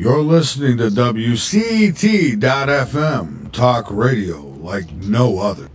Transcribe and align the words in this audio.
You're 0.00 0.22
listening 0.22 0.78
to 0.78 0.88
WCT.FM, 0.88 2.40
talk 3.52 3.90
radio 3.90 4.40
like 4.40 4.90
no 4.90 5.40
other. 5.40 5.68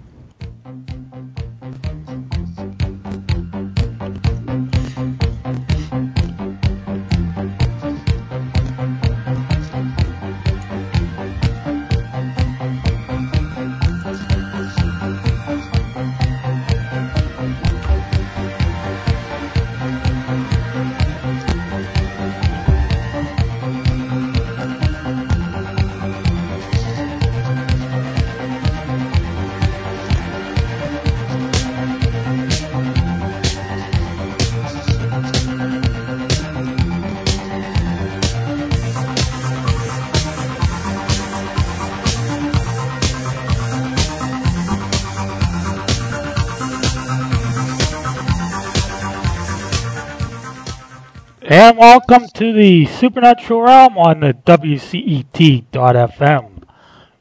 And 51.66 51.80
welcome 51.80 52.28
to 52.36 52.54
the 52.54 52.86
Supernatural 52.86 53.64
Realm 53.64 53.98
on 53.98 54.20
the 54.20 54.36
WCET.FM 54.36 55.72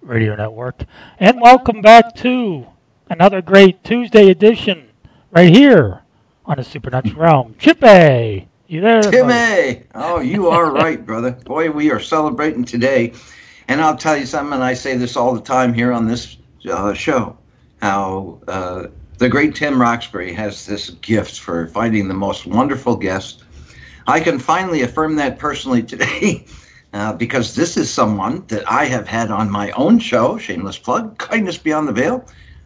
radio 0.02 0.36
network. 0.36 0.82
And 1.18 1.40
welcome 1.40 1.80
back 1.80 2.14
to 2.16 2.66
another 3.08 3.40
great 3.40 3.82
Tuesday 3.82 4.28
edition 4.28 4.90
right 5.30 5.48
here 5.48 6.02
on 6.44 6.58
the 6.58 6.62
Supernatural 6.62 7.22
Realm. 7.22 7.54
Chippy, 7.58 8.46
you 8.66 8.82
there? 8.82 9.00
Timmy! 9.00 9.84
Oh, 9.94 10.20
you 10.20 10.50
are 10.50 10.70
right, 10.70 11.02
brother. 11.06 11.30
Boy, 11.30 11.70
we 11.70 11.90
are 11.90 11.98
celebrating 11.98 12.66
today. 12.66 13.14
And 13.68 13.80
I'll 13.80 13.96
tell 13.96 14.18
you 14.18 14.26
something, 14.26 14.52
and 14.52 14.62
I 14.62 14.74
say 14.74 14.94
this 14.94 15.16
all 15.16 15.32
the 15.32 15.40
time 15.40 15.72
here 15.72 15.90
on 15.90 16.06
this 16.06 16.36
uh, 16.70 16.92
show, 16.92 17.38
how 17.80 18.40
uh, 18.46 18.88
the 19.16 19.30
great 19.30 19.54
Tim 19.54 19.80
Roxbury 19.80 20.34
has 20.34 20.66
this 20.66 20.90
gift 20.90 21.40
for 21.40 21.66
finding 21.68 22.08
the 22.08 22.14
most 22.14 22.44
wonderful 22.44 22.94
guests 22.94 23.43
I 24.06 24.20
can 24.20 24.38
finally 24.38 24.82
affirm 24.82 25.16
that 25.16 25.38
personally 25.38 25.82
today 25.82 26.44
uh, 26.92 27.14
because 27.14 27.54
this 27.54 27.76
is 27.76 27.92
someone 27.92 28.44
that 28.48 28.70
I 28.70 28.84
have 28.84 29.08
had 29.08 29.30
on 29.30 29.50
my 29.50 29.70
own 29.72 29.98
show, 29.98 30.36
shameless 30.38 30.78
plug, 30.78 31.18
Kindness 31.18 31.58
Beyond 31.58 31.88
the 31.88 31.92
Veil, 31.92 32.24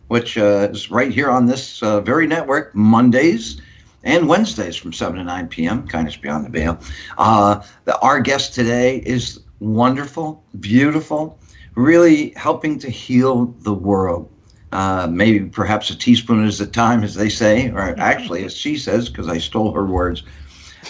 which 0.08 0.36
uh, 0.36 0.68
is 0.70 0.90
right 0.90 1.12
here 1.12 1.30
on 1.30 1.46
this 1.46 1.82
uh, 1.82 2.00
very 2.00 2.26
network, 2.26 2.74
Mondays 2.74 3.60
and 4.04 4.28
Wednesdays 4.28 4.76
from 4.76 4.92
7 4.92 5.16
to 5.18 5.24
9 5.24 5.48
p.m., 5.48 5.86
Kindness 5.86 6.16
Beyond 6.16 6.46
the 6.46 6.50
Veil. 6.50 6.78
Uh, 7.18 7.62
the, 7.84 7.98
our 8.00 8.20
guest 8.20 8.54
today 8.54 8.98
is 8.98 9.40
wonderful, 9.60 10.42
beautiful, 10.60 11.38
really 11.74 12.30
helping 12.30 12.78
to 12.80 12.90
heal 12.90 13.46
the 13.60 13.74
world. 13.74 14.30
Uh, 14.72 15.06
maybe 15.10 15.46
perhaps 15.46 15.88
a 15.90 15.96
teaspoon 15.96 16.44
is 16.44 16.58
the 16.58 16.66
time, 16.66 17.02
as 17.02 17.14
they 17.14 17.28
say, 17.28 17.70
or 17.70 17.98
actually, 17.98 18.44
as 18.44 18.54
she 18.54 18.76
says, 18.76 19.08
because 19.08 19.28
I 19.28 19.38
stole 19.38 19.72
her 19.72 19.86
words 19.86 20.24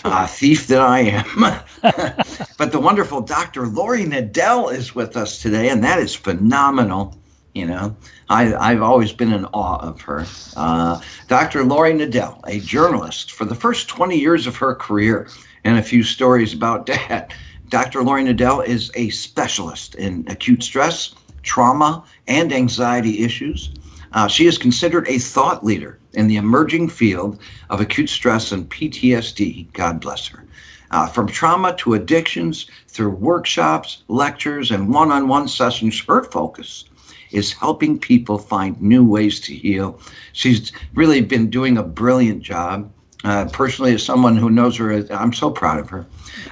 uh, 0.05 0.27
thief 0.27 0.67
that 0.69 0.81
I 0.81 1.01
am. 1.01 1.41
but 2.57 2.73
the 2.73 2.81
wonderful 2.81 3.21
Dr. 3.21 3.67
Laurie 3.67 4.05
Nadel 4.05 4.73
is 4.73 4.95
with 4.95 5.17
us 5.17 5.41
today, 5.41 5.69
and 5.69 5.85
that 5.85 5.99
is 5.99 6.15
phenomenal. 6.15 7.17
You 7.55 7.67
know, 7.67 7.97
I, 8.29 8.55
I've 8.55 8.83
always 8.83 9.13
been 9.13 9.33
in 9.33 9.45
awe 9.47 9.79
of 9.79 10.01
her. 10.03 10.27
Uh, 10.57 11.01
Dr. 11.27 11.65
Laurie 11.65 11.95
Nadel, 11.95 12.41
a 12.47 12.61
journalist 12.61 13.33
for 13.33 13.45
the 13.45 13.55
first 13.55 13.89
20 13.89 14.19
years 14.19 14.47
of 14.47 14.57
her 14.57 14.75
career, 14.75 15.29
and 15.65 15.79
a 15.79 15.83
few 15.83 16.03
stories 16.03 16.53
about 16.53 16.87
that. 16.87 17.35
Dr. 17.69 18.03
Laurie 18.03 18.25
Nadel 18.25 18.65
is 18.65 18.91
a 18.95 19.11
specialist 19.11 19.95
in 19.97 20.25
acute 20.29 20.63
stress, 20.63 21.15
trauma, 21.43 22.05
and 22.27 22.53
anxiety 22.53 23.25
issues. 23.25 23.71
Uh, 24.13 24.29
she 24.29 24.47
is 24.47 24.57
considered 24.57 25.07
a 25.09 25.19
thought 25.19 25.65
leader 25.65 25.98
in 26.19 26.27
the 26.27 26.37
emerging 26.37 26.89
field 26.89 27.39
of 27.71 27.81
acute 27.81 28.11
stress 28.11 28.51
and 28.51 28.69
PTSD. 28.69 29.73
God 29.73 30.01
bless 30.01 30.27
her. 30.27 30.45
Uh, 30.91 31.07
from 31.07 31.29
trauma 31.29 31.77
to 31.77 31.95
addictions, 31.95 32.67
through 32.89 33.11
workshops, 33.11 34.03
lectures, 34.09 34.73
and 34.73 34.93
one 34.93 35.13
on 35.13 35.29
one 35.29 35.47
sessions, 35.47 36.03
her 36.09 36.25
focus 36.25 36.85
is 37.31 37.53
helping 37.53 37.99
people 37.99 38.37
find 38.37 38.81
new 38.83 39.05
ways 39.05 39.39
to 39.39 39.55
heal. 39.55 40.01
She's 40.33 40.73
really 40.95 41.21
been 41.21 41.51
doing 41.51 41.79
a 41.79 41.85
brilliant 41.85 42.43
job. 42.43 42.91
Uh, 43.23 43.45
personally, 43.53 43.95
as 43.95 44.03
someone 44.03 44.37
who 44.37 44.51
knows 44.51 44.77
her, 44.77 45.05
I'm 45.13 45.33
so 45.33 45.51
proud 45.51 45.79
of 45.79 45.91
her. 45.91 46.07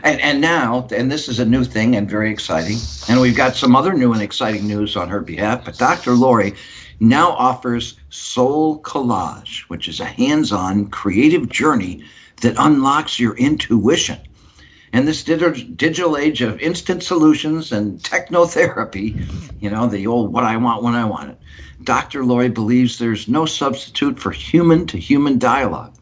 And, 0.05 0.21
and 0.21 0.41
now, 0.41 0.87
and 0.95 1.11
this 1.11 1.29
is 1.29 1.41
a 1.41 1.45
new 1.45 1.65
thing 1.65 1.97
and 1.97 2.09
very 2.09 2.31
exciting, 2.31 2.77
and 3.09 3.21
we've 3.21 3.37
got 3.37 3.57
some 3.57 3.75
other 3.75 3.95
new 3.95 4.13
and 4.13 4.23
exciting 4.23 4.67
news 4.67 4.97
on 4.97 5.09
her 5.09 5.21
behalf. 5.21 5.65
But 5.65 5.79
Dr. 5.79 6.13
Laurie 6.13 6.55
now 7.01 7.31
offers 7.31 7.99
Soul 8.11 8.81
Collage, 8.81 9.63
which 9.69 9.89
is 9.89 10.01
a 10.01 10.05
hands 10.05 10.53
on 10.53 10.89
creative 10.89 11.49
journey 11.49 12.05
that 12.43 12.57
unlocks 12.59 13.19
your 13.19 13.37
intuition. 13.37 14.19
In 14.93 15.05
this 15.05 15.23
digital 15.25 16.17
age 16.17 16.41
of 16.41 16.61
instant 16.61 17.03
solutions 17.03 17.73
and 17.73 18.01
technotherapy, 18.01 19.27
you 19.61 19.69
know, 19.69 19.87
the 19.87 20.07
old 20.07 20.33
what 20.33 20.45
I 20.45 20.57
want 20.57 20.83
when 20.83 20.95
I 20.95 21.05
want 21.05 21.31
it, 21.31 21.39
Dr. 21.85 22.25
Laurie 22.25 22.49
believes 22.49 22.99
there's 22.99 23.29
no 23.29 23.45
substitute 23.45 24.19
for 24.19 24.31
human 24.31 24.87
to 24.87 24.99
human 24.99 25.39
dialogue. 25.39 25.93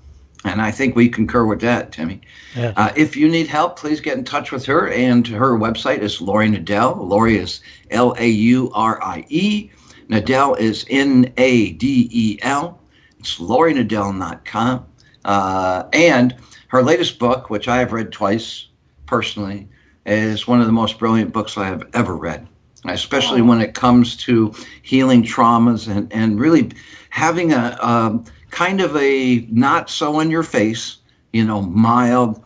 And 0.44 0.60
I 0.60 0.70
think 0.70 0.94
we 0.94 1.08
concur 1.08 1.46
with 1.46 1.62
that, 1.62 1.90
Timmy. 1.90 2.20
Yeah. 2.54 2.74
Uh, 2.76 2.92
if 2.94 3.16
you 3.16 3.28
need 3.28 3.46
help, 3.46 3.78
please 3.78 4.00
get 4.00 4.18
in 4.18 4.24
touch 4.24 4.52
with 4.52 4.66
her. 4.66 4.88
And 4.88 5.26
her 5.26 5.58
website 5.58 6.00
is 6.00 6.20
Laurie 6.20 6.50
Nadel. 6.50 6.98
Laurie 6.98 7.38
is 7.38 7.60
L 7.90 8.14
A 8.18 8.28
U 8.28 8.70
R 8.74 9.02
I 9.02 9.24
E. 9.30 9.70
Nadel 10.08 10.58
is 10.58 10.84
N 10.88 11.32
A 11.36 11.72
D 11.72 12.08
E 12.10 12.38
L. 12.42 12.80
It's 13.18 13.38
laurienadel.com. 13.38 14.86
Uh, 15.24 15.84
and 15.92 16.34
her 16.68 16.82
latest 16.82 17.18
book, 17.18 17.50
which 17.50 17.68
I 17.68 17.78
have 17.78 17.92
read 17.92 18.12
twice 18.12 18.68
personally, 19.06 19.68
is 20.04 20.46
one 20.46 20.60
of 20.60 20.66
the 20.66 20.72
most 20.72 20.98
brilliant 20.98 21.32
books 21.32 21.56
I 21.56 21.66
have 21.66 21.88
ever 21.94 22.16
read, 22.16 22.46
especially 22.84 23.40
when 23.40 23.60
it 23.60 23.74
comes 23.74 24.16
to 24.18 24.52
healing 24.82 25.22
traumas 25.22 25.88
and, 25.88 26.12
and 26.12 26.38
really 26.38 26.72
having 27.10 27.52
a, 27.52 27.78
a 27.80 28.20
kind 28.50 28.80
of 28.80 28.94
a 28.96 29.46
not 29.50 29.88
so 29.88 30.20
in 30.20 30.30
your 30.30 30.42
face, 30.42 30.98
you 31.32 31.44
know, 31.44 31.62
mild 31.62 32.42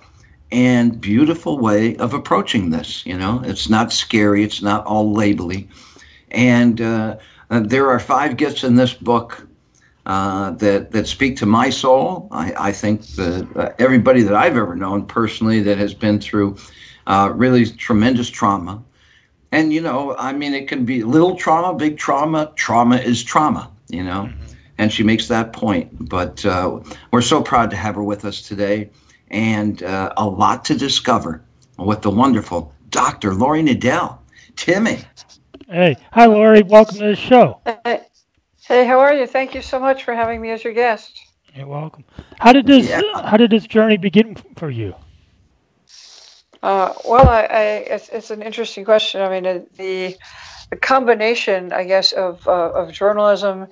and 0.50 1.00
beautiful 1.00 1.58
way 1.58 1.96
of 1.96 2.14
approaching 2.14 2.70
this. 2.70 3.04
You 3.04 3.18
know, 3.18 3.42
it's 3.44 3.68
not 3.68 3.92
scary, 3.92 4.44
it's 4.44 4.62
not 4.62 4.84
all 4.86 5.12
labely. 5.12 5.68
And 6.30 6.80
uh, 6.80 7.16
uh, 7.50 7.60
there 7.60 7.90
are 7.90 7.98
five 7.98 8.36
gifts 8.36 8.64
in 8.64 8.74
this 8.74 8.94
book 8.94 9.46
uh, 10.06 10.50
that 10.52 10.90
that 10.92 11.06
speak 11.06 11.36
to 11.36 11.46
my 11.46 11.70
soul. 11.70 12.28
I, 12.30 12.68
I 12.68 12.72
think 12.72 13.02
that 13.16 13.48
uh, 13.56 13.72
everybody 13.78 14.22
that 14.22 14.34
I've 14.34 14.56
ever 14.56 14.74
known 14.74 15.06
personally 15.06 15.60
that 15.62 15.78
has 15.78 15.94
been 15.94 16.18
through 16.18 16.56
uh, 17.06 17.30
really 17.34 17.66
tremendous 17.66 18.28
trauma, 18.28 18.82
and 19.52 19.72
you 19.72 19.80
know, 19.80 20.16
I 20.16 20.32
mean, 20.32 20.54
it 20.54 20.68
can 20.68 20.84
be 20.84 21.02
little 21.02 21.36
trauma, 21.36 21.74
big 21.74 21.98
trauma. 21.98 22.52
Trauma 22.56 22.96
is 22.96 23.22
trauma, 23.22 23.70
you 23.88 24.02
know. 24.02 24.30
Mm-hmm. 24.30 24.44
And 24.80 24.92
she 24.92 25.02
makes 25.02 25.26
that 25.26 25.52
point. 25.52 26.08
But 26.08 26.46
uh, 26.46 26.80
we're 27.10 27.20
so 27.20 27.42
proud 27.42 27.70
to 27.70 27.76
have 27.76 27.96
her 27.96 28.02
with 28.02 28.24
us 28.24 28.42
today, 28.42 28.90
and 29.30 29.82
uh, 29.82 30.12
a 30.16 30.26
lot 30.26 30.64
to 30.66 30.76
discover 30.76 31.42
with 31.78 32.02
the 32.02 32.10
wonderful 32.10 32.72
Dr. 32.90 33.34
Laurie 33.34 33.62
Nadel. 33.62 34.18
Timmy. 34.56 34.98
Hey, 35.70 35.98
hi, 36.12 36.24
Laurie. 36.24 36.62
Welcome 36.62 36.96
to 36.96 37.08
the 37.08 37.14
show. 37.14 37.60
Hey, 37.84 38.00
hey, 38.62 38.86
how 38.86 39.00
are 39.00 39.12
you? 39.12 39.26
Thank 39.26 39.54
you 39.54 39.60
so 39.60 39.78
much 39.78 40.02
for 40.02 40.14
having 40.14 40.40
me 40.40 40.50
as 40.50 40.64
your 40.64 40.72
guest. 40.72 41.20
You're 41.54 41.66
welcome. 41.66 42.04
How 42.40 42.54
did 42.54 42.66
this 42.66 42.88
yeah. 42.88 43.02
How 43.22 43.36
did 43.36 43.50
this 43.50 43.66
journey 43.66 43.98
begin 43.98 44.34
for 44.56 44.70
you? 44.70 44.94
Uh, 46.62 46.94
well, 47.04 47.28
I, 47.28 47.42
I, 47.42 47.62
it's, 47.86 48.08
it's, 48.08 48.30
an 48.30 48.40
interesting 48.40 48.86
question. 48.86 49.20
I 49.20 49.28
mean, 49.28 49.66
the, 49.76 50.16
the 50.70 50.76
combination, 50.76 51.70
I 51.74 51.84
guess, 51.84 52.12
of 52.12 52.48
uh, 52.48 52.70
of 52.70 52.90
journalism 52.90 53.66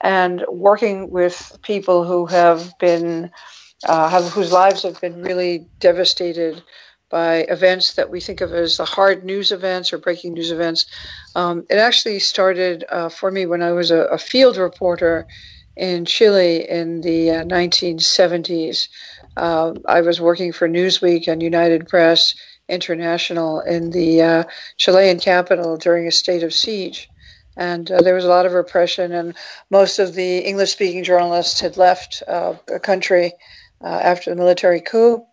and 0.00 0.44
working 0.48 1.10
with 1.10 1.58
people 1.62 2.04
who 2.04 2.26
have 2.26 2.78
been 2.78 3.32
uh, 3.88 4.08
have, 4.08 4.28
whose 4.28 4.52
lives 4.52 4.84
have 4.84 5.00
been 5.00 5.20
really 5.20 5.66
devastated 5.80 6.62
by 7.10 7.38
events 7.48 7.94
that 7.94 8.08
we 8.08 8.20
think 8.20 8.40
of 8.40 8.54
as 8.54 8.76
the 8.76 8.84
hard 8.84 9.24
news 9.24 9.50
events 9.50 9.92
or 9.92 9.98
breaking 9.98 10.34
news 10.34 10.52
events. 10.52 10.86
Um, 11.34 11.66
it 11.68 11.76
actually 11.76 12.20
started 12.20 12.84
uh, 12.88 13.08
for 13.08 13.30
me 13.30 13.46
when 13.46 13.62
I 13.62 13.72
was 13.72 13.90
a, 13.90 14.04
a, 14.04 14.18
field 14.18 14.56
reporter 14.56 15.26
in 15.76 16.04
Chile 16.04 16.68
in 16.68 17.00
the 17.00 17.30
uh, 17.30 17.44
1970s. 17.44 18.88
Uh, 19.36 19.74
I 19.86 20.00
was 20.02 20.20
working 20.20 20.52
for 20.52 20.68
Newsweek 20.68 21.26
and 21.26 21.42
United 21.42 21.88
Press 21.88 22.34
International 22.68 23.60
in 23.60 23.90
the 23.90 24.22
uh, 24.22 24.44
Chilean 24.76 25.18
capital 25.18 25.76
during 25.76 26.06
a 26.06 26.12
state 26.12 26.44
of 26.44 26.54
siege. 26.54 27.08
And 27.56 27.90
uh, 27.90 28.00
there 28.02 28.14
was 28.14 28.24
a 28.24 28.28
lot 28.28 28.46
of 28.46 28.52
repression, 28.52 29.12
and 29.12 29.34
most 29.70 29.98
of 29.98 30.14
the 30.14 30.38
English 30.38 30.70
speaking 30.70 31.02
journalists 31.02 31.60
had 31.60 31.76
left 31.76 32.22
uh, 32.26 32.54
the 32.66 32.78
country 32.78 33.32
after 33.82 34.30
the 34.30 34.36
military 34.36 34.80
coup. 34.80 35.26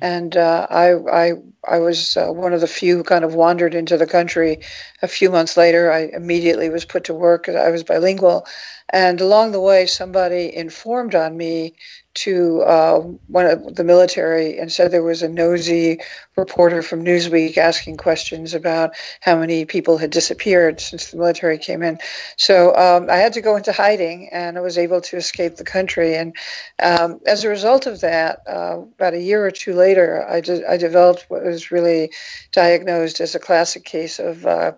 And 0.00 0.36
uh, 0.36 0.66
I, 0.70 0.94
I, 0.94 1.32
I 1.66 1.78
was 1.80 2.16
uh, 2.16 2.28
one 2.28 2.52
of 2.52 2.60
the 2.60 2.66
few 2.66 2.96
who 2.96 3.02
kind 3.02 3.24
of 3.24 3.34
wandered 3.34 3.74
into 3.74 3.96
the 3.96 4.06
country. 4.06 4.60
A 5.02 5.08
few 5.08 5.30
months 5.30 5.56
later, 5.56 5.92
I 5.92 6.10
immediately 6.12 6.70
was 6.70 6.84
put 6.84 7.04
to 7.04 7.14
work. 7.14 7.48
I 7.48 7.70
was 7.70 7.84
bilingual, 7.84 8.46
and 8.88 9.20
along 9.20 9.52
the 9.52 9.60
way, 9.60 9.86
somebody 9.86 10.54
informed 10.54 11.14
on 11.14 11.36
me 11.36 11.74
to 12.22 12.62
uh, 12.62 12.98
one 13.26 13.46
of 13.46 13.74
the 13.74 13.84
military 13.84 14.58
and 14.58 14.70
said 14.70 14.90
there 14.90 15.02
was 15.02 15.22
a 15.22 15.28
nosy 15.28 16.00
reporter 16.36 16.82
from 16.82 17.04
Newsweek 17.04 17.56
asking 17.56 17.96
questions 17.96 18.54
about 18.54 18.92
how 19.20 19.38
many 19.38 19.64
people 19.64 19.98
had 19.98 20.10
disappeared 20.10 20.80
since 20.80 21.10
the 21.10 21.16
military 21.16 21.58
came 21.58 21.82
in. 21.82 21.98
So 22.36 22.74
um, 22.76 23.10
I 23.10 23.16
had 23.16 23.32
to 23.34 23.40
go 23.40 23.56
into 23.56 23.72
hiding, 23.72 24.28
and 24.32 24.56
I 24.56 24.60
was 24.60 24.78
able 24.78 25.00
to 25.02 25.16
escape 25.16 25.56
the 25.56 25.64
country. 25.64 26.16
And 26.16 26.34
um, 26.82 27.20
as 27.26 27.44
a 27.44 27.48
result 27.48 27.86
of 27.86 28.00
that, 28.00 28.40
uh, 28.46 28.82
about 28.96 29.14
a 29.14 29.20
year 29.20 29.44
or 29.44 29.50
two 29.50 29.74
later, 29.74 30.26
I, 30.28 30.40
de- 30.40 30.68
I 30.68 30.76
developed 30.76 31.26
what 31.28 31.44
was 31.44 31.70
really 31.70 32.12
diagnosed 32.52 33.20
as 33.20 33.34
a 33.34 33.40
classic 33.40 33.84
case 33.84 34.18
of 34.18 34.46
uh, 34.46 34.72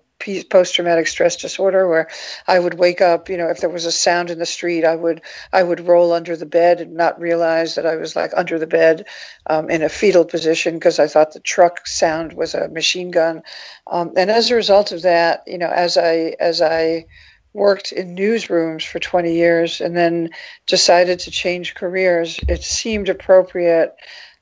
post 0.51 0.75
traumatic 0.75 1.07
stress 1.07 1.37
disorder 1.37 1.89
where 1.89 2.09
I 2.47 2.59
would 2.59 2.75
wake 2.75 3.01
up, 3.01 3.29
you 3.29 3.37
know, 3.37 3.49
if 3.49 3.61
there 3.61 3.71
was 3.71 3.87
a 3.87 3.93
sound 3.93 4.31
in 4.31 4.39
the 4.39 4.47
street, 4.47 4.85
I 4.85 4.97
would 4.97 5.23
I 5.53 5.63
would 5.63 5.87
roll 5.87 6.13
under 6.13 6.37
the 6.37 6.47
bed 6.47 6.81
and 6.81 6.95
not 6.95 7.21
realize 7.21 7.75
that 7.75 7.87
I 7.87 7.97
was 7.97 8.15
like 8.15 8.33
under 8.37 8.59
the 8.59 8.67
bed 8.67 9.07
um, 9.47 9.71
in 9.71 9.83
a 9.83 9.89
fetal 9.89 10.25
position 10.25 10.75
because 10.75 10.99
I 10.99 11.07
thought 11.07 11.33
the 11.33 11.41
truck 11.41 11.87
sound 11.87 12.35
was 12.35 12.55
a 12.55 12.69
machine 12.69 13.11
gun. 13.11 13.43
Um, 13.87 14.13
and 14.17 14.31
as 14.31 14.51
a 14.51 14.55
result 14.55 14.93
of 14.93 15.03
that, 15.03 15.43
you 15.47 15.59
know, 15.59 15.71
as 15.71 15.97
I 15.97 16.37
as 16.39 16.61
I 16.63 17.07
worked 17.53 17.93
in 17.93 18.15
newsrooms 18.15 18.87
for 18.87 19.01
20 19.01 19.35
years 19.35 19.81
and 19.81 19.97
then 19.97 20.31
decided 20.67 21.19
to 21.19 21.31
change 21.31 21.75
careers, 21.75 22.39
it 22.49 22.63
seemed 22.63 23.09
appropriate 23.09 23.97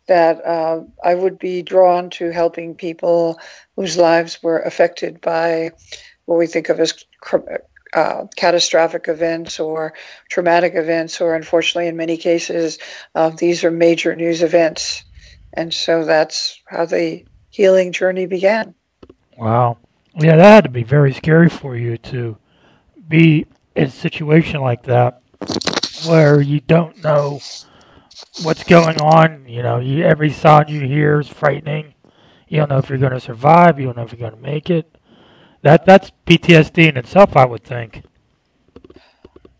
that 0.09 0.45
uh, 0.45 0.83
I 1.03 1.15
would 1.15 1.39
be 1.39 1.63
drawn 1.63 2.11
to 2.11 2.31
helping 2.31 2.75
people 2.75 3.39
whose 3.77 3.97
lives 3.97 4.43
were 4.43 4.59
affected 4.59 5.21
by 5.21 5.71
what 6.25 6.39
we 6.39 6.47
think 6.47 6.69
of 6.69 6.81
as 6.81 7.05
uh, 7.95 8.27
catastrophic 8.37 9.09
events 9.09 9.61
or 9.61 9.95
traumatic 10.29 10.75
events, 10.75 11.21
or 11.21 11.35
unfortunately, 11.35 11.89
in 11.89 11.97
many 11.97 12.17
cases, 12.17 12.79
uh, 13.15 13.31
these 13.31 13.65
are 13.65 13.71
major 13.71 14.15
news 14.15 14.43
events. 14.43 15.05
And 15.53 15.73
so 15.73 16.05
that's 16.05 16.61
how 16.67 16.85
the 16.85 17.25
healing 17.51 17.93
journey 17.93 18.27
began. 18.27 18.75
Wow. 19.37 19.79
Yeah, 20.15 20.37
that 20.37 20.45
had 20.45 20.65
to 20.65 20.71
be 20.71 20.83
very 20.83 21.15
scary 21.15 21.49
for 21.49 21.77
you 21.77 21.97
to 21.99 22.37
be 23.09 23.47
in 23.75 23.85
a 23.85 23.91
situation 23.91 24.61
like 24.61 24.83
that 24.85 25.23
where 26.07 26.41
you 26.41 26.61
don't 26.61 27.03
know 27.03 27.41
what's 28.43 28.65
going 28.65 29.01
on. 29.01 29.49
You 29.49 29.63
know, 29.63 29.79
you, 29.79 30.05
every 30.05 30.31
sound 30.31 30.71
you 30.71 30.81
hear 30.81 31.21
is 31.21 31.29
frightening. 31.29 31.95
You 32.49 32.59
don't 32.59 32.71
know 32.71 32.79
if 32.79 32.89
you're 32.89 32.99
going 32.99 33.13
to 33.13 33.21
survive. 33.21 33.79
You 33.79 33.87
don't 33.87 33.97
know 33.97 34.05
if 34.05 34.13
you're 34.13 34.31
going 34.31 34.41
to 34.43 34.51
make 34.51 34.71
it. 34.71 34.97
That 35.63 35.85
that's 35.85 36.13
PTSD 36.27 36.89
in 36.89 36.97
itself, 36.97 37.37
I 37.37 37.45
would 37.45 37.65
think. 37.65 38.03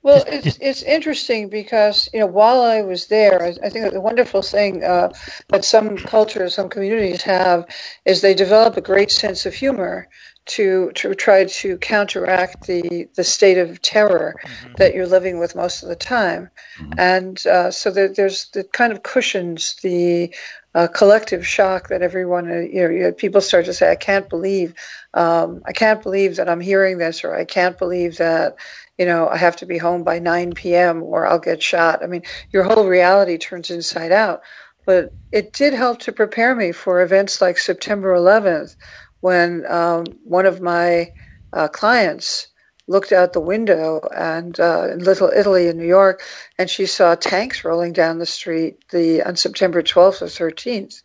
Well, 0.03 0.25
it's 0.27 0.45
just, 0.45 0.59
it's 0.63 0.83
interesting 0.83 1.51
because 1.51 2.09
you 2.15 2.21
know 2.21 2.27
while 2.27 2.63
I 2.63 2.83
was 2.83 3.09
there, 3.09 3.43
I, 3.43 3.67
I 3.67 3.69
think 3.69 3.93
the 3.93 4.01
wonderful 4.01 4.43
thing 4.43 4.83
uh, 4.85 5.13
that 5.49 5.65
some 5.65 5.97
cultures, 5.99 6.55
some 6.55 6.69
communities 6.69 7.23
have 7.23 7.67
is 8.07 8.21
they 8.21 8.35
develop 8.35 8.77
a 8.77 8.81
great 8.81 9.11
sense 9.11 9.45
of 9.45 9.55
humor 9.55 10.09
to 10.49 10.91
to 10.95 11.15
try 11.15 11.45
to 11.45 11.79
counteract 11.79 12.67
the 12.67 13.09
the 13.15 13.25
state 13.25 13.59
of 13.59 13.81
terror 13.83 14.35
mm-hmm. 14.43 14.73
that 14.79 14.95
you're 14.95 15.07
living 15.07 15.39
with 15.39 15.55
most 15.55 15.83
of 15.83 15.89
the 15.89 15.97
time, 15.97 16.51
mm-hmm. 16.79 16.93
and 16.99 17.47
uh, 17.47 17.71
so 17.71 17.91
there, 17.91 18.09
there's 18.09 18.49
the 18.51 18.65
kind 18.65 18.93
of 18.93 19.03
cushions 19.03 19.77
the 19.83 20.35
uh, 20.75 20.87
collective 20.89 21.47
shock 21.47 21.89
that 21.89 22.03
everyone 22.03 22.51
uh, 22.51 22.57
you 22.57 22.83
know, 22.83 22.91
you 22.91 23.01
know 23.01 23.13
people 23.13 23.41
start 23.41 23.65
to 23.67 23.75
say 23.75 23.91
I 23.91 23.97
can't 23.97 24.29
believe 24.29 24.75
um, 25.15 25.63
I 25.67 25.73
can't 25.73 26.03
believe 26.03 26.37
that 26.37 26.49
I'm 26.49 26.61
hearing 26.61 26.99
this 26.99 27.25
or 27.25 27.35
I 27.35 27.45
can't 27.45 27.79
believe 27.79 28.19
that 28.19 28.57
you 28.99 29.07
know 29.07 29.29
I 29.29 29.37
have 29.37 29.57
to 29.57 29.67
be 29.67 29.79
home 29.79 30.03
by 30.03 30.19
9 30.19 30.53
p.m. 30.55 31.03
or 31.03 31.27
I'll 31.27 31.39
get 31.39 31.63
shot. 31.63 32.03
I 32.03 32.07
mean 32.07 32.23
your 32.51 32.65
whole 32.65 32.87
reality 32.87 33.39
turns 33.39 33.71
inside 33.71 34.13
out. 34.13 34.43
But 34.89 35.13
it 35.33 35.53
did 35.53 35.75
help 35.75 35.99
to 36.01 36.13
prepare 36.13 36.55
me 36.55 36.73
for 36.73 37.03
events 37.03 37.43
like 37.43 37.59
September 37.59 38.15
11th, 38.15 38.75
when 39.21 39.65
um, 39.67 40.05
one 40.25 40.47
of 40.47 40.61
my 40.61 41.13
uh, 41.53 41.69
clients 41.69 42.49
looked 42.87 43.13
out 43.13 43.33
the 43.33 43.41
window 43.41 44.01
and 44.17 44.59
uh, 44.59 44.89
in 44.91 45.01
Little 45.01 45.29
Italy 45.29 45.69
in 45.69 45.77
New 45.77 45.87
York, 45.87 46.23
and 46.59 46.69
she 46.69 46.87
saw 46.87 47.15
tanks 47.15 47.65
rolling 47.65 47.93
down 47.93 48.19
the 48.19 48.27
street 48.27 48.83
the 48.91 49.23
on 49.23 49.37
September 49.37 49.83
12th 49.83 50.23
or 50.23 50.51
13th, 50.51 51.03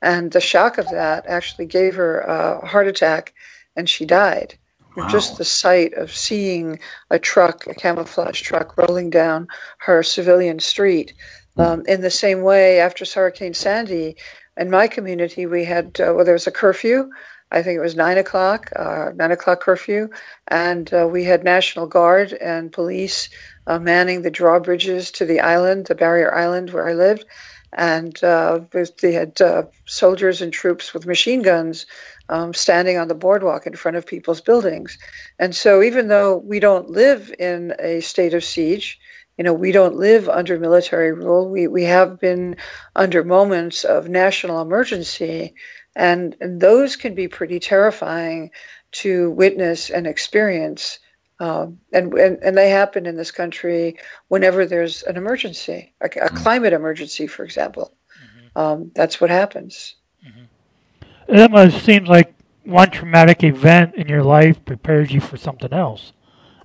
and 0.00 0.32
the 0.32 0.40
shock 0.40 0.78
of 0.78 0.88
that 0.90 1.26
actually 1.26 1.66
gave 1.66 1.94
her 1.96 2.20
a 2.20 2.66
heart 2.66 2.88
attack, 2.88 3.34
and 3.76 3.88
she 3.88 4.06
died. 4.06 4.58
Wow. 4.96 5.08
Just 5.08 5.36
the 5.36 5.44
sight 5.44 5.92
of 5.92 6.10
seeing 6.10 6.80
a 7.10 7.18
truck, 7.18 7.66
a 7.66 7.74
camouflage 7.74 8.40
truck, 8.40 8.78
rolling 8.78 9.10
down 9.10 9.48
her 9.78 10.02
civilian 10.02 10.58
street. 10.58 11.12
Um, 11.58 11.84
in 11.86 12.00
the 12.00 12.10
same 12.10 12.42
way, 12.42 12.80
after 12.80 13.04
Hurricane 13.04 13.54
Sandy, 13.54 14.16
in 14.56 14.70
my 14.70 14.88
community, 14.88 15.44
we 15.44 15.64
had 15.64 16.00
uh, 16.00 16.12
well, 16.14 16.24
there 16.24 16.34
was 16.34 16.46
a 16.46 16.50
curfew 16.50 17.10
I 17.50 17.62
think 17.62 17.76
it 17.76 17.82
was 17.82 17.94
nine 17.96 18.18
o'clock, 18.18 18.70
uh, 18.76 19.10
nine 19.14 19.30
o'clock 19.30 19.60
curfew, 19.60 20.08
and 20.48 20.92
uh, 20.92 21.08
we 21.10 21.24
had 21.24 21.44
National 21.44 21.86
Guard 21.86 22.32
and 22.32 22.72
police 22.72 23.28
uh, 23.66 23.78
manning 23.78 24.22
the 24.22 24.30
drawbridges 24.30 25.10
to 25.12 25.24
the 25.24 25.40
island, 25.40 25.86
the 25.86 25.94
barrier 25.94 26.34
island 26.34 26.70
where 26.70 26.88
I 26.88 26.94
lived, 26.94 27.24
and 27.72 28.22
uh, 28.24 28.60
they 29.00 29.12
had 29.12 29.40
uh, 29.40 29.64
soldiers 29.86 30.42
and 30.42 30.52
troops 30.52 30.92
with 30.92 31.06
machine 31.06 31.42
guns 31.42 31.86
um, 32.28 32.52
standing 32.52 32.96
on 32.96 33.08
the 33.08 33.14
boardwalk 33.14 33.66
in 33.66 33.74
front 33.74 33.96
of 33.96 34.06
people's 34.06 34.40
buildings. 34.40 34.98
And 35.38 35.54
so, 35.54 35.82
even 35.82 36.08
though 36.08 36.38
we 36.38 36.58
don't 36.58 36.90
live 36.90 37.32
in 37.38 37.74
a 37.78 38.00
state 38.00 38.34
of 38.34 38.44
siege, 38.44 38.98
you 39.38 39.44
know, 39.44 39.52
we 39.52 39.70
don't 39.70 39.96
live 39.96 40.28
under 40.28 40.58
military 40.58 41.12
rule. 41.12 41.48
We 41.48 41.68
we 41.68 41.84
have 41.84 42.18
been 42.18 42.56
under 42.96 43.22
moments 43.22 43.84
of 43.84 44.08
national 44.08 44.60
emergency 44.62 45.54
and, 45.96 46.36
those 46.40 46.94
can 46.94 47.14
be 47.14 47.26
pretty 47.26 47.58
terrifying 47.58 48.50
to 48.92 49.30
witness 49.32 49.90
and 49.90 50.06
experience. 50.06 51.00
Um, 51.40 51.80
and, 51.92 52.14
and, 52.14 52.38
and 52.42 52.56
they 52.56 52.70
happen 52.70 53.06
in 53.06 53.16
this 53.16 53.30
country 53.30 53.98
whenever 54.28 54.64
there's 54.64 55.02
an 55.02 55.16
emergency, 55.16 55.92
a, 56.00 56.06
a 56.06 56.08
mm-hmm. 56.08 56.36
climate 56.36 56.72
emergency, 56.72 57.26
for 57.26 57.44
example. 57.44 57.92
Mm-hmm. 58.22 58.58
Um, 58.58 58.90
that's 58.94 59.20
what 59.20 59.30
happens. 59.30 59.96
Mm-hmm. 60.26 61.34
It 61.34 61.40
almost 61.40 61.84
seems 61.84 62.08
like 62.08 62.34
one 62.64 62.90
traumatic 62.90 63.42
event 63.42 63.94
in 63.96 64.08
your 64.08 64.22
life 64.22 64.64
prepares 64.64 65.12
you 65.12 65.20
for 65.20 65.36
something 65.36 65.72
else, 65.72 66.12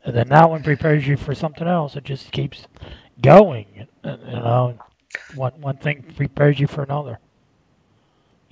and 0.03 0.15
then 0.15 0.29
that 0.29 0.49
one 0.49 0.63
prepares 0.63 1.07
you 1.07 1.17
for 1.17 1.35
something 1.35 1.67
else. 1.67 1.95
It 1.95 2.03
just 2.03 2.31
keeps 2.31 2.67
going. 3.21 3.87
You 4.03 4.17
know, 4.17 4.79
one 5.35 5.53
one 5.61 5.77
thing 5.77 6.03
prepares 6.15 6.59
you 6.59 6.67
for 6.67 6.83
another. 6.83 7.19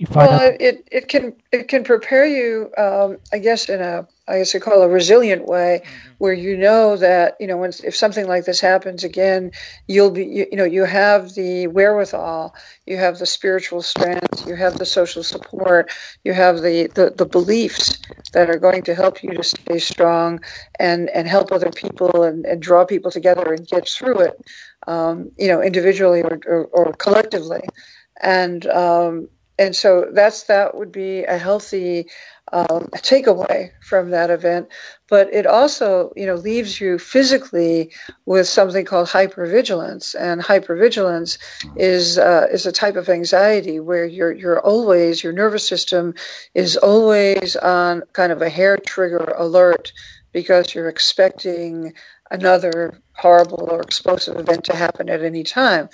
You 0.00 0.06
find 0.06 0.28
well, 0.30 0.40
out- 0.40 0.60
it, 0.62 0.88
it 0.90 1.08
can 1.08 1.34
it 1.52 1.68
can 1.68 1.84
prepare 1.84 2.24
you, 2.24 2.72
um, 2.78 3.18
I 3.34 3.38
guess, 3.38 3.68
in 3.68 3.82
a 3.82 4.08
I 4.26 4.38
guess 4.38 4.54
I 4.54 4.58
call 4.58 4.80
it 4.80 4.86
a 4.86 4.88
resilient 4.88 5.44
way, 5.44 5.82
mm-hmm. 5.84 6.10
where 6.16 6.32
you 6.32 6.56
know 6.56 6.96
that 6.96 7.36
you 7.38 7.46
know 7.46 7.58
when 7.58 7.72
if 7.84 7.94
something 7.94 8.26
like 8.26 8.46
this 8.46 8.60
happens 8.60 9.04
again, 9.04 9.52
you'll 9.88 10.10
be 10.10 10.24
you, 10.24 10.46
you 10.50 10.56
know 10.56 10.64
you 10.64 10.84
have 10.84 11.34
the 11.34 11.66
wherewithal, 11.66 12.54
you 12.86 12.96
have 12.96 13.18
the 13.18 13.26
spiritual 13.26 13.82
strength, 13.82 14.46
you 14.46 14.56
have 14.56 14.78
the 14.78 14.86
social 14.86 15.22
support, 15.22 15.92
you 16.24 16.32
have 16.32 16.62
the, 16.62 16.86
the 16.94 17.12
the 17.14 17.26
beliefs 17.26 18.00
that 18.32 18.48
are 18.48 18.58
going 18.58 18.80
to 18.84 18.94
help 18.94 19.22
you 19.22 19.34
to 19.34 19.42
stay 19.42 19.78
strong 19.78 20.40
and 20.78 21.10
and 21.10 21.28
help 21.28 21.52
other 21.52 21.72
people 21.72 22.22
and, 22.22 22.46
and 22.46 22.62
draw 22.62 22.86
people 22.86 23.10
together 23.10 23.52
and 23.52 23.68
get 23.68 23.86
through 23.86 24.20
it, 24.20 24.46
um, 24.86 25.30
you 25.36 25.48
know, 25.48 25.60
individually 25.60 26.22
or, 26.22 26.40
or, 26.46 26.64
or 26.72 26.92
collectively, 26.94 27.60
and 28.22 28.66
um, 28.68 29.28
and 29.60 29.76
so 29.76 30.08
that's 30.14 30.44
that 30.44 30.76
would 30.76 30.92
be 30.92 31.24
a 31.24 31.38
healthy 31.38 32.08
um, 32.52 32.88
takeaway 32.96 33.70
from 33.82 34.10
that 34.10 34.30
event. 34.30 34.68
But 35.08 35.32
it 35.34 35.46
also, 35.46 36.12
you 36.16 36.26
know, 36.26 36.36
leaves 36.36 36.80
you 36.80 36.98
physically 36.98 37.92
with 38.26 38.48
something 38.48 38.86
called 38.86 39.08
hypervigilance, 39.08 40.16
and 40.18 40.42
hypervigilance 40.42 41.38
is 41.76 42.18
uh, 42.18 42.48
is 42.52 42.66
a 42.66 42.72
type 42.72 42.96
of 42.96 43.10
anxiety 43.10 43.80
where 43.80 44.06
you're 44.06 44.32
you're 44.32 44.60
always 44.60 45.22
your 45.24 45.34
nervous 45.34 45.68
system 45.68 46.14
is 46.54 46.76
always 46.78 47.56
on 47.56 48.02
kind 48.14 48.32
of 48.32 48.42
a 48.42 48.50
hair 48.50 48.78
trigger 48.78 49.34
alert 49.38 49.92
because 50.32 50.74
you're 50.74 50.90
expecting 50.90 51.94
another 52.30 52.94
horrible 53.16 53.68
or 53.70 53.82
explosive 53.82 54.38
event 54.38 54.64
to 54.64 54.76
happen 54.76 55.10
at 55.10 55.22
any 55.22 55.44
time. 55.44 55.88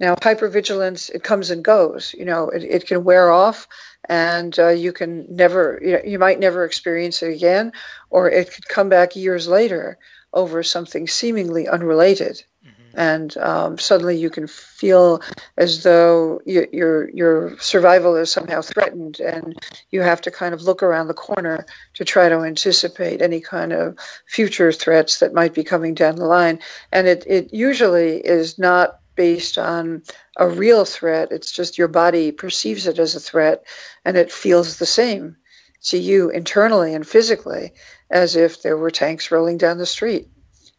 Now, 0.00 0.16
hypervigilance, 0.16 1.10
it 1.10 1.22
comes 1.22 1.50
and 1.50 1.64
goes. 1.64 2.14
You 2.16 2.24
know, 2.24 2.48
it, 2.48 2.62
it 2.64 2.86
can 2.86 3.04
wear 3.04 3.30
off 3.30 3.68
and 4.08 4.58
uh, 4.58 4.68
you 4.68 4.92
can 4.92 5.26
never, 5.34 5.78
you, 5.82 5.92
know, 5.92 6.02
you 6.04 6.18
might 6.18 6.38
never 6.38 6.64
experience 6.64 7.22
it 7.22 7.34
again, 7.34 7.72
or 8.10 8.30
it 8.30 8.52
could 8.52 8.68
come 8.68 8.88
back 8.88 9.16
years 9.16 9.48
later 9.48 9.98
over 10.32 10.62
something 10.62 11.06
seemingly 11.06 11.68
unrelated. 11.68 12.44
Mm-hmm. 12.64 12.98
And 12.98 13.36
um, 13.38 13.78
suddenly 13.78 14.18
you 14.18 14.30
can 14.30 14.46
feel 14.46 15.22
as 15.56 15.82
though 15.82 16.40
you, 16.44 16.66
your 16.72 17.10
your 17.10 17.58
survival 17.58 18.16
is 18.16 18.30
somehow 18.30 18.60
threatened, 18.60 19.20
and 19.20 19.58
you 19.90 20.02
have 20.02 20.20
to 20.22 20.30
kind 20.30 20.54
of 20.54 20.62
look 20.62 20.82
around 20.82 21.08
the 21.08 21.14
corner 21.14 21.64
to 21.94 22.04
try 22.04 22.28
to 22.28 22.40
anticipate 22.40 23.22
any 23.22 23.40
kind 23.40 23.72
of 23.72 23.98
future 24.26 24.72
threats 24.72 25.20
that 25.20 25.34
might 25.34 25.54
be 25.54 25.64
coming 25.64 25.94
down 25.94 26.16
the 26.16 26.26
line. 26.26 26.58
And 26.92 27.06
it, 27.06 27.24
it 27.26 27.54
usually 27.54 28.16
is 28.16 28.58
not 28.58 29.00
based 29.14 29.58
on 29.58 30.02
a 30.36 30.48
real 30.48 30.84
threat. 30.84 31.32
It's 31.32 31.52
just 31.52 31.78
your 31.78 31.88
body 31.88 32.32
perceives 32.32 32.86
it 32.86 32.98
as 32.98 33.14
a 33.14 33.20
threat 33.20 33.64
and 34.04 34.16
it 34.16 34.32
feels 34.32 34.78
the 34.78 34.86
same 34.86 35.36
to 35.84 35.98
you 35.98 36.30
internally 36.30 36.94
and 36.94 37.06
physically 37.06 37.72
as 38.10 38.36
if 38.36 38.62
there 38.62 38.76
were 38.76 38.90
tanks 38.90 39.30
rolling 39.30 39.58
down 39.58 39.78
the 39.78 39.86
street. 39.86 40.28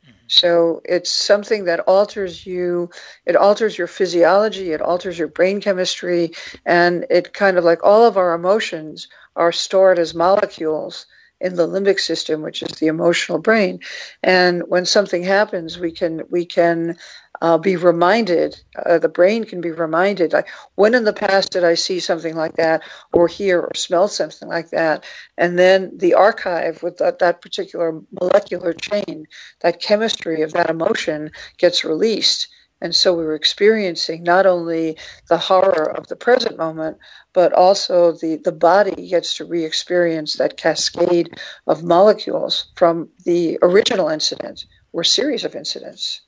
Mm-hmm. 0.04 0.12
So 0.28 0.82
it's 0.84 1.12
something 1.12 1.66
that 1.66 1.82
alters 1.82 2.46
you, 2.46 2.90
it 3.26 3.36
alters 3.36 3.78
your 3.78 3.88
physiology, 3.88 4.72
it 4.72 4.82
alters 4.82 5.18
your 5.18 5.28
brain 5.28 5.62
chemistry, 5.62 6.32
and 6.66 7.06
it 7.10 7.34
kind 7.34 7.58
of 7.58 7.64
like 7.64 7.84
all 7.84 8.06
of 8.06 8.18
our 8.18 8.34
emotions 8.34 9.08
are 9.36 9.52
stored 9.52 10.00
as 10.00 10.16
molecules 10.16 11.06
in 11.42 11.56
the 11.56 11.68
limbic 11.68 12.00
system, 12.00 12.42
which 12.42 12.64
is 12.64 12.80
the 12.80 12.88
emotional 12.88 13.40
brain. 13.40 13.80
And 14.24 14.64
when 14.68 14.86
something 14.86 15.24
happens, 15.24 15.78
we 15.78 15.92
can 15.92 16.24
we 16.30 16.46
can 16.46 16.98
uh, 17.46 17.60
be 17.60 17.76
reminded, 17.76 18.60
uh, 18.88 18.98
the 18.98 19.08
brain 19.08 19.44
can 19.44 19.62
be 19.62 19.70
reminded, 19.70 20.34
when 20.74 20.96
in 20.96 21.04
the 21.04 21.14
past 21.14 21.52
did 21.52 21.64
I 21.64 21.76
see 21.76 22.00
something 22.00 22.36
like 22.36 22.56
that, 22.56 22.82
or 23.14 23.28
hear 23.28 23.62
or 23.62 23.72
smell 23.76 24.08
something 24.08 24.48
like 24.48 24.72
that? 24.72 25.04
And 25.38 25.60
then 25.60 25.96
the 25.96 26.16
archive 26.16 26.82
with 26.82 26.98
that, 26.98 27.20
that 27.20 27.44
particular 27.44 28.02
molecular 28.20 28.74
chain, 28.74 29.28
that 29.62 29.80
chemistry 29.80 30.42
of 30.42 30.54
that 30.54 30.72
emotion 30.72 31.30
gets 31.60 31.86
released. 31.86 32.48
And 32.82 32.96
so 32.96 33.14
we 33.14 33.24
were 33.24 33.36
experiencing 33.36 34.24
not 34.24 34.48
only 34.48 34.98
the 35.30 35.38
horror 35.38 35.92
of 35.96 36.08
the 36.08 36.16
present 36.16 36.58
moment, 36.58 36.98
but 37.32 37.54
also 37.54 38.14
the, 38.14 38.38
the 38.44 38.52
body 38.52 39.08
gets 39.08 39.38
to 39.38 39.46
re 39.46 39.64
experience 39.64 40.34
that 40.38 40.58
cascade 40.58 41.30
of 41.68 41.84
molecules 41.84 42.72
from 42.76 43.10
the 43.24 43.60
original 43.62 44.10
incident 44.10 44.66
or 44.94 45.04
series 45.04 45.44
of 45.44 45.56
incidents. 45.56 46.25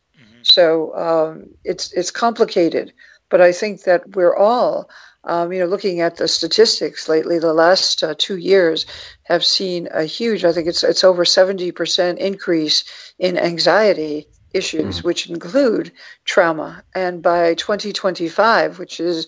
So 0.48 0.96
um, 0.96 1.50
it's 1.63 1.92
it's 1.92 2.12
complicated, 2.12 2.94
but 3.30 3.42
I 3.42 3.51
think 3.51 3.84
that 3.84 4.16
we're 4.16 4.36
all, 4.36 4.89
um, 5.24 5.51
you 5.51 5.60
know, 5.60 5.66
looking 5.66 6.01
at 6.01 6.16
the 6.16 6.27
statistics 6.27 7.10
lately. 7.10 7.39
The 7.39 7.54
last 7.54 8.04
uh, 8.04 8.16
two 8.18 8.38
years 8.38 8.86
have 9.24 9.44
seen 9.44 9.89
a 9.92 10.04
huge. 10.04 10.46
I 10.46 10.54
think 10.54 10.68
it's 10.68 10.84
it's 10.84 11.04
over 11.04 11.25
seventy 11.25 11.72
percent 11.72 12.20
increase 12.20 12.86
in 13.20 13.38
anxiety 13.38 14.27
issues, 14.54 14.98
mm-hmm. 14.98 15.08
which 15.08 15.30
include 15.30 15.92
trauma. 16.24 16.84
And 16.96 17.22
by 17.22 17.54
2025, 17.56 18.80
which 18.80 19.00
is 19.00 19.27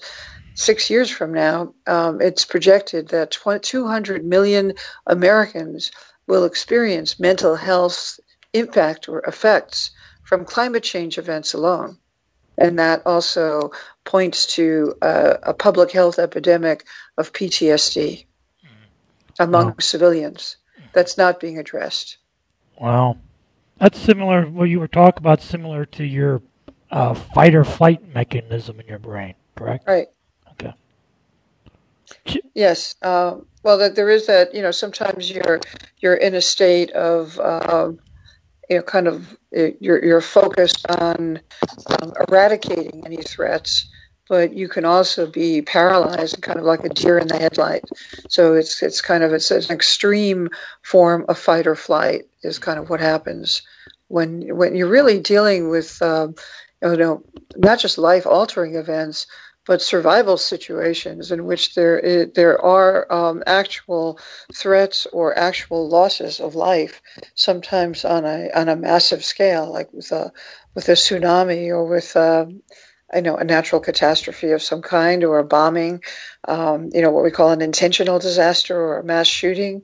six 0.55 0.89
years 0.89 1.09
from 1.09 1.33
now, 1.33 1.73
um, 1.85 2.21
it's 2.21 2.45
projected 2.45 3.09
that 3.09 3.31
200 3.31 4.23
million 4.25 4.73
Americans 5.05 5.91
will 6.27 6.45
experience 6.45 7.19
mental 7.19 7.55
health 7.55 8.19
impact 8.53 9.09
or 9.09 9.21
effects 9.21 9.91
from 10.29 10.45
climate 10.45 10.83
change 10.83 11.17
events 11.17 11.55
alone. 11.55 11.98
And 12.55 12.77
that 12.77 13.01
also 13.07 13.71
points 14.03 14.45
to 14.57 14.93
a, 15.01 15.39
a 15.41 15.53
public 15.55 15.89
health 15.91 16.19
epidemic 16.19 16.86
of 17.17 17.33
PTSD 17.33 18.25
among 19.39 19.65
wow. 19.65 19.75
civilians 19.79 20.57
that's 20.93 21.17
not 21.17 21.39
being 21.39 21.57
addressed. 21.57 22.17
Wow. 22.79 23.17
That's 23.79 24.00
similar, 24.00 24.45
what 24.45 24.65
you 24.65 24.79
were 24.79 24.88
talking 24.88 25.17
about, 25.17 25.41
similar 25.41 25.86
to 25.98 26.03
your 26.03 26.43
uh, 26.91 27.15
fight 27.15 27.55
or 27.55 27.63
flight 27.63 28.13
mechanism 28.13 28.79
in 28.79 28.86
your 28.86 29.00
brain, 29.00 29.33
correct? 29.55 29.88
Right. 29.88 30.09
Okay. 30.51 30.74
Yes. 32.53 32.93
Uh, 33.01 33.38
well, 33.63 33.79
that 33.79 33.95
there 33.95 34.09
is 34.09 34.27
that. 34.27 34.53
You 34.53 34.62
know, 34.62 34.71
sometimes 34.71 35.31
you're 35.31 35.59
you're 36.00 36.15
in 36.15 36.36
a 36.36 36.41
state 36.41 36.91
of 36.91 37.39
uh, 37.39 37.93
you 38.69 38.77
know, 38.77 38.81
kind 38.83 39.07
of 39.07 39.38
you're, 39.51 40.03
you're 40.03 40.21
focused 40.21 40.85
on 40.89 41.39
um, 41.88 42.13
eradicating 42.27 43.03
any 43.05 43.17
threats, 43.17 43.89
but 44.27 44.53
you 44.53 44.67
can 44.67 44.85
also 44.85 45.25
be 45.25 45.61
paralyzed, 45.61 46.41
kind 46.41 46.59
of 46.59 46.65
like 46.65 46.85
a 46.85 46.89
deer 46.89 47.17
in 47.17 47.27
the 47.27 47.38
headlight. 47.38 47.83
So 48.29 48.53
it's 48.53 48.83
it's 48.83 49.01
kind 49.01 49.23
of 49.23 49.33
it's, 49.33 49.49
it's 49.49 49.69
an 49.69 49.75
extreme 49.75 50.49
form 50.83 51.25
of 51.27 51.38
fight 51.39 51.65
or 51.65 51.75
flight 51.75 52.27
is 52.43 52.59
kind 52.59 52.79
of 52.79 52.89
what 52.89 52.99
happens 52.99 53.63
when 54.09 54.55
when 54.55 54.75
you're 54.75 54.88
really 54.88 55.19
dealing 55.19 55.69
with 55.69 55.99
uh, 56.01 56.27
you 56.83 56.97
know 56.97 57.23
not 57.55 57.79
just 57.79 57.97
life 57.97 58.27
altering 58.27 58.75
events, 58.75 59.25
but 59.69 59.83
survival 59.83 60.35
situations 60.35 61.31
in 61.31 61.45
which 61.45 61.75
there 61.75 62.25
there 62.33 62.59
are 62.59 63.05
um, 63.13 63.43
actual 63.45 64.17
threats 64.51 65.05
or 65.13 65.38
actual 65.38 65.88
losses 65.88 66.39
of 66.39 66.55
life, 66.55 67.03
sometimes 67.35 68.03
on 68.03 68.25
a 68.25 68.49
on 68.49 68.67
a 68.67 68.75
massive 68.75 69.23
scale, 69.23 69.71
like 69.71 69.93
with 69.93 70.11
a 70.11 70.31
with 70.73 70.89
a 70.89 70.93
tsunami 70.93 71.67
or 71.67 71.85
with 71.85 72.15
a, 72.15 72.41
um, 72.41 72.63
I 73.13 73.19
know 73.19 73.35
a 73.38 73.43
natural 73.43 73.79
catastrophe 73.79 74.53
of 74.53 74.63
some 74.63 74.81
kind 74.81 75.23
or 75.23 75.38
a 75.38 75.43
bombing, 75.43 76.01
um, 76.47 76.89
you 76.91 77.03
know 77.03 77.11
what 77.11 77.23
we 77.23 77.29
call 77.29 77.51
an 77.51 77.61
intentional 77.61 78.17
disaster 78.17 78.75
or 78.75 78.97
a 78.97 79.03
mass 79.03 79.27
shooting. 79.27 79.83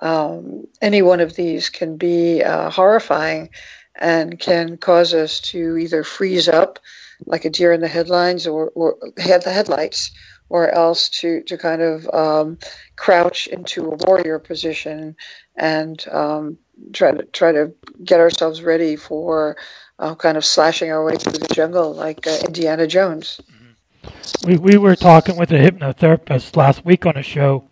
Um, 0.00 0.68
any 0.80 1.02
one 1.02 1.18
of 1.18 1.34
these 1.34 1.70
can 1.70 1.96
be 1.96 2.44
uh, 2.44 2.70
horrifying 2.70 3.50
and 3.96 4.38
can 4.38 4.76
cause 4.76 5.12
us 5.12 5.40
to 5.52 5.76
either 5.76 6.04
freeze 6.04 6.48
up 6.48 6.78
like 7.26 7.44
a 7.44 7.50
deer 7.50 7.72
in 7.72 7.80
the 7.80 7.88
headlines 7.88 8.46
or, 8.46 8.70
or 8.74 8.96
head 9.18 9.42
the 9.42 9.52
headlights, 9.52 10.10
or 10.48 10.70
else 10.70 11.08
to, 11.08 11.42
to 11.44 11.56
kind 11.56 11.82
of 11.82 12.08
um, 12.12 12.58
crouch 12.96 13.46
into 13.46 13.90
a 13.90 13.96
warrior 14.06 14.38
position 14.38 15.16
and 15.56 16.06
um, 16.08 16.58
try 16.92 17.12
to 17.12 17.24
try 17.26 17.52
to 17.52 17.72
get 18.02 18.20
ourselves 18.20 18.62
ready 18.62 18.96
for 18.96 19.56
uh, 19.98 20.14
kind 20.14 20.36
of 20.36 20.44
slashing 20.44 20.90
our 20.90 21.04
way 21.04 21.16
through 21.16 21.38
the 21.38 21.54
jungle 21.54 21.94
like 21.94 22.26
uh, 22.26 22.38
Indiana 22.44 22.86
Jones. 22.86 23.40
Mm-hmm. 23.50 24.48
We 24.48 24.56
we 24.58 24.76
were 24.76 24.96
talking 24.96 25.36
with 25.36 25.50
a 25.52 25.58
hypnotherapist 25.58 26.56
last 26.56 26.84
week 26.84 27.06
on 27.06 27.16
a 27.16 27.22
show, 27.22 27.64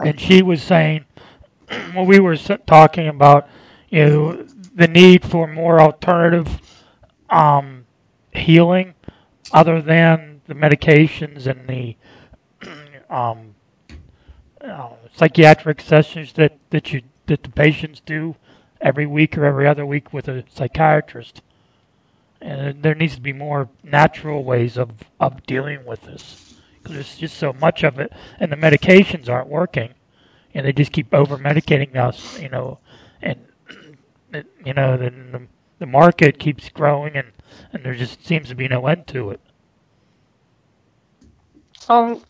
and 0.00 0.20
she 0.20 0.42
was 0.42 0.62
saying 0.62 1.04
when 1.92 2.06
we 2.06 2.20
were 2.20 2.36
talking 2.36 3.08
about 3.08 3.48
you 3.90 4.04
know 4.04 4.46
the 4.74 4.88
need 4.88 5.24
for 5.24 5.46
more 5.46 5.80
alternative 5.80 6.60
um, 7.30 7.77
healing 8.38 8.94
other 9.52 9.80
than 9.80 10.40
the 10.46 10.54
medications 10.54 11.46
and 11.46 11.68
the 11.68 11.96
um, 13.10 13.54
uh, 14.60 14.90
psychiatric 15.14 15.80
sessions 15.80 16.32
that, 16.34 16.58
that 16.70 16.92
you 16.92 17.02
that 17.26 17.42
the 17.42 17.50
patients 17.50 18.00
do 18.04 18.34
every 18.80 19.06
week 19.06 19.36
or 19.36 19.44
every 19.44 19.66
other 19.66 19.86
week 19.86 20.12
with 20.12 20.28
a 20.28 20.44
psychiatrist. 20.48 21.42
And 22.40 22.82
there 22.82 22.94
needs 22.94 23.16
to 23.16 23.20
be 23.20 23.32
more 23.32 23.68
natural 23.82 24.44
ways 24.44 24.76
of, 24.76 24.90
of 25.20 25.44
dealing 25.46 25.84
with 25.84 26.02
this 26.02 26.54
because 26.78 26.94
there's 26.94 27.16
just 27.16 27.36
so 27.36 27.52
much 27.52 27.82
of 27.82 27.98
it, 27.98 28.12
and 28.38 28.50
the 28.50 28.56
medications 28.56 29.28
aren't 29.28 29.48
working, 29.48 29.94
and 30.54 30.64
they 30.64 30.72
just 30.72 30.92
keep 30.92 31.12
over 31.12 31.36
medicating 31.36 31.96
us, 31.96 32.40
you 32.40 32.48
know, 32.48 32.78
and 33.20 33.44
you 34.64 34.72
know 34.72 34.96
the, 34.96 35.42
the 35.78 35.86
market 35.86 36.38
keeps 36.38 36.68
growing 36.68 37.16
and 37.16 37.32
and 37.72 37.84
there 37.84 37.94
just 37.94 38.24
seems 38.24 38.48
to 38.48 38.54
be 38.54 38.68
no 38.68 38.86
end 38.86 39.06
to 39.08 39.30
it. 39.30 39.40
Um, 41.88 42.22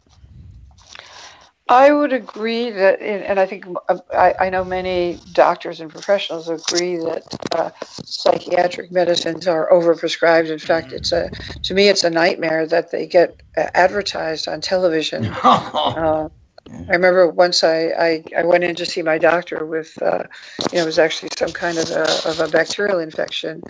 I 1.68 1.92
would 1.92 2.14
agree 2.14 2.70
that, 2.70 3.00
and 3.02 3.38
I 3.38 3.44
think 3.44 3.66
uh, 3.88 3.99
I, 4.14 4.35
I 4.40 4.50
know 4.50 4.64
many 4.64 5.18
doctors 5.32 5.80
and 5.80 5.90
professionals 5.90 6.49
agree 6.49 6.97
that 6.97 7.25
uh, 7.52 7.70
psychiatric 8.04 8.90
medicines 8.90 9.47
are 9.47 9.70
overprescribed. 9.70 10.49
In 10.49 10.58
fact, 10.58 10.92
it's 10.92 11.12
a 11.12 11.30
to 11.64 11.75
me 11.75 11.88
it's 11.88 12.04
a 12.04 12.11
nightmare 12.11 12.66
that 12.66 12.90
they 12.90 13.06
get 13.06 13.42
uh, 13.56 13.66
advertised 13.75 14.49
on 14.49 14.62
television. 14.62 15.26
uh, 15.44 16.28
I 16.70 16.92
remember 16.92 17.28
once 17.28 17.64
I, 17.64 17.88
I, 17.99 18.25
I, 18.37 18.44
went 18.44 18.62
in 18.64 18.75
to 18.76 18.85
see 18.85 19.00
my 19.00 19.16
doctor 19.16 19.64
with, 19.64 20.00
uh, 20.02 20.25
you 20.70 20.76
know, 20.76 20.82
it 20.82 20.87
was 20.87 20.99
actually 20.99 21.30
some 21.37 21.50
kind 21.50 21.78
of 21.78 21.90
a, 21.90 22.28
of 22.28 22.40
a 22.40 22.49
bacterial 22.49 22.99
infection, 22.99 23.62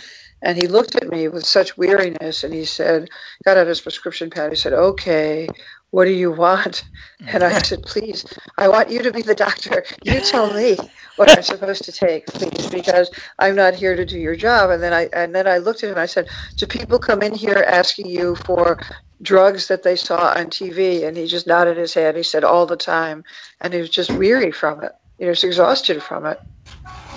And 0.42 0.56
he 0.60 0.68
looked 0.68 0.94
at 0.94 1.08
me 1.08 1.28
with 1.28 1.44
such 1.44 1.76
weariness 1.76 2.44
and 2.44 2.54
he 2.54 2.64
said, 2.64 3.10
got 3.44 3.56
out 3.56 3.66
his 3.66 3.80
prescription 3.80 4.30
pad. 4.30 4.50
He 4.50 4.56
said, 4.56 4.72
Okay, 4.72 5.48
what 5.90 6.04
do 6.04 6.12
you 6.12 6.30
want? 6.30 6.84
And 7.26 7.42
I 7.42 7.58
said, 7.62 7.82
Please, 7.82 8.24
I 8.56 8.68
want 8.68 8.90
you 8.90 9.02
to 9.02 9.10
be 9.10 9.22
the 9.22 9.34
doctor. 9.34 9.84
You 10.04 10.20
tell 10.20 10.52
me 10.52 10.76
what 11.16 11.30
I'm 11.30 11.42
supposed 11.42 11.84
to 11.84 11.92
take, 11.92 12.26
please, 12.26 12.68
because 12.68 13.10
I'm 13.38 13.56
not 13.56 13.74
here 13.74 13.96
to 13.96 14.04
do 14.04 14.18
your 14.18 14.36
job. 14.36 14.70
And 14.70 14.82
then 14.82 14.92
I 14.92 15.08
and 15.12 15.34
then 15.34 15.46
I 15.46 15.58
looked 15.58 15.82
at 15.82 15.88
him 15.88 15.94
and 15.94 16.00
I 16.00 16.06
said, 16.06 16.28
Do 16.56 16.66
people 16.66 16.98
come 16.98 17.22
in 17.22 17.34
here 17.34 17.64
asking 17.66 18.06
you 18.06 18.36
for 18.36 18.78
drugs 19.22 19.68
that 19.68 19.82
they 19.82 19.96
saw 19.96 20.34
on 20.36 20.46
TV? 20.46 21.06
And 21.06 21.16
he 21.16 21.26
just 21.26 21.46
nodded 21.46 21.76
his 21.76 21.94
head. 21.94 22.16
He 22.16 22.22
said, 22.22 22.44
All 22.44 22.66
the 22.66 22.76
time. 22.76 23.24
And 23.60 23.72
he 23.72 23.80
was 23.80 23.90
just 23.90 24.12
weary 24.12 24.52
from 24.52 24.82
it. 24.84 24.92
You 25.18 25.26
know, 25.26 25.32
he's 25.32 25.44
exhausted 25.44 26.02
from 26.02 26.26
it. 26.26 26.40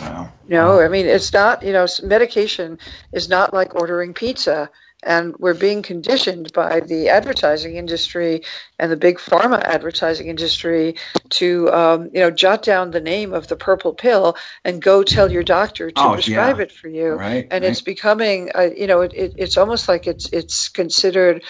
Wow. 0.01 0.33
Know, 0.47 0.81
I 0.81 0.89
mean, 0.89 1.05
it's 1.05 1.31
not, 1.31 1.63
you 1.63 1.71
know, 1.71 1.87
medication 2.03 2.79
is 3.13 3.29
not 3.29 3.53
like 3.53 3.75
ordering 3.75 4.13
pizza. 4.13 4.69
And 5.03 5.35
we're 5.39 5.55
being 5.55 5.81
conditioned 5.81 6.53
by 6.53 6.79
the 6.79 7.09
advertising 7.09 7.75
industry 7.75 8.43
and 8.77 8.91
the 8.91 8.95
big 8.95 9.17
pharma 9.17 9.59
advertising 9.59 10.27
industry 10.27 10.95
to, 11.29 11.71
um, 11.73 12.11
you 12.13 12.19
know, 12.19 12.29
jot 12.29 12.61
down 12.61 12.91
the 12.91 13.01
name 13.01 13.33
of 13.33 13.47
the 13.47 13.55
purple 13.55 13.93
pill 13.93 14.35
and 14.63 14.79
go 14.79 15.01
tell 15.01 15.31
your 15.31 15.41
doctor 15.41 15.89
to 15.89 15.99
oh, 15.99 16.13
prescribe 16.13 16.57
yeah. 16.57 16.63
it 16.63 16.71
for 16.71 16.87
you. 16.87 17.13
Right, 17.13 17.47
and 17.49 17.63
right. 17.63 17.71
it's 17.71 17.81
becoming, 17.81 18.51
uh, 18.53 18.69
you 18.77 18.85
know, 18.85 19.01
it, 19.01 19.13
it, 19.15 19.33
it's 19.37 19.57
almost 19.57 19.87
like 19.87 20.05
it's 20.05 20.29
it's 20.29 20.69
considered 20.69 21.43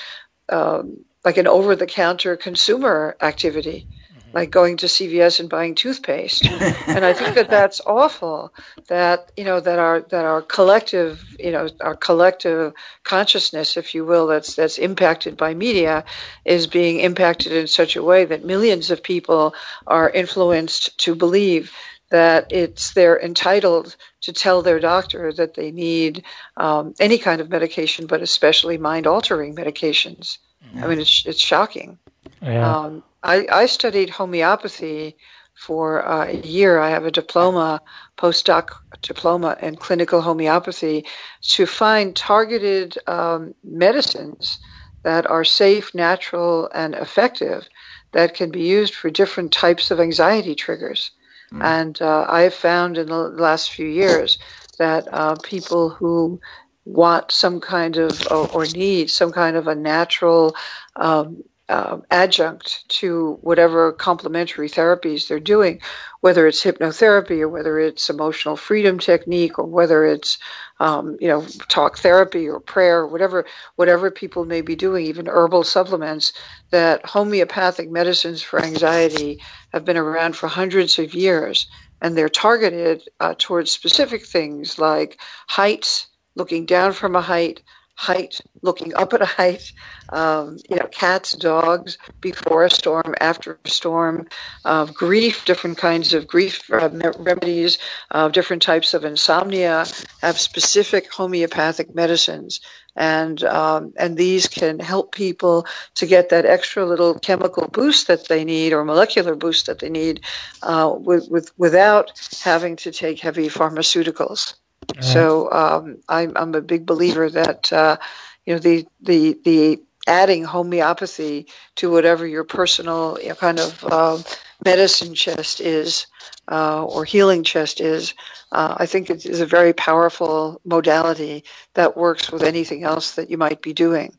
um, 0.48 1.04
like 1.26 1.36
an 1.36 1.48
over-the-counter 1.48 2.38
consumer 2.38 3.18
activity 3.20 3.86
like 4.34 4.52
going 4.52 4.78
to 4.78 4.86
CVS 4.86 5.40
and 5.40 5.50
buying 5.50 5.76
toothpaste. 5.76 6.46
and 6.88 7.06
I 7.06 7.14
think 7.14 7.36
that 7.36 7.50
that's 7.50 7.82
awful. 7.86 8.54
That 8.88 9.32
you 9.38 9.44
know 9.44 9.60
that 9.60 9.80
our 9.80 10.02
that 10.02 10.26
our 10.26 10.42
collective 10.42 11.24
you 11.40 11.52
know 11.52 11.70
our 11.82 11.96
collective 11.96 12.74
consciousness, 13.04 13.78
if 13.78 13.94
you 13.96 14.06
will, 14.06 14.28
that's 14.28 14.56
that's 14.56 14.78
impacted 14.78 15.38
by 15.38 15.54
media, 15.54 16.06
is 16.46 16.68
being 16.68 17.00
impacted 17.00 17.52
in 17.52 17.68
such 17.68 17.96
a 17.96 18.04
way 18.04 18.26
that 18.26 18.46
millions 18.46 18.92
of 18.92 19.04
people 19.04 19.54
are 19.88 20.10
influenced 20.10 20.98
to 21.00 21.16
believe 21.16 21.74
that 22.10 22.52
it's 22.52 22.94
they're 22.94 23.20
entitled 23.20 23.96
to 24.22 24.34
tell 24.34 24.62
their 24.62 24.80
doctor 24.80 25.32
that 25.34 25.54
they 25.54 25.72
need 25.72 26.24
um, 26.58 26.94
any 27.00 27.18
kind 27.18 27.42
of 27.42 27.50
medication, 27.50 28.06
but 28.06 28.22
especially 28.22 28.78
mind 28.78 29.08
altering 29.08 29.56
medications. 29.56 30.38
I 30.76 30.88
mean, 30.88 31.00
it's 31.00 31.26
it's 31.26 31.40
shocking. 31.40 31.98
Yeah. 32.42 32.78
Um, 32.78 33.04
I, 33.24 33.48
I 33.52 33.66
studied 33.66 34.10
homeopathy 34.10 35.18
for 35.56 36.06
uh, 36.08 36.28
a 36.28 36.38
year. 36.38 36.80
I 36.80 36.90
have 36.90 37.06
a 37.06 37.12
diploma, 37.12 37.82
postdoc 38.18 38.72
diploma 39.02 39.58
in 39.62 39.76
clinical 39.76 40.22
homeopathy 40.22 41.06
to 41.42 41.66
find 41.66 42.16
targeted 42.16 42.98
um, 43.08 43.54
medicines 43.64 44.60
that 45.04 45.30
are 45.30 45.44
safe, 45.44 45.94
natural, 45.94 46.70
and 46.74 46.96
effective 46.96 47.68
that 48.12 48.34
can 48.34 48.52
be 48.52 48.62
used 48.62 48.96
for 48.96 49.10
different 49.10 49.52
types 49.52 49.92
of 49.92 50.00
anxiety 50.00 50.56
triggers. 50.56 51.12
Mm. 51.52 51.64
And 51.64 52.02
uh, 52.02 52.26
I 52.28 52.42
have 52.42 52.54
found 52.54 52.98
in 52.98 53.08
the 53.08 53.18
last 53.18 53.72
few 53.72 53.88
years 53.88 54.38
that 54.78 55.08
uh, 55.12 55.36
people 55.44 55.90
who 55.90 56.40
want 56.86 57.32
some 57.32 57.60
kind 57.60 57.98
of 57.98 58.28
or, 58.32 58.48
or, 58.50 58.66
need 58.66 59.10
some 59.10 59.32
kind 59.32 59.56
of 59.56 59.68
a 59.68 59.76
natural 59.76 60.56
um, 60.96 61.44
uh, 61.72 62.00
adjunct 62.12 62.88
to 62.90 63.40
whatever 63.42 63.94
complementary 63.94 64.70
therapies 64.70 65.28
they're 65.28 65.40
doing, 65.42 65.82
whether 66.22 66.48
it's 66.48 66.64
hypnotherapy 66.64 67.42
or 67.42 67.50
whether 67.50 67.80
it's 67.80 68.12
emotional 68.12 68.58
freedom 68.58 69.00
technique 69.00 69.60
or 69.60 69.66
whether 69.66 70.06
it's 70.06 70.38
um, 70.82 71.18
you 71.22 71.30
know 71.30 71.46
talk 71.70 72.00
therapy 72.00 72.50
or 72.50 72.60
prayer, 72.62 73.00
or 73.02 73.08
whatever 73.08 73.48
whatever 73.78 74.12
people 74.12 74.46
may 74.46 74.62
be 74.62 74.76
doing, 74.76 75.08
even 75.08 75.28
herbal 75.28 75.64
supplements. 75.64 76.34
That 76.72 77.06
homeopathic 77.08 77.92
medicines 77.92 78.44
for 78.44 78.64
anxiety 78.64 79.42
have 79.74 79.86
been 79.86 79.98
around 79.98 80.36
for 80.38 80.50
hundreds 80.50 81.00
of 81.00 81.16
years, 81.16 81.68
and 82.02 82.18
they're 82.18 82.30
targeted 82.30 83.04
uh, 83.22 83.36
towards 83.40 83.72
specific 83.72 84.26
things 84.28 84.80
like 84.80 85.20
heights, 85.50 86.08
looking 86.36 86.68
down 86.68 86.94
from 86.94 87.16
a 87.16 87.22
height 87.22 87.64
height, 88.02 88.42
looking 88.64 88.96
up 88.96 89.14
at 89.14 89.22
a 89.22 89.26
height, 89.26 89.72
um, 90.10 90.58
you 90.68 90.76
know, 90.76 90.88
cats, 90.88 91.34
dogs, 91.34 92.00
before 92.20 92.64
a 92.66 92.70
storm, 92.70 93.14
after 93.22 93.60
a 93.64 93.70
storm, 93.70 94.28
uh, 94.66 94.86
grief, 94.86 95.46
different 95.46 95.78
kinds 95.78 96.14
of 96.16 96.26
grief 96.26 96.64
uh, 96.74 96.90
remedies, 97.20 97.78
uh, 98.10 98.28
different 98.30 98.64
types 98.64 98.96
of 98.96 99.06
insomnia 99.06 99.86
have 100.22 100.40
specific 100.40 101.14
homeopathic 101.14 101.94
medicines. 101.94 102.60
And 102.96 103.42
um, 103.44 103.94
and 103.98 104.18
these 104.18 104.48
can 104.48 104.80
help 104.80 105.14
people 105.16 105.66
to 105.96 106.06
get 106.08 106.30
that 106.30 106.46
extra 106.46 106.86
little 106.86 107.14
chemical 107.20 107.68
boost 107.68 108.08
that 108.08 108.28
they 108.28 108.44
need 108.44 108.74
or 108.74 108.84
molecular 108.84 109.36
boost 109.36 109.68
that 109.68 109.80
they 109.80 109.90
need, 109.90 110.26
uh, 110.64 110.92
with, 110.98 111.30
with 111.30 111.52
without 111.58 112.12
having 112.42 112.76
to 112.78 112.92
take 112.92 113.20
heavy 113.20 113.48
pharmaceuticals. 113.48 114.56
So 115.00 115.52
um, 115.52 115.98
I'm, 116.08 116.34
I'm 116.36 116.54
a 116.56 116.62
big 116.62 116.86
believer 116.86 117.30
that 117.30 117.72
uh, 117.72 117.98
you 118.46 118.54
know 118.54 118.60
the 118.60 118.86
the 119.02 119.38
the 119.44 119.80
adding 120.08 120.44
homeopathy 120.44 121.48
to 121.76 121.92
whatever 121.92 122.26
your 122.26 122.44
personal 122.44 123.18
you 123.22 123.30
know, 123.30 123.36
kind 123.36 123.60
of 123.60 123.84
uh, 123.86 124.18
medicine 124.66 125.14
chest 125.14 125.60
is 125.62 126.08
uh, 126.52 126.84
or 126.86 127.06
healing 127.06 127.44
chest 127.44 127.80
is, 127.80 128.14
uh, 128.52 128.76
I 128.78 128.86
think 128.86 129.10
it 129.10 129.26
is 129.26 129.40
a 129.42 129.46
very 129.46 129.74
powerful 129.74 130.60
modality 130.66 131.44
that 131.76 131.96
works 131.96 132.32
with 132.32 132.44
anything 132.44 132.84
else 132.84 133.16
that 133.16 133.30
you 133.30 133.38
might 133.38 133.62
be 133.62 133.74
doing. 133.74 134.18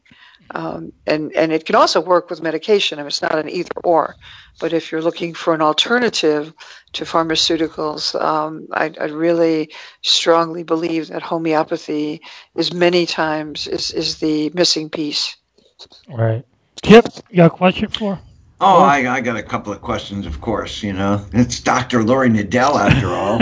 Um, 0.54 0.92
and 1.06 1.32
and 1.32 1.50
it 1.50 1.64
can 1.64 1.76
also 1.76 2.00
work 2.00 2.28
with 2.28 2.42
medication. 2.42 2.98
I 2.98 3.02
mean, 3.02 3.08
it's 3.08 3.22
not 3.22 3.38
an 3.38 3.48
either 3.48 3.70
or. 3.82 4.16
But 4.60 4.72
if 4.72 4.92
you're 4.92 5.02
looking 5.02 5.34
for 5.34 5.54
an 5.54 5.62
alternative 5.62 6.52
to 6.92 7.04
pharmaceuticals, 7.04 8.20
um, 8.20 8.68
I, 8.70 8.92
I, 9.00 9.04
really 9.04 9.70
strongly 10.02 10.62
believe 10.62 11.08
that 11.08 11.22
homeopathy 11.22 12.20
is 12.54 12.72
many 12.72 13.06
times 13.06 13.66
is, 13.66 13.90
is 13.92 14.18
the 14.18 14.50
missing 14.50 14.90
piece. 14.90 15.36
Right. 16.06 16.44
Kip, 16.82 17.06
you 17.30 17.38
got 17.38 17.46
a 17.46 17.50
question 17.50 17.88
for? 17.88 18.18
Oh, 18.60 18.82
I, 18.82 19.10
I 19.10 19.20
got 19.22 19.36
a 19.36 19.42
couple 19.42 19.72
of 19.72 19.80
questions, 19.80 20.26
of 20.26 20.40
course. 20.40 20.82
You 20.82 20.92
know, 20.92 21.24
it's 21.32 21.58
Dr. 21.60 22.04
Laurie 22.04 22.28
Nadel, 22.28 22.78
after 22.78 23.08
all. 23.08 23.40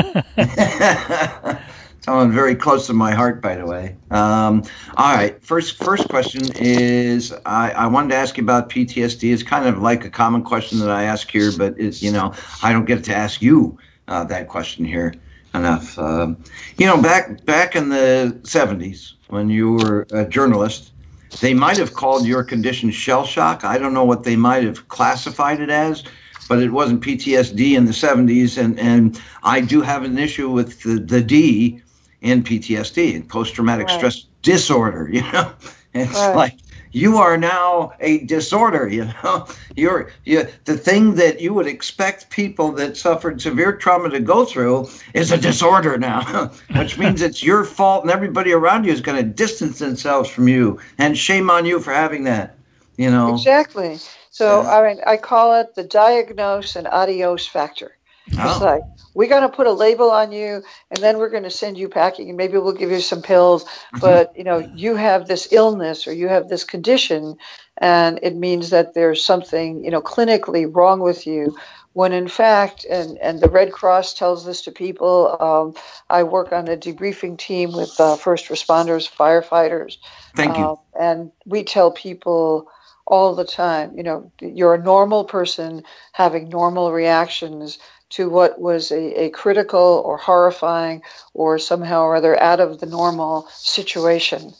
Someone 2.03 2.33
very 2.33 2.55
close 2.55 2.87
to 2.87 2.95
my 2.95 3.13
heart, 3.13 3.43
by 3.43 3.57
the 3.57 3.67
way. 3.67 3.95
Um, 4.11 4.65
all 4.97 5.15
right, 5.15 5.43
first 5.45 5.77
first 5.77 6.09
question 6.09 6.43
is 6.57 7.33
I, 7.45 7.73
I 7.73 7.87
wanted 7.89 8.11
to 8.11 8.17
ask 8.17 8.39
you 8.39 8.43
about 8.43 8.71
PTSD. 8.71 9.33
It's 9.33 9.43
kind 9.43 9.67
of 9.67 9.83
like 9.83 10.05
a 10.05 10.11
common 10.11 10.43
question 10.43 10.79
that 10.79 10.91
I 10.91 11.05
ask 11.05 11.31
here, 11.31 11.53
but 11.57 11.79
it, 11.79 12.01
you 12.01 12.11
know 12.11 12.33
I 12.63 12.73
don't 12.73 12.87
get 12.87 13.05
to 13.05 13.15
ask 13.15 13.43
you 13.43 13.79
uh, 14.09 14.25
that 14.25 14.49
question 14.49 14.85
here 14.85 15.15
enough. 15.53 15.99
Um, 15.99 16.43
you 16.79 16.87
know, 16.87 17.01
back 17.01 17.45
back 17.45 17.77
in 17.77 17.91
the 17.91 18.39
'70s 18.45 19.13
when 19.29 19.51
you 19.51 19.73
were 19.73 20.07
a 20.11 20.25
journalist, 20.25 20.93
they 21.41 21.53
might 21.53 21.77
have 21.77 21.93
called 21.93 22.27
your 22.27 22.43
condition 22.43 22.91
shell 22.91 23.27
shock. 23.27 23.63
I 23.63 23.77
don't 23.77 23.93
know 23.93 24.05
what 24.05 24.25
they 24.25 24.37
might 24.37 24.65
have 24.65 24.89
classified 24.89 25.61
it 25.61 25.71
as 25.71 26.03
but 26.51 26.59
it 26.61 26.73
wasn't 26.73 27.01
PTSD 27.01 27.77
in 27.77 27.85
the 27.85 27.93
70s. 27.93 28.59
And, 28.59 28.77
and 28.81 29.23
I 29.45 29.61
do 29.61 29.83
have 29.83 30.03
an 30.03 30.19
issue 30.19 30.51
with 30.51 30.83
the, 30.83 30.99
the 30.99 31.23
D 31.23 31.81
in 32.23 32.43
PTSD 32.43 33.15
and 33.15 33.29
post 33.29 33.55
traumatic 33.55 33.87
right. 33.89 33.97
stress 33.97 34.27
disorder. 34.43 35.09
You 35.11 35.23
know, 35.33 35.53
it's 35.95 36.15
right. 36.15 36.37
like 36.37 36.59
you 36.93 37.19
are 37.19 37.37
now 37.37 37.93
a 38.01 38.25
disorder. 38.25 38.89
You 38.89 39.11
know, 39.23 39.47
you're 39.77 40.11
you, 40.25 40.47
the 40.65 40.77
thing 40.77 41.15
that 41.15 41.41
you 41.41 41.55
would 41.55 41.67
expect 41.67 42.31
people 42.31 42.73
that 42.73 42.97
suffered 42.97 43.41
severe 43.41 43.77
trauma 43.77 44.11
to 44.11 44.21
go 44.21 44.45
through 44.45 44.89
is 45.15 45.33
a 45.33 45.39
disorder 45.39 45.99
now, 45.99 46.51
which 46.77 46.99
means 46.99 47.23
it's 47.23 47.43
your 47.43 47.65
fault, 47.65 48.05
and 48.05 48.11
everybody 48.11 48.53
around 48.53 48.85
you 48.85 48.93
is 48.93 49.01
going 49.01 49.17
to 49.19 49.29
distance 49.29 49.79
themselves 49.79 50.29
from 50.29 50.49
you. 50.49 50.79
And 50.99 51.17
shame 51.17 51.51
on 51.51 51.65
you 51.65 51.81
for 51.81 51.93
having 51.93 52.25
that. 52.25 52.57
You 52.97 53.11
know, 53.11 53.35
exactly. 53.35 53.99
So. 54.31 54.63
I 54.63 54.87
mean, 54.87 55.01
I 55.07 55.17
call 55.17 55.59
it 55.59 55.75
the 55.75 55.85
diagnose 55.85 56.77
and 56.77 56.87
adios 56.87 57.47
factor. 57.47 57.97
Oh. 58.39 58.51
It's 58.51 58.61
like 58.61 58.83
we're 59.15 59.29
going 59.29 59.43
to 59.43 59.49
put 59.49 59.67
a 59.67 59.73
label 59.73 60.11
on 60.11 60.33
you, 60.33 60.63
and 60.91 61.03
then 61.03 61.19
we're 61.19 61.31
going 61.31 61.43
to 61.43 61.51
send 61.51 61.79
you 61.79 61.89
packing, 61.89 62.29
and 62.29 62.37
maybe 62.37 62.59
we'll 62.59 62.73
give 62.73 62.91
you 62.91 63.01
some 63.01 63.23
pills. 63.23 63.65
Mm-hmm. 63.65 64.01
But 64.01 64.37
you 64.37 64.45
know, 64.45 64.59
you 64.59 64.97
have 64.97 65.27
this 65.27 65.49
illness 65.53 66.07
or 66.07 66.13
you 66.13 66.29
have 66.29 66.49
this 66.49 66.65
condition, 66.65 67.37
and 67.77 68.21
it 68.23 68.37
means 68.37 68.71
that 68.71 68.95
there's 68.95 69.25
something 69.25 69.85
you 69.85 69.91
know 69.91 70.03
clinically 70.03 70.69
wrong 70.73 71.01
with 71.01 71.27
you. 71.27 71.57
When 71.93 72.13
in 72.13 72.29
fact, 72.29 72.85
and 72.89 73.19
and 73.19 73.41
the 73.41 73.49
Red 73.49 73.73
Cross 73.73 74.15
tells 74.15 74.45
this 74.45 74.63
to 74.63 74.71
people. 74.71 75.37
Um, 75.41 75.75
I 76.09 76.23
work 76.23 76.53
on 76.53 76.69
a 76.69 76.77
debriefing 76.77 77.37
team 77.37 77.73
with 77.73 77.99
uh, 77.99 78.17
first 78.17 78.47
responders, 78.47 79.11
firefighters. 79.11 79.97
Thank 80.37 80.57
you. 80.57 80.65
Uh, 80.65 80.77
and 80.99 81.33
we 81.47 81.65
tell 81.65 81.91
people 81.91 82.69
all 83.07 83.35
the 83.35 83.45
time. 83.45 83.97
You 83.97 84.05
know, 84.05 84.33
you're 84.41 84.75
a 84.75 84.83
normal 84.83 85.25
person 85.25 85.83
having 86.13 86.49
normal 86.49 86.93
reactions 86.93 87.79
to 88.11 88.29
what 88.29 88.61
was 88.61 88.91
a, 88.91 89.25
a 89.25 89.31
critical 89.31 90.03
or 90.05 90.17
horrifying 90.17 91.03
or 91.35 91.59
somehow 91.59 92.03
or 92.03 92.17
other 92.17 92.41
out 92.41 92.61
of 92.61 92.81
the 92.81 92.87
normal 92.87 93.49
situation. 93.53 94.53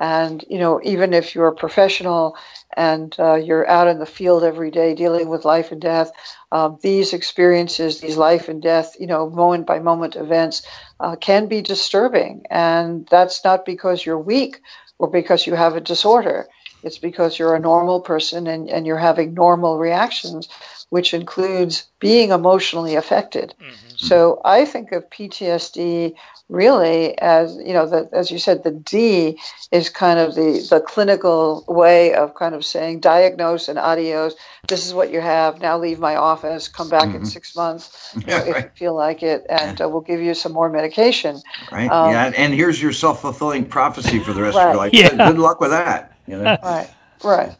And, 0.00 0.44
you 0.48 0.58
know, 0.58 0.80
even 0.84 1.12
if 1.12 1.34
you're 1.34 1.48
a 1.48 1.54
professional 1.54 2.36
and 2.76 3.14
uh, 3.18 3.34
you're 3.34 3.68
out 3.68 3.88
in 3.88 3.98
the 3.98 4.06
field 4.06 4.44
every 4.44 4.70
day 4.70 4.94
dealing 4.94 5.28
with 5.28 5.44
life 5.44 5.72
and 5.72 5.80
death, 5.80 6.12
uh, 6.52 6.70
these 6.80 7.12
experiences, 7.12 8.00
these 8.00 8.16
life 8.16 8.48
and 8.48 8.62
death, 8.62 8.94
you 9.00 9.08
know, 9.08 9.28
moment 9.28 9.66
by 9.66 9.80
moment 9.80 10.14
events 10.14 10.62
uh, 11.00 11.16
can 11.16 11.48
be 11.48 11.62
disturbing. 11.62 12.44
And 12.48 13.08
that's 13.10 13.42
not 13.44 13.64
because 13.64 14.06
you're 14.06 14.18
weak 14.20 14.60
or 14.98 15.10
because 15.10 15.48
you 15.48 15.54
have 15.54 15.74
a 15.74 15.80
disorder. 15.80 16.46
It's 16.84 16.98
because 16.98 17.36
you're 17.36 17.56
a 17.56 17.60
normal 17.60 18.00
person 18.00 18.46
and, 18.46 18.68
and 18.68 18.86
you're 18.86 18.98
having 18.98 19.34
normal 19.34 19.78
reactions, 19.78 20.48
which 20.90 21.14
includes 21.14 21.86
being 21.98 22.30
emotionally 22.30 22.94
affected. 22.94 23.54
Mm-hmm. 23.60 23.96
So 23.96 24.40
I 24.44 24.64
think 24.64 24.92
of 24.92 25.08
PTSD 25.10 26.14
really 26.48 27.16
as 27.18 27.56
you 27.56 27.74
know 27.74 27.86
the, 27.86 28.08
as 28.12 28.30
you 28.30 28.38
said 28.38 28.64
the 28.64 28.70
d 28.70 29.38
is 29.70 29.90
kind 29.90 30.18
of 30.18 30.34
the 30.34 30.66
the 30.70 30.80
clinical 30.80 31.62
way 31.68 32.14
of 32.14 32.34
kind 32.34 32.54
of 32.54 32.64
saying 32.64 33.00
diagnose 33.00 33.68
and 33.68 33.78
adios 33.78 34.34
this 34.66 34.86
is 34.86 34.94
what 34.94 35.12
you 35.12 35.20
have 35.20 35.60
now 35.60 35.78
leave 35.78 35.98
my 35.98 36.16
office 36.16 36.66
come 36.66 36.88
back 36.88 37.08
mm-hmm. 37.08 37.18
in 37.18 37.26
six 37.26 37.54
months 37.54 38.16
yeah, 38.26 38.40
if 38.44 38.54
right. 38.54 38.64
you 38.64 38.70
feel 38.76 38.94
like 38.94 39.22
it 39.22 39.44
and 39.50 39.82
uh, 39.82 39.88
we'll 39.88 40.00
give 40.00 40.20
you 40.20 40.32
some 40.32 40.52
more 40.52 40.70
medication 40.70 41.38
right 41.70 41.90
um, 41.90 42.10
yeah 42.10 42.32
and 42.34 42.54
here's 42.54 42.80
your 42.80 42.92
self-fulfilling 42.92 43.66
prophecy 43.66 44.18
for 44.18 44.32
the 44.32 44.40
rest 44.40 44.56
right. 44.56 44.68
of 44.68 44.74
your 44.74 44.76
life 44.76 44.92
yeah. 44.94 45.30
good 45.30 45.38
luck 45.38 45.60
with 45.60 45.70
that 45.70 46.16
you 46.26 46.38
know 46.38 46.56
right 46.62 46.90
right 47.22 47.56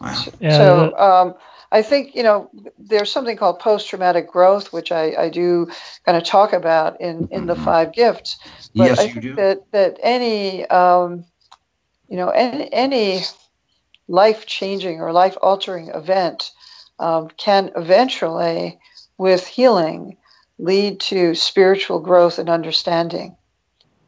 wow. 0.00 0.24
yeah. 0.40 0.56
so 0.56 0.98
um 0.98 1.34
I 1.74 1.82
think 1.82 2.14
you 2.14 2.22
know 2.22 2.50
there's 2.78 3.10
something 3.10 3.36
called 3.36 3.58
post-traumatic 3.58 4.30
growth, 4.30 4.72
which 4.72 4.92
I, 4.92 5.14
I 5.24 5.28
do 5.28 5.66
kind 6.06 6.16
of 6.16 6.22
talk 6.22 6.52
about 6.52 7.00
in, 7.00 7.26
in 7.32 7.46
the 7.46 7.54
mm-hmm. 7.54 7.64
five 7.64 7.92
gifts. 7.92 8.38
But 8.76 8.84
yes, 8.84 8.98
I 9.00 9.08
think 9.08 9.22
do. 9.22 9.34
that 9.34 9.72
that 9.72 9.98
any 10.00 10.64
um, 10.66 11.24
you 12.08 12.16
know 12.16 12.28
any, 12.28 12.72
any 12.72 13.20
life-changing 14.06 15.00
or 15.00 15.12
life-altering 15.12 15.88
event 15.88 16.52
um, 17.00 17.28
can 17.36 17.72
eventually, 17.74 18.78
with 19.18 19.44
healing, 19.44 20.16
lead 20.58 21.00
to 21.00 21.34
spiritual 21.34 21.98
growth 21.98 22.38
and 22.38 22.48
understanding 22.48 23.36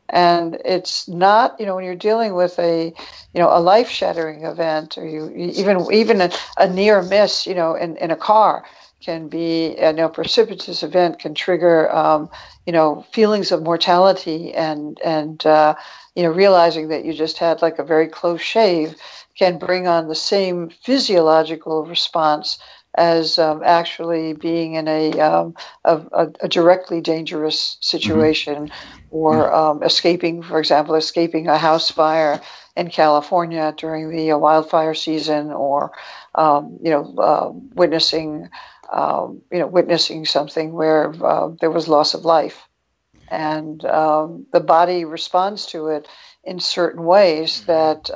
and 0.08 0.58
it's 0.64 1.08
not 1.08 1.58
you 1.58 1.66
know 1.66 1.74
when 1.74 1.84
you're 1.84 1.94
dealing 1.94 2.34
with 2.34 2.58
a 2.58 2.86
you 3.34 3.40
know 3.40 3.48
a 3.48 3.60
life 3.60 3.88
shattering 3.88 4.44
event 4.44 4.96
or 4.96 5.06
you 5.06 5.30
even 5.34 5.86
even 5.92 6.20
a, 6.20 6.30
a, 6.58 6.68
near 6.68 7.02
miss 7.02 7.46
you 7.46 7.54
know 7.54 7.74
in, 7.74 7.96
in 7.96 8.10
a 8.10 8.16
car 8.16 8.64
can 9.00 9.28
be 9.28 9.76
you 9.78 9.92
know 9.92 10.08
precipitous 10.08 10.82
event 10.82 11.18
can 11.18 11.34
trigger 11.34 11.94
um, 11.94 12.28
you 12.66 12.72
know 12.72 13.04
feelings 13.12 13.52
of 13.52 13.62
mortality 13.62 14.54
and 14.54 15.00
and 15.04 15.44
uh, 15.46 15.74
you 16.14 16.22
know 16.22 16.30
realizing 16.30 16.88
that 16.88 17.04
you 17.04 17.12
just 17.12 17.38
had 17.38 17.62
like 17.62 17.78
a 17.78 17.84
very 17.84 18.08
close 18.08 18.40
shave 18.40 18.94
can 19.36 19.58
bring 19.58 19.86
on 19.86 20.08
the 20.08 20.14
same 20.14 20.70
physiological 20.82 21.84
response 21.84 22.58
as 22.96 23.38
um, 23.38 23.62
actually 23.64 24.32
being 24.32 24.74
in 24.74 24.88
a, 24.88 25.12
um, 25.20 25.54
a, 25.84 26.00
a, 26.40 26.48
directly 26.48 27.00
dangerous 27.00 27.76
situation 27.80 28.68
mm-hmm. 28.68 28.95
Or 29.16 29.52
um, 29.52 29.82
escaping, 29.82 30.42
for 30.42 30.58
example, 30.58 30.94
escaping 30.94 31.48
a 31.48 31.56
house 31.56 31.90
fire 31.90 32.40
in 32.76 32.90
California 32.90 33.74
during 33.76 34.10
the 34.10 34.32
uh, 34.32 34.38
wildfire 34.38 34.94
season 34.94 35.50
or, 35.50 35.92
um, 36.34 36.78
you 36.82 36.90
know, 36.90 37.14
uh, 37.18 37.50
witnessing, 37.74 38.48
um, 38.92 39.42
you 39.50 39.58
know, 39.58 39.66
witnessing 39.66 40.26
something 40.26 40.72
where 40.72 41.14
uh, 41.24 41.48
there 41.60 41.70
was 41.70 41.88
loss 41.88 42.14
of 42.14 42.24
life. 42.24 42.68
And 43.28 43.84
um, 43.84 44.46
the 44.52 44.60
body 44.60 45.04
responds 45.04 45.66
to 45.66 45.88
it 45.88 46.06
in 46.44 46.60
certain 46.60 47.02
ways 47.02 47.64
that 47.64 48.10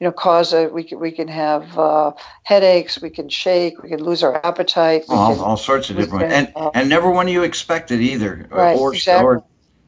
you 0.00 0.06
know, 0.06 0.12
cause 0.12 0.54
a 0.54 0.66
we 0.68 0.82
can 0.82 0.98
we 0.98 1.12
can 1.12 1.28
have 1.28 1.78
uh, 1.78 2.12
headaches, 2.42 3.00
we 3.02 3.10
can 3.10 3.28
shake, 3.28 3.82
we 3.82 3.90
can 3.90 4.02
lose 4.02 4.22
our 4.22 4.44
appetite, 4.44 5.04
all, 5.10 5.34
can, 5.34 5.44
all 5.44 5.58
sorts 5.58 5.90
of 5.90 5.96
different, 5.96 6.30
can, 6.30 6.32
and 6.32 6.52
uh, 6.56 6.70
and 6.72 6.88
never 6.88 7.10
when 7.10 7.28
you 7.28 7.42
expected 7.42 8.00
either, 8.00 8.48
right, 8.50 8.78
or 8.78 8.94
exactly. 8.94 9.26
or 9.26 9.44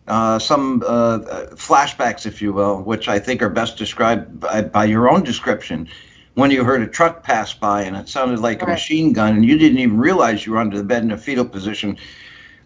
uh, 0.09 0.39
some 0.39 0.83
uh, 0.87 1.19
flashbacks, 1.55 2.27
if 2.27 2.43
you 2.43 2.53
will, 2.53 2.83
which 2.83 3.09
I 3.09 3.19
think 3.19 3.43
are 3.43 3.49
best 3.49 3.79
described 3.79 4.41
by, 4.41 4.63
by, 4.63 4.85
your 4.85 5.09
own 5.09 5.23
description. 5.23 5.89
When 6.35 6.51
you 6.51 6.65
heard 6.65 6.83
a 6.83 6.89
truck 6.89 7.23
pass 7.23 7.53
by 7.53 7.83
and 7.83 7.97
it 7.97 8.09
sounded 8.09 8.41
like 8.41 8.63
a 8.63 8.67
machine 8.67 9.13
gun, 9.13 9.37
and 9.37 9.45
you 9.45 9.59
didn't 9.59 9.79
even 9.79 9.99
realize 9.99 10.47
you 10.47 10.53
were 10.53 10.59
under 10.59 10.79
the 10.79 10.85
bed 10.85 11.03
in 11.03 11.11
a 11.11 11.19
fetal 11.19 11.45
position 11.45 11.99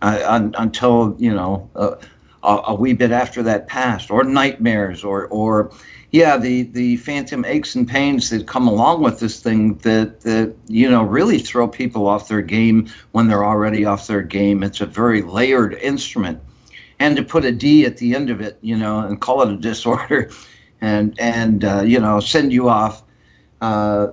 uh, 0.01 0.23
un, 0.25 0.55
until 0.57 1.17
you 1.19 1.35
know 1.35 1.69
uh, 1.75 1.97
a, 2.43 2.63
a 2.69 2.75
wee 2.75 2.93
bit 2.93 3.11
after 3.11 3.43
that 3.43 3.67
passed, 3.67 4.11
or 4.11 4.23
nightmares, 4.23 5.03
or 5.03 5.27
or 5.27 5.73
yeah, 6.13 6.37
the 6.37 6.63
the 6.63 6.97
phantom 6.97 7.45
aches 7.45 7.75
and 7.75 7.89
pains 7.89 8.31
that 8.31 8.47
come 8.47 8.69
along 8.69 9.03
with 9.03 9.19
this 9.19 9.41
thing 9.41 9.75
that 9.79 10.21
that 10.21 10.55
you 10.69 10.89
know 10.89 11.03
really 11.03 11.39
throw 11.39 11.69
people 11.69 12.07
off 12.07 12.29
their 12.29 12.43
game 12.43 12.89
when 13.13 13.29
they're 13.29 13.45
already 13.45 13.85
off 13.85 14.07
their 14.07 14.23
game. 14.23 14.63
It's 14.63 14.81
a 14.81 14.87
very 14.87 15.23
layered 15.23 15.75
instrument, 15.75 16.41
and 16.99 17.17
to 17.17 17.23
put 17.23 17.45
a 17.45 17.53
D 17.53 17.85
at 17.85 17.99
the 17.99 18.15
end 18.15 18.31
of 18.31 18.41
it, 18.41 18.59
you 18.61 18.77
know, 18.77 19.01
and 19.01 19.21
call 19.21 19.43
it 19.43 19.53
a 19.53 19.57
disorder, 19.57 20.31
and 20.81 21.19
and 21.19 21.65
uh, 21.65 21.83
you 21.83 22.01
know 22.01 22.21
send 22.21 22.53
you 22.53 22.69
off, 22.69 23.03
uh, 23.61 24.09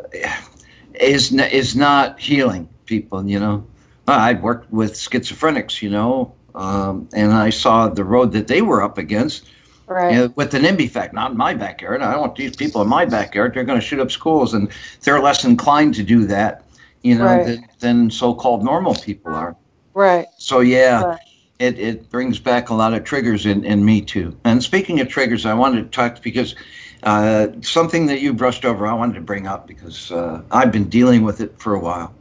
is 0.93 1.31
is 1.31 1.75
not 1.75 2.19
healing 2.19 2.69
people. 2.85 3.27
You 3.27 3.39
know, 3.39 3.67
I 4.07 4.33
worked 4.33 4.71
with 4.71 4.93
schizophrenics, 4.93 5.81
you 5.81 5.89
know, 5.89 6.35
um, 6.55 7.09
and 7.13 7.31
I 7.33 7.49
saw 7.49 7.89
the 7.89 8.03
road 8.03 8.33
that 8.33 8.47
they 8.47 8.61
were 8.61 8.81
up 8.81 8.97
against 8.97 9.45
Right. 9.87 10.13
You 10.13 10.19
know, 10.19 10.33
with 10.35 10.51
the 10.51 10.59
NIMBY 10.59 10.85
effect, 10.85 11.13
not 11.13 11.31
in 11.31 11.37
my 11.37 11.53
backyard. 11.53 12.01
I 12.01 12.11
don't 12.11 12.21
want 12.21 12.35
these 12.35 12.55
people 12.55 12.81
in 12.81 12.87
my 12.87 13.05
backyard. 13.05 13.53
They're 13.53 13.65
going 13.65 13.79
to 13.79 13.85
shoot 13.85 13.99
up 13.99 14.11
schools, 14.11 14.53
and 14.53 14.69
they're 15.01 15.19
less 15.19 15.43
inclined 15.43 15.95
to 15.95 16.03
do 16.03 16.25
that, 16.27 16.63
you 17.01 17.17
know, 17.17 17.25
right. 17.25 17.45
than, 17.45 17.67
than, 17.79 18.11
so-called 18.11 18.63
normal 18.63 18.95
people 18.95 19.33
are. 19.33 19.57
Right. 19.93 20.27
So 20.37 20.61
yeah, 20.61 21.03
right. 21.03 21.19
It 21.59 21.79
it 21.79 22.09
brings 22.09 22.39
back 22.39 22.69
a 22.69 22.73
lot 22.73 22.93
of 22.93 23.03
triggers 23.03 23.45
in 23.45 23.65
in 23.65 23.83
me 23.83 24.01
too. 24.01 24.35
And 24.43 24.63
speaking 24.63 24.99
of 24.99 25.07
triggers, 25.07 25.45
I 25.45 25.53
wanted 25.53 25.83
to 25.83 25.89
talk 25.89 26.21
because 26.21 26.55
uh, 27.03 27.47
something 27.61 28.07
that 28.07 28.21
you 28.21 28.33
brushed 28.33 28.65
over, 28.65 28.87
I 28.87 28.93
wanted 28.93 29.15
to 29.15 29.21
bring 29.21 29.47
up 29.47 29.67
because 29.67 30.11
uh, 30.11 30.41
I've 30.51 30.71
been 30.71 30.89
dealing 30.89 31.23
with 31.23 31.41
it 31.41 31.59
for 31.59 31.75
a 31.75 31.79
while. 31.79 32.13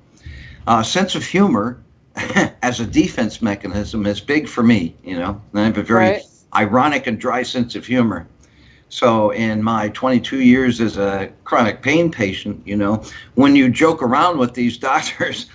Uh, 0.66 0.83
sense 0.83 1.14
of 1.14 1.25
humor 1.25 1.81
as 2.62 2.81
a 2.81 2.87
defense 2.87 3.42
mechanism 3.42 4.07
is 4.07 4.21
big 4.21 4.49
for 4.49 4.62
me. 4.62 4.95
You 5.05 5.18
know, 5.18 5.40
and 5.53 5.61
I 5.61 5.64
have 5.64 5.79
a 5.79 5.83
very 5.83 6.11
right 6.11 6.23
ironic 6.55 7.07
and 7.07 7.18
dry 7.18 7.42
sense 7.42 7.75
of 7.75 7.87
humor. 7.87 8.27
So, 8.88 9.31
in 9.31 9.62
my 9.62 9.88
22 9.88 10.40
years 10.40 10.81
as 10.81 10.99
a 10.99 11.33
chronic 11.45 11.81
pain 11.81 12.11
patient, 12.11 12.66
you 12.66 12.77
know, 12.77 13.03
when 13.37 13.57
you 13.57 13.71
joke 13.71 14.03
around 14.03 14.38
with 14.38 14.53
these 14.55 14.77
doctors, 14.90 15.47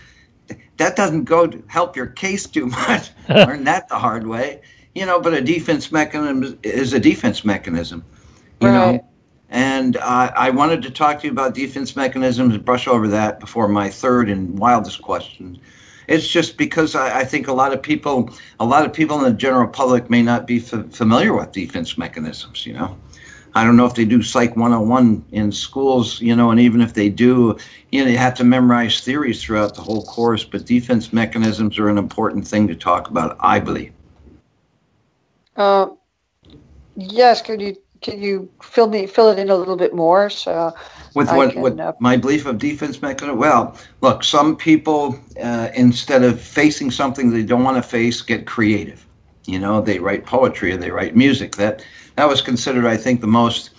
that 0.78 0.96
doesn't 0.96 1.26
go 1.26 1.48
to 1.48 1.64
help 1.68 1.96
your 1.96 2.08
case 2.08 2.46
too 2.46 2.68
much. 2.68 3.10
Learn 3.30 3.64
that 3.66 3.90
the 3.90 3.96
hard 3.96 4.28
way, 4.28 4.62
you 4.96 5.06
know. 5.06 5.20
But 5.20 5.34
a 5.34 5.42
defense 5.42 5.92
mechanism 5.92 6.60
is 6.64 6.94
a 6.94 7.00
defense 7.00 7.44
mechanism, 7.44 8.04
you 8.62 8.68
right. 8.68 8.74
know. 8.74 9.08
And 9.50 9.96
uh, 9.98 10.32
I 10.36 10.50
wanted 10.50 10.82
to 10.84 10.92
talk 10.92 11.22
to 11.22 11.28
you 11.28 11.32
about 11.32 11.54
defense 11.54 11.96
mechanisms, 11.96 12.58
brush 12.58 12.88
over 12.88 13.08
that 13.10 13.40
before 13.40 13.68
my 13.68 13.90
third 13.90 14.30
and 14.30 14.60
wildest 14.60 15.02
question, 15.02 15.60
it's 16.08 16.28
just 16.28 16.58
because 16.58 16.96
I, 16.96 17.20
I, 17.20 17.24
think 17.24 17.48
a 17.48 17.54
lot 17.54 17.74
of 17.74 17.82
people, 17.82 18.30
a 18.60 18.66
lot 18.66 18.86
of 18.86 18.94
people 18.94 19.18
in 19.18 19.24
the 19.24 19.38
general 19.38 19.68
public 19.68 20.10
may 20.10 20.22
not 20.22 20.48
be 20.48 20.58
f- 20.58 20.92
familiar 20.92 21.34
with 21.34 21.52
defense 21.52 21.98
mechanisms. 21.98 22.66
You 22.66 22.74
know, 22.74 22.98
I 23.58 23.63
don't 23.63 23.76
know 23.76 23.88
if 23.88 23.96
they 23.96 24.06
do 24.06 24.22
Psych 24.22 24.56
101 24.56 25.26
in 25.32 25.52
schools. 25.52 26.22
You 26.22 26.36
know, 26.36 26.52
and 26.52 26.60
even 26.60 26.80
if 26.80 26.93
they 26.93 27.10
do, 27.10 27.58
you 27.91 28.04
know, 28.04 28.10
you 28.12 28.17
have 28.17 28.36
to 28.36 28.43
memorize 28.43 29.02
theories 29.02 29.43
throughout 29.43 29.74
the 29.74 29.82
whole 29.82 30.04
course. 30.06 30.43
But 30.43 30.65
defense 30.65 31.12
mechanisms 31.12 31.80
are 31.80 31.89
an 31.89 31.98
important 31.98 32.48
thing 32.48 32.67
to 32.67 32.76
talk 32.76 33.10
about, 33.10 33.36
I 33.39 33.60
believe. 33.60 33.91
Uh, 35.56 35.88
yes. 36.96 37.41
Could 37.41 37.62
you 37.62 37.76
can 38.02 38.22
you 38.22 38.48
fill 38.62 38.89
me 38.89 39.08
fill 39.08 39.30
it 39.30 39.39
in 39.39 39.50
a 39.50 39.56
little 39.56 39.76
bit 39.76 39.96
more? 39.96 40.30
So 40.30 40.76
with 41.15 41.32
what, 41.32 41.54
can, 41.54 41.62
what 41.63 41.80
uh, 41.80 41.93
my 42.00 42.15
belief 42.15 42.46
of 42.46 42.60
defense 42.60 43.02
mechanism. 43.02 43.39
Well, 43.39 43.76
look, 44.02 44.24
some 44.24 44.56
people 44.56 45.20
uh, 45.41 45.70
instead 45.74 46.24
of 46.24 46.39
facing 46.39 46.91
something 46.91 47.32
they 47.32 47.41
don't 47.41 47.63
want 47.63 47.78
to 47.78 47.89
face, 47.89 48.22
get 48.22 48.46
creative. 48.46 49.04
You 49.46 49.58
know, 49.58 49.82
they 49.82 49.98
write 49.98 50.28
poetry 50.28 50.74
or 50.74 50.78
they 50.78 50.91
write 50.91 51.15
music. 51.15 51.56
That 51.56 51.84
that 52.17 52.27
was 52.27 52.41
considered, 52.41 52.86
I 52.86 52.97
think, 52.97 53.21
the 53.21 53.27
most 53.27 53.71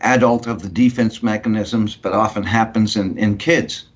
adult 0.00 0.46
of 0.46 0.62
the 0.62 0.68
defense 0.68 1.22
mechanisms, 1.22 1.96
but 1.96 2.12
often 2.12 2.42
happens 2.42 2.96
in, 2.96 3.16
in 3.16 3.38
kids. 3.38 3.86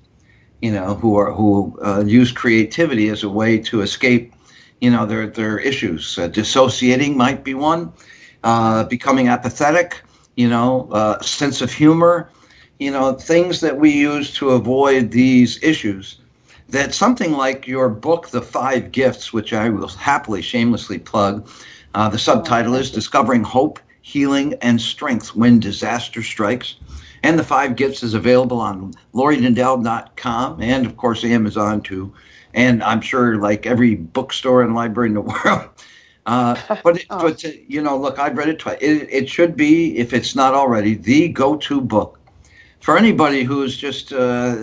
You 0.61 0.71
know, 0.71 0.95
who 0.95 1.15
are 1.17 1.31
who 1.31 1.79
uh, 1.83 2.03
use 2.05 2.31
creativity 2.31 3.09
as 3.09 3.23
a 3.23 3.29
way 3.29 3.59
to 3.59 3.81
escape, 3.81 4.33
you 4.81 4.89
know, 4.89 5.05
their 5.05 5.27
their 5.27 5.59
issues. 5.59 6.17
Uh, 6.17 6.27
dissociating 6.27 7.15
might 7.15 7.43
be 7.43 7.53
one. 7.53 7.93
Uh, 8.43 8.83
becoming 8.85 9.27
apathetic. 9.29 10.01
You 10.35 10.49
know, 10.49 10.89
uh, 10.91 11.21
sense 11.21 11.61
of 11.61 11.71
humor 11.71 12.31
you 12.79 12.91
know, 12.91 13.13
things 13.13 13.59
that 13.59 13.77
we 13.77 13.91
use 13.91 14.33
to 14.35 14.51
avoid 14.51 15.11
these 15.11 15.61
issues. 15.61 16.17
That 16.69 16.93
something 16.93 17.33
like 17.33 17.67
your 17.67 17.89
book, 17.89 18.29
The 18.29 18.41
Five 18.41 18.91
Gifts, 18.91 19.33
which 19.33 19.53
I 19.53 19.69
will 19.69 19.87
happily, 19.89 20.41
shamelessly 20.41 20.99
plug, 20.99 21.49
uh, 21.93 22.09
the 22.09 22.19
subtitle 22.19 22.75
is 22.75 22.91
Discovering 22.91 23.43
Hope, 23.43 23.79
Healing, 24.09 24.55
and 24.63 24.81
Strength 24.81 25.35
When 25.35 25.59
Disaster 25.59 26.23
Strikes. 26.23 26.77
And 27.21 27.37
The 27.37 27.43
Five 27.43 27.75
Gifts 27.75 28.01
is 28.01 28.15
available 28.15 28.59
on 28.59 28.95
laurie 29.13 29.37
and, 29.37 30.85
of 30.85 30.97
course, 30.97 31.23
Amazon 31.23 31.81
too. 31.81 32.11
And 32.55 32.81
I'm 32.81 33.01
sure, 33.01 33.37
like 33.37 33.67
every 33.67 33.93
bookstore 33.93 34.63
and 34.63 34.73
library 34.73 35.09
in 35.09 35.13
the 35.13 35.21
world. 35.45 35.69
Uh, 36.25 36.59
but, 36.83 36.97
it, 36.97 37.05
oh. 37.11 37.21
but 37.21 37.43
you 37.43 37.83
know, 37.83 37.97
look, 37.97 38.17
I've 38.17 38.35
read 38.35 38.49
it 38.49 38.57
twice. 38.57 38.79
It, 38.81 39.07
it, 39.11 39.29
should 39.29 39.55
be, 39.55 39.95
if 39.99 40.11
it's 40.11 40.35
not 40.35 40.55
already, 40.55 40.95
the 40.95 41.27
go-to 41.27 41.79
book 41.79 42.19
for 42.79 42.97
anybody 42.97 43.43
who's 43.43 43.77
just 43.77 44.11
uh, 44.11 44.57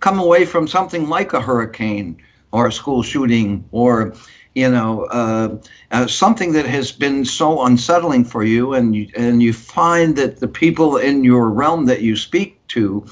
come 0.00 0.18
away 0.18 0.44
from 0.44 0.68
something 0.68 1.08
like 1.08 1.32
a 1.32 1.40
hurricane 1.40 2.20
or 2.52 2.66
a 2.66 2.72
school 2.72 3.02
shooting 3.02 3.64
or 3.72 4.14
you 4.54 4.70
know 4.70 5.04
uh, 5.06 5.56
uh, 5.90 6.06
something 6.06 6.52
that 6.52 6.66
has 6.66 6.92
been 6.92 7.24
so 7.24 7.64
unsettling 7.64 8.24
for 8.24 8.44
you, 8.44 8.74
and 8.74 8.94
you 8.94 9.08
and 9.16 9.42
you 9.42 9.52
find 9.52 10.16
that 10.16 10.40
the 10.40 10.48
people 10.48 10.96
in 10.96 11.24
your 11.24 11.50
realm 11.50 11.86
that 11.86 12.02
you 12.02 12.16
speak 12.16 12.66
to 12.68 13.06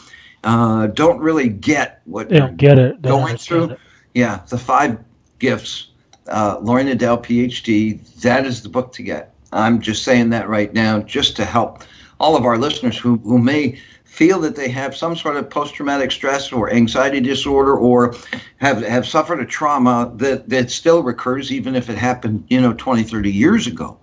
uh, 0.45 0.87
don't 0.89 1.21
really 1.21 1.49
get 1.49 2.01
what 2.05 2.29
they 2.29 2.39
don't 2.39 2.57
get 2.57 2.79
it 2.79 3.01
going 3.03 3.37
through. 3.37 3.71
It. 3.71 3.79
Yeah, 4.15 4.43
the 4.49 4.59
five 4.59 4.99
gifts 5.39 5.89
uh, 6.29 6.59
Laurie 6.61 6.85
Nadel, 6.85 7.23
PhD. 7.23 8.03
That 8.21 8.47
is 8.47 8.63
the 8.63 8.69
book 8.69 8.93
to 8.93 9.03
get. 9.03 9.35
I'm 9.53 9.81
just 9.81 10.03
saying 10.03 10.31
that 10.31 10.49
right 10.49 10.73
now, 10.73 11.01
just 11.01 11.37
to 11.37 11.45
help 11.45 11.83
all 12.19 12.37
of 12.37 12.45
our 12.45 12.59
listeners 12.59 12.99
who, 12.99 13.17
who 13.19 13.39
may 13.39 13.81
feel 14.17 14.41
that 14.41 14.57
they 14.57 14.71
have 14.71 14.97
some 14.97 15.15
sort 15.15 15.37
of 15.37 15.51
post-traumatic 15.51 16.11
stress 16.11 16.51
or 16.51 16.73
anxiety 16.73 17.21
disorder 17.21 17.77
or 17.77 18.15
have, 18.57 18.83
have 18.83 19.07
suffered 19.07 19.41
a 19.41 19.45
trauma 19.45 20.11
that, 20.15 20.49
that 20.49 20.71
still 20.71 21.03
recurs 21.03 21.53
even 21.53 21.77
if 21.77 21.91
it 21.91 21.99
happened, 21.99 22.43
you 22.49 22.59
know, 22.59 22.73
20, 22.73 23.03
30 23.03 23.31
years 23.31 23.67
ago. 23.67 23.99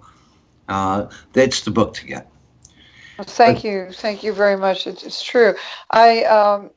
Uh, 0.69 1.08
that's 1.34 1.62
the 1.62 1.71
book 1.71 1.95
to 1.95 2.06
get. 2.06 2.30
thank 3.23 3.58
but, 3.58 3.63
you. 3.63 3.88
Thank 3.91 4.21
you 4.21 4.34
very 4.34 4.56
much. 4.56 4.86
It's, 4.86 5.04
it's 5.04 5.23
true. 5.23 5.56
I, 5.89 6.23
um, 6.26 6.69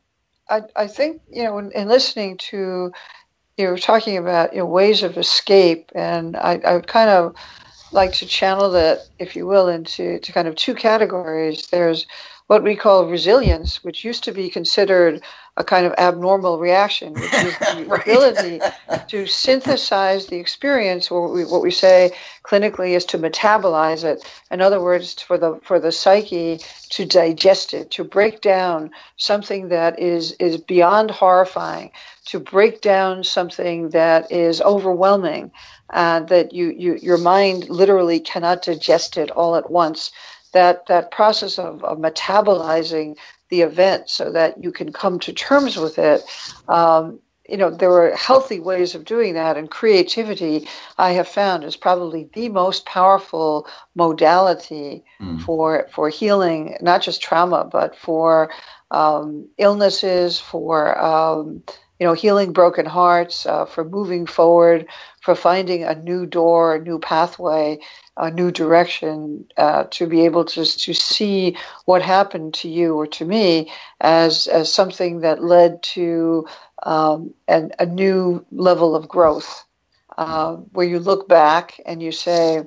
I, 0.49 0.63
I 0.75 0.87
think, 0.87 1.21
you 1.31 1.45
know, 1.45 1.59
in, 1.59 1.71
in 1.73 1.89
listening 1.89 2.39
to 2.39 2.91
you 3.59 3.69
were 3.69 3.79
talking 3.79 4.17
about 4.17 4.53
you 4.53 4.61
know, 4.61 4.67
ways 4.67 5.03
of 5.03 5.17
escape, 5.17 5.91
and 5.95 6.37
I, 6.37 6.61
I 6.65 6.81
kind 6.81 7.11
of 7.11 7.35
like 7.93 8.13
to 8.15 8.27
channel 8.27 8.71
that, 8.73 9.07
if 9.19 9.37
you 9.37 9.47
will, 9.47 9.69
into 9.69 10.19
to 10.19 10.33
kind 10.33 10.49
of 10.49 10.57
two 10.57 10.75
categories. 10.75 11.67
There's 11.69 12.07
what 12.47 12.63
we 12.63 12.77
call 12.77 13.07
resilience, 13.07 13.83
which 13.83 14.05
used 14.05 14.23
to 14.25 14.33
be 14.33 14.49
considered 14.49 15.21
a 15.57 15.65
kind 15.65 15.87
of 15.87 15.95
abnormal 15.99 16.59
reaction, 16.59 17.15
which 17.15 17.33
is 17.35 17.59
the 17.75 17.85
right. 17.89 18.03
ability 18.03 18.61
to 19.09 19.27
synthesize 19.27 20.27
the 20.27 20.37
experience, 20.37 21.11
or 21.11 21.23
what 21.23 21.33
we, 21.33 21.45
what 21.45 21.63
we 21.63 21.71
say 21.71 22.13
clinically 22.45 22.91
is 22.91 23.05
to 23.07 23.19
metabolize 23.19 24.05
it. 24.05 24.25
In 24.51 24.61
other 24.61 24.81
words, 24.81 25.15
for 25.15 25.39
the 25.39 25.59
for 25.63 25.81
the 25.81 25.91
psyche 25.91 26.61
to 26.91 27.05
digest 27.05 27.75
it, 27.75 27.91
to 27.93 28.05
break 28.05 28.41
down 28.43 28.91
something 29.17 29.69
that 29.69 29.99
is 29.99 30.33
is 30.33 30.57
beyond 30.57 31.11
horrifying, 31.11 31.91
to 32.27 32.41
break 32.41 32.81
down 32.81 33.25
something 33.25 33.91
that 33.91 34.31
is 34.31 34.61
overwhelming, 34.61 35.51
uh, 35.91 36.21
that 36.21 36.53
you, 36.53 36.71
you 36.77 36.99
your 37.01 37.19
mind 37.19 37.69
literally 37.69 38.21
cannot 38.21 38.63
digest 38.63 39.17
it 39.17 39.31
all 39.31 39.57
at 39.57 39.71
once. 39.71 40.11
That 40.53 40.87
that 40.87 41.11
process 41.11 41.59
of, 41.59 41.85
of 41.85 41.99
metabolizing 41.99 43.17
the 43.49 43.63
event 43.63 44.11
so 44.11 44.33
that 44.33 44.63
you 44.63 44.73
can 44.73 44.93
come 44.93 45.19
to 45.21 45.33
terms 45.33 45.77
with 45.77 45.99
it. 45.99 46.23
Um, 46.69 47.21
you 47.49 47.57
know, 47.57 47.71
there 47.71 47.93
are 47.93 48.17
healthy 48.17 48.59
ways 48.59 48.97
of 48.97 49.05
doing 49.05 49.35
that, 49.35 49.57
and 49.57 49.71
creativity, 49.71 50.67
I 50.99 51.13
have 51.13 51.29
found, 51.29 51.63
is 51.63 51.77
probably 51.77 52.29
the 52.33 52.49
most 52.49 52.87
powerful 52.87 53.69
modality 53.95 55.05
mm. 55.21 55.41
for 55.43 55.87
for 55.93 56.09
healing, 56.09 56.77
not 56.81 57.03
just 57.03 57.23
trauma, 57.23 57.69
but 57.71 57.95
for 57.97 58.51
um, 58.91 59.49
illnesses, 59.59 60.41
for 60.41 60.99
um, 60.99 61.63
you 62.01 62.07
know, 62.07 62.15
healing 62.15 62.53
broken 62.53 62.87
hearts, 62.87 63.47
uh, 63.47 63.65
for 63.67 63.85
moving 63.85 64.27
forward, 64.27 64.87
for 65.21 65.35
finding 65.35 65.85
a 65.85 65.95
new 65.95 66.27
door, 66.27 66.77
a 66.77 66.81
new 66.81 66.99
pathway, 66.99 67.79
a 68.17 68.31
new 68.31 68.51
direction, 68.51 69.45
uh, 69.57 69.85
to 69.91 70.07
be 70.07 70.25
able 70.25 70.45
to 70.45 70.65
to 70.65 70.95
see 70.95 71.57
what 71.85 72.03
happened 72.03 72.55
to 72.55 72.69
you 72.69 72.95
or 72.97 73.07
to 73.07 73.25
me 73.25 73.71
as 74.01 74.47
as 74.47 74.73
something 74.73 75.21
that 75.21 75.43
led 75.43 75.83
to 75.83 76.47
um, 76.83 77.35
an, 77.49 77.73
a 77.79 77.87
new 77.87 78.45
level 78.53 78.97
of 78.97 79.09
growth, 79.09 79.66
uh, 80.17 80.57
where 80.73 80.87
you 80.87 80.99
look 80.99 81.29
back 81.29 81.81
and 81.87 82.03
you 82.03 82.13
say, 82.13 82.63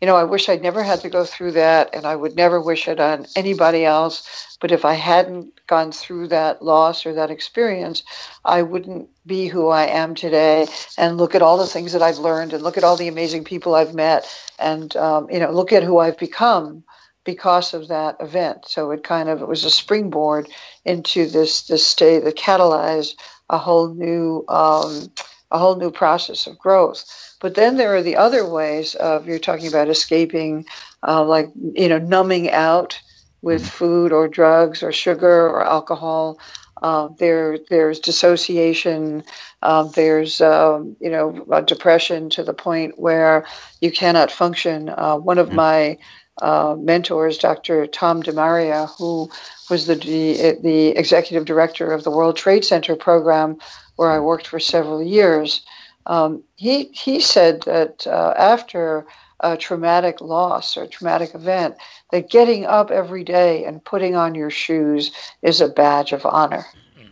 you 0.00 0.06
know, 0.06 0.16
I 0.16 0.24
wish 0.24 0.48
I'd 0.48 0.62
never 0.62 0.82
had 0.82 1.00
to 1.02 1.08
go 1.08 1.24
through 1.24 1.52
that, 1.52 1.94
and 1.94 2.06
I 2.06 2.16
would 2.16 2.34
never 2.34 2.60
wish 2.60 2.88
it 2.88 2.98
on 2.98 3.24
anybody 3.36 3.84
else. 3.84 4.56
But 4.60 4.72
if 4.72 4.84
I 4.84 4.94
hadn't 4.94 5.52
gone 5.68 5.92
through 5.92 6.26
that 6.28 6.60
loss 6.60 7.06
or 7.06 7.14
that 7.14 7.30
experience, 7.30 8.02
I 8.44 8.62
wouldn't 8.62 9.08
be 9.26 9.46
who 9.46 9.68
I 9.68 9.84
am 9.84 10.16
today. 10.16 10.66
And 10.98 11.18
look 11.18 11.36
at 11.36 11.42
all 11.42 11.56
the 11.56 11.68
things 11.68 11.92
that 11.92 12.02
I've 12.02 12.18
learned, 12.18 12.52
and 12.52 12.64
look 12.64 12.76
at 12.76 12.82
all 12.82 12.96
the 12.96 13.06
amazing 13.06 13.44
people 13.44 13.76
I've 13.76 13.94
met, 13.94 14.26
and 14.58 14.96
um, 14.96 15.30
you 15.30 15.38
know, 15.38 15.52
look 15.52 15.72
at 15.72 15.84
who 15.84 15.98
I've 15.98 16.18
become 16.18 16.82
because 17.24 17.72
of 17.72 17.86
that 17.86 18.16
event. 18.18 18.66
So 18.66 18.90
it 18.90 19.04
kind 19.04 19.28
of 19.28 19.40
it 19.40 19.46
was 19.46 19.64
a 19.64 19.70
springboard 19.70 20.48
into 20.84 21.28
this 21.28 21.62
this 21.68 21.86
state 21.86 22.24
that 22.24 22.36
catalyzed 22.36 23.14
a 23.50 23.58
whole 23.58 23.94
new 23.94 24.44
um, 24.48 25.12
a 25.52 25.58
whole 25.58 25.76
new 25.76 25.90
process 25.90 26.46
of 26.46 26.58
growth. 26.58 27.04
But 27.40 27.54
then 27.54 27.76
there 27.76 27.94
are 27.94 28.02
the 28.02 28.16
other 28.16 28.48
ways 28.48 28.94
of 28.96 29.26
you're 29.26 29.38
talking 29.38 29.68
about 29.68 29.88
escaping, 29.88 30.66
uh, 31.06 31.24
like 31.24 31.50
you 31.74 31.88
know, 31.88 31.98
numbing 31.98 32.50
out 32.50 33.00
with 33.42 33.62
mm-hmm. 33.62 33.70
food 33.70 34.12
or 34.12 34.28
drugs 34.28 34.82
or 34.82 34.92
sugar 34.92 35.46
or 35.48 35.64
alcohol. 35.64 36.38
Uh, 36.82 37.08
there, 37.18 37.58
there's 37.70 38.00
dissociation. 38.00 39.22
Uh, 39.62 39.84
there's, 39.84 40.40
um, 40.40 40.96
you 41.00 41.10
know, 41.10 41.46
depression 41.64 42.28
to 42.30 42.42
the 42.42 42.54
point 42.54 42.98
where 42.98 43.46
you 43.80 43.92
cannot 43.92 44.32
function. 44.32 44.88
Uh, 44.88 45.16
one 45.16 45.38
of 45.38 45.48
mm-hmm. 45.48 45.56
my 45.56 45.98
uh, 46.40 46.74
mentors, 46.78 47.38
Dr. 47.38 47.86
Tom 47.86 48.22
DeMaria, 48.22 48.88
who 48.98 49.30
was 49.70 49.86
the, 49.86 49.94
the, 49.94 50.58
the 50.62 50.88
executive 50.88 51.44
director 51.44 51.92
of 51.92 52.04
the 52.04 52.10
World 52.10 52.36
Trade 52.36 52.64
Center 52.64 52.96
program, 52.96 53.58
where 54.02 54.10
I 54.10 54.18
worked 54.18 54.48
for 54.48 54.58
several 54.58 55.00
years. 55.00 55.62
Um, 56.06 56.42
he 56.56 56.90
he 56.92 57.20
said 57.20 57.62
that 57.62 58.04
uh, 58.04 58.34
after 58.36 59.06
a 59.38 59.56
traumatic 59.56 60.20
loss 60.20 60.76
or 60.76 60.88
traumatic 60.88 61.36
event, 61.36 61.76
that 62.10 62.28
getting 62.28 62.66
up 62.66 62.90
every 62.90 63.22
day 63.22 63.64
and 63.64 63.84
putting 63.84 64.16
on 64.16 64.34
your 64.34 64.50
shoes 64.50 65.12
is 65.42 65.60
a 65.60 65.68
badge 65.68 66.12
of 66.12 66.26
honor. 66.26 66.66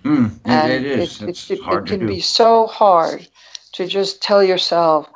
Mm, 0.04 0.40
and 0.44 0.72
it 0.72 0.84
is. 0.84 1.22
It, 1.22 1.50
it, 1.50 1.60
it 1.60 1.86
can 1.86 2.06
be 2.06 2.20
so 2.20 2.66
hard 2.66 3.28
to 3.74 3.86
just 3.86 4.20
tell 4.20 4.42
yourself, 4.42 5.08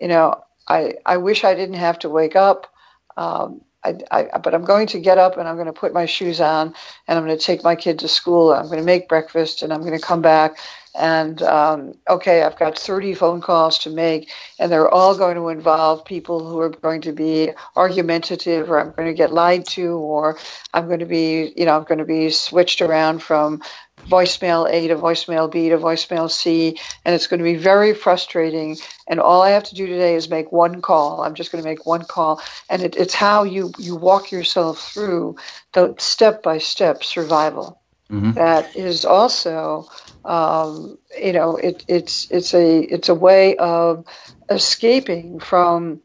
you 0.00 0.08
know, 0.08 0.34
I, 0.66 0.94
I 1.04 1.18
wish 1.18 1.44
I 1.44 1.54
didn't 1.54 1.76
have 1.76 1.98
to 2.00 2.08
wake 2.08 2.36
up. 2.36 2.72
Um, 3.18 3.60
I, 3.84 3.96
I, 4.10 4.38
but 4.38 4.54
I'm 4.54 4.64
going 4.64 4.86
to 4.88 4.98
get 4.98 5.18
up 5.18 5.36
and 5.36 5.48
I'm 5.48 5.56
going 5.56 5.66
to 5.66 5.72
put 5.72 5.92
my 5.92 6.06
shoes 6.06 6.40
on 6.40 6.74
and 7.06 7.18
I'm 7.18 7.26
going 7.26 7.38
to 7.38 7.44
take 7.44 7.62
my 7.62 7.76
kid 7.76 7.98
to 8.00 8.08
school. 8.08 8.52
and 8.52 8.60
I'm 8.60 8.66
going 8.66 8.80
to 8.80 8.86
make 8.86 9.08
breakfast 9.08 9.62
and 9.62 9.72
I'm 9.72 9.80
going 9.80 9.98
to 9.98 10.04
come 10.04 10.22
back 10.22 10.56
and 10.98 11.40
um, 11.42 11.94
okay, 12.08 12.42
I've 12.42 12.58
got 12.58 12.78
30 12.78 13.14
phone 13.14 13.40
calls 13.40 13.78
to 13.78 13.90
make, 13.90 14.30
and 14.58 14.70
they're 14.70 14.88
all 14.88 15.16
going 15.16 15.36
to 15.36 15.48
involve 15.48 16.04
people 16.04 16.46
who 16.46 16.58
are 16.58 16.70
going 16.70 17.00
to 17.02 17.12
be 17.12 17.50
argumentative, 17.76 18.70
or 18.70 18.80
I'm 18.80 18.92
going 18.92 19.08
to 19.08 19.14
get 19.14 19.32
lied 19.32 19.66
to, 19.68 19.96
or 19.96 20.38
I'm 20.74 20.88
going 20.88 20.98
to 20.98 21.06
be, 21.06 21.52
you 21.56 21.64
know, 21.64 21.76
I'm 21.76 21.84
going 21.84 21.98
to 21.98 22.04
be 22.04 22.30
switched 22.30 22.82
around 22.82 23.22
from 23.22 23.62
voicemail 24.06 24.70
A 24.70 24.88
to 24.88 24.96
voicemail 24.96 25.50
B 25.50 25.68
to 25.68 25.78
voicemail 25.78 26.30
C, 26.30 26.78
and 27.04 27.14
it's 27.14 27.26
going 27.26 27.38
to 27.38 27.44
be 27.44 27.56
very 27.56 27.94
frustrating. 27.94 28.76
And 29.06 29.20
all 29.20 29.42
I 29.42 29.50
have 29.50 29.64
to 29.64 29.74
do 29.74 29.86
today 29.86 30.14
is 30.14 30.28
make 30.28 30.50
one 30.50 30.82
call. 30.82 31.22
I'm 31.22 31.34
just 31.34 31.52
going 31.52 31.62
to 31.62 31.68
make 31.68 31.86
one 31.86 32.04
call, 32.04 32.42
and 32.68 32.82
it, 32.82 32.96
it's 32.96 33.14
how 33.14 33.44
you 33.44 33.72
you 33.78 33.94
walk 33.94 34.32
yourself 34.32 34.92
through 34.92 35.36
the 35.74 35.94
step 35.98 36.42
by 36.42 36.58
step 36.58 37.04
survival. 37.04 37.80
Mm-hmm. 38.10 38.32
That 38.32 38.74
is 38.74 39.04
also 39.04 39.86
um, 40.28 40.98
you 41.20 41.32
know, 41.32 41.56
it, 41.56 41.84
it's 41.88 42.30
it's 42.30 42.54
a 42.54 42.80
it's 42.80 43.08
a 43.08 43.14
way 43.14 43.56
of 43.56 44.04
escaping 44.50 45.40
from 45.40 46.00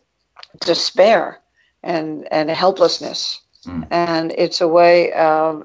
despair 0.61 1.39
and 1.83 2.27
and 2.31 2.49
helplessness. 2.49 3.41
Mm. 3.65 3.87
And 3.91 4.33
it's 4.37 4.61
a 4.61 4.67
way 4.67 5.11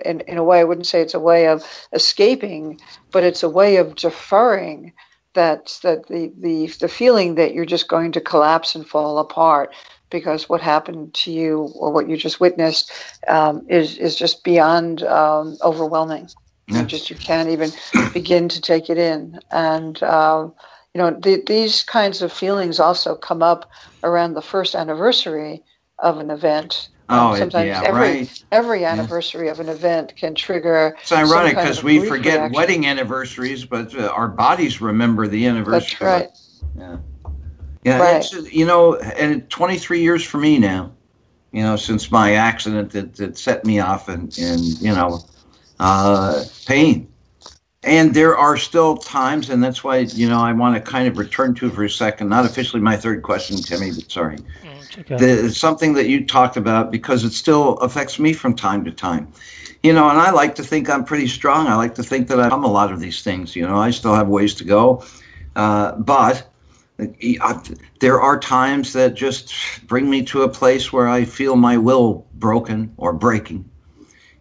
in, 0.04 0.20
in 0.20 0.38
a 0.38 0.44
way, 0.44 0.60
I 0.60 0.64
wouldn't 0.64 0.86
say 0.86 1.00
it's 1.00 1.14
a 1.14 1.20
way 1.20 1.48
of 1.48 1.64
escaping, 1.92 2.80
but 3.10 3.24
it's 3.24 3.42
a 3.42 3.48
way 3.48 3.76
of 3.76 3.94
deferring 3.94 4.92
that 5.34 5.78
that 5.82 6.08
the, 6.08 6.32
the 6.38 6.66
the 6.80 6.88
feeling 6.88 7.36
that 7.36 7.54
you're 7.54 7.64
just 7.64 7.86
going 7.86 8.12
to 8.12 8.20
collapse 8.20 8.74
and 8.74 8.86
fall 8.86 9.18
apart 9.18 9.72
because 10.10 10.48
what 10.48 10.60
happened 10.60 11.14
to 11.14 11.30
you 11.30 11.70
or 11.76 11.92
what 11.92 12.08
you 12.08 12.16
just 12.16 12.40
witnessed 12.40 12.90
um, 13.28 13.64
is 13.68 13.98
is 13.98 14.16
just 14.16 14.42
beyond 14.42 15.04
um, 15.04 15.56
overwhelming. 15.62 16.28
Yeah. 16.68 16.80
You 16.80 16.86
just 16.86 17.10
you 17.10 17.16
can't 17.16 17.48
even 17.48 17.70
begin 18.12 18.48
to 18.48 18.60
take 18.60 18.90
it 18.90 18.98
in, 18.98 19.40
and 19.50 20.02
uh, 20.02 20.48
you 20.94 20.98
know 20.98 21.10
the, 21.10 21.42
these 21.46 21.82
kinds 21.82 22.22
of 22.22 22.32
feelings 22.32 22.78
also 22.78 23.14
come 23.14 23.42
up 23.42 23.70
around 24.02 24.34
the 24.34 24.42
first 24.42 24.74
anniversary 24.74 25.62
of 25.98 26.18
an 26.18 26.30
event. 26.30 26.88
Oh, 27.10 27.34
sometimes 27.36 27.68
yeah, 27.68 27.82
every 27.84 28.00
right. 28.00 28.44
every 28.52 28.84
anniversary 28.84 29.46
yeah. 29.46 29.52
of 29.52 29.60
an 29.60 29.70
event 29.70 30.14
can 30.16 30.34
trigger. 30.34 30.94
It's 31.00 31.10
ironic 31.10 31.56
because 31.56 31.82
we 31.82 32.06
forget 32.06 32.34
reaction. 32.34 32.52
wedding 32.52 32.86
anniversaries, 32.86 33.64
but 33.64 33.94
uh, 33.94 34.08
our 34.08 34.28
bodies 34.28 34.82
remember 34.82 35.26
the 35.26 35.46
anniversary. 35.46 35.96
That's 36.00 36.02
right. 36.02 36.28
Yeah. 36.76 36.96
Yeah, 37.84 37.98
right. 37.98 38.52
you 38.52 38.66
know, 38.66 38.96
and 38.96 39.48
23 39.48 40.02
years 40.02 40.22
for 40.24 40.36
me 40.36 40.58
now. 40.58 40.92
You 41.52 41.62
know, 41.62 41.76
since 41.76 42.10
my 42.10 42.34
accident 42.34 42.90
that, 42.90 43.14
that 43.16 43.38
set 43.38 43.64
me 43.64 43.80
off 43.80 44.08
and 44.08 44.36
and 44.38 44.60
you 44.60 44.92
know, 44.94 45.24
uh, 45.80 46.44
pain. 46.66 47.08
And 47.84 48.12
there 48.12 48.36
are 48.36 48.56
still 48.56 48.96
times, 48.96 49.50
and 49.50 49.62
that's 49.62 49.84
why 49.84 49.98
you 49.98 50.28
know 50.28 50.40
I 50.40 50.52
want 50.52 50.74
to 50.74 50.80
kind 50.80 51.06
of 51.06 51.16
return 51.16 51.54
to 51.56 51.70
for 51.70 51.84
a 51.84 51.90
second. 51.90 52.28
Not 52.28 52.44
officially 52.44 52.82
my 52.82 52.96
third 52.96 53.22
question, 53.22 53.56
Timmy, 53.56 53.92
but 53.92 54.10
sorry. 54.10 54.38
Mm, 54.64 54.98
okay. 54.98 55.16
The, 55.16 55.50
something 55.50 55.94
that 55.94 56.08
you 56.08 56.26
talked 56.26 56.56
about 56.56 56.90
because 56.90 57.24
it 57.24 57.32
still 57.32 57.78
affects 57.78 58.18
me 58.18 58.32
from 58.32 58.56
time 58.56 58.84
to 58.84 58.90
time. 58.90 59.32
You 59.84 59.92
know, 59.92 60.08
and 60.10 60.18
I 60.18 60.32
like 60.32 60.56
to 60.56 60.64
think 60.64 60.90
I'm 60.90 61.04
pretty 61.04 61.28
strong. 61.28 61.68
I 61.68 61.76
like 61.76 61.94
to 61.94 62.02
think 62.02 62.26
that 62.28 62.40
I'm 62.40 62.64
a 62.64 62.70
lot 62.70 62.92
of 62.92 62.98
these 62.98 63.22
things. 63.22 63.54
You 63.54 63.66
know, 63.66 63.76
I 63.76 63.90
still 63.90 64.14
have 64.14 64.26
ways 64.26 64.54
to 64.56 64.64
go, 64.64 65.04
uh, 65.54 65.92
but 65.92 66.48
there 68.00 68.20
are 68.20 68.40
times 68.40 68.92
that 68.94 69.14
just 69.14 69.54
bring 69.86 70.10
me 70.10 70.24
to 70.24 70.42
a 70.42 70.48
place 70.48 70.92
where 70.92 71.08
I 71.08 71.24
feel 71.24 71.54
my 71.54 71.78
will 71.78 72.26
broken 72.34 72.92
or 72.96 73.12
breaking. 73.12 73.67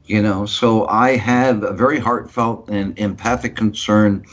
You 0.08 0.22
know, 0.22 0.46
so 0.46 0.88
I 0.88 1.18
have 1.18 1.64
a 1.64 1.74
very 1.74 2.00
heartfelt 2.00 2.70
and 2.70 2.98
empathic 2.98 3.56
concern 3.56 4.26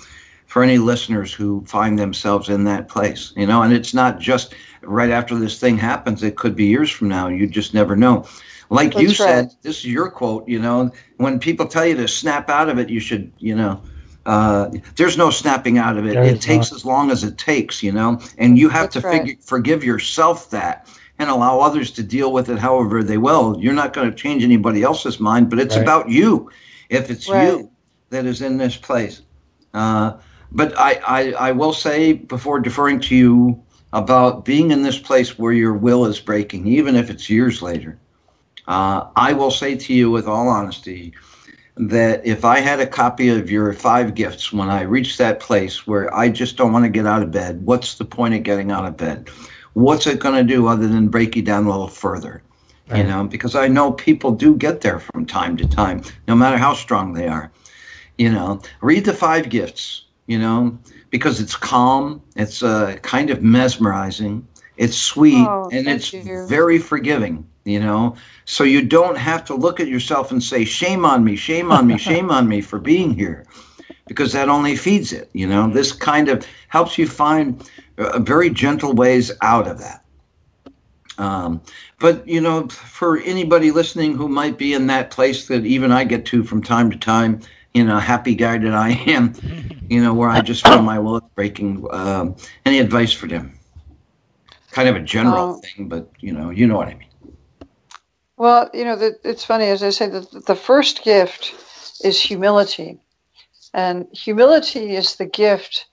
for 0.46 0.62
any 0.62 0.78
listeners 0.78 1.32
who 1.32 1.64
find 1.66 1.98
themselves 1.98 2.48
in 2.48 2.64
that 2.64 2.88
place. 2.88 3.32
You 3.36 3.46
know, 3.46 3.62
and 3.62 3.72
it's 3.72 3.92
not 3.92 4.20
just 4.20 4.54
right 4.82 5.10
after 5.10 5.36
this 5.36 5.58
thing 5.58 5.76
happens, 5.76 6.22
it 6.22 6.36
could 6.36 6.54
be 6.54 6.66
years 6.66 6.90
from 6.90 7.08
now. 7.08 7.28
You 7.28 7.46
just 7.48 7.74
never 7.74 7.96
know. 7.96 8.26
Like 8.70 8.92
That's 8.92 9.02
you 9.02 9.08
right. 9.08 9.16
said, 9.16 9.50
this 9.62 9.78
is 9.78 9.86
your 9.86 10.10
quote, 10.10 10.48
you 10.48 10.60
know, 10.60 10.92
when 11.16 11.38
people 11.38 11.66
tell 11.66 11.84
you 11.86 11.96
to 11.96 12.08
snap 12.08 12.48
out 12.48 12.68
of 12.68 12.78
it, 12.78 12.88
you 12.88 13.00
should, 13.00 13.32
you 13.38 13.54
know, 13.56 13.82
uh, 14.26 14.70
there's 14.96 15.18
no 15.18 15.30
snapping 15.30 15.78
out 15.78 15.98
of 15.98 16.06
it. 16.06 16.14
There 16.14 16.24
it 16.24 16.40
takes 16.40 16.70
not. 16.70 16.76
as 16.76 16.84
long 16.84 17.10
as 17.10 17.24
it 17.24 17.36
takes, 17.36 17.82
you 17.82 17.92
know, 17.92 18.20
and 18.38 18.56
you 18.56 18.68
have 18.68 18.92
That's 18.92 19.02
to 19.02 19.08
right. 19.08 19.20
figure, 19.20 19.36
forgive 19.42 19.84
yourself 19.84 20.50
that 20.50 20.88
and 21.18 21.30
allow 21.30 21.60
others 21.60 21.90
to 21.92 22.02
deal 22.02 22.32
with 22.32 22.48
it 22.48 22.58
however 22.58 23.02
they 23.02 23.18
will. 23.18 23.58
You're 23.60 23.72
not 23.72 23.92
going 23.92 24.10
to 24.10 24.16
change 24.16 24.42
anybody 24.42 24.82
else's 24.82 25.20
mind, 25.20 25.50
but 25.50 25.60
it's 25.60 25.76
right. 25.76 25.82
about 25.82 26.08
you. 26.08 26.50
If 26.88 27.10
it's 27.10 27.28
right. 27.28 27.48
you 27.48 27.70
that 28.10 28.26
is 28.26 28.42
in 28.42 28.58
this 28.58 28.76
place. 28.76 29.22
Uh, 29.72 30.14
but 30.52 30.76
I, 30.78 31.00
I, 31.06 31.32
I 31.32 31.52
will 31.52 31.72
say 31.72 32.12
before 32.12 32.60
deferring 32.60 33.00
to 33.00 33.16
you 33.16 33.62
about 33.92 34.44
being 34.44 34.70
in 34.70 34.82
this 34.82 34.98
place 34.98 35.38
where 35.38 35.52
your 35.52 35.74
will 35.74 36.06
is 36.06 36.20
breaking, 36.20 36.66
even 36.66 36.96
if 36.96 37.10
it's 37.10 37.30
years 37.30 37.62
later. 37.62 37.98
Uh, 38.66 39.08
I 39.14 39.32
will 39.34 39.50
say 39.50 39.76
to 39.76 39.94
you 39.94 40.10
with 40.10 40.26
all 40.26 40.48
honesty, 40.48 41.12
that 41.76 42.24
if 42.24 42.44
I 42.44 42.60
had 42.60 42.78
a 42.80 42.86
copy 42.86 43.28
of 43.28 43.50
your 43.50 43.72
five 43.72 44.14
gifts 44.14 44.52
when 44.52 44.70
I 44.70 44.82
reach 44.82 45.16
that 45.18 45.40
place 45.40 45.86
where 45.86 46.14
I 46.14 46.28
just 46.28 46.56
don't 46.56 46.72
want 46.72 46.84
to 46.84 46.88
get 46.88 47.06
out 47.06 47.22
of 47.22 47.32
bed, 47.32 47.66
what's 47.66 47.96
the 47.98 48.04
point 48.04 48.34
of 48.34 48.44
getting 48.44 48.70
out 48.70 48.84
of 48.84 48.96
bed? 48.96 49.28
What's 49.74 50.06
it 50.06 50.20
going 50.20 50.34
to 50.34 50.54
do 50.54 50.66
other 50.66 50.88
than 50.88 51.08
break 51.08 51.36
you 51.36 51.42
down 51.42 51.66
a 51.66 51.70
little 51.70 51.88
further? 51.88 52.42
Right. 52.88 52.98
You 52.98 53.04
know, 53.04 53.24
because 53.24 53.54
I 53.54 53.68
know 53.68 53.92
people 53.92 54.32
do 54.32 54.56
get 54.56 54.80
there 54.80 54.98
from 54.98 55.26
time 55.26 55.56
to 55.58 55.66
time, 55.66 56.02
no 56.28 56.34
matter 56.34 56.58
how 56.58 56.74
strong 56.74 57.14
they 57.14 57.28
are. 57.28 57.50
You 58.18 58.30
know, 58.30 58.62
read 58.80 59.04
the 59.04 59.12
five 59.12 59.48
gifts, 59.48 60.04
you 60.26 60.38
know, 60.38 60.78
because 61.10 61.40
it's 61.40 61.56
calm, 61.56 62.22
it's 62.36 62.62
uh, 62.62 62.96
kind 63.02 63.30
of 63.30 63.42
mesmerizing, 63.42 64.46
it's 64.76 64.96
sweet, 64.96 65.46
oh, 65.46 65.68
and 65.72 65.88
it's 65.88 66.12
you. 66.12 66.46
very 66.46 66.78
forgiving 66.78 67.46
you 67.64 67.80
know 67.80 68.14
so 68.44 68.62
you 68.62 68.82
don't 68.82 69.16
have 69.16 69.44
to 69.44 69.54
look 69.54 69.80
at 69.80 69.88
yourself 69.88 70.30
and 70.30 70.42
say 70.42 70.64
shame 70.64 71.04
on 71.04 71.24
me 71.24 71.36
shame 71.36 71.72
on 71.72 71.86
me 71.86 71.98
shame 72.10 72.30
on 72.30 72.46
me 72.46 72.60
for 72.60 72.78
being 72.78 73.12
here 73.14 73.44
because 74.06 74.32
that 74.32 74.48
only 74.48 74.76
feeds 74.76 75.12
it 75.12 75.30
you 75.32 75.46
know 75.46 75.68
this 75.68 75.92
kind 75.92 76.28
of 76.28 76.46
helps 76.68 76.98
you 76.98 77.06
find 77.06 77.68
uh, 77.98 78.18
very 78.20 78.50
gentle 78.50 78.92
ways 78.92 79.32
out 79.42 79.68
of 79.68 79.78
that. 79.78 80.04
Um, 81.18 81.62
but 82.00 82.26
you 82.26 82.40
know 82.40 82.68
for 82.68 83.18
anybody 83.18 83.70
listening 83.70 84.16
who 84.16 84.28
might 84.28 84.58
be 84.58 84.74
in 84.74 84.88
that 84.88 85.12
place 85.12 85.46
that 85.46 85.64
even 85.64 85.92
i 85.92 86.02
get 86.02 86.26
to 86.26 86.42
from 86.42 86.60
time 86.60 86.90
to 86.90 86.98
time 86.98 87.40
you 87.72 87.84
know 87.84 87.98
happy 88.00 88.34
guy 88.34 88.58
that 88.58 88.74
i 88.74 88.90
am 88.90 89.32
you 89.88 90.02
know 90.02 90.12
where 90.12 90.28
i 90.28 90.40
just 90.40 90.66
feel 90.66 90.82
my 90.82 90.98
will 90.98 91.20
breaking 91.36 91.86
um, 91.92 92.34
any 92.66 92.80
advice 92.80 93.12
for 93.12 93.28
them? 93.28 93.56
Kind 94.72 94.88
of 94.88 94.96
a 94.96 95.00
general 95.00 95.60
thing 95.62 95.88
but 95.88 96.10
you 96.18 96.32
know 96.32 96.50
you 96.50 96.66
know 96.66 96.76
what 96.76 96.88
i 96.88 96.94
mean. 96.94 97.08
well, 98.36 98.70
you 98.74 98.84
know, 98.84 98.96
the, 98.96 99.18
it's 99.24 99.44
funny, 99.44 99.66
as 99.66 99.82
I 99.82 99.90
say, 99.90 100.08
the, 100.08 100.42
the 100.46 100.56
first 100.56 101.04
gift 101.04 101.54
is 102.02 102.20
humility. 102.20 103.00
And 103.72 104.08
humility 104.12 104.96
is 104.96 105.16
the 105.16 105.26
gift 105.26 105.86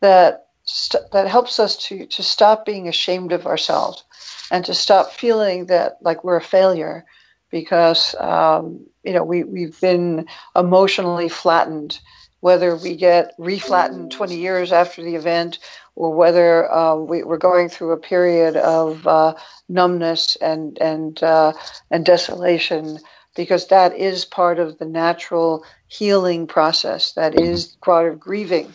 that 0.00 0.47
st- 0.68 1.10
that 1.12 1.28
helps 1.28 1.58
us 1.58 1.76
to, 1.76 2.06
to 2.06 2.22
stop 2.22 2.64
being 2.64 2.88
ashamed 2.88 3.32
of 3.32 3.46
ourselves 3.46 4.04
and 4.50 4.64
to 4.64 4.74
stop 4.74 5.12
feeling 5.12 5.66
that 5.66 5.98
like 6.02 6.24
we're 6.24 6.36
a 6.36 6.42
failure 6.42 7.04
because, 7.50 8.14
um, 8.20 8.86
you 9.02 9.12
know, 9.12 9.24
we, 9.24 9.42
we've 9.44 9.80
been 9.80 10.26
emotionally 10.54 11.28
flattened, 11.28 11.98
whether 12.40 12.76
we 12.76 12.94
get 12.94 13.36
reflattened 13.38 14.10
20 14.10 14.36
years 14.36 14.72
after 14.72 15.02
the 15.02 15.14
event 15.14 15.58
or 15.96 16.14
whether 16.14 16.70
uh, 16.70 16.94
we, 16.94 17.22
are 17.22 17.38
going 17.38 17.68
through 17.68 17.92
a 17.92 17.96
period 17.96 18.56
of 18.56 19.06
uh, 19.06 19.34
numbness 19.68 20.36
and 20.36 20.78
and 20.80 21.20
uh, 21.22 21.52
and 21.90 22.06
desolation, 22.06 22.98
because 23.34 23.68
that 23.68 23.96
is 23.96 24.24
part 24.24 24.60
of 24.60 24.78
the 24.78 24.84
natural 24.84 25.64
healing 25.88 26.46
process. 26.46 27.12
That 27.14 27.40
is 27.40 27.76
part 27.82 28.12
of 28.12 28.20
grieving. 28.20 28.72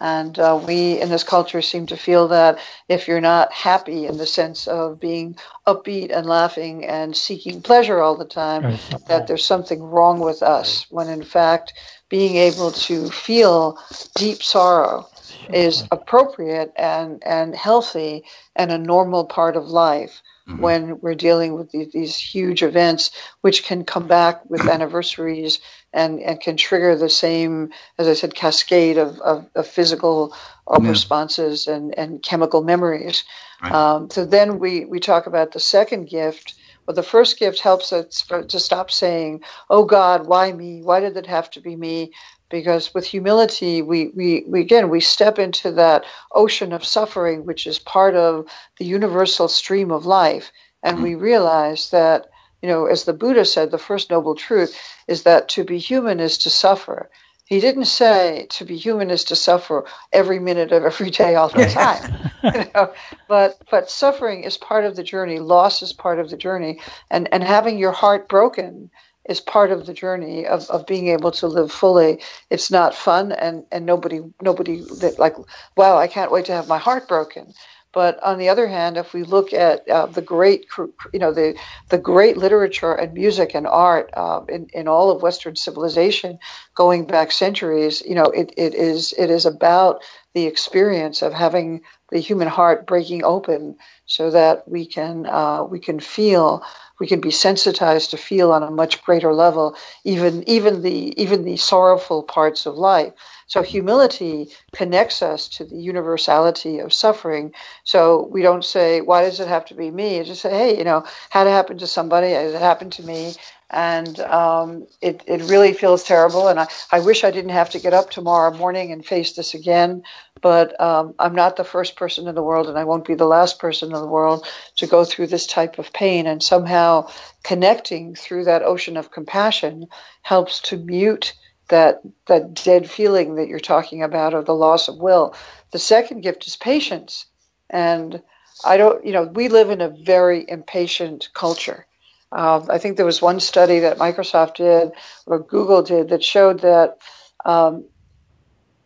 And 0.00 0.38
uh, 0.38 0.60
we 0.66 1.00
in 1.00 1.08
this 1.08 1.24
culture 1.24 1.62
seem 1.62 1.86
to 1.86 1.96
feel 1.96 2.28
that 2.28 2.58
if 2.88 3.08
you're 3.08 3.20
not 3.20 3.52
happy 3.52 4.06
in 4.06 4.18
the 4.18 4.26
sense 4.26 4.66
of 4.66 5.00
being 5.00 5.36
upbeat 5.66 6.10
and 6.10 6.26
laughing 6.26 6.84
and 6.84 7.16
seeking 7.16 7.62
pleasure 7.62 8.00
all 8.00 8.16
the 8.16 8.24
time, 8.24 8.78
that 9.08 9.26
there's 9.26 9.44
something 9.44 9.82
wrong 9.82 10.20
with 10.20 10.42
us, 10.42 10.86
when 10.90 11.08
in 11.08 11.22
fact, 11.22 11.72
being 12.08 12.36
able 12.36 12.70
to 12.70 13.10
feel 13.10 13.78
deep 14.14 14.42
sorrow 14.42 15.08
is 15.52 15.84
appropriate 15.90 16.72
and, 16.76 17.22
and 17.24 17.54
healthy 17.54 18.24
and 18.54 18.70
a 18.70 18.78
normal 18.78 19.24
part 19.24 19.56
of 19.56 19.66
life 19.66 20.22
mm-hmm. 20.48 20.60
when 20.60 21.00
we're 21.00 21.14
dealing 21.14 21.54
with 21.54 21.70
these, 21.70 21.92
these, 21.92 22.16
huge 22.16 22.62
events, 22.62 23.10
which 23.40 23.64
can 23.64 23.84
come 23.84 24.06
back 24.06 24.48
with 24.48 24.60
anniversaries 24.68 25.60
and, 25.92 26.20
and 26.20 26.40
can 26.40 26.56
trigger 26.56 26.96
the 26.96 27.08
same, 27.08 27.72
as 27.98 28.08
I 28.08 28.14
said, 28.14 28.34
cascade 28.34 28.98
of, 28.98 29.18
of, 29.20 29.46
of 29.54 29.66
physical 29.66 30.34
yeah. 30.70 30.88
responses 30.88 31.66
and, 31.66 31.96
and 31.98 32.22
chemical 32.22 32.62
memories. 32.62 33.24
Right. 33.62 33.72
Um, 33.72 34.10
so 34.10 34.24
then 34.24 34.58
we, 34.58 34.84
we 34.84 35.00
talk 35.00 35.26
about 35.26 35.52
the 35.52 35.60
second 35.60 36.08
gift. 36.08 36.54
Well, 36.86 36.94
the 36.94 37.02
first 37.02 37.38
gift 37.38 37.60
helps 37.60 37.92
us 37.92 38.24
to 38.48 38.60
stop 38.60 38.92
saying, 38.92 39.42
"Oh 39.68 39.84
God, 39.84 40.28
why 40.28 40.52
me? 40.52 40.82
Why 40.82 41.00
did 41.00 41.16
it 41.16 41.26
have 41.26 41.50
to 41.52 41.60
be 41.60 41.74
me?" 41.74 42.12
Because 42.48 42.94
with 42.94 43.06
humility 43.06 43.82
we, 43.82 44.08
we, 44.08 44.44
we 44.46 44.60
again 44.60 44.88
we 44.88 45.00
step 45.00 45.38
into 45.38 45.72
that 45.72 46.04
ocean 46.34 46.72
of 46.72 46.84
suffering 46.84 47.44
which 47.44 47.66
is 47.66 47.78
part 47.78 48.14
of 48.14 48.46
the 48.78 48.84
universal 48.84 49.48
stream 49.48 49.90
of 49.90 50.06
life. 50.06 50.52
And 50.82 51.02
we 51.02 51.12
mm-hmm. 51.12 51.22
realize 51.22 51.90
that 51.90 52.26
you 52.62 52.68
know 52.68 52.86
as 52.86 53.04
the 53.04 53.12
buddha 53.12 53.44
said 53.44 53.70
the 53.70 53.78
first 53.78 54.10
noble 54.10 54.34
truth 54.34 54.78
is 55.08 55.24
that 55.24 55.48
to 55.50 55.64
be 55.64 55.78
human 55.78 56.20
is 56.20 56.38
to 56.38 56.50
suffer. 56.50 57.10
He 57.44 57.60
didn't 57.60 57.84
say 57.84 58.48
to 58.50 58.64
be 58.64 58.76
human 58.76 59.08
is 59.10 59.24
to 59.24 59.36
suffer 59.36 59.84
every 60.12 60.40
minute 60.40 60.72
of 60.72 60.84
every 60.84 61.10
day 61.10 61.36
all 61.36 61.48
the 61.48 61.66
time 61.70 62.30
you 62.54 62.64
know. 62.74 62.92
But 63.28 63.60
but 63.70 63.90
suffering 63.90 64.44
is 64.44 64.56
part 64.56 64.84
of 64.84 64.96
the 64.96 65.02
journey. 65.02 65.38
Loss 65.38 65.82
is 65.82 65.92
part 65.92 66.18
of 66.18 66.30
the 66.30 66.36
journey. 66.36 66.80
And 67.10 67.28
and 67.32 67.42
having 67.42 67.78
your 67.78 67.92
heart 67.92 68.28
broken 68.28 68.90
is 69.28 69.40
part 69.40 69.70
of 69.72 69.86
the 69.86 69.94
journey 69.94 70.46
of, 70.46 70.68
of 70.70 70.86
being 70.86 71.08
able 71.08 71.30
to 71.32 71.46
live 71.46 71.72
fully. 71.72 72.22
It's 72.50 72.70
not 72.70 72.94
fun, 72.94 73.32
and, 73.32 73.64
and 73.72 73.86
nobody 73.86 74.20
nobody 74.40 74.80
that 75.00 75.18
like 75.18 75.36
wow, 75.76 75.96
I 75.98 76.06
can't 76.08 76.32
wait 76.32 76.46
to 76.46 76.52
have 76.52 76.68
my 76.68 76.78
heart 76.78 77.08
broken. 77.08 77.52
But 77.92 78.22
on 78.22 78.38
the 78.38 78.50
other 78.50 78.66
hand, 78.66 78.98
if 78.98 79.14
we 79.14 79.22
look 79.22 79.54
at 79.54 79.88
uh, 79.88 80.06
the 80.06 80.20
great, 80.20 80.66
you 81.14 81.18
know, 81.18 81.32
the 81.32 81.56
the 81.88 81.96
great 81.98 82.36
literature 82.36 82.92
and 82.92 83.14
music 83.14 83.54
and 83.54 83.66
art 83.66 84.10
uh, 84.14 84.40
in 84.48 84.66
in 84.74 84.86
all 84.88 85.10
of 85.10 85.22
Western 85.22 85.56
civilization, 85.56 86.38
going 86.74 87.06
back 87.06 87.32
centuries, 87.32 88.02
you 88.04 88.14
know, 88.14 88.24
it, 88.26 88.52
it 88.58 88.74
is 88.74 89.14
it 89.16 89.30
is 89.30 89.46
about 89.46 90.02
the 90.34 90.44
experience 90.46 91.22
of 91.22 91.32
having 91.32 91.80
the 92.10 92.18
human 92.18 92.48
heart 92.48 92.86
breaking 92.86 93.24
open 93.24 93.76
so 94.04 94.30
that 94.30 94.68
we 94.68 94.86
can 94.86 95.24
uh, 95.26 95.64
we 95.64 95.78
can 95.80 95.98
feel 95.98 96.62
we 96.98 97.06
can 97.06 97.20
be 97.20 97.30
sensitized 97.30 98.10
to 98.10 98.16
feel 98.16 98.52
on 98.52 98.62
a 98.62 98.70
much 98.70 99.02
greater 99.04 99.32
level 99.32 99.76
even 100.04 100.48
even 100.48 100.82
the 100.82 101.20
even 101.20 101.44
the 101.44 101.56
sorrowful 101.56 102.22
parts 102.22 102.66
of 102.66 102.76
life 102.76 103.12
so 103.46 103.62
humility 103.62 104.48
connects 104.72 105.22
us 105.22 105.48
to 105.48 105.64
the 105.64 105.76
universality 105.76 106.78
of 106.80 106.92
suffering 106.92 107.52
so 107.84 108.28
we 108.32 108.42
don't 108.42 108.64
say 108.64 109.00
why 109.00 109.22
does 109.22 109.40
it 109.40 109.48
have 109.48 109.64
to 109.64 109.74
be 109.74 109.90
me 109.90 110.16
It 110.16 110.24
just 110.26 110.42
say 110.42 110.50
hey 110.50 110.78
you 110.78 110.84
know 110.84 111.04
had 111.30 111.46
it 111.46 111.50
happened 111.50 111.80
to 111.80 111.86
somebody 111.86 112.30
has 112.32 112.54
it 112.54 112.60
happened 112.60 112.92
to 112.94 113.02
me 113.04 113.34
and 113.70 114.20
um, 114.20 114.86
it, 115.02 115.22
it 115.26 115.42
really 115.50 115.72
feels 115.72 116.04
terrible. 116.04 116.48
And 116.48 116.60
I, 116.60 116.68
I 116.92 117.00
wish 117.00 117.24
I 117.24 117.30
didn't 117.30 117.50
have 117.50 117.70
to 117.70 117.80
get 117.80 117.94
up 117.94 118.10
tomorrow 118.10 118.56
morning 118.56 118.92
and 118.92 119.04
face 119.04 119.32
this 119.32 119.54
again. 119.54 120.02
But 120.40 120.80
um, 120.80 121.14
I'm 121.18 121.34
not 121.34 121.56
the 121.56 121.64
first 121.64 121.96
person 121.96 122.28
in 122.28 122.34
the 122.34 122.42
world, 122.42 122.68
and 122.68 122.78
I 122.78 122.84
won't 122.84 123.06
be 123.06 123.14
the 123.14 123.26
last 123.26 123.58
person 123.58 123.88
in 123.92 124.00
the 124.00 124.06
world 124.06 124.46
to 124.76 124.86
go 124.86 125.04
through 125.04 125.28
this 125.28 125.46
type 125.46 125.78
of 125.78 125.92
pain. 125.92 126.26
And 126.26 126.42
somehow 126.42 127.08
connecting 127.42 128.14
through 128.14 128.44
that 128.44 128.62
ocean 128.62 128.96
of 128.96 129.10
compassion 129.10 129.86
helps 130.22 130.60
to 130.62 130.76
mute 130.76 131.34
that 131.68 132.00
that 132.26 132.54
dead 132.54 132.88
feeling 132.88 133.36
that 133.36 133.48
you're 133.48 133.58
talking 133.58 134.02
about 134.02 134.34
of 134.34 134.46
the 134.46 134.54
loss 134.54 134.88
of 134.88 134.96
will. 134.96 135.34
The 135.72 135.78
second 135.78 136.20
gift 136.22 136.46
is 136.46 136.56
patience, 136.56 137.26
and 137.68 138.22
I 138.64 138.76
don't, 138.76 139.04
you 139.04 139.12
know, 139.12 139.24
we 139.24 139.48
live 139.48 139.70
in 139.70 139.80
a 139.80 139.88
very 139.88 140.44
impatient 140.48 141.28
culture 141.34 141.86
um, 142.32 142.66
I 142.68 142.78
think 142.78 142.96
there 142.96 143.06
was 143.06 143.22
one 143.22 143.40
study 143.40 143.80
that 143.80 143.98
Microsoft 143.98 144.56
did 144.56 144.92
or 145.26 145.38
Google 145.38 145.82
did 145.82 146.08
that 146.08 146.24
showed 146.24 146.60
that 146.60 146.98
um, 147.44 147.84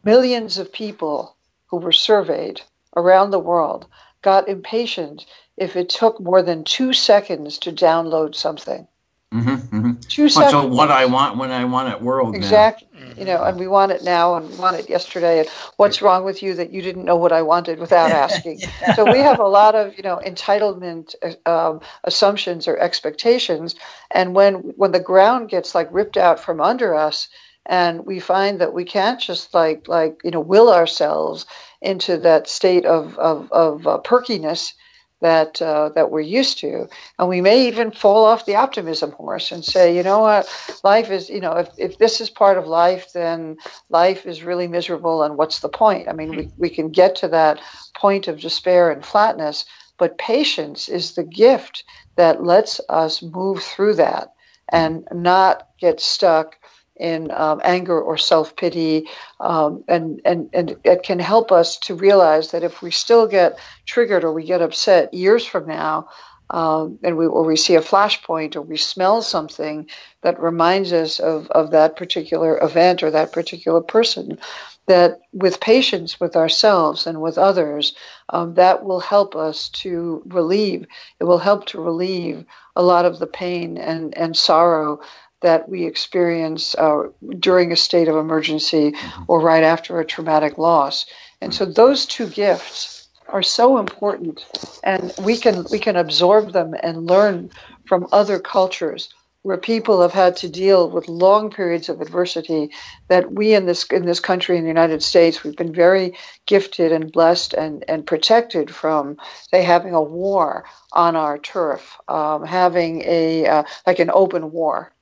millions 0.04 0.58
of 0.58 0.72
people 0.72 1.36
who 1.66 1.78
were 1.78 1.92
surveyed 1.92 2.60
around 2.96 3.30
the 3.30 3.38
world 3.38 3.86
got 4.22 4.48
impatient 4.48 5.24
if 5.56 5.76
it 5.76 5.88
took 5.88 6.20
more 6.20 6.42
than 6.42 6.64
two 6.64 6.92
seconds 6.92 7.58
to 7.58 7.72
download 7.72 8.34
something. 8.34 8.86
Mm-hmm, 9.32 9.76
mm-hmm. 9.76 9.92
Two 10.08 10.28
seconds. 10.28 10.50
So 10.50 10.66
what 10.66 10.90
I 10.90 11.04
want 11.04 11.38
when 11.38 11.52
I 11.52 11.64
want 11.64 11.92
it 11.92 12.02
world 12.02 12.34
exactly. 12.34 12.88
You 13.16 13.24
know, 13.24 13.44
and 13.44 13.58
we 13.58 13.68
want 13.68 13.92
it 13.92 14.02
now 14.02 14.34
and 14.34 14.48
we 14.50 14.56
want 14.56 14.76
it 14.76 14.88
yesterday. 14.88 15.40
And 15.40 15.48
what's 15.76 16.02
wrong 16.02 16.24
with 16.24 16.42
you 16.42 16.54
that 16.54 16.72
you 16.72 16.82
didn't 16.82 17.04
know 17.04 17.16
what 17.16 17.30
I 17.30 17.42
wanted 17.42 17.78
without 17.78 18.10
asking? 18.26 18.60
yeah. 18.60 18.94
So 18.94 19.04
we 19.04 19.18
have 19.18 19.38
a 19.38 19.46
lot 19.46 19.76
of 19.76 19.96
you 19.96 20.02
know 20.02 20.20
entitlement 20.26 21.14
um, 21.46 21.80
assumptions 22.02 22.66
or 22.66 22.76
expectations, 22.78 23.76
and 24.10 24.34
when 24.34 24.54
when 24.76 24.90
the 24.90 25.00
ground 25.00 25.48
gets 25.48 25.76
like 25.76 25.88
ripped 25.92 26.16
out 26.16 26.40
from 26.40 26.60
under 26.60 26.92
us, 26.92 27.28
and 27.66 28.04
we 28.06 28.18
find 28.18 28.60
that 28.60 28.74
we 28.74 28.84
can't 28.84 29.20
just 29.20 29.54
like 29.54 29.86
like 29.86 30.20
you 30.24 30.32
know 30.32 30.40
will 30.40 30.72
ourselves 30.72 31.46
into 31.80 32.16
that 32.18 32.48
state 32.48 32.84
of 32.84 33.16
of, 33.18 33.50
of 33.52 33.86
uh, 33.86 33.98
perkiness 33.98 34.74
that 35.20 35.60
uh, 35.60 35.90
that 35.94 36.10
we're 36.10 36.20
used 36.20 36.58
to, 36.60 36.88
and 37.18 37.28
we 37.28 37.40
may 37.40 37.66
even 37.68 37.90
fall 37.90 38.24
off 38.24 38.46
the 38.46 38.56
optimism 38.56 39.12
horse 39.12 39.52
and 39.52 39.64
say, 39.64 39.96
you 39.96 40.02
know 40.02 40.20
what, 40.20 40.48
life 40.82 41.10
is, 41.10 41.28
you 41.28 41.40
know, 41.40 41.52
if, 41.52 41.68
if 41.78 41.98
this 41.98 42.20
is 42.20 42.30
part 42.30 42.58
of 42.58 42.66
life, 42.66 43.12
then 43.12 43.56
life 43.90 44.26
is 44.26 44.42
really 44.42 44.68
miserable, 44.68 45.22
and 45.22 45.36
what's 45.36 45.60
the 45.60 45.68
point? 45.68 46.08
I 46.08 46.12
mean, 46.12 46.36
we, 46.36 46.50
we 46.56 46.70
can 46.70 46.90
get 46.90 47.16
to 47.16 47.28
that 47.28 47.60
point 47.96 48.28
of 48.28 48.40
despair 48.40 48.90
and 48.90 49.04
flatness, 49.04 49.64
but 49.98 50.18
patience 50.18 50.88
is 50.88 51.14
the 51.14 51.24
gift 51.24 51.84
that 52.16 52.42
lets 52.44 52.80
us 52.88 53.22
move 53.22 53.62
through 53.62 53.94
that 53.94 54.28
and 54.72 55.06
not 55.12 55.68
get 55.80 56.00
stuck 56.00 56.56
in 57.00 57.30
um, 57.30 57.60
anger 57.64 58.00
or 58.00 58.16
self 58.16 58.54
pity, 58.56 59.08
um, 59.40 59.84
and 59.88 60.20
and 60.24 60.50
and 60.52 60.76
it 60.84 61.02
can 61.02 61.18
help 61.18 61.50
us 61.50 61.78
to 61.78 61.94
realize 61.94 62.50
that 62.52 62.62
if 62.62 62.82
we 62.82 62.90
still 62.90 63.26
get 63.26 63.58
triggered 63.86 64.24
or 64.24 64.32
we 64.32 64.44
get 64.44 64.62
upset 64.62 65.12
years 65.14 65.44
from 65.44 65.66
now, 65.66 66.08
um, 66.50 66.98
and 67.02 67.16
we 67.16 67.26
or 67.26 67.44
we 67.44 67.56
see 67.56 67.76
a 67.76 67.80
flashpoint 67.80 68.56
or 68.56 68.62
we 68.62 68.76
smell 68.76 69.22
something 69.22 69.88
that 70.22 70.40
reminds 70.40 70.92
us 70.92 71.20
of 71.20 71.48
of 71.50 71.70
that 71.70 71.96
particular 71.96 72.58
event 72.62 73.02
or 73.02 73.10
that 73.10 73.32
particular 73.32 73.80
person, 73.80 74.38
that 74.86 75.20
with 75.32 75.60
patience 75.60 76.18
with 76.18 76.34
ourselves 76.34 77.06
and 77.06 77.22
with 77.22 77.38
others, 77.38 77.94
um, 78.30 78.54
that 78.54 78.84
will 78.84 79.00
help 79.00 79.36
us 79.36 79.68
to 79.68 80.22
relieve. 80.26 80.86
It 81.20 81.24
will 81.24 81.38
help 81.38 81.66
to 81.66 81.80
relieve 81.80 82.44
a 82.74 82.82
lot 82.82 83.04
of 83.04 83.20
the 83.20 83.28
pain 83.28 83.78
and 83.78 84.16
and 84.18 84.36
sorrow 84.36 85.00
that 85.42 85.68
we 85.68 85.86
experience 85.86 86.74
uh, 86.76 87.04
during 87.38 87.72
a 87.72 87.76
state 87.76 88.08
of 88.08 88.16
emergency 88.16 88.92
mm-hmm. 88.92 89.22
or 89.28 89.40
right 89.40 89.64
after 89.64 89.98
a 89.98 90.04
traumatic 90.04 90.58
loss. 90.58 91.06
And 91.40 91.54
so 91.54 91.64
those 91.64 92.06
two 92.06 92.28
gifts 92.28 93.08
are 93.28 93.42
so 93.42 93.78
important 93.78 94.44
and 94.82 95.12
we 95.22 95.36
can 95.36 95.64
we 95.70 95.78
can 95.78 95.96
absorb 95.96 96.52
them 96.52 96.74
and 96.82 97.06
learn 97.06 97.50
from 97.86 98.06
other 98.12 98.38
cultures 98.38 99.08
where 99.42 99.56
people 99.56 100.02
have 100.02 100.12
had 100.12 100.36
to 100.36 100.48
deal 100.48 100.90
with 100.90 101.08
long 101.08 101.50
periods 101.50 101.88
of 101.88 102.00
adversity 102.00 102.70
that 103.08 103.32
we 103.32 103.54
in 103.54 103.66
this 103.66 103.84
in 103.84 104.04
this 104.04 104.20
country 104.20 104.56
in 104.56 104.62
the 104.62 104.68
United 104.68 105.02
States 105.02 105.42
we've 105.42 105.56
been 105.56 105.72
very 105.72 106.16
gifted 106.46 106.92
and 106.92 107.12
blessed 107.12 107.54
and 107.54 107.84
and 107.88 108.06
protected 108.06 108.74
from 108.74 109.16
say 109.50 109.62
having 109.62 109.94
a 109.94 110.02
war 110.02 110.64
on 110.92 111.16
our 111.16 111.38
turf 111.38 111.96
um, 112.08 112.44
having 112.44 113.02
a 113.06 113.46
uh, 113.46 113.62
like 113.86 113.98
an 113.98 114.10
open 114.12 114.50
war 114.52 114.92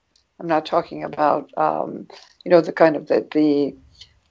I'm 0.41 0.47
not 0.47 0.67
talking 0.67 1.05
about 1.05 1.51
um, 1.57 2.09
you 2.45 2.51
know 2.51 2.61
the 2.61 2.73
kind 2.73 2.97
of 2.97 3.09
the 3.09 3.27
the 3.33 3.77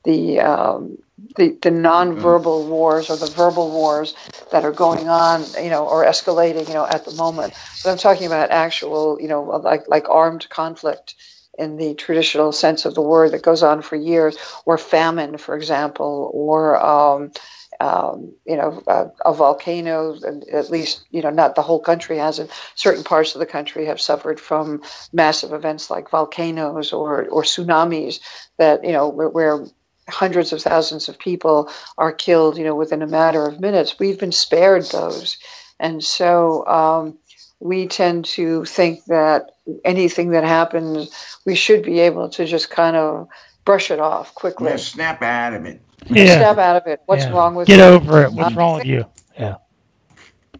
the 0.04 0.40
um, 0.40 0.98
the, 1.36 1.58
the 1.62 1.70
nonverbal 1.70 2.62
mm-hmm. 2.62 2.70
wars 2.70 3.10
or 3.10 3.18
the 3.18 3.28
verbal 3.28 3.72
wars 3.72 4.16
that 4.52 4.64
are 4.64 4.72
going 4.72 5.10
on, 5.10 5.44
you 5.62 5.70
know, 5.70 5.88
or 5.88 6.06
escalating, 6.06 6.68
you 6.68 6.74
know, 6.74 6.86
at 6.86 7.06
the 7.06 7.14
moment. 7.16 7.54
But 7.84 7.92
I'm 7.92 7.98
talking 7.98 8.28
about 8.28 8.52
actual, 8.52 9.20
you 9.20 9.28
know, 9.28 9.44
like 9.44 9.88
like 9.88 10.08
armed 10.10 10.48
conflict 10.50 11.16
in 11.58 11.78
the 11.78 11.96
traditional 11.96 12.52
sense 12.52 12.86
of 12.86 12.94
the 12.94 13.02
word 13.02 13.32
that 13.32 13.42
goes 13.42 13.64
on 13.64 13.82
for 13.82 13.96
years, 13.96 14.38
or 14.66 14.78
famine, 14.78 15.38
for 15.38 15.56
example, 15.56 16.30
or 16.34 16.84
um, 16.84 17.32
um, 17.80 18.34
you 18.46 18.56
know, 18.56 18.82
a, 18.88 19.08
a 19.26 19.34
volcano, 19.34 20.18
at 20.52 20.70
least, 20.70 21.06
you 21.12 21.22
know, 21.22 21.30
not 21.30 21.56
the 21.56 21.62
whole 21.62 21.80
country 21.80 22.18
hasn't. 22.18 22.52
Certain 22.76 23.04
parts 23.04 23.36
of 23.36 23.40
the 23.40 23.46
country 23.46 23.86
have 23.86 24.02
suffered 24.02 24.40
from 24.40 24.82
massive 25.14 25.54
events 25.54 25.90
like 25.90 26.10
volcanoes 26.10 26.92
or, 26.92 27.26
or 27.26 27.44
tsunamis 27.44 28.20
that, 28.58 28.84
you 28.84 28.92
know, 28.92 29.08
where, 29.10 29.30
where 29.30 29.66
hundreds 30.10 30.54
of 30.54 30.62
thousands 30.62 31.10
of 31.10 31.20
people 31.20 31.70
are 31.98 32.12
killed, 32.12 32.58
you 32.58 32.64
know, 32.64 32.76
within 32.76 33.02
a 33.02 33.08
matter 33.08 33.46
of 33.46 33.60
minutes. 33.60 34.00
We've 34.00 34.20
been 34.20 34.32
spared 34.32 34.86
those. 34.86 35.38
And 35.80 36.04
so 36.04 36.66
um, 36.66 37.18
we 37.60 37.88
tend 37.88 38.26
to 38.26 38.66
think 38.66 39.06
that 39.06 39.52
anything 39.86 40.32
that 40.32 40.44
happens, 40.44 41.40
we 41.46 41.56
should 41.56 41.84
be 41.84 42.00
able 42.00 42.30
to 42.30 42.46
just 42.46 42.70
kind 42.70 42.96
of 42.96 43.28
brush 43.66 43.92
it 43.92 44.00
off 44.00 44.34
quickly. 44.34 44.70
Yeah, 44.70 44.78
snap 44.78 45.22
out 45.22 45.54
of 45.54 45.66
it 45.66 45.82
yeah. 46.10 46.36
step 46.36 46.58
out 46.58 46.76
of 46.76 46.88
it. 46.88 47.02
What's 47.06 47.26
yeah. 47.26 47.32
wrong 47.32 47.56
with 47.56 47.70
you? 47.70 47.78
Get 47.78 47.90
you? 47.90 47.96
over 47.96 48.24
it. 48.24 48.32
What's 48.32 48.56
wrong 48.56 48.78
with 48.78 48.86
you? 48.86 49.06
Yeah. 49.38 49.56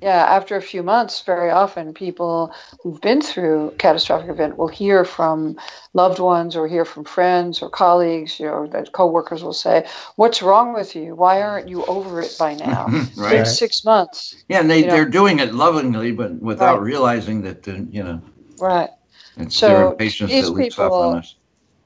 Yeah, 0.02 0.26
after 0.30 0.56
a 0.56 0.62
few 0.62 0.84
months, 0.84 1.22
very 1.22 1.50
often 1.50 1.94
people 1.94 2.54
who've 2.82 3.02
been 3.02 3.22
through 3.22 3.70
a 3.70 3.72
catastrophic 3.72 4.30
event 4.30 4.58
will 4.58 4.68
hear 4.68 5.04
from 5.04 5.58
loved 5.94 6.20
ones 6.20 6.56
or 6.56 6.68
hear 6.68 6.86
from 6.86 7.04
friends 7.04 7.64
or 7.64 7.70
colleagues, 7.70 8.40
you 8.40 8.46
know, 8.46 8.68
that 8.68 8.92
coworkers 8.92 9.44
will 9.44 9.54
say, 9.54 9.88
"What's 10.16 10.44
wrong 10.44 10.74
with 10.74 10.96
you? 10.96 11.16
Why 11.16 11.42
aren't 11.42 11.68
you 11.68 11.84
over 11.86 12.22
it 12.22 12.36
by 12.38 12.54
now? 12.68 12.86
right. 13.16 13.38
It's 13.38 13.58
six 13.58 13.84
months." 13.84 14.36
Yeah, 14.48 14.60
and 14.60 14.70
they 14.70 14.84
they're 14.84 15.10
doing 15.10 15.40
it 15.40 15.56
lovingly, 15.56 16.12
but 16.12 16.34
without 16.42 16.80
right. 16.80 16.86
realizing 16.86 17.42
that, 17.42 17.68
uh, 17.68 17.78
you 17.90 18.04
know, 18.04 18.22
right. 18.60 18.90
It's 19.38 19.56
so 19.56 19.68
their 19.68 19.88
impatience 19.88 20.32
that 20.32 20.50
leaks 20.52 20.76
people, 20.76 20.94
on 20.94 21.18
us. 21.20 21.36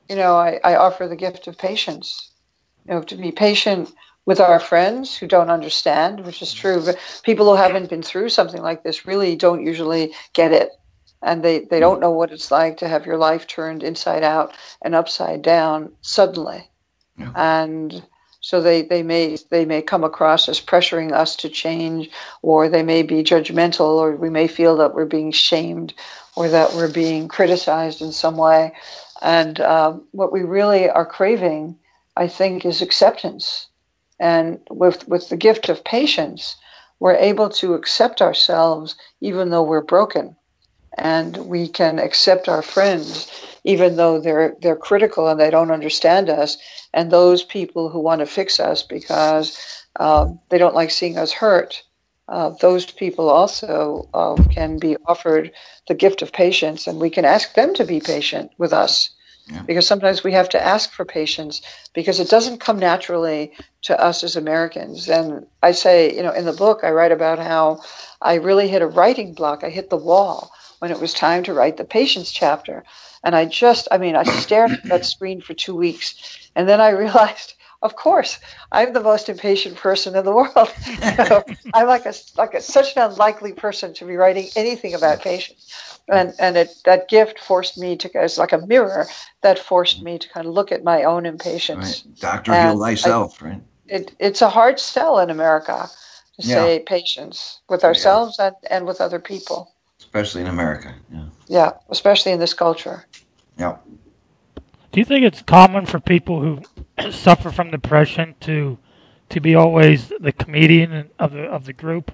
You 0.09 0.17
know, 0.17 0.35
I, 0.35 0.59
I 0.63 0.75
offer 0.75 1.07
the 1.07 1.15
gift 1.15 1.47
of 1.47 1.57
patience 1.57 2.30
you 2.87 2.93
know, 2.93 3.01
to 3.03 3.15
be 3.15 3.31
patient 3.31 3.91
with 4.25 4.39
our 4.39 4.59
friends 4.59 5.15
who 5.15 5.27
don't 5.27 5.49
understand, 5.49 6.25
which 6.25 6.41
is 6.41 6.53
true. 6.53 6.83
But 6.85 6.99
people 7.23 7.45
who 7.49 7.55
haven't 7.55 7.89
been 7.89 8.03
through 8.03 8.29
something 8.29 8.61
like 8.61 8.83
this 8.83 9.05
really 9.05 9.35
don't 9.35 9.65
usually 9.65 10.13
get 10.33 10.51
it. 10.51 10.69
And 11.23 11.43
they, 11.43 11.59
they 11.59 11.79
don't 11.79 11.99
know 11.99 12.11
what 12.11 12.31
it's 12.31 12.51
like 12.51 12.77
to 12.77 12.87
have 12.87 13.05
your 13.05 13.17
life 13.17 13.47
turned 13.47 13.83
inside 13.83 14.23
out 14.23 14.55
and 14.81 14.95
upside 14.95 15.41
down 15.41 15.91
suddenly. 16.01 16.69
Yeah. 17.17 17.31
And 17.35 18.03
so 18.39 18.59
they, 18.59 18.81
they 18.81 19.03
may 19.03 19.37
they 19.51 19.65
may 19.65 19.83
come 19.83 20.03
across 20.03 20.49
as 20.49 20.59
pressuring 20.59 21.11
us 21.11 21.35
to 21.37 21.49
change, 21.49 22.09
or 22.41 22.69
they 22.69 22.81
may 22.81 23.03
be 23.03 23.23
judgmental, 23.23 23.97
or 23.99 24.15
we 24.15 24.31
may 24.31 24.47
feel 24.47 24.77
that 24.77 24.95
we're 24.95 25.05
being 25.05 25.31
shamed, 25.31 25.93
or 26.35 26.49
that 26.49 26.73
we're 26.73 26.91
being 26.91 27.27
criticized 27.27 28.01
in 28.01 28.11
some 28.11 28.37
way. 28.37 28.73
And 29.21 29.59
uh, 29.59 29.93
what 30.09 30.33
we 30.33 30.41
really 30.41 30.89
are 30.89 31.05
craving 31.05 31.77
I 32.23 32.27
think, 32.27 32.65
is 32.65 32.81
acceptance. 32.81 33.67
And 34.19 34.59
with, 34.69 35.07
with 35.07 35.29
the 35.29 35.37
gift 35.47 35.69
of 35.69 35.83
patience, 35.83 36.55
we're 36.99 37.15
able 37.31 37.49
to 37.61 37.73
accept 37.75 38.21
ourselves 38.21 38.95
even 39.21 39.49
though 39.51 39.63
we're 39.71 39.93
broken. 39.95 40.35
and 40.97 41.37
we 41.37 41.67
can 41.67 41.99
accept 41.99 42.49
our 42.49 42.61
friends 42.61 43.31
even 43.63 43.95
though 43.95 44.19
they're 44.19 44.55
they're 44.61 44.75
critical 44.75 45.27
and 45.27 45.39
they 45.39 45.51
don't 45.51 45.71
understand 45.71 46.29
us, 46.29 46.57
and 46.93 47.11
those 47.11 47.43
people 47.43 47.89
who 47.89 47.99
want 47.99 48.19
to 48.19 48.25
fix 48.25 48.59
us 48.59 48.83
because 48.83 49.57
um, 49.99 50.39
they 50.49 50.57
don't 50.57 50.75
like 50.75 50.91
seeing 50.91 51.17
us 51.17 51.31
hurt. 51.31 51.83
Uh, 52.27 52.51
those 52.61 52.85
people 52.85 53.29
also 53.29 54.07
uh, 54.13 54.35
can 54.51 54.79
be 54.79 54.97
offered 55.05 55.51
the 55.87 55.95
gift 55.95 56.21
of 56.21 56.31
patience, 56.33 56.87
and 56.87 56.99
we 56.99 57.09
can 57.09 57.25
ask 57.25 57.53
them 57.53 57.73
to 57.75 57.85
be 57.85 57.99
patient 57.99 58.51
with 58.57 58.73
us. 58.73 59.11
Because 59.65 59.87
sometimes 59.87 60.23
we 60.23 60.33
have 60.33 60.49
to 60.49 60.63
ask 60.63 60.91
for 60.91 61.05
patience 61.05 61.61
because 61.93 62.19
it 62.19 62.29
doesn't 62.29 62.59
come 62.59 62.79
naturally 62.79 63.53
to 63.83 63.99
us 63.99 64.23
as 64.23 64.35
Americans. 64.35 65.09
And 65.09 65.45
I 65.61 65.71
say, 65.71 66.15
you 66.15 66.23
know, 66.23 66.31
in 66.31 66.45
the 66.45 66.53
book, 66.53 66.81
I 66.83 66.91
write 66.91 67.11
about 67.11 67.39
how 67.39 67.81
I 68.21 68.35
really 68.35 68.67
hit 68.67 68.81
a 68.81 68.87
writing 68.87 69.33
block. 69.33 69.63
I 69.63 69.69
hit 69.69 69.89
the 69.89 69.97
wall 69.97 70.51
when 70.79 70.91
it 70.91 70.99
was 70.99 71.13
time 71.13 71.43
to 71.43 71.53
write 71.53 71.77
the 71.77 71.83
patience 71.83 72.31
chapter. 72.31 72.83
And 73.23 73.35
I 73.35 73.45
just, 73.45 73.87
I 73.91 73.97
mean, 73.97 74.15
I 74.15 74.23
stared 74.23 74.71
at 74.71 74.83
that 74.85 75.05
screen 75.05 75.41
for 75.41 75.53
two 75.53 75.75
weeks. 75.75 76.49
And 76.55 76.67
then 76.67 76.81
I 76.81 76.89
realized, 77.03 77.53
of 77.81 77.95
course, 77.95 78.39
I'm 78.71 78.93
the 78.93 79.01
most 79.01 79.29
impatient 79.29 79.77
person 79.77 80.15
in 80.15 80.23
the 80.25 80.31
world. 80.31 80.73
you 80.87 81.17
know, 81.17 81.43
I'm 81.73 81.87
like 81.87 82.05
a, 82.05 82.13
like 82.37 82.53
a, 82.53 82.61
such 82.61 82.95
an 82.95 83.11
unlikely 83.11 83.53
person 83.53 83.93
to 83.95 84.05
be 84.05 84.15
writing 84.15 84.49
anything 84.55 84.93
about 84.93 85.21
patience. 85.21 85.99
And, 86.07 86.33
and 86.39 86.57
it, 86.57 86.69
that 86.85 87.07
gift 87.07 87.39
forced 87.39 87.77
me 87.77 87.95
to, 87.97 88.09
it's 88.15 88.37
like 88.37 88.51
a 88.51 88.65
mirror 88.65 89.07
that 89.41 89.59
forced 89.59 90.01
me 90.01 90.19
to 90.19 90.29
kind 90.29 90.47
of 90.47 90.53
look 90.53 90.71
at 90.71 90.83
my 90.83 91.03
own 91.03 91.25
impatience. 91.25 92.03
Right. 92.05 92.19
Doctor, 92.19 92.53
heal 92.53 92.79
thyself, 92.79 93.41
I, 93.41 93.45
right? 93.45 93.61
It, 93.87 94.15
it's 94.19 94.41
a 94.41 94.49
hard 94.49 94.79
sell 94.79 95.19
in 95.19 95.29
America 95.29 95.89
to 96.39 96.47
yeah. 96.47 96.55
say 96.55 96.79
patience 96.79 97.61
with 97.69 97.83
ourselves 97.83 98.37
yeah. 98.39 98.47
and, 98.47 98.55
and 98.69 98.85
with 98.85 99.01
other 99.01 99.19
people 99.19 99.73
especially 100.01 100.41
in 100.41 100.47
America. 100.47 100.93
Yeah. 101.11 101.25
Yeah, 101.47 101.71
especially 101.89 102.33
in 102.33 102.39
this 102.39 102.53
culture. 102.53 103.05
Yeah. 103.57 103.77
Do 104.91 104.99
you 104.99 105.05
think 105.05 105.25
it's 105.25 105.41
common 105.41 105.85
for 105.85 105.99
people 105.99 106.41
who 106.41 106.61
suffer 107.11 107.51
from 107.51 107.71
depression 107.71 108.35
to 108.41 108.77
to 109.29 109.39
be 109.39 109.55
always 109.55 110.11
the 110.19 110.31
comedian 110.31 111.09
of 111.17 111.31
the 111.31 111.43
of 111.43 111.65
the 111.65 111.73
group? 111.73 112.11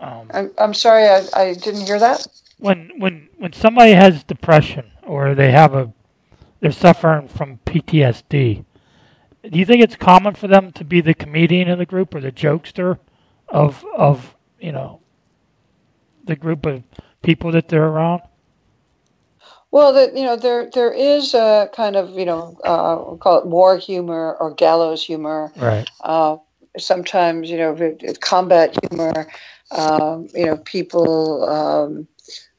Um, 0.00 0.30
I'm 0.32 0.50
I'm 0.58 0.74
sorry, 0.74 1.06
I, 1.06 1.24
I 1.34 1.54
didn't 1.54 1.86
hear 1.86 1.98
that. 1.98 2.26
When 2.58 2.92
when 2.98 3.28
when 3.38 3.52
somebody 3.52 3.92
has 3.92 4.24
depression 4.24 4.90
or 5.02 5.34
they 5.34 5.50
have 5.50 5.74
a 5.74 5.92
they're 6.60 6.72
suffering 6.72 7.28
from 7.28 7.58
PTSD, 7.64 8.64
do 9.44 9.58
you 9.58 9.64
think 9.64 9.82
it's 9.82 9.96
common 9.96 10.34
for 10.34 10.46
them 10.46 10.72
to 10.72 10.84
be 10.84 11.00
the 11.00 11.14
comedian 11.14 11.68
in 11.68 11.78
the 11.78 11.86
group 11.86 12.14
or 12.14 12.20
the 12.20 12.32
jokester 12.32 12.98
of 13.48 13.84
of 13.96 14.36
you 14.60 14.72
know 14.72 15.00
the 16.24 16.36
group 16.36 16.66
of 16.66 16.82
people 17.22 17.50
that 17.52 17.68
they're 17.68 17.88
around? 17.88 18.22
Well, 19.70 19.92
the, 19.92 20.12
you 20.14 20.24
know, 20.24 20.36
there 20.36 20.68
there 20.72 20.92
is 20.92 21.34
a 21.34 21.70
kind 21.72 21.96
of 21.96 22.10
you 22.10 22.24
know, 22.24 22.58
uh, 22.64 22.96
we'll 23.06 23.18
call 23.18 23.38
it 23.38 23.46
war 23.46 23.76
humor 23.76 24.36
or 24.38 24.52
gallows 24.52 25.04
humor. 25.04 25.52
Right. 25.56 25.88
Uh, 26.00 26.38
sometimes 26.78 27.50
you 27.50 27.58
know, 27.58 27.96
combat 28.20 28.76
humor. 28.88 29.28
Um, 29.70 30.28
you 30.34 30.46
know, 30.46 30.56
people. 30.56 31.48
Um, 31.48 32.08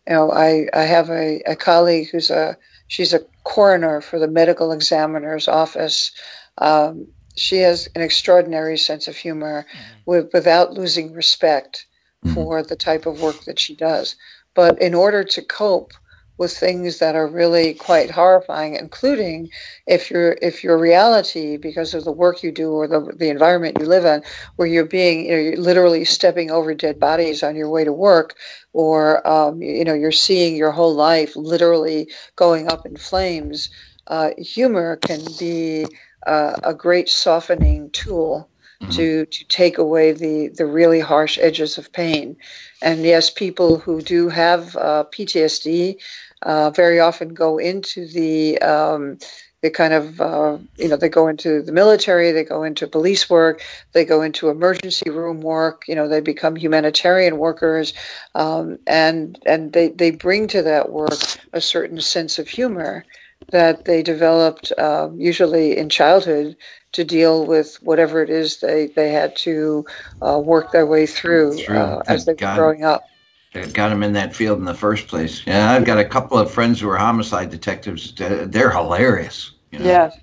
you 0.07 0.16
know, 0.16 0.32
I 0.32 0.68
I 0.74 0.84
have 0.84 1.09
a, 1.09 1.41
a 1.45 1.55
colleague 1.55 2.09
who's 2.12 2.30
a 2.30 2.57
she's 2.88 3.14
a 3.14 3.26
coroner 3.43 4.01
for 4.01 4.20
the 4.20 4.28
medical 4.28 4.72
examiner's 4.72 5.47
office. 5.47 6.12
Um, 6.57 7.07
she 7.36 7.57
has 7.57 7.88
an 7.95 8.01
extraordinary 8.01 8.78
sense 8.78 9.07
of 9.07 9.16
humor 9.16 9.66
mm-hmm. 9.70 9.99
with, 10.05 10.34
without 10.34 10.74
losing 10.74 11.14
respect 11.14 11.86
mm-hmm. 12.24 12.34
for 12.36 12.64
the 12.64 12.76
type 12.76 13.05
of 13.05 13.22
work 13.22 13.45
that 13.45 13.59
she 13.59 13.76
does. 13.76 14.16
But 14.53 14.82
in 14.82 14.93
order 14.93 15.24
to 15.24 15.41
cope 15.41 15.93
with 16.42 16.58
things 16.58 16.98
that 16.98 17.16
are 17.16 17.28
really 17.28 17.72
quite 17.76 18.10
horrifying, 18.10 18.76
including 18.76 19.52
if 19.86 20.10
your 20.10 20.36
if 20.42 20.64
your 20.64 20.76
reality, 20.76 21.56
because 21.56 21.94
of 21.94 22.04
the 22.04 22.12
work 22.12 22.42
you 22.42 22.52
do 22.52 22.72
or 22.72 22.88
the, 22.88 23.00
the 23.16 23.30
environment 23.30 23.78
you 23.80 23.86
live 23.86 24.06
in, 24.06 24.24
where 24.56 24.68
you're 24.68 24.84
being 24.84 25.26
you 25.26 25.32
know, 25.32 25.38
you're 25.38 25.58
literally 25.58 26.04
stepping 26.04 26.50
over 26.50 26.74
dead 26.74 27.00
bodies 27.00 27.44
on 27.44 27.56
your 27.56 27.70
way 27.70 27.84
to 27.84 27.94
work, 27.94 28.34
or 28.74 29.26
um, 29.28 29.62
you 29.62 29.86
know 29.86 29.94
you're 29.94 30.12
seeing 30.12 30.56
your 30.56 30.72
whole 30.72 30.96
life 30.96 31.36
literally 31.36 32.10
going 32.36 32.68
up 32.68 32.88
in 32.88 32.98
flames. 32.98 33.70
Uh, 34.08 34.32
humor 34.39 34.96
can 34.96 35.22
be 35.38 35.86
uh, 36.26 36.56
a 36.64 36.74
great 36.74 37.08
softening 37.08 37.92
tool 37.92 38.50
mm-hmm. 38.82 38.92
to 38.94 39.26
to 39.28 39.46
take 39.46 39.78
away 39.78 40.12
the 40.12 40.48
the 40.48 40.66
really 40.66 41.00
harsh 41.00 41.38
edges 41.39 41.78
of 41.78 41.94
pain. 41.94 42.36
And 42.82 43.04
yes, 43.04 43.30
people 43.30 43.78
who 43.78 44.02
do 44.02 44.30
have 44.30 44.76
uh, 44.76 45.06
PTSD 45.12 45.98
uh, 46.42 46.72
very 46.72 47.00
often 47.00 47.34
go 47.34 47.58
into 47.58 48.08
the 48.08 48.60
um, 48.60 49.18
the 49.62 49.70
kind 49.70 49.94
of 49.94 50.20
uh, 50.20 50.58
you 50.78 50.88
know 50.88 50.98
they 50.98 51.10
go 51.10 51.28
into 51.28 51.62
the 51.62 51.72
military, 51.72 52.32
they 52.32 52.44
go 52.44 52.64
into 52.64 52.88
police 52.88 53.30
work, 53.30 53.62
they 53.94 54.06
go 54.06 54.22
into 54.22 54.50
emergency 54.50 55.10
room 55.10 55.42
work. 55.42 55.84
You 55.88 55.96
know 55.96 56.08
they 56.08 56.22
become 56.22 56.56
humanitarian 56.56 57.38
workers, 57.38 57.94
um, 58.34 58.80
and 58.88 59.38
and 59.46 59.72
they 59.72 59.89
they 59.89 60.12
bring 60.12 60.48
to 60.50 60.64
that 60.64 60.92
work 60.92 61.20
a 61.54 61.62
certain 61.62 62.02
sense 62.02 62.39
of 62.39 62.48
humor 62.48 63.06
that 63.52 63.86
they 63.86 64.02
developed 64.02 64.72
uh, 64.78 65.10
usually 65.16 65.78
in 65.78 65.89
childhood 65.89 66.56
to 66.94 67.04
deal 67.04 67.46
with 67.46 67.78
whatever 67.82 68.22
it 68.22 68.30
is 68.30 68.60
they, 68.60 68.88
they 68.88 69.12
had 69.12 69.36
to 69.36 69.86
uh, 70.22 70.39
work 70.39 70.72
their 70.72 70.86
way 70.86 71.06
through 71.06 71.62
uh, 71.68 72.02
as 72.08 72.26
they 72.26 72.34
were 72.34 72.54
growing 72.56 72.84
up. 72.84 73.11
That 73.54 73.74
got 73.74 73.89
them 73.89 74.02
in 74.02 74.14
that 74.14 74.34
field 74.34 74.60
in 74.60 74.66
the 74.66 74.74
first 74.74 75.08
place. 75.08 75.45
Yeah, 75.45 75.72
I've 75.72 75.84
got 75.84 75.99
a 75.99 76.06
couple 76.06 76.38
of 76.38 76.49
friends 76.49 76.80
who 76.80 76.89
are 76.89 76.97
homicide 76.97 77.49
detectives. 77.49 78.14
They're 78.16 78.72
hilarious. 78.72 79.52
You 79.72 79.80
know? 79.80 79.86
Yeah. 79.86 80.12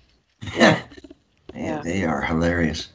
Yeah. 0.56 0.80
yeah. 1.52 1.82
They 1.82 2.04
are 2.04 2.22
hilarious. 2.22 2.90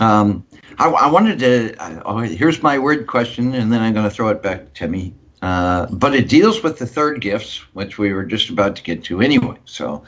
Um, 0.00 0.44
I, 0.78 0.88
I, 0.88 1.10
wanted 1.10 1.38
to. 1.38 2.02
oh, 2.04 2.18
here's 2.18 2.62
my 2.62 2.78
word 2.78 3.06
question, 3.06 3.54
and 3.54 3.72
then 3.72 3.80
I'm 3.80 3.94
going 3.94 4.08
to 4.08 4.10
throw 4.10 4.28
it 4.28 4.42
back 4.42 4.74
to 4.74 4.88
me. 4.88 5.14
Uh, 5.42 5.86
but 5.86 6.14
it 6.14 6.28
deals 6.28 6.62
with 6.62 6.78
the 6.78 6.86
third 6.86 7.20
gifts, 7.20 7.58
which 7.74 7.98
we 7.98 8.12
were 8.12 8.24
just 8.24 8.50
about 8.50 8.76
to 8.76 8.82
get 8.82 9.04
to 9.04 9.20
anyway. 9.20 9.56
So, 9.64 10.04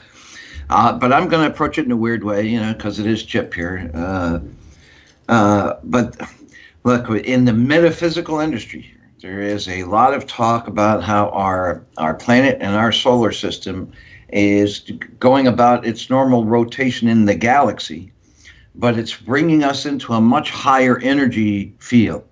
uh, 0.69 0.97
but 0.97 1.11
I'm 1.11 1.27
going 1.27 1.45
to 1.45 1.51
approach 1.53 1.77
it 1.77 1.85
in 1.85 1.91
a 1.91 1.97
weird 1.97 2.23
way, 2.23 2.45
you 2.47 2.59
know, 2.59 2.73
because 2.73 2.99
it 2.99 3.07
is 3.07 3.23
Chip 3.23 3.53
here. 3.53 3.89
Uh, 3.93 4.39
uh, 5.27 5.75
but 5.83 6.19
look, 6.83 7.09
in 7.09 7.45
the 7.45 7.53
metaphysical 7.53 8.39
industry, 8.39 8.92
there 9.23 9.39
is 9.39 9.69
a 9.69 9.85
lot 9.85 10.13
of 10.13 10.27
talk 10.27 10.67
about 10.67 11.01
how 11.01 11.29
our 11.29 11.85
our 11.97 12.13
planet 12.13 12.57
and 12.59 12.75
our 12.75 12.91
solar 12.91 13.31
system 13.31 13.89
is 14.27 14.79
going 15.17 15.47
about 15.47 15.85
its 15.85 16.09
normal 16.09 16.43
rotation 16.43 17.07
in 17.07 17.23
the 17.23 17.33
galaxy, 17.33 18.11
but 18.75 18.99
it's 18.99 19.15
bringing 19.15 19.63
us 19.63 19.85
into 19.85 20.11
a 20.11 20.19
much 20.19 20.51
higher 20.51 20.99
energy 20.99 21.73
field. 21.79 22.25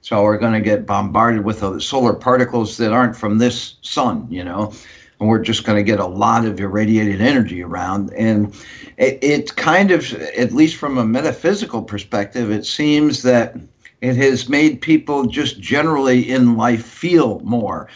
So 0.00 0.20
we're 0.24 0.36
going 0.36 0.54
to 0.54 0.60
get 0.60 0.84
bombarded 0.84 1.44
with 1.44 1.80
solar 1.80 2.12
particles 2.12 2.76
that 2.78 2.92
aren't 2.92 3.14
from 3.14 3.38
this 3.38 3.76
sun, 3.82 4.26
you 4.28 4.42
know, 4.42 4.72
and 5.20 5.28
we're 5.28 5.42
just 5.42 5.62
going 5.62 5.78
to 5.78 5.84
get 5.84 6.00
a 6.00 6.06
lot 6.06 6.44
of 6.44 6.58
irradiated 6.58 7.20
energy 7.20 7.62
around. 7.62 8.12
And 8.14 8.52
it, 8.96 9.22
it 9.22 9.54
kind 9.54 9.92
of, 9.92 10.12
at 10.12 10.50
least 10.50 10.74
from 10.74 10.98
a 10.98 11.04
metaphysical 11.04 11.82
perspective, 11.82 12.50
it 12.50 12.66
seems 12.66 13.22
that 13.22 13.54
it 14.02 14.16
has 14.16 14.48
made 14.48 14.82
people 14.82 15.26
just 15.26 15.60
generally 15.60 16.28
in 16.28 16.56
life 16.56 16.84
feel 16.84 17.40
more. 17.40 17.88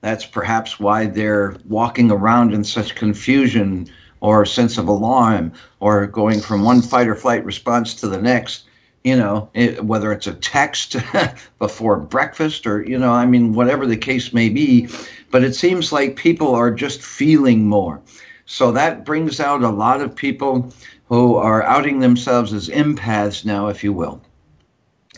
That's 0.00 0.26
perhaps 0.26 0.80
why 0.80 1.06
they're 1.06 1.56
walking 1.68 2.10
around 2.10 2.52
in 2.52 2.64
such 2.64 2.96
confusion 2.96 3.88
or 4.20 4.44
sense 4.44 4.76
of 4.76 4.88
alarm 4.88 5.52
or 5.78 6.06
going 6.08 6.40
from 6.40 6.64
one 6.64 6.82
fight 6.82 7.06
or 7.06 7.14
flight 7.14 7.44
response 7.44 7.94
to 7.94 8.08
the 8.08 8.20
next 8.20 8.64
you 9.04 9.16
know, 9.16 9.50
it, 9.54 9.84
whether 9.84 10.12
it's 10.12 10.28
a 10.28 10.34
text 10.34 10.96
before 11.58 11.96
breakfast 11.96 12.66
or, 12.66 12.84
you 12.84 12.98
know, 12.98 13.12
I 13.12 13.26
mean, 13.26 13.52
whatever 13.52 13.86
the 13.86 13.96
case 13.96 14.32
may 14.32 14.48
be. 14.48 14.88
But 15.30 15.42
it 15.42 15.54
seems 15.54 15.92
like 15.92 16.14
people 16.16 16.54
are 16.54 16.70
just 16.70 17.02
feeling 17.02 17.66
more. 17.66 18.00
So 18.46 18.70
that 18.72 19.04
brings 19.04 19.40
out 19.40 19.62
a 19.62 19.70
lot 19.70 20.02
of 20.02 20.14
people 20.14 20.72
who 21.08 21.34
are 21.34 21.62
outing 21.62 21.98
themselves 21.98 22.52
as 22.52 22.68
empaths 22.68 23.44
now, 23.44 23.68
if 23.68 23.82
you 23.82 23.92
will. 23.92 24.22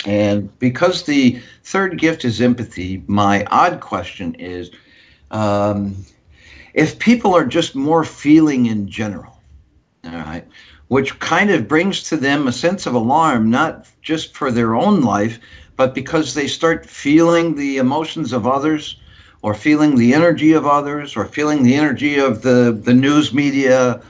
And 0.06 0.56
because 0.58 1.04
the 1.04 1.40
third 1.62 1.98
gift 1.98 2.24
is 2.24 2.40
empathy, 2.40 3.02
my 3.06 3.44
odd 3.46 3.80
question 3.80 4.34
is 4.34 4.70
um, 5.30 5.96
if 6.74 6.98
people 6.98 7.34
are 7.34 7.46
just 7.46 7.74
more 7.74 8.04
feeling 8.04 8.66
in 8.66 8.88
general, 8.88 9.40
all 10.04 10.12
right, 10.12 10.46
which 10.88 11.18
kind 11.20 11.50
of 11.50 11.68
brings 11.68 12.02
to 12.04 12.16
them 12.16 12.46
a 12.46 12.52
sense 12.52 12.86
of 12.86 12.94
alarm, 12.94 13.50
not 13.50 13.86
just 14.02 14.36
for 14.36 14.50
their 14.50 14.74
own 14.74 15.00
life, 15.00 15.38
but 15.76 15.94
because 15.94 16.34
they 16.34 16.46
start 16.46 16.86
feeling 16.86 17.54
the 17.54 17.78
emotions 17.78 18.32
of 18.32 18.46
others 18.46 18.96
or 19.42 19.54
feeling 19.54 19.96
the 19.96 20.14
energy 20.14 20.52
of 20.52 20.66
others 20.66 21.16
or 21.16 21.24
feeling 21.24 21.62
the 21.62 21.74
energy 21.74 22.18
of 22.18 22.42
the, 22.42 22.78
the 22.84 22.94
news 22.94 23.32
media, 23.32 24.02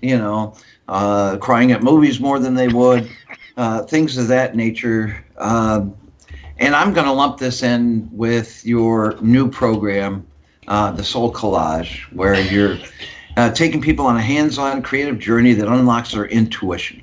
you 0.00 0.16
know, 0.16 0.54
uh, 0.88 1.36
crying 1.38 1.72
at 1.72 1.82
movies 1.82 2.20
more 2.20 2.38
than 2.38 2.54
they 2.54 2.68
would, 2.68 3.08
uh, 3.56 3.82
things 3.84 4.16
of 4.16 4.28
that 4.28 4.54
nature. 4.54 5.24
Um, 5.38 5.96
and 6.58 6.74
I'm 6.74 6.92
going 6.92 7.06
to 7.06 7.12
lump 7.12 7.38
this 7.38 7.62
in 7.62 8.08
with 8.12 8.64
your 8.64 9.16
new 9.20 9.50
program 9.50 10.26
uh, 10.68 10.92
the 10.92 11.02
SoulCollage, 11.02 12.02
where 12.12 12.40
you're 12.40 12.78
uh, 13.36 13.50
taking 13.50 13.80
people 13.80 14.06
on 14.06 14.16
a 14.16 14.22
hands-on 14.22 14.82
creative 14.82 15.18
journey 15.18 15.54
that 15.54 15.66
unlocks 15.66 16.12
their 16.12 16.26
intuition. 16.26 17.02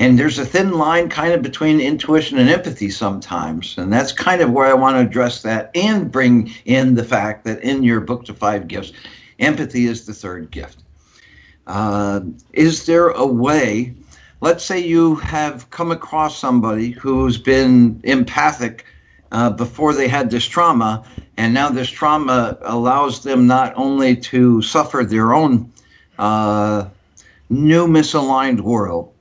And 0.00 0.18
there's 0.18 0.38
a 0.38 0.46
thin 0.46 0.72
line 0.72 1.08
kind 1.08 1.32
of 1.32 1.42
between 1.42 1.80
intuition 1.80 2.38
and 2.38 2.48
empathy 2.48 2.90
sometimes. 2.90 3.76
And 3.78 3.92
that's 3.92 4.10
kind 4.10 4.40
of 4.40 4.50
where 4.50 4.66
I 4.66 4.74
want 4.74 4.96
to 4.96 5.00
address 5.00 5.42
that 5.42 5.70
and 5.74 6.10
bring 6.10 6.52
in 6.64 6.94
the 6.94 7.04
fact 7.04 7.44
that 7.44 7.62
in 7.62 7.82
your 7.82 8.00
book 8.00 8.24
to 8.24 8.34
five 8.34 8.68
gifts, 8.68 8.92
empathy 9.38 9.86
is 9.86 10.06
the 10.06 10.14
third 10.14 10.50
gift. 10.50 10.78
Uh, 11.66 12.20
is 12.52 12.86
there 12.86 13.08
a 13.08 13.26
way, 13.26 13.94
let's 14.40 14.64
say 14.64 14.78
you 14.78 15.14
have 15.16 15.70
come 15.70 15.90
across 15.90 16.38
somebody 16.38 16.90
who's 16.90 17.38
been 17.38 18.00
empathic 18.04 18.84
uh, 19.32 19.50
before 19.50 19.92
they 19.92 20.08
had 20.08 20.30
this 20.30 20.46
trauma, 20.46 21.04
and 21.36 21.52
now 21.52 21.68
this 21.68 21.90
trauma 21.90 22.58
allows 22.62 23.22
them 23.22 23.46
not 23.46 23.72
only 23.76 24.16
to 24.16 24.62
suffer 24.62 25.04
their 25.04 25.34
own 25.34 25.72
uh, 26.18 26.86
new 27.50 27.86
misaligned 27.86 28.60
world, 28.60 29.12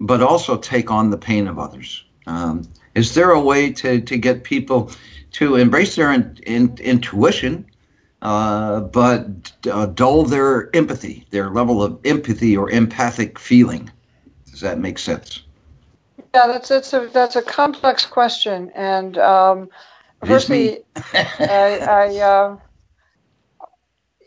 but 0.00 0.22
also 0.22 0.56
take 0.56 0.90
on 0.90 1.10
the 1.10 1.18
pain 1.18 1.46
of 1.46 1.58
others. 1.58 2.04
Um, 2.26 2.62
is 2.94 3.14
there 3.14 3.30
a 3.30 3.40
way 3.40 3.72
to, 3.72 4.00
to 4.00 4.16
get 4.16 4.44
people 4.44 4.90
to 5.32 5.56
embrace 5.56 5.96
their 5.96 6.12
in, 6.12 6.38
in, 6.46 6.76
intuition, 6.78 7.64
uh, 8.20 8.80
but 8.80 9.52
uh, 9.70 9.86
dull 9.86 10.24
their 10.24 10.74
empathy, 10.76 11.26
their 11.30 11.50
level 11.50 11.82
of 11.82 11.98
empathy 12.04 12.56
or 12.56 12.70
empathic 12.70 13.38
feeling? 13.38 13.90
Does 14.62 14.70
that 14.70 14.78
make 14.78 15.00
sense? 15.00 15.42
Yeah, 16.32 16.46
that's 16.46 16.68
that's 16.68 16.92
a 16.92 17.08
that's 17.12 17.34
a 17.34 17.42
complex 17.42 18.06
question, 18.06 18.70
and 18.76 19.18
um, 19.18 19.70
firstly, 20.24 20.78
I, 21.40 21.78
I 21.80 22.16
uh, 22.20 22.56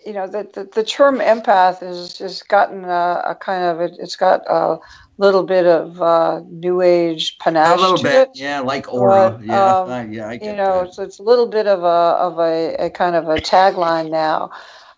you 0.06 0.12
know 0.12 0.28
the, 0.28 0.44
the, 0.54 0.66
the 0.76 0.84
term 0.84 1.20
empath 1.20 1.82
is 1.82 2.18
has 2.18 2.44
gotten 2.44 2.84
a, 2.84 3.24
a 3.28 3.38
kind 3.40 3.64
of 3.64 3.80
it, 3.80 3.98
has 4.02 4.18
got 4.18 4.42
a 4.50 4.78
little 5.18 5.44
bit 5.44 5.66
of 5.66 6.02
uh, 6.02 6.42
new 6.50 6.82
age 6.82 7.38
panache 7.40 7.78
a 7.78 7.82
little 7.82 7.98
to 7.98 8.04
bit, 8.04 8.24
it. 8.32 8.38
yeah, 8.38 8.60
like 8.60 8.92
aura, 8.94 9.38
But, 9.40 9.46
yeah, 9.46 9.78
um, 9.84 9.90
I- 9.90 10.06
yeah, 10.08 10.28
I 10.28 10.36
get 10.36 10.48
you 10.48 10.56
know, 10.58 10.84
that. 10.84 10.94
so 10.96 11.04
it's 11.04 11.20
a 11.20 11.24
little 11.24 11.48
bit 11.48 11.66
of 11.66 11.82
a 11.82 11.86
of 12.20 12.40
a, 12.40 12.76
a 12.88 12.90
kind 12.90 13.16
of 13.16 13.30
a 13.30 13.38
tagline 13.38 14.12
now. 14.12 14.52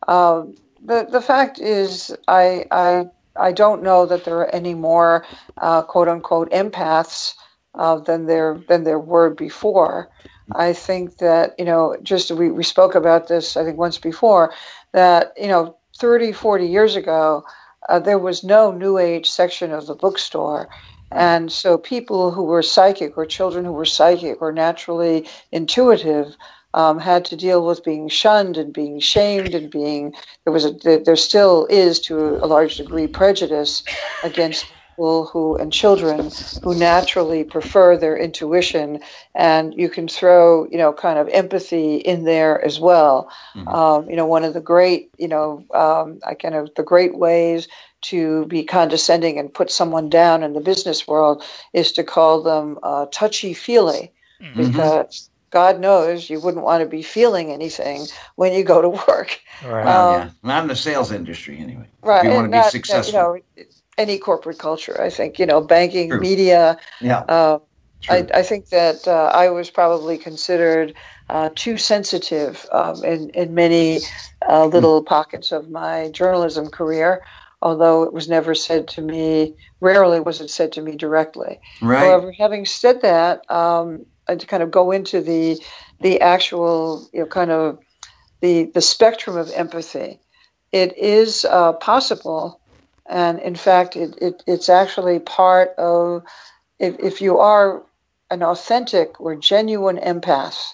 Um, 0.08 0.56
the 0.84 1.08
the 1.12 1.22
fact 1.22 1.60
is, 1.60 2.12
I 2.28 2.66
I 2.72 3.06
I 3.40 3.52
don't 3.52 3.84
know 3.84 4.06
that 4.06 4.26
there 4.26 4.38
are 4.40 4.56
any 4.56 4.74
more 4.74 5.26
uh, 5.58 5.84
quote 5.84 6.08
unquote 6.08 6.52
empaths 6.52 7.34
uh, 7.76 7.98
than 8.00 8.26
there 8.26 8.62
than 8.68 8.84
there 8.84 9.00
were 9.00 9.30
before. 9.30 10.10
I 10.54 10.74
think 10.74 11.18
that 11.18 11.56
you 11.60 11.66
know, 11.66 11.98
just 12.02 12.32
we 12.32 12.50
we 12.52 12.64
spoke 12.64 12.96
about 12.96 13.28
this 13.28 13.58
I 13.58 13.64
think 13.64 13.78
once 13.78 13.98
before 13.98 14.54
that 14.94 15.34
you 15.38 15.48
know 15.48 15.78
30, 16.00 16.32
40 16.32 16.68
years 16.68 16.96
ago 16.96 17.44
uh, 17.90 18.00
there 18.00 18.20
was 18.20 18.44
no 18.44 18.72
new 18.72 18.98
age 18.98 19.30
section 19.30 19.72
of 19.72 19.88
the 19.88 19.96
bookstore. 19.96 20.70
And 21.12 21.52
so 21.52 21.78
people 21.78 22.32
who 22.32 22.44
were 22.44 22.62
psychic 22.62 23.18
or 23.18 23.26
children 23.26 23.64
who 23.64 23.72
were 23.72 23.86
psychic 23.86 24.42
or 24.42 24.52
naturally 24.52 25.28
intuitive 25.52 26.36
um, 26.74 27.00
had 27.00 27.26
to 27.26 27.36
deal 27.36 27.66
with 27.66 27.84
being 27.84 28.08
shunned 28.10 28.58
and 28.58 28.74
being 28.74 29.00
shamed 29.00 29.54
and 29.56 29.70
being 29.72 30.14
there 30.44 30.54
was 30.54 30.66
a 30.66 30.72
there 31.06 31.16
still 31.16 31.66
is 31.70 32.00
to 32.02 32.40
a 32.42 32.48
large 32.48 32.78
degree 32.78 33.08
prejudice 33.08 33.84
against 34.22 34.70
people 34.70 35.26
who 35.32 35.56
and 35.58 35.72
children 35.72 36.32
who 36.64 36.74
naturally 36.76 37.44
prefer 37.44 37.98
their 37.98 38.18
intuition 38.18 39.00
and 39.36 39.74
you 39.76 39.90
can 39.90 40.08
throw 40.08 40.66
you 40.70 40.78
know 40.78 40.94
kind 40.94 41.20
of 41.20 41.28
empathy 41.30 41.96
in 41.98 42.24
there 42.24 42.64
as 42.64 42.80
well 42.80 43.30
Mhm. 43.56 43.66
um, 43.68 44.10
you 44.10 44.16
know 44.16 44.26
one 44.26 44.44
of 44.44 44.54
the 44.54 44.62
great 44.62 45.12
you 45.18 45.28
know 45.28 45.64
um, 45.74 46.20
I 46.26 46.34
kind 46.36 46.56
of 46.56 46.74
the 46.76 46.84
great 46.84 47.16
ways 47.18 47.68
to 48.04 48.46
be 48.46 48.64
condescending 48.64 49.40
and 49.40 49.54
put 49.54 49.72
someone 49.72 50.10
down 50.10 50.44
in 50.44 50.54
the 50.54 50.62
business 50.62 51.08
world 51.08 51.44
is 51.74 51.94
to 51.94 52.04
call 52.04 52.42
them 52.44 52.78
uh, 52.84 53.06
touchy 53.12 53.54
feely 53.54 54.14
Mm-hmm. 54.42 54.72
because 54.72 55.27
God 55.52 55.80
knows 55.80 56.30
you 56.30 56.40
wouldn't 56.40 56.64
want 56.64 56.84
to 56.84 56.90
be 56.90 57.02
feeling 57.02 57.52
anything 57.52 58.06
when 58.36 58.54
you 58.54 58.64
go 58.64 58.82
to 58.82 58.90
work. 59.08 59.40
Right. 59.64 59.86
Well, 59.86 60.08
um, 60.08 60.14
yeah, 60.14 60.30
not 60.44 60.64
in 60.64 60.68
the 60.68 60.76
sales 60.76 61.12
industry 61.12 61.58
anyway. 61.60 61.88
Right. 62.02 62.26
You 62.26 62.32
wanna 62.32 62.44
and 62.44 62.52
be 62.52 62.62
successful. 62.64 63.14
You 63.14 63.20
know, 63.20 63.66
any 63.98 64.18
corporate 64.18 64.60
culture, 64.60 65.00
I 65.02 65.10
think, 65.10 65.40
you 65.40 65.46
know, 65.46 65.62
banking, 65.62 66.10
True. 66.10 66.20
media. 66.20 66.78
Yeah, 67.02 67.24
Uh, 67.28 67.60
I, 68.10 68.22
true. 68.22 68.28
I 68.34 68.44
think 68.44 68.70
that 68.70 69.08
uh, 69.08 69.32
I 69.34 69.50
was 69.50 69.70
probably 69.70 70.18
considered 70.18 70.94
uh, 71.30 71.50
too 71.56 71.78
sensitive 71.78 72.66
um, 72.72 73.04
in, 73.04 73.30
in 73.32 73.54
many 73.54 74.00
uh, 74.48 74.66
little 74.68 75.04
pockets 75.04 75.52
of 75.52 75.70
my 75.70 76.10
journalism 76.12 76.70
career, 76.70 77.24
although 77.62 78.04
it 78.04 78.14
was 78.14 78.30
never 78.30 78.54
said 78.54 78.88
to 78.90 79.02
me, 79.02 79.56
rarely 79.82 80.20
was 80.20 80.40
it 80.42 80.50
said 80.50 80.72
to 80.74 80.82
me 80.82 80.96
directly. 80.96 81.60
right. 81.82 82.02
However, 82.02 82.32
having 82.32 82.66
said 82.66 83.02
that, 83.02 83.50
um, 83.52 84.06
I 84.28 84.36
to 84.36 84.48
kind 84.48 84.64
of 84.64 84.72
go 84.72 84.92
into 84.92 85.22
the 85.22 85.62
the 86.00 86.22
actual, 86.22 87.08
you 87.14 87.22
know, 87.22 87.26
kind 87.26 87.52
of 87.52 87.80
the 88.42 88.66
the 88.66 88.82
spectrum 88.82 89.38
of 89.38 89.52
empathy. 89.52 90.20
It 90.72 90.98
is 90.98 91.46
uh, 91.46 91.74
possible, 91.74 92.60
and 93.10 93.40
in 93.40 93.56
fact, 93.56 93.96
it, 93.96 94.18
it 94.22 94.44
it's 94.46 94.70
actually 94.70 95.20
part 95.20 95.70
of 95.78 96.24
if 96.80 97.00
if 97.00 97.22
you 97.22 97.40
are 97.40 97.84
an 98.30 98.44
authentic 98.44 99.20
or 99.22 99.36
genuine 99.36 99.98
empath, 99.98 100.74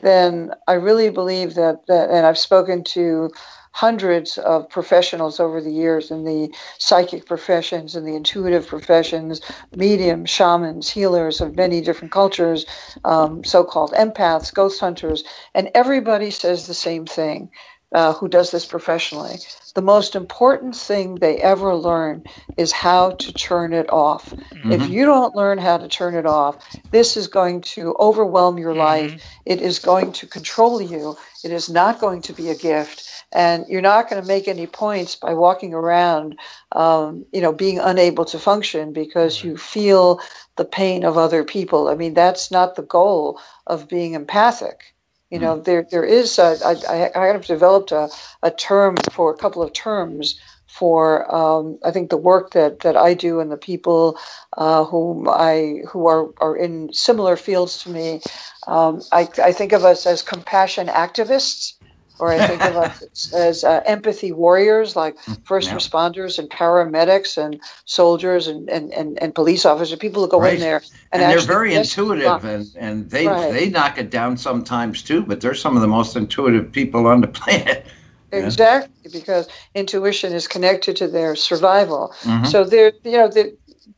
then 0.00 0.52
I 0.66 0.74
really 0.74 1.10
believe 1.10 1.54
that 1.54 1.86
that, 1.86 2.10
and 2.10 2.26
I've 2.26 2.38
spoken 2.38 2.84
to 2.84 3.30
hundreds 3.72 4.38
of 4.38 4.68
professionals 4.68 5.40
over 5.40 5.60
the 5.60 5.70
years 5.70 6.10
in 6.10 6.24
the 6.24 6.52
psychic 6.78 7.26
professions 7.26 7.94
and 7.94 8.06
the 8.06 8.16
intuitive 8.16 8.66
professions, 8.66 9.40
mediums, 9.74 10.30
shamans, 10.30 10.88
healers 10.88 11.40
of 11.40 11.56
many 11.56 11.80
different 11.80 12.12
cultures, 12.12 12.66
um, 13.04 13.44
so-called 13.44 13.92
empaths, 13.92 14.52
ghost 14.52 14.80
hunters, 14.80 15.24
and 15.54 15.70
everybody 15.74 16.30
says 16.30 16.66
the 16.66 16.74
same 16.74 17.06
thing. 17.06 17.50
Uh, 17.92 18.12
who 18.12 18.28
does 18.28 18.50
this 18.50 18.66
professionally? 18.66 19.36
The 19.74 19.80
most 19.80 20.14
important 20.14 20.76
thing 20.76 21.14
they 21.14 21.38
ever 21.38 21.74
learn 21.74 22.22
is 22.58 22.70
how 22.70 23.12
to 23.12 23.32
turn 23.32 23.72
it 23.72 23.90
off. 23.90 24.34
If 24.64 24.82
Mhm. 24.82 24.88
you 24.90 25.06
don't 25.06 25.34
learn 25.34 25.56
how 25.56 25.78
to 25.78 25.88
turn 25.88 26.14
it 26.14 26.26
off, 26.26 26.58
this 26.90 27.16
is 27.16 27.28
going 27.28 27.62
to 27.62 27.96
overwhelm 27.98 28.58
your 28.58 28.74
life. 28.74 29.14
It 29.46 29.62
is 29.62 29.78
going 29.78 30.12
to 30.12 30.26
control 30.26 30.82
you. 30.82 31.16
It 31.42 31.50
is 31.50 31.70
not 31.70 31.98
going 31.98 32.20
to 32.22 32.34
be 32.34 32.50
a 32.50 32.54
gift, 32.54 33.07
and 33.32 33.66
you're 33.68 33.82
not 33.82 34.08
going 34.08 34.20
to 34.22 34.28
make 34.28 34.48
any 34.48 34.66
points 34.66 35.16
by 35.16 35.34
walking 35.34 35.74
around, 35.74 36.38
um, 36.72 37.26
you 37.32 37.40
know, 37.40 37.52
being 37.52 37.78
unable 37.78 38.24
to 38.26 38.38
function 38.38 38.92
because 38.92 39.42
you 39.44 39.56
feel 39.56 40.20
the 40.56 40.64
pain 40.64 41.04
of 41.04 41.18
other 41.18 41.44
people. 41.44 41.88
I 41.88 41.94
mean, 41.94 42.14
that's 42.14 42.50
not 42.50 42.74
the 42.74 42.82
goal 42.82 43.40
of 43.66 43.88
being 43.88 44.14
empathic. 44.14 44.94
You 45.30 45.38
know, 45.38 45.60
there 45.60 45.86
there 45.90 46.04
is 46.04 46.38
a, 46.38 46.56
I, 46.64 46.72
I 46.88 47.24
I 47.24 47.26
have 47.26 47.44
developed 47.44 47.92
a, 47.92 48.08
a 48.42 48.50
term 48.50 48.96
for 49.12 49.30
a 49.30 49.36
couple 49.36 49.62
of 49.62 49.74
terms 49.74 50.40
for 50.68 51.34
um, 51.34 51.78
I 51.84 51.90
think 51.90 52.10
the 52.10 52.16
work 52.16 52.52
that, 52.52 52.80
that 52.80 52.96
I 52.96 53.14
do 53.14 53.40
and 53.40 53.50
the 53.50 53.56
people 53.56 54.18
uh, 54.56 54.84
whom 54.84 55.28
I 55.28 55.82
who 55.88 56.06
are, 56.06 56.28
are 56.38 56.56
in 56.56 56.92
similar 56.92 57.36
fields 57.36 57.82
to 57.82 57.90
me. 57.90 58.20
Um, 58.66 59.02
I, 59.12 59.28
I 59.42 59.52
think 59.52 59.72
of 59.72 59.84
us 59.84 60.06
as 60.06 60.22
compassion 60.22 60.86
activists, 60.88 61.74
or 62.18 62.30
I 62.30 62.38
think 62.38 62.62
of 62.64 62.76
us 62.84 63.32
as 63.32 63.64
uh, 63.64 63.82
empathy 63.86 64.32
warriors, 64.32 64.96
like 64.96 65.16
first 65.44 65.68
Yeah. 65.68 65.76
responders 65.76 66.38
and 66.38 66.48
paramedics 66.50 67.36
and 67.36 67.60
soldiers 67.84 68.48
and, 68.48 68.68
and, 68.68 68.92
and, 68.92 69.22
and 69.22 69.34
police 69.34 69.64
officers, 69.64 69.98
people 69.98 70.22
who 70.22 70.28
go 70.28 70.40
Right. 70.40 70.54
in 70.54 70.60
there 70.60 70.82
and, 71.12 71.22
and, 71.22 71.32
they're 71.32 71.40
very 71.40 71.74
intuitive 71.74 72.44
and, 72.44 72.66
and 72.76 73.10
they 73.10 73.26
Right. 73.26 73.52
they 73.52 73.70
knock 73.70 73.98
it 73.98 74.10
down 74.10 74.36
sometimes 74.36 75.02
too 75.02 75.22
but 75.22 75.40
they're 75.40 75.54
some 75.54 75.74
of 75.76 75.82
the 75.82 75.88
most 75.88 76.16
intuitive 76.16 76.70
people 76.72 77.06
on 77.06 77.20
the 77.20 77.28
planet 77.38 77.86
Yeah. 78.32 78.40
Exactly, 78.44 79.10
because 79.10 79.48
intuition 79.74 80.34
is 80.34 80.46
connected 80.46 80.96
to 80.96 81.08
their 81.08 81.34
survival. 81.34 82.14
Mhm. 82.24 82.46
So 82.46 82.64
there, 82.64 82.92
you 83.02 83.12
know, 83.12 83.28
there, 83.28 83.52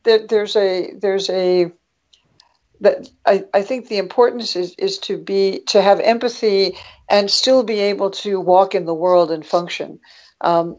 there, 0.05 0.25
there's 0.25 0.55
a 0.55 0.93
there's 1.01 1.29
a 1.29 1.71
that 2.79 3.09
I, 3.25 3.43
I 3.53 3.61
think 3.61 3.87
the 3.87 3.97
importance 3.97 4.55
is, 4.55 4.73
is 4.77 4.97
to 4.99 5.17
be 5.17 5.63
to 5.67 5.81
have 5.81 5.99
empathy 5.99 6.77
and 7.11 7.29
still 7.29 7.63
be 7.63 7.79
able 7.79 8.11
to 8.11 8.39
walk 8.39 8.73
in 8.73 8.85
the 8.85 8.93
world 8.93 9.31
and 9.31 9.45
function. 9.45 9.99
Um, 10.39 10.77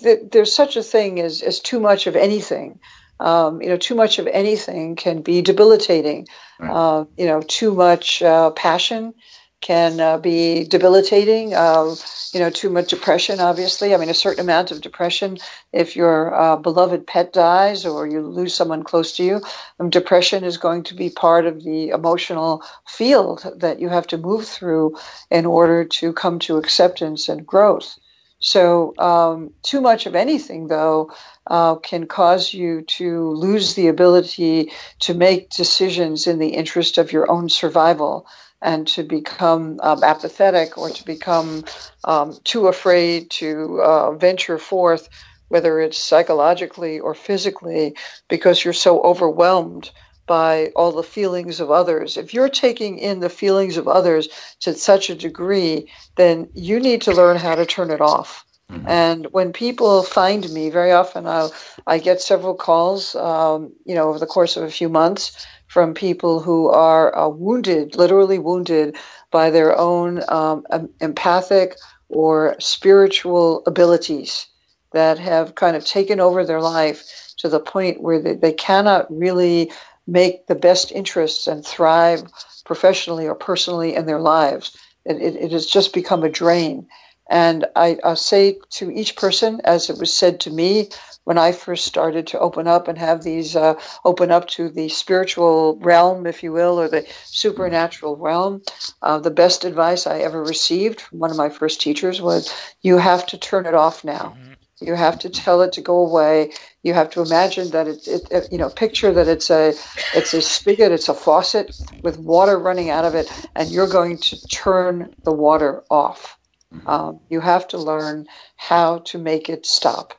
th- 0.00 0.30
there's 0.30 0.54
such 0.54 0.76
a 0.76 0.82
thing 0.82 1.20
as, 1.20 1.42
as 1.42 1.58
too 1.58 1.80
much 1.80 2.06
of 2.06 2.14
anything. 2.14 2.78
Um, 3.18 3.60
you 3.60 3.68
know, 3.68 3.76
too 3.76 3.96
much 3.96 4.18
of 4.18 4.28
anything 4.28 4.96
can 4.96 5.22
be 5.22 5.42
debilitating. 5.42 6.28
Right. 6.60 6.70
Uh, 6.70 7.04
you 7.16 7.26
know, 7.26 7.42
too 7.42 7.74
much 7.74 8.22
uh, 8.22 8.50
passion, 8.50 9.14
can 9.62 10.00
uh, 10.00 10.18
be 10.18 10.64
debilitating. 10.64 11.54
Uh, 11.54 11.94
you 12.32 12.40
know, 12.40 12.50
too 12.50 12.68
much 12.68 12.90
depression, 12.90 13.40
obviously. 13.40 13.94
I 13.94 13.96
mean, 13.96 14.08
a 14.08 14.14
certain 14.14 14.40
amount 14.40 14.70
of 14.70 14.80
depression. 14.80 15.38
If 15.72 15.96
your 15.96 16.34
uh, 16.34 16.56
beloved 16.56 17.06
pet 17.06 17.32
dies 17.32 17.86
or 17.86 18.06
you 18.06 18.20
lose 18.20 18.54
someone 18.54 18.82
close 18.82 19.16
to 19.16 19.24
you, 19.24 19.40
um, 19.78 19.90
depression 19.90 20.44
is 20.44 20.58
going 20.58 20.82
to 20.84 20.94
be 20.94 21.10
part 21.10 21.46
of 21.46 21.62
the 21.62 21.90
emotional 21.90 22.62
field 22.86 23.46
that 23.56 23.80
you 23.80 23.88
have 23.88 24.06
to 24.08 24.18
move 24.18 24.46
through 24.46 24.96
in 25.30 25.46
order 25.46 25.84
to 25.84 26.12
come 26.12 26.38
to 26.40 26.56
acceptance 26.56 27.28
and 27.28 27.46
growth. 27.46 27.98
So, 28.44 28.92
um, 28.98 29.52
too 29.62 29.80
much 29.80 30.06
of 30.06 30.16
anything, 30.16 30.66
though, 30.66 31.12
uh, 31.46 31.76
can 31.76 32.08
cause 32.08 32.52
you 32.52 32.82
to 32.82 33.30
lose 33.30 33.74
the 33.74 33.86
ability 33.86 34.72
to 35.00 35.14
make 35.14 35.50
decisions 35.50 36.26
in 36.26 36.40
the 36.40 36.48
interest 36.48 36.98
of 36.98 37.12
your 37.12 37.30
own 37.30 37.48
survival 37.48 38.26
and 38.62 38.86
to 38.86 39.02
become 39.02 39.78
um, 39.82 40.02
apathetic 40.04 40.78
or 40.78 40.90
to 40.90 41.04
become 41.04 41.64
um, 42.04 42.38
too 42.44 42.68
afraid 42.68 43.30
to 43.30 43.80
uh, 43.82 44.12
venture 44.12 44.58
forth, 44.58 45.08
whether 45.48 45.80
it's 45.80 45.98
psychologically 45.98 47.00
or 47.00 47.14
physically, 47.14 47.96
because 48.28 48.64
you're 48.64 48.72
so 48.72 49.00
overwhelmed 49.02 49.90
by 50.26 50.70
all 50.76 50.92
the 50.92 51.02
feelings 51.02 51.60
of 51.60 51.70
others. 51.70 52.16
If 52.16 52.32
you're 52.32 52.48
taking 52.48 52.98
in 52.98 53.20
the 53.20 53.28
feelings 53.28 53.76
of 53.76 53.88
others 53.88 54.28
to 54.60 54.74
such 54.74 55.10
a 55.10 55.14
degree, 55.14 55.90
then 56.16 56.48
you 56.54 56.78
need 56.78 57.02
to 57.02 57.12
learn 57.12 57.36
how 57.36 57.56
to 57.56 57.66
turn 57.66 57.90
it 57.90 58.00
off. 58.00 58.44
Mm-hmm. 58.70 58.88
And 58.88 59.26
when 59.32 59.52
people 59.52 60.02
find 60.02 60.48
me, 60.50 60.70
very 60.70 60.92
often 60.92 61.26
I'll, 61.26 61.52
I 61.86 61.98
get 61.98 62.20
several 62.20 62.54
calls, 62.54 63.14
um, 63.16 63.72
you 63.84 63.94
know, 63.94 64.08
over 64.08 64.18
the 64.18 64.26
course 64.26 64.56
of 64.56 64.62
a 64.62 64.70
few 64.70 64.88
months 64.88 65.46
from 65.72 65.94
people 65.94 66.38
who 66.38 66.68
are 66.68 67.16
uh, 67.16 67.28
wounded, 67.28 67.96
literally 67.96 68.38
wounded 68.38 68.94
by 69.30 69.48
their 69.48 69.74
own 69.78 70.20
um, 70.28 70.64
empathic 71.00 71.76
or 72.10 72.56
spiritual 72.58 73.62
abilities 73.64 74.48
that 74.92 75.18
have 75.18 75.54
kind 75.54 75.74
of 75.74 75.82
taken 75.82 76.20
over 76.20 76.44
their 76.44 76.60
life 76.60 77.32
to 77.38 77.48
the 77.48 77.58
point 77.58 78.02
where 78.02 78.20
they, 78.20 78.34
they 78.34 78.52
cannot 78.52 79.10
really 79.10 79.72
make 80.06 80.46
the 80.46 80.54
best 80.54 80.92
interests 80.92 81.46
and 81.46 81.64
thrive 81.64 82.22
professionally 82.66 83.26
or 83.26 83.34
personally 83.34 83.94
in 83.94 84.04
their 84.04 84.20
lives. 84.20 84.76
It, 85.06 85.22
it, 85.22 85.36
it 85.36 85.52
has 85.52 85.64
just 85.64 85.94
become 85.94 86.22
a 86.22 86.28
drain. 86.28 86.86
And 87.30 87.64
I, 87.74 87.96
I 88.04 88.12
say 88.12 88.58
to 88.72 88.90
each 88.90 89.16
person, 89.16 89.62
as 89.64 89.88
it 89.88 89.96
was 89.98 90.12
said 90.12 90.40
to 90.40 90.50
me, 90.50 90.90
when 91.24 91.38
I 91.38 91.52
first 91.52 91.84
started 91.84 92.26
to 92.28 92.40
open 92.40 92.66
up 92.66 92.88
and 92.88 92.98
have 92.98 93.22
these 93.22 93.54
uh, 93.54 93.74
open 94.04 94.30
up 94.30 94.48
to 94.48 94.68
the 94.68 94.88
spiritual 94.88 95.78
realm, 95.80 96.26
if 96.26 96.42
you 96.42 96.52
will, 96.52 96.80
or 96.80 96.88
the 96.88 97.06
supernatural 97.26 98.16
realm. 98.16 98.62
Uh, 99.02 99.18
the 99.18 99.30
best 99.30 99.64
advice 99.64 100.06
I 100.06 100.20
ever 100.20 100.42
received 100.42 101.00
from 101.00 101.20
one 101.20 101.30
of 101.30 101.36
my 101.36 101.48
first 101.48 101.80
teachers 101.80 102.20
was, 102.20 102.52
"You 102.82 102.98
have 102.98 103.26
to 103.26 103.38
turn 103.38 103.66
it 103.66 103.74
off 103.74 104.04
now. 104.04 104.36
Mm-hmm. 104.36 104.52
You 104.80 104.94
have 104.94 105.20
to 105.20 105.30
tell 105.30 105.62
it 105.62 105.72
to 105.74 105.80
go 105.80 105.98
away. 105.98 106.52
You 106.82 106.92
have 106.94 107.10
to 107.10 107.22
imagine 107.22 107.70
that 107.70 107.86
it, 107.86 108.08
it, 108.08 108.22
it, 108.32 108.48
you 108.50 108.58
know, 108.58 108.68
picture 108.68 109.12
that 109.12 109.28
it's 109.28 109.48
a, 109.48 109.74
it's 110.12 110.34
a 110.34 110.42
spigot, 110.42 110.90
it's 110.90 111.08
a 111.08 111.14
faucet 111.14 111.80
with 112.02 112.18
water 112.18 112.58
running 112.58 112.90
out 112.90 113.04
of 113.04 113.14
it, 113.14 113.30
and 113.54 113.70
you're 113.70 113.86
going 113.86 114.18
to 114.18 114.48
turn 114.48 115.14
the 115.22 115.32
water 115.32 115.84
off." 115.88 116.36
Mm-hmm. 116.74 116.88
Um, 116.88 117.20
you 117.28 117.38
have 117.40 117.68
to 117.68 117.78
learn 117.78 118.26
how 118.56 118.98
to 118.98 119.18
make 119.18 119.48
it 119.48 119.66
stop 119.66 120.14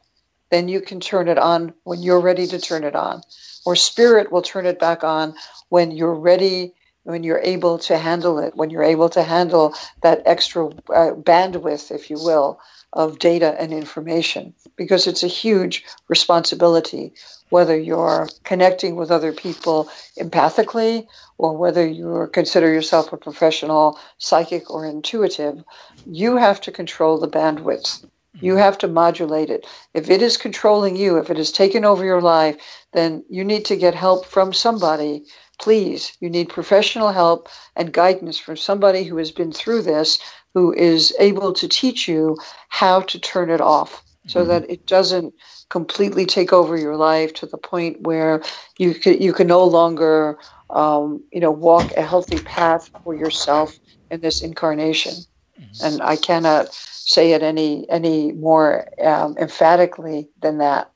then 0.54 0.68
you 0.68 0.82
can 0.82 0.99
turn 0.99 1.28
it 1.28 1.39
on 1.39 1.74
when 1.84 2.01
you're 2.01 2.20
ready 2.20 2.45
to 2.47 2.60
turn 2.60 2.84
it 2.84 2.95
on. 2.95 3.22
Or 3.66 3.76
spirit 3.76 4.32
will 4.32 4.43
turn 4.43 4.66
it 4.66 4.80
back 4.80 5.04
on 5.04 5.34
when 5.70 5.89
you're 5.91 6.14
ready, 6.14 6.74
when 7.04 7.24
you're 7.24 7.41
able 7.41 7.80
to 7.80 7.97
handle 7.97 8.38
it, 8.39 8.56
when 8.56 8.70
you're 8.70 8.84
able 8.84 9.10
to 9.10 9.24
handle 9.24 9.74
that 10.01 10.22
extra 10.26 10.68
uh, 10.68 11.16
bandwidth, 11.16 11.91
if 11.91 12.10
you 12.10 12.18
will, 12.18 12.60
of 12.91 13.18
data 13.18 13.56
and 13.60 13.74
information. 13.74 14.54
Because 14.76 15.08
it's 15.08 15.24
a 15.24 15.28
huge 15.28 15.86
responsibility, 16.08 17.14
whether 17.49 17.78
you're 17.78 18.30
connecting 18.43 18.95
with 18.95 19.10
other 19.10 19.34
people 19.34 19.89
empathically 20.20 21.08
or 21.38 21.58
whether 21.58 21.86
you 21.86 22.30
consider 22.32 22.72
yourself 22.72 23.12
a 23.12 23.18
professional 23.18 23.99
psychic 24.20 24.70
or 24.70 24.86
intuitive, 24.86 25.64
you 26.06 26.38
have 26.38 26.62
to 26.62 26.72
control 26.72 27.18
the 27.18 27.28
bandwidth. 27.28 28.06
You 28.41 28.55
have 28.55 28.79
to 28.79 28.88
modulate 28.88 29.49
it. 29.49 29.67
If 29.93 30.09
it 30.09 30.21
is 30.21 30.38
controlling 30.38 30.95
you, 30.95 31.17
if 31.17 31.29
it 31.29 31.38
has 31.38 31.51
taken 31.51 31.86
over 31.86 32.03
your 32.03 32.21
life, 32.21 32.57
then 32.91 33.23
you 33.29 33.43
need 33.43 33.65
to 33.65 33.75
get 33.75 33.93
help 33.93 34.25
from 34.25 34.53
somebody. 34.53 35.25
Please, 35.59 36.17
you 36.19 36.29
need 36.29 36.49
professional 36.49 37.11
help 37.11 37.47
and 37.75 37.93
guidance 37.93 38.39
from 38.39 38.57
somebody 38.57 39.03
who 39.03 39.17
has 39.17 39.31
been 39.31 39.51
through 39.51 39.84
this, 39.84 40.19
who 40.53 40.73
is 40.73 41.15
able 41.19 41.53
to 41.53 41.67
teach 41.67 42.07
you 42.07 42.38
how 42.69 43.01
to 43.01 43.19
turn 43.19 43.49
it 43.49 43.61
off 43.61 44.03
so 44.27 44.39
mm-hmm. 44.39 44.49
that 44.49 44.69
it 44.69 44.88
doesn't 44.88 45.34
completely 45.69 46.25
take 46.25 46.53
over 46.53 46.77
your 46.77 46.95
life 46.95 47.34
to 47.34 47.45
the 47.45 47.57
point 47.57 48.01
where 48.01 48.41
you 48.77 48.93
can, 48.93 49.21
you 49.21 49.34
can 49.34 49.47
no 49.47 49.65
longer 49.65 50.38
um, 50.69 51.23
you 51.31 51.39
know 51.39 51.51
walk 51.51 51.91
a 51.93 52.01
healthy 52.01 52.39
path 52.39 52.89
for 53.03 53.13
yourself 53.13 53.77
in 54.09 54.21
this 54.21 54.41
incarnation. 54.41 55.13
Mm-hmm. 55.59 55.86
And 55.86 56.01
I 56.01 56.15
cannot 56.15 56.69
say 57.06 57.34
it 57.34 57.43
any 57.43 57.89
any 57.89 58.32
more 58.32 58.88
um, 59.04 59.38
emphatically 59.38 60.30
than 60.41 60.60
that. 60.60 60.91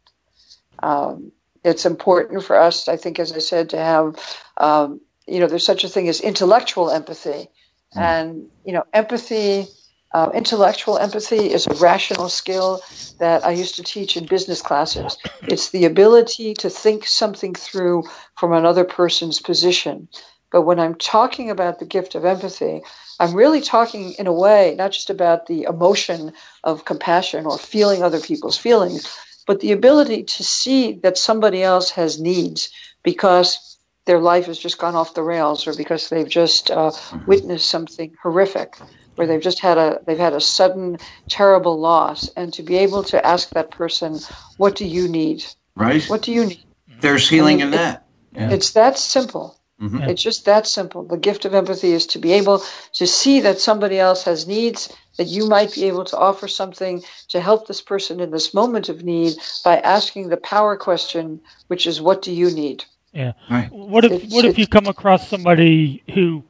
Um, 0.80 1.32
it's 1.64 1.86
important 1.86 2.44
for 2.44 2.56
us, 2.56 2.88
I 2.88 2.96
think, 2.98 3.20
as 3.20 3.34
I 3.34 3.40
said, 3.40 3.70
to 3.72 3.78
have 3.78 4.16
um, 4.58 5.02
you 5.28 5.40
know 5.40 5.48
there's 5.48 5.66
such 5.66 5.84
a 5.84 5.90
thing 5.90 6.08
as 6.08 6.22
intellectual 6.22 6.90
empathy, 6.90 7.50
mm. 7.96 8.02
and 8.02 8.48
you 8.66 8.74
know 8.74 8.84
empathy. 8.94 9.68
Uh, 10.14 10.32
intellectual 10.34 10.98
empathy 10.98 11.52
is 11.52 11.68
a 11.68 11.74
rational 11.76 12.30
skill 12.30 12.82
that 13.20 13.46
I 13.46 13.52
used 13.52 13.76
to 13.76 13.84
teach 13.84 14.16
in 14.16 14.26
business 14.26 14.62
classes. 14.62 15.18
It's 15.44 15.72
the 15.72 15.84
ability 15.84 16.54
to 16.56 16.70
think 16.70 17.06
something 17.06 17.54
through 17.54 18.04
from 18.38 18.54
another 18.54 18.86
person's 18.86 19.42
position. 19.42 20.08
But 20.52 20.62
when 20.62 20.80
I'm 20.80 20.96
talking 20.96 21.50
about 21.50 21.80
the 21.80 21.86
gift 21.86 22.16
of 22.16 22.26
empathy, 22.26 22.82
I'm 23.20 23.34
really 23.34 23.62
talking 23.62 24.14
in 24.14 24.28
a 24.28 24.34
way, 24.34 24.76
not 24.78 24.92
just 24.92 25.10
about 25.10 25.48
the 25.48 25.64
emotion 25.64 26.34
of 26.64 26.86
compassion 26.86 27.46
or 27.46 27.58
feeling 27.58 28.04
other 28.04 28.20
people's 28.20 28.58
feelings, 28.58 29.08
but 29.46 29.60
the 29.60 29.72
ability 29.72 30.24
to 30.24 30.44
see 30.44 30.94
that 31.04 31.18
somebody 31.18 31.64
else 31.64 31.92
has 31.92 32.20
needs 32.20 32.70
because 33.04 33.78
their 34.06 34.20
life 34.20 34.46
has 34.46 34.58
just 34.58 34.78
gone 34.78 34.96
off 34.96 35.14
the 35.14 35.24
rails 35.24 35.68
or 35.68 35.76
because 35.76 36.10
they've 36.10 36.30
just 36.30 36.72
uh, 36.72 36.92
witnessed 37.26 37.70
something 37.70 38.16
horrific 38.22 38.78
where 39.16 39.28
they've 39.28 39.42
just 39.42 39.60
had 39.60 39.78
a 39.78 40.00
they've 40.06 40.18
had 40.18 40.34
a 40.34 40.40
sudden 40.40 40.98
terrible 41.28 41.80
loss. 41.80 42.30
And 42.30 42.54
to 42.54 42.64
be 42.64 42.78
able 42.78 43.04
to 43.06 43.26
ask 43.26 43.50
that 43.52 43.72
person 43.72 44.20
what 44.58 44.76
do 44.76 44.86
you 44.86 45.08
need? 45.08 45.44
Right. 45.76 46.04
What 46.06 46.22
do 46.22 46.32
you 46.32 46.46
need? 46.46 46.64
There's 47.02 47.28
healing 47.28 47.60
in 47.60 47.72
that. 47.72 48.08
Yeah. 48.32 48.52
it's 48.52 48.72
that 48.72 48.98
simple 48.98 49.57
Mm-hmm. 49.82 50.10
It's 50.10 50.24
just 50.24 50.46
that 50.46 50.66
simple. 50.66 51.04
The 51.04 51.18
gift 51.18 51.46
of 51.46 51.54
empathy 51.54 51.92
is 51.92 52.08
to 52.08 52.20
be 52.20 52.34
able 52.34 52.64
to 52.94 53.06
see 53.06 53.42
that 53.42 53.60
somebody 53.60 54.00
else 54.00 54.24
has 54.24 54.48
needs, 54.48 54.92
that 55.18 55.28
you 55.28 55.48
might 55.48 55.74
be 55.74 55.86
able 55.86 56.04
to 56.06 56.18
offer 56.18 56.48
something 56.48 57.04
to 57.30 57.40
help 57.40 57.68
this 57.68 57.82
person 57.82 58.20
in 58.20 58.32
this 58.32 58.56
moment 58.56 58.90
of 58.90 59.04
need 59.04 59.36
by 59.64 59.78
asking 59.78 60.30
the 60.30 60.38
power 60.38 60.78
question, 60.78 61.40
which 61.68 61.86
is, 61.86 62.02
"What 62.02 62.24
do 62.24 62.32
you 62.32 62.50
need?" 62.50 62.86
Yeah. 63.14 63.34
Right. 63.52 63.72
What 63.72 64.04
if 64.04 64.12
it's, 64.24 64.34
what 64.34 64.46
if 64.46 64.58
you 64.58 64.66
come 64.66 64.88
across 64.88 65.28
somebody 65.28 66.04
who 66.14 66.44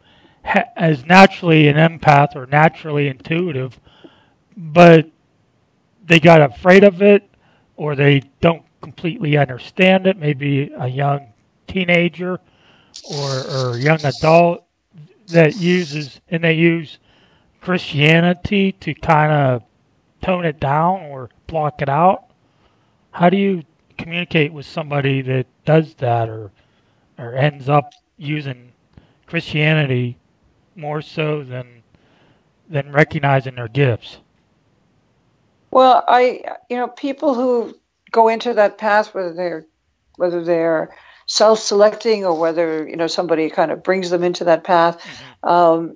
ha- 0.45 0.71
is 0.77 1.05
naturally 1.05 1.67
an 1.67 1.75
empath 1.75 2.33
or 2.33 2.45
naturally 2.45 3.09
intuitive, 3.09 3.77
but 4.55 5.09
they 6.05 6.21
got 6.21 6.41
afraid 6.41 6.85
of 6.85 7.01
it, 7.01 7.29
or 7.75 7.93
they 7.93 8.21
don't 8.39 8.63
completely 8.81 9.35
understand 9.35 10.07
it? 10.07 10.17
Maybe 10.17 10.71
a 10.77 10.87
young 10.87 11.27
teenager 11.67 12.39
or, 13.03 13.71
or 13.71 13.77
young 13.77 14.03
adult 14.05 14.63
that 15.27 15.57
uses 15.57 16.21
and 16.29 16.43
they 16.43 16.53
use 16.53 16.99
Christianity 17.61 18.71
to 18.73 18.93
kind 18.93 19.31
of 19.31 19.63
tone 20.21 20.45
it 20.45 20.59
down 20.59 21.01
or 21.03 21.29
block 21.47 21.81
it 21.81 21.89
out. 21.89 22.25
How 23.11 23.29
do 23.29 23.37
you 23.37 23.63
communicate 23.97 24.53
with 24.53 24.65
somebody 24.65 25.21
that 25.23 25.47
does 25.65 25.95
that 25.95 26.29
or 26.29 26.51
or 27.17 27.35
ends 27.35 27.67
up 27.67 27.91
using 28.17 28.71
Christianity 29.25 30.17
more 30.75 31.01
so 31.01 31.43
than 31.43 31.83
than 32.69 32.91
recognizing 32.91 33.55
their 33.55 33.67
gifts? 33.67 34.17
Well, 35.71 36.03
I 36.07 36.43
you 36.69 36.77
know 36.77 36.87
people 36.87 37.33
who 37.33 37.77
go 38.11 38.29
into 38.29 38.53
that 38.53 38.77
path 38.77 39.13
whether 39.13 39.33
they're 39.33 39.65
whether 40.15 40.43
they're 40.43 40.95
self-selecting 41.27 42.25
or 42.25 42.33
whether 42.33 42.87
you 42.89 42.95
know 42.95 43.07
somebody 43.07 43.49
kind 43.49 43.71
of 43.71 43.83
brings 43.83 44.09
them 44.09 44.23
into 44.23 44.43
that 44.43 44.63
path. 44.63 44.99
Mm-hmm. 44.99 45.49
Um, 45.49 45.95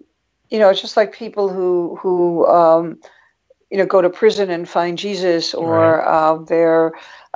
you 0.49 0.59
know, 0.59 0.69
it's 0.69 0.81
just 0.81 0.97
like 0.97 1.11
people 1.11 1.49
who 1.49 1.97
who 1.99 2.45
um, 2.45 2.99
you 3.69 3.77
know 3.77 3.85
go 3.85 4.01
to 4.01 4.09
prison 4.09 4.49
and 4.49 4.69
find 4.69 4.97
Jesus, 4.97 5.53
or 5.53 5.97
right. 5.97 6.05
uh, 6.05 6.37
they're 6.45 6.91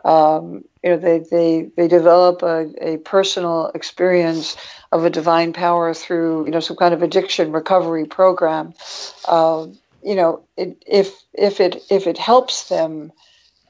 Um, 0.06 0.64
you 0.84 0.92
know, 0.92 0.98
they, 1.02 1.26
they, 1.32 1.72
they 1.76 1.88
develop 1.88 2.44
a, 2.44 2.70
a 2.80 2.98
personal 2.98 3.72
experience 3.74 4.56
of 4.92 5.04
a 5.04 5.10
divine 5.10 5.52
power 5.52 5.96
through, 5.96 6.46
you 6.46 6.52
know, 6.52 6.62
some 6.62 6.78
kind 6.78 6.94
of 6.94 7.02
addiction 7.02 7.52
recovery 7.52 8.06
program. 8.06 8.76
Uh, 9.28 9.66
you 10.04 10.14
know, 10.14 10.46
it, 10.58 10.78
if, 10.86 11.24
if, 11.34 11.60
it, 11.60 11.82
if 11.90 12.06
it 12.06 12.20
helps 12.20 12.70
them, 12.70 13.12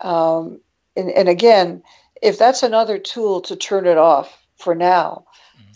um, 0.01 0.59
and, 0.97 1.09
and 1.09 1.29
again, 1.29 1.81
if 2.25 2.37
that's 2.39 2.63
another 2.63 2.97
tool 2.97 3.41
to 3.41 3.55
turn 3.55 3.85
it 3.85 3.97
off 3.97 4.35
for 4.57 4.73
now, 4.73 5.25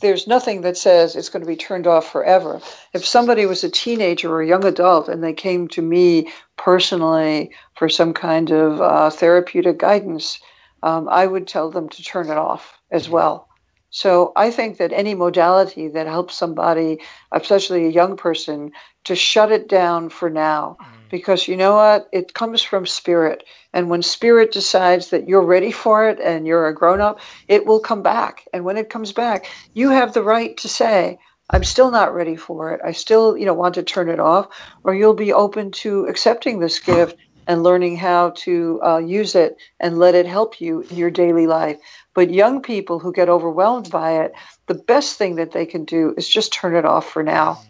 there's 0.02 0.28
nothing 0.28 0.62
that 0.62 0.78
says 0.78 1.16
it's 1.16 1.30
going 1.30 1.42
to 1.44 1.48
be 1.48 1.56
turned 1.56 1.86
off 1.86 2.12
forever. 2.12 2.62
If 2.94 3.06
somebody 3.06 3.46
was 3.46 3.64
a 3.64 3.70
teenager 3.70 4.32
or 4.32 4.42
a 4.42 4.48
young 4.48 4.66
adult 4.66 5.10
and 5.10 5.24
they 5.24 5.34
came 5.34 5.68
to 5.70 5.82
me 5.82 6.32
personally 6.58 7.52
for 7.76 7.90
some 7.90 8.14
kind 8.14 8.52
of 8.52 8.82
uh, 8.82 9.10
therapeutic 9.10 9.78
guidance, 9.78 10.40
um, 10.82 11.08
I 11.10 11.26
would 11.26 11.48
tell 11.48 11.70
them 11.70 11.90
to 11.90 12.04
turn 12.04 12.30
it 12.30 12.38
off 12.38 12.80
as 12.92 13.10
well. 13.10 13.48
So 13.92 14.32
I 14.36 14.52
think 14.52 14.78
that 14.78 14.94
any 14.94 15.16
modality 15.16 15.90
that 15.90 16.08
helps 16.08 16.36
somebody, 16.36 17.00
especially 17.32 17.86
a 17.86 17.92
young 17.92 18.18
person, 18.18 18.72
to 19.06 19.16
shut 19.16 19.52
it 19.52 19.68
down 19.68 20.10
for 20.10 20.30
now. 20.30 20.78
Mm. 20.82 20.99
Because 21.10 21.48
you 21.48 21.58
know 21.58 21.76
what? 21.76 22.08
It 22.12 22.34
comes 22.34 22.62
from 22.62 22.86
spirit. 22.86 23.44
And 23.74 23.90
when 23.90 24.02
spirit 24.02 24.52
decides 24.52 25.10
that 25.10 25.28
you're 25.28 25.46
ready 25.46 25.72
for 25.72 26.10
it 26.10 26.20
and 26.20 26.46
you're 26.46 26.68
a 26.68 26.76
grown 26.76 27.02
up, 27.02 27.20
it 27.48 27.66
will 27.66 27.80
come 27.80 28.04
back. 28.04 28.48
And 28.54 28.66
when 28.66 28.78
it 28.78 28.90
comes 28.90 29.12
back, 29.12 29.48
you 29.74 29.90
have 29.90 30.14
the 30.14 30.24
right 30.24 30.56
to 30.58 30.70
say, 30.70 31.20
I'm 31.50 31.64
still 31.64 31.90
not 31.90 32.14
ready 32.14 32.36
for 32.36 32.74
it. 32.74 32.82
I 32.86 32.92
still, 32.92 33.36
you 33.38 33.46
know, 33.46 33.56
want 33.56 33.76
to 33.76 33.84
turn 33.84 34.10
it 34.10 34.20
off, 34.20 34.48
or 34.84 34.94
you'll 34.94 35.16
be 35.16 35.34
open 35.34 35.72
to 35.72 36.06
accepting 36.06 36.60
this 36.60 36.80
gift 36.80 37.18
and 37.48 37.64
learning 37.64 37.98
how 37.98 38.30
to 38.38 38.80
uh, 38.86 38.98
use 39.00 39.34
it 39.34 39.58
and 39.80 39.98
let 39.98 40.14
it 40.14 40.28
help 40.28 40.62
you 40.62 40.82
in 40.82 40.96
your 40.96 41.10
daily 41.10 41.48
life. 41.48 41.80
But 42.14 42.30
young 42.30 42.62
people 42.62 43.00
who 43.00 43.12
get 43.12 43.30
overwhelmed 43.30 43.90
by 43.90 44.24
it, 44.24 44.34
the 44.68 44.76
best 44.76 45.18
thing 45.18 45.36
that 45.36 45.52
they 45.52 45.66
can 45.66 45.86
do 45.86 46.14
is 46.16 46.30
just 46.30 46.54
turn 46.54 46.76
it 46.76 46.86
off 46.86 47.10
for 47.10 47.24
now. 47.24 47.64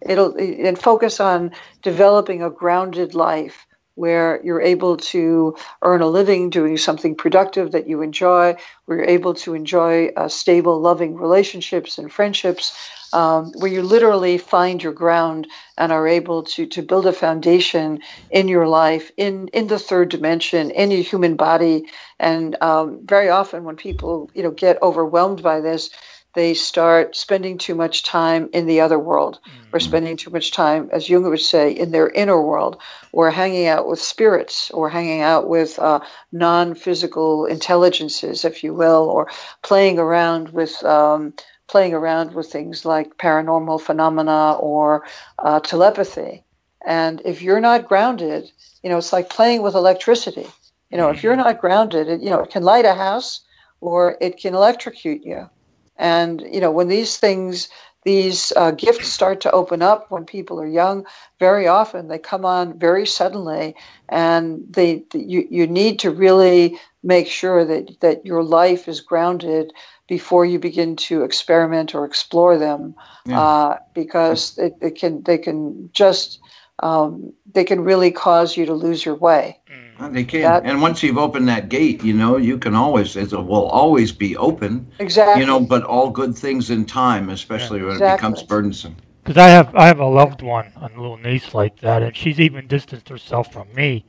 It'll 0.00 0.34
and 0.36 0.78
focus 0.78 1.20
on 1.20 1.52
developing 1.82 2.42
a 2.42 2.50
grounded 2.50 3.14
life 3.14 3.66
where 3.96 4.40
you're 4.44 4.60
able 4.60 4.98
to 4.98 5.56
earn 5.82 6.02
a 6.02 6.06
living 6.06 6.50
doing 6.50 6.76
something 6.76 7.14
productive 7.14 7.72
that 7.72 7.88
you 7.88 8.02
enjoy, 8.02 8.54
where 8.84 8.98
you're 8.98 9.08
able 9.08 9.32
to 9.32 9.54
enjoy 9.54 10.08
uh, 10.08 10.28
stable, 10.28 10.78
loving 10.80 11.16
relationships 11.16 11.96
and 11.96 12.12
friendships, 12.12 12.76
um, 13.14 13.52
where 13.56 13.70
you 13.72 13.80
literally 13.82 14.36
find 14.36 14.82
your 14.82 14.92
ground 14.92 15.46
and 15.78 15.92
are 15.92 16.06
able 16.06 16.42
to, 16.42 16.66
to 16.66 16.82
build 16.82 17.06
a 17.06 17.12
foundation 17.12 18.00
in 18.30 18.48
your 18.48 18.68
life, 18.68 19.10
in, 19.16 19.48
in 19.48 19.66
the 19.66 19.78
third 19.78 20.10
dimension, 20.10 20.70
in 20.70 20.90
your 20.90 21.02
human 21.02 21.34
body. 21.34 21.86
And 22.18 22.54
um, 22.62 23.00
very 23.02 23.30
often 23.30 23.64
when 23.64 23.76
people, 23.76 24.30
you 24.34 24.42
know, 24.42 24.50
get 24.50 24.82
overwhelmed 24.82 25.42
by 25.42 25.60
this, 25.60 25.88
they 26.36 26.52
start 26.52 27.16
spending 27.16 27.56
too 27.56 27.74
much 27.74 28.02
time 28.02 28.50
in 28.52 28.66
the 28.66 28.78
other 28.78 28.98
world 28.98 29.40
mm-hmm. 29.40 29.74
or 29.74 29.80
spending 29.80 30.18
too 30.18 30.28
much 30.28 30.52
time, 30.52 30.90
as 30.92 31.08
Jung 31.08 31.24
would 31.24 31.40
say, 31.40 31.72
in 31.72 31.92
their 31.92 32.10
inner 32.10 32.40
world 32.40 32.76
or 33.10 33.30
hanging 33.30 33.66
out 33.66 33.88
with 33.88 34.00
spirits 34.02 34.70
or 34.72 34.90
hanging 34.90 35.22
out 35.22 35.48
with 35.48 35.78
uh, 35.78 36.00
non 36.32 36.74
physical 36.74 37.46
intelligences, 37.46 38.44
if 38.44 38.62
you 38.62 38.74
will, 38.74 39.08
or 39.08 39.28
playing 39.62 39.98
around 39.98 40.50
with. 40.50 40.84
Um, 40.84 41.32
playing 41.68 41.92
around 41.92 42.32
with 42.32 42.46
things 42.46 42.84
like 42.84 43.18
paranormal 43.18 43.80
phenomena 43.80 44.52
or 44.52 45.04
uh, 45.40 45.58
telepathy. 45.58 46.44
And 46.86 47.20
if 47.24 47.42
you're 47.42 47.60
not 47.60 47.88
grounded, 47.88 48.48
you 48.84 48.88
know, 48.88 48.98
it's 48.98 49.12
like 49.12 49.28
playing 49.28 49.62
with 49.62 49.74
electricity. 49.74 50.46
You 50.90 50.96
know, 50.96 51.10
if 51.10 51.24
you're 51.24 51.34
mm-hmm. 51.34 51.42
not 51.42 51.60
grounded, 51.60 52.08
it, 52.08 52.20
you 52.20 52.30
know, 52.30 52.38
it 52.42 52.50
can 52.50 52.62
light 52.62 52.84
a 52.84 52.94
house 52.94 53.40
or 53.80 54.16
it 54.20 54.38
can 54.38 54.54
electrocute 54.54 55.24
you. 55.24 55.50
And, 55.98 56.42
you 56.52 56.60
know, 56.60 56.70
when 56.70 56.88
these 56.88 57.16
things, 57.16 57.68
these 58.04 58.52
uh, 58.54 58.70
gifts 58.70 59.08
start 59.08 59.40
to 59.40 59.50
open 59.50 59.82
up 59.82 60.10
when 60.10 60.24
people 60.24 60.60
are 60.60 60.66
young, 60.66 61.06
very 61.40 61.66
often 61.66 62.08
they 62.08 62.18
come 62.18 62.44
on 62.44 62.78
very 62.78 63.06
suddenly. 63.06 63.74
And 64.08 64.64
they, 64.70 65.04
you, 65.12 65.46
you 65.50 65.66
need 65.66 65.98
to 66.00 66.10
really 66.10 66.78
make 67.02 67.26
sure 67.28 67.64
that, 67.64 68.00
that 68.00 68.26
your 68.26 68.42
life 68.42 68.88
is 68.88 69.00
grounded 69.00 69.72
before 70.08 70.44
you 70.44 70.58
begin 70.58 70.96
to 70.96 71.22
experiment 71.24 71.94
or 71.94 72.04
explore 72.04 72.58
them, 72.58 72.94
yeah. 73.24 73.40
uh, 73.40 73.78
because 73.94 74.56
it, 74.58 74.76
it, 74.80 74.96
can, 74.96 75.22
they 75.22 75.38
can 75.38 75.90
just, 75.92 76.38
um, 76.80 77.32
they 77.52 77.64
can 77.64 77.80
really 77.80 78.12
cause 78.12 78.56
you 78.56 78.66
to 78.66 78.74
lose 78.74 79.04
your 79.04 79.16
way. 79.16 79.58
Mm. 79.68 79.85
They 79.98 80.24
can. 80.24 80.42
That, 80.42 80.64
and 80.64 80.82
once 80.82 81.02
you've 81.02 81.18
opened 81.18 81.48
that 81.48 81.68
gate, 81.68 82.04
you 82.04 82.12
know, 82.12 82.36
you 82.36 82.58
can 82.58 82.74
always, 82.74 83.16
it 83.16 83.32
will 83.32 83.66
always 83.66 84.12
be 84.12 84.36
open. 84.36 84.90
Exactly. 84.98 85.40
You 85.40 85.46
know, 85.46 85.60
but 85.60 85.84
all 85.84 86.10
good 86.10 86.36
things 86.36 86.70
in 86.70 86.84
time, 86.84 87.30
especially 87.30 87.80
yeah, 87.80 87.86
when 87.86 87.94
exactly. 87.94 88.12
it 88.12 88.16
becomes 88.16 88.42
burdensome. 88.42 88.96
Because 89.22 89.38
I 89.38 89.48
have, 89.48 89.74
I 89.74 89.86
have 89.86 89.98
a 89.98 90.06
loved 90.06 90.42
one, 90.42 90.70
a 90.76 90.88
little 90.88 91.16
niece 91.16 91.54
like 91.54 91.80
that, 91.80 92.02
and 92.02 92.14
she's 92.16 92.38
even 92.38 92.66
distanced 92.66 93.08
herself 93.08 93.52
from 93.52 93.72
me 93.74 94.04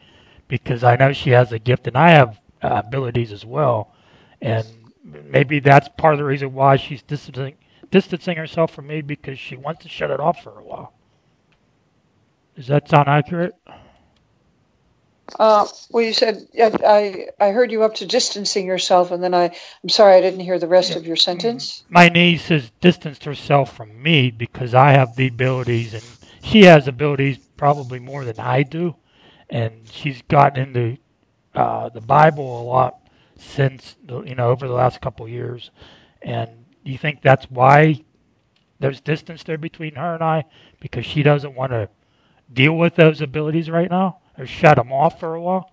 because 0.48 0.84
I 0.84 0.96
know 0.96 1.14
she 1.14 1.32
has 1.32 1.52
a 1.52 1.60
gift 1.60 1.88
and 1.88 1.98
I 1.98 2.10
have 2.12 2.40
uh, 2.62 2.82
abilities 2.86 3.32
as 3.32 3.46
well. 3.46 3.94
And 4.42 4.66
maybe 5.04 5.60
that's 5.60 5.90
part 5.98 6.14
of 6.14 6.20
the 6.20 6.26
reason 6.26 6.54
why 6.54 6.76
she's 6.76 7.02
distancing, 7.02 7.56
distancing 7.90 8.38
herself 8.38 8.72
from 8.72 8.88
me 8.88 9.02
because 9.02 9.40
she 9.40 9.56
wants 9.56 9.84
to 9.84 9.90
shut 9.90 10.12
it 10.12 10.20
off 10.20 10.44
for 10.44 10.60
a 10.60 10.64
while. 10.64 10.94
Does 12.56 12.68
that 12.68 12.90
sound 12.90 13.08
accurate? 13.08 13.54
Uh, 15.38 15.67
well, 15.89 16.03
you 16.03 16.13
said 16.13 16.47
I 16.59 17.28
I 17.39 17.51
heard 17.51 17.71
you 17.71 17.84
up 17.84 17.95
to 17.95 18.05
distancing 18.05 18.65
yourself, 18.65 19.11
and 19.11 19.21
then 19.21 19.34
I 19.34 19.45
I'm 19.84 19.89
sorry 19.89 20.15
I 20.15 20.21
didn't 20.21 20.39
hear 20.39 20.59
the 20.59 20.67
rest 20.67 20.95
of 20.95 21.05
your 21.05 21.15
sentence. 21.15 21.84
My 21.89 22.09
niece 22.09 22.47
has 22.47 22.71
distanced 22.82 23.25
herself 23.25 23.75
from 23.75 24.01
me 24.01 24.32
because 24.32 24.73
I 24.73 24.91
have 24.91 25.15
the 25.15 25.28
abilities, 25.28 25.93
and 25.93 26.03
she 26.41 26.63
has 26.63 26.88
abilities 26.88 27.39
probably 27.57 27.99
more 27.99 28.23
than 28.23 28.39
I 28.39 28.63
do, 28.63 28.95
and 29.49 29.88
she's 29.91 30.21
gotten 30.23 30.63
into 30.63 30.97
uh, 31.53 31.89
the 31.89 32.01
Bible 32.01 32.61
a 32.61 32.63
lot 32.63 32.99
since 33.38 33.95
you 34.07 34.36
know 34.36 34.49
over 34.49 34.67
the 34.67 34.73
last 34.73 35.01
couple 35.01 35.28
years. 35.28 35.71
And 36.21 36.49
do 36.86 36.91
you 36.91 36.97
think 36.97 37.21
that's 37.21 37.45
why 37.51 38.01
there's 38.80 39.01
distance 39.01 39.43
there 39.43 39.57
between 39.57 39.95
her 39.95 40.13
and 40.13 40.23
I 40.23 40.45
because 40.80 41.05
she 41.05 41.21
doesn't 41.21 41.55
want 41.55 41.71
to 41.71 41.89
deal 42.51 42.78
with 42.78 42.95
those 42.95 43.21
abilities 43.21 43.69
right 43.69 43.89
now? 43.89 44.19
Or 44.38 44.46
shut 44.46 44.78
them 44.78 44.92
off 44.92 45.20
for 45.20 45.36
a 45.36 45.42
while? 45.42 45.72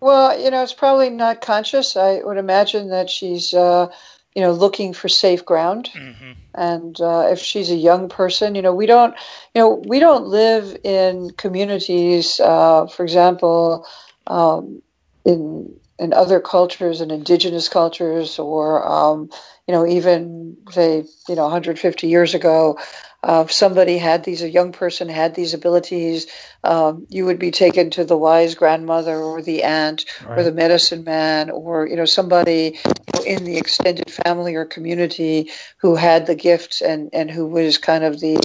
Well, 0.00 0.40
you 0.40 0.50
know, 0.50 0.62
it's 0.62 0.72
probably 0.72 1.10
not 1.10 1.40
conscious. 1.40 1.96
I 1.96 2.20
would 2.22 2.36
imagine 2.36 2.90
that 2.90 3.10
she's, 3.10 3.52
uh, 3.52 3.88
you 4.34 4.42
know, 4.42 4.52
looking 4.52 4.92
for 4.92 5.08
safe 5.08 5.44
ground. 5.44 5.90
Mm-hmm. 5.92 6.32
And 6.54 7.00
uh, 7.00 7.28
if 7.30 7.40
she's 7.40 7.70
a 7.70 7.76
young 7.76 8.08
person, 8.08 8.54
you 8.54 8.62
know, 8.62 8.74
we 8.74 8.86
don't, 8.86 9.14
you 9.54 9.60
know, 9.60 9.82
we 9.86 9.98
don't 9.98 10.26
live 10.26 10.76
in 10.84 11.30
communities, 11.30 12.38
uh, 12.38 12.86
for 12.86 13.02
example, 13.02 13.86
um, 14.26 14.82
in 15.24 15.74
in 15.98 16.12
other 16.12 16.38
cultures 16.38 17.00
and 17.00 17.10
indigenous 17.10 17.68
cultures, 17.68 18.38
or 18.38 18.86
um, 18.86 19.30
you 19.66 19.74
know, 19.74 19.84
even 19.84 20.56
say, 20.70 21.04
you 21.28 21.34
know, 21.34 21.42
150 21.42 22.06
years 22.06 22.34
ago, 22.34 22.78
uh, 23.22 23.46
somebody 23.48 23.98
had 23.98 24.22
these, 24.22 24.42
a 24.42 24.50
young 24.50 24.70
person 24.70 25.08
had 25.08 25.34
these 25.34 25.52
abilities, 25.52 26.28
um, 26.62 27.06
you 27.08 27.26
would 27.26 27.38
be 27.38 27.50
taken 27.50 27.90
to 27.90 28.04
the 28.04 28.16
wise 28.16 28.54
grandmother 28.54 29.16
or 29.16 29.42
the 29.42 29.64
aunt 29.64 30.04
right. 30.24 30.38
or 30.38 30.42
the 30.44 30.52
medicine 30.52 31.02
man 31.02 31.50
or 31.50 31.86
you 31.86 31.96
know 31.96 32.04
somebody 32.04 32.78
in 33.26 33.44
the 33.44 33.58
extended 33.58 34.10
family 34.10 34.54
or 34.54 34.64
community 34.64 35.50
who 35.78 35.96
had 35.96 36.26
the 36.26 36.34
gifts 36.34 36.80
and 36.80 37.10
and 37.12 37.30
who 37.30 37.46
was 37.46 37.78
kind 37.78 38.04
of 38.04 38.20
the 38.20 38.36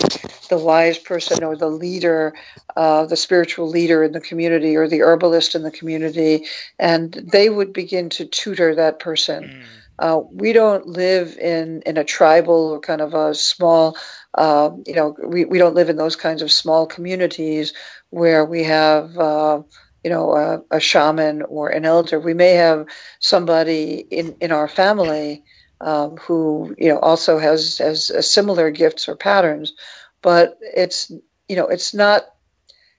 the 0.50 0.58
wise 0.58 0.98
person 0.98 1.44
or 1.44 1.56
the 1.56 1.70
leader, 1.70 2.34
uh, 2.76 3.06
the 3.06 3.16
spiritual 3.16 3.70
leader 3.70 4.04
in 4.04 4.12
the 4.12 4.22
community 4.22 4.76
or 4.76 4.88
the 4.88 5.02
herbalist 5.02 5.56
in 5.56 5.64
the 5.64 5.72
community, 5.72 6.46
and 6.80 7.14
they 7.14 7.50
would 7.50 7.74
begin 7.74 8.10
to 8.10 8.26
tutor 8.26 8.76
that 8.76 9.00
person. 9.00 9.44
Mm. 9.44 9.83
Uh, 10.00 10.22
we 10.32 10.54
don't 10.54 10.88
live 10.88 11.38
in, 11.38 11.82
in 11.86 11.98
a 11.98 12.04
tribal 12.04 12.72
or 12.72 12.80
kind 12.80 13.02
of 13.02 13.14
a 13.14 13.34
small 13.36 13.96
uh, 14.36 14.72
you 14.88 14.96
know, 14.96 15.16
we, 15.24 15.46
we 15.46 15.58
don't 15.58 15.76
live 15.76 15.90
in 15.90 15.98
those 15.98 16.16
kinds 16.16 16.42
of 16.42 16.52
small 16.52 16.88
communities 16.88 17.74
where 18.10 18.46
we 18.46 18.64
have, 18.64 19.18
uh, 19.18 19.62
you 20.04 20.10
know, 20.10 20.36
a, 20.36 20.62
a, 20.76 20.80
shaman 20.80 21.44
or 21.44 21.70
an 21.70 21.86
elder. 21.86 22.20
We 22.20 22.34
may 22.34 22.54
have 22.54 22.88
somebody 23.20 24.06
in, 24.10 24.36
in 24.42 24.52
our 24.52 24.68
family 24.68 25.44
um, 25.82 26.18
who, 26.18 26.76
you 26.80 26.90
know, 26.90 27.00
also 27.00 27.38
has, 27.38 27.78
has 27.78 28.12
similar 28.28 28.72
gifts 28.72 29.08
or 29.08 29.16
patterns, 29.16 29.74
but 30.22 30.58
it's, 30.62 31.12
you 31.48 31.56
know, 31.56 31.68
it's 31.68 31.94
not 31.94 32.30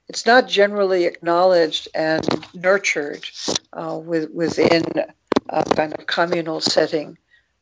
it's 0.07 0.26
not 0.26 0.47
generally 0.47 1.07
acknowledged 1.07 1.88
and 1.95 2.47
nurtured 2.53 3.24
uh, 3.72 3.99
with, 3.99 4.30
within 4.32 4.84
a 5.49 5.64
kind 5.64 5.95
of 5.95 6.07
communal 6.07 6.61
setting 6.61 7.18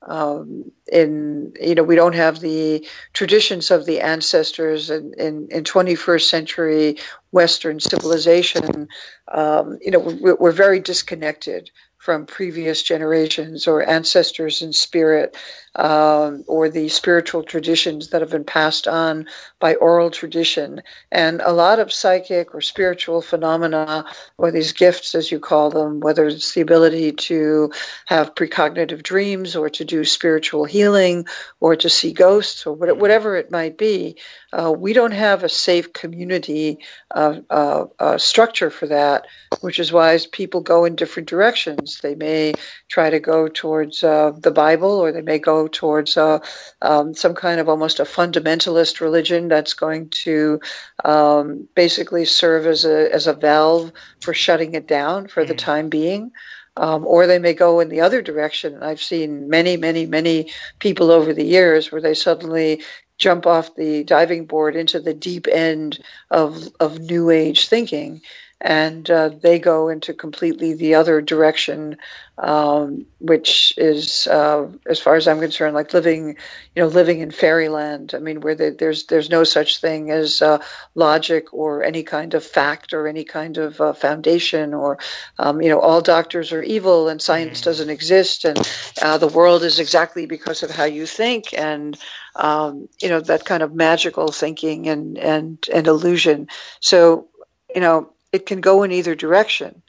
um, 0.07 0.72
in 0.91 1.53
you 1.61 1.74
know 1.74 1.83
we 1.83 1.95
don't 1.95 2.14
have 2.14 2.41
the 2.41 2.87
traditions 3.12 3.70
of 3.70 3.87
the 3.87 4.01
ancestors 4.01 4.91
in, 4.91 5.14
in, 5.16 5.49
in 5.51 5.64
21st 5.64 6.22
century 6.22 6.99
Western 7.30 7.78
civilization. 7.78 8.89
Um, 9.33 9.78
you 9.80 9.91
know 9.91 10.01
we're, 10.01 10.35
we're, 10.35 10.53
very 10.53 10.80
disconnected 10.80 11.70
from 11.99 12.26
previous 12.26 12.83
generations 12.83 13.68
or 13.68 13.89
ancestors 13.89 14.62
in 14.62 14.72
spirit 14.72 15.37
um, 15.75 16.45
or 16.47 16.68
the 16.68 16.89
spiritual 16.89 17.43
traditions 17.43 18.11
that 18.11 18.20
have 18.20 18.31
been 18.31 18.45
passed 18.45 18.87
on 18.87 19.27
by 19.59 19.75
oral 19.75 20.11
tradition. 20.11 20.83
And 21.11 21.41
a 21.41 21.53
lot 21.53 21.79
of 21.79 21.93
psychic 21.93 22.55
or 22.55 22.61
spiritual 22.61 23.23
phenomena, 23.23 24.05
or 24.37 24.51
these 24.51 24.73
gifts 24.73 25.14
as 25.14 25.31
you 25.31 25.41
call 25.41 25.70
them, 25.70 26.01
whether 26.01 26.27
it's 26.27 26.53
the 26.55 26.61
ability 26.61 27.12
to 27.12 27.73
have 28.07 28.35
precognitive 28.35 29.03
dreams 29.03 29.57
or 29.57 29.70
to 29.70 29.85
do 29.85 30.05
spiritual 30.05 30.64
healing 30.64 31.27
or 31.61 31.77
to 31.77 31.89
see 31.89 32.12
ghosts 32.12 32.66
or 32.66 32.75
whatever 32.75 33.37
it 33.37 33.51
might 33.51 33.79
be, 33.79 34.16
uh, 34.53 34.70
we 34.70 34.93
don't 34.93 35.12
have 35.12 35.45
a 35.45 35.49
safe 35.49 35.93
community 35.93 36.79
uh, 37.14 37.41
uh, 37.49 37.85
uh, 37.99 38.18
structure 38.18 38.70
for 38.70 38.87
that, 38.89 39.27
which 39.61 39.79
is 39.79 39.93
why 39.93 40.18
people 40.31 40.61
go 40.61 40.85
in 40.85 40.95
different 40.95 41.29
directions. 41.29 42.01
They 42.03 42.14
may 42.14 42.55
try 42.89 43.11
to 43.11 43.20
go 43.20 43.49
towards 43.49 44.05
uh, 44.05 44.33
the 44.37 44.51
Bible 44.51 45.01
or 45.01 45.12
they 45.12 45.23
may 45.23 45.39
go 45.39 45.61
towards 45.68 46.16
uh, 46.16 46.38
um, 46.80 47.14
some 47.14 47.34
kind 47.34 47.60
of 47.60 47.68
almost 47.68 48.00
a 48.00 48.04
fundamentalist 48.04 49.00
religion 49.00 49.48
that's 49.48 49.74
going 49.74 50.08
to 50.10 50.60
um, 51.04 51.68
basically 51.74 52.24
serve 52.24 52.66
as 52.66 52.84
a, 52.84 53.12
as 53.12 53.26
a 53.26 53.34
valve 53.34 53.92
for 54.20 54.34
shutting 54.34 54.74
it 54.74 54.86
down 54.86 55.28
for 55.28 55.44
the 55.44 55.54
mm. 55.54 55.58
time 55.58 55.88
being. 55.88 56.32
Um, 56.74 57.06
or 57.06 57.26
they 57.26 57.38
may 57.38 57.52
go 57.52 57.80
in 57.80 57.90
the 57.90 58.00
other 58.00 58.22
direction. 58.22 58.82
I've 58.82 59.02
seen 59.02 59.50
many, 59.50 59.76
many, 59.76 60.06
many 60.06 60.52
people 60.78 61.10
over 61.10 61.34
the 61.34 61.44
years 61.44 61.92
where 61.92 62.00
they 62.00 62.14
suddenly 62.14 62.82
jump 63.18 63.46
off 63.46 63.76
the 63.76 64.04
diving 64.04 64.46
board 64.46 64.74
into 64.74 64.98
the 64.98 65.14
deep 65.14 65.46
end 65.46 66.02
of 66.30 66.68
of 66.80 66.98
new 66.98 67.30
age 67.30 67.68
thinking 67.68 68.20
and 68.64 69.10
uh, 69.10 69.28
they 69.28 69.58
go 69.58 69.88
into 69.88 70.14
completely 70.14 70.74
the 70.74 70.94
other 70.94 71.20
direction, 71.20 71.96
um, 72.38 73.06
which 73.18 73.74
is, 73.76 74.28
uh, 74.28 74.68
as 74.86 75.00
far 75.00 75.16
as 75.16 75.26
I'm 75.26 75.40
concerned, 75.40 75.74
like 75.74 75.92
living, 75.92 76.36
you 76.76 76.82
know, 76.82 76.86
living 76.86 77.18
in 77.18 77.32
fairyland. 77.32 78.14
I 78.14 78.20
mean, 78.20 78.40
where 78.40 78.54
the, 78.54 78.70
there's 78.70 79.06
there's 79.06 79.28
no 79.28 79.42
such 79.42 79.80
thing 79.80 80.12
as 80.12 80.40
uh, 80.42 80.62
logic 80.94 81.52
or 81.52 81.82
any 81.82 82.04
kind 82.04 82.34
of 82.34 82.44
fact 82.44 82.92
or 82.92 83.08
any 83.08 83.24
kind 83.24 83.58
of 83.58 83.80
uh, 83.80 83.94
foundation, 83.94 84.74
or 84.74 84.98
um, 85.40 85.60
you 85.60 85.68
know, 85.68 85.80
all 85.80 86.00
doctors 86.00 86.52
are 86.52 86.62
evil 86.62 87.08
and 87.08 87.20
science 87.20 87.62
mm. 87.62 87.64
doesn't 87.64 87.90
exist, 87.90 88.44
and 88.44 88.58
uh, 89.02 89.18
the 89.18 89.26
world 89.26 89.64
is 89.64 89.80
exactly 89.80 90.26
because 90.26 90.62
of 90.62 90.70
how 90.70 90.84
you 90.84 91.04
think, 91.04 91.52
and 91.52 91.98
um, 92.36 92.88
you 93.02 93.08
know, 93.08 93.20
that 93.20 93.44
kind 93.44 93.64
of 93.64 93.74
magical 93.74 94.30
thinking 94.30 94.86
and 94.86 95.18
and 95.18 95.66
and 95.74 95.88
illusion. 95.88 96.46
So 96.78 97.28
you 97.74 97.80
know, 97.80 98.12
it 98.33 98.47
can 98.47 98.61
go 98.61 98.83
in 98.83 98.93
either 98.93 99.14
direction. 99.14 99.83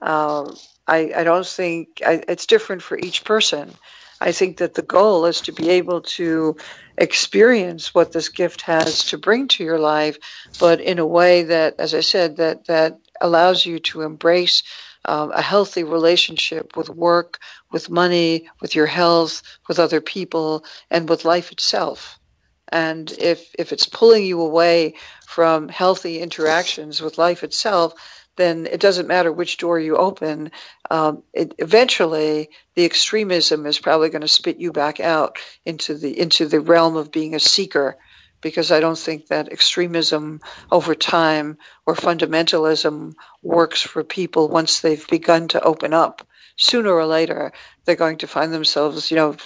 Uh, 0.00 0.52
I, 0.86 1.12
I, 1.16 1.24
don't 1.24 1.46
think 1.46 2.02
I, 2.04 2.24
it's 2.26 2.46
different 2.46 2.82
for 2.82 2.98
each 2.98 3.24
person. 3.24 3.72
I 4.20 4.32
think 4.32 4.58
that 4.58 4.74
the 4.74 4.82
goal 4.82 5.26
is 5.26 5.42
to 5.42 5.52
be 5.52 5.70
able 5.70 6.00
to 6.02 6.56
experience 6.96 7.94
what 7.94 8.12
this 8.12 8.28
gift 8.28 8.62
has 8.62 9.04
to 9.06 9.18
bring 9.18 9.48
to 9.48 9.64
your 9.64 9.78
life, 9.78 10.16
but 10.58 10.80
in 10.80 10.98
a 10.98 11.06
way 11.06 11.44
that, 11.44 11.74
as 11.78 11.94
I 11.94 12.00
said, 12.00 12.36
that 12.36 12.66
that 12.66 12.98
allows 13.20 13.66
you 13.66 13.78
to 13.80 14.02
embrace 14.02 14.62
um, 15.04 15.32
a 15.32 15.42
healthy 15.42 15.82
relationship 15.84 16.76
with 16.76 16.88
work, 16.88 17.40
with 17.72 17.90
money, 17.90 18.48
with 18.60 18.76
your 18.76 18.86
health, 18.86 19.42
with 19.68 19.78
other 19.78 20.00
people, 20.00 20.64
and 20.90 21.08
with 21.08 21.24
life 21.24 21.50
itself. 21.50 22.20
And 22.72 23.12
if 23.18 23.54
if 23.58 23.72
it's 23.72 23.86
pulling 23.86 24.24
you 24.24 24.40
away 24.40 24.94
from 25.26 25.68
healthy 25.68 26.20
interactions 26.20 27.02
with 27.02 27.18
life 27.18 27.44
itself, 27.44 27.92
then 28.36 28.66
it 28.66 28.80
doesn't 28.80 29.08
matter 29.08 29.30
which 29.30 29.58
door 29.58 29.78
you 29.78 29.98
open. 29.98 30.50
Um, 30.90 31.22
it, 31.34 31.54
eventually, 31.58 32.48
the 32.74 32.86
extremism 32.86 33.66
is 33.66 33.78
probably 33.78 34.08
going 34.08 34.22
to 34.22 34.28
spit 34.28 34.58
you 34.58 34.72
back 34.72 35.00
out 35.00 35.36
into 35.66 35.94
the 35.94 36.18
into 36.18 36.46
the 36.46 36.60
realm 36.60 36.96
of 36.96 37.12
being 37.12 37.34
a 37.34 37.40
seeker, 37.40 37.98
because 38.40 38.72
I 38.72 38.80
don't 38.80 38.98
think 38.98 39.26
that 39.26 39.52
extremism 39.52 40.40
over 40.70 40.94
time 40.94 41.58
or 41.84 41.94
fundamentalism 41.94 43.12
works 43.42 43.82
for 43.82 44.02
people 44.02 44.48
once 44.48 44.80
they've 44.80 45.06
begun 45.08 45.48
to 45.48 45.62
open 45.62 45.92
up. 45.92 46.26
Sooner 46.56 46.90
or 46.90 47.06
later, 47.06 47.52
they're 47.84 47.96
going 47.96 48.18
to 48.18 48.26
find 48.26 48.52
themselves, 48.52 49.10
you 49.10 49.16
know, 49.18 49.36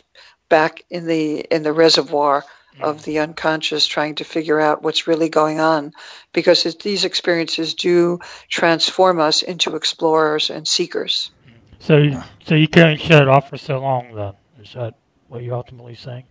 back 0.48 0.82
in 0.90 1.06
the 1.06 1.40
in 1.40 1.64
the 1.64 1.72
reservoir 1.72 2.44
of 2.80 2.98
mm. 2.98 3.02
the 3.04 3.18
unconscious 3.20 3.86
trying 3.86 4.16
to 4.16 4.24
figure 4.24 4.60
out 4.60 4.82
what's 4.82 5.06
really 5.06 5.28
going 5.28 5.60
on 5.60 5.92
because 6.32 6.62
these 6.76 7.04
experiences 7.04 7.74
do 7.74 8.20
transform 8.48 9.20
us 9.20 9.42
into 9.42 9.76
explorers 9.76 10.50
and 10.50 10.66
seekers. 10.66 11.30
Mm. 11.46 11.52
So, 11.78 12.24
so 12.44 12.54
you 12.54 12.68
can't 12.68 13.00
shut 13.00 13.22
it 13.22 13.28
off 13.28 13.50
for 13.50 13.58
so 13.58 13.78
long, 13.78 14.14
then? 14.14 14.34
Is 14.62 14.72
that 14.74 14.94
what 15.28 15.42
you're 15.42 15.54
ultimately 15.54 15.94
saying? 15.94 16.24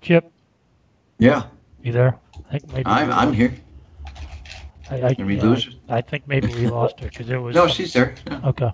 Chip? 0.00 0.30
Yeah. 1.18 1.44
You 1.82 1.92
there? 1.92 2.18
I 2.48 2.58
think 2.58 2.72
maybe 2.72 2.86
I'm, 2.86 3.12
I'm 3.12 3.32
here. 3.32 3.54
I, 4.90 5.02
I, 5.02 5.14
Can 5.14 5.26
we 5.26 5.40
lose 5.40 5.64
her? 5.64 5.70
I 5.88 6.00
think 6.00 6.26
maybe 6.26 6.48
we 6.48 6.66
lost 6.66 7.00
her 7.00 7.08
because 7.08 7.30
it 7.30 7.36
was. 7.36 7.54
No, 7.54 7.66
she's 7.68 7.92
there. 7.92 8.14
Yeah. 8.26 8.40
Okay. 8.44 8.70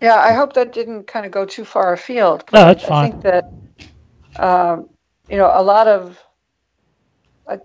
Yeah, 0.00 0.16
I 0.16 0.32
hope 0.32 0.54
that 0.54 0.72
didn't 0.72 1.06
kind 1.06 1.26
of 1.26 1.32
go 1.32 1.44
too 1.44 1.64
far 1.64 1.92
afield. 1.92 2.44
No, 2.52 2.64
that's 2.64 2.84
fine. 2.84 3.06
I 3.06 3.10
think 3.10 3.22
that 3.22 3.44
um, 4.38 4.88
you 5.28 5.36
know 5.36 5.50
a 5.52 5.62
lot 5.62 5.88
of 5.88 6.18
uh, 7.46 7.58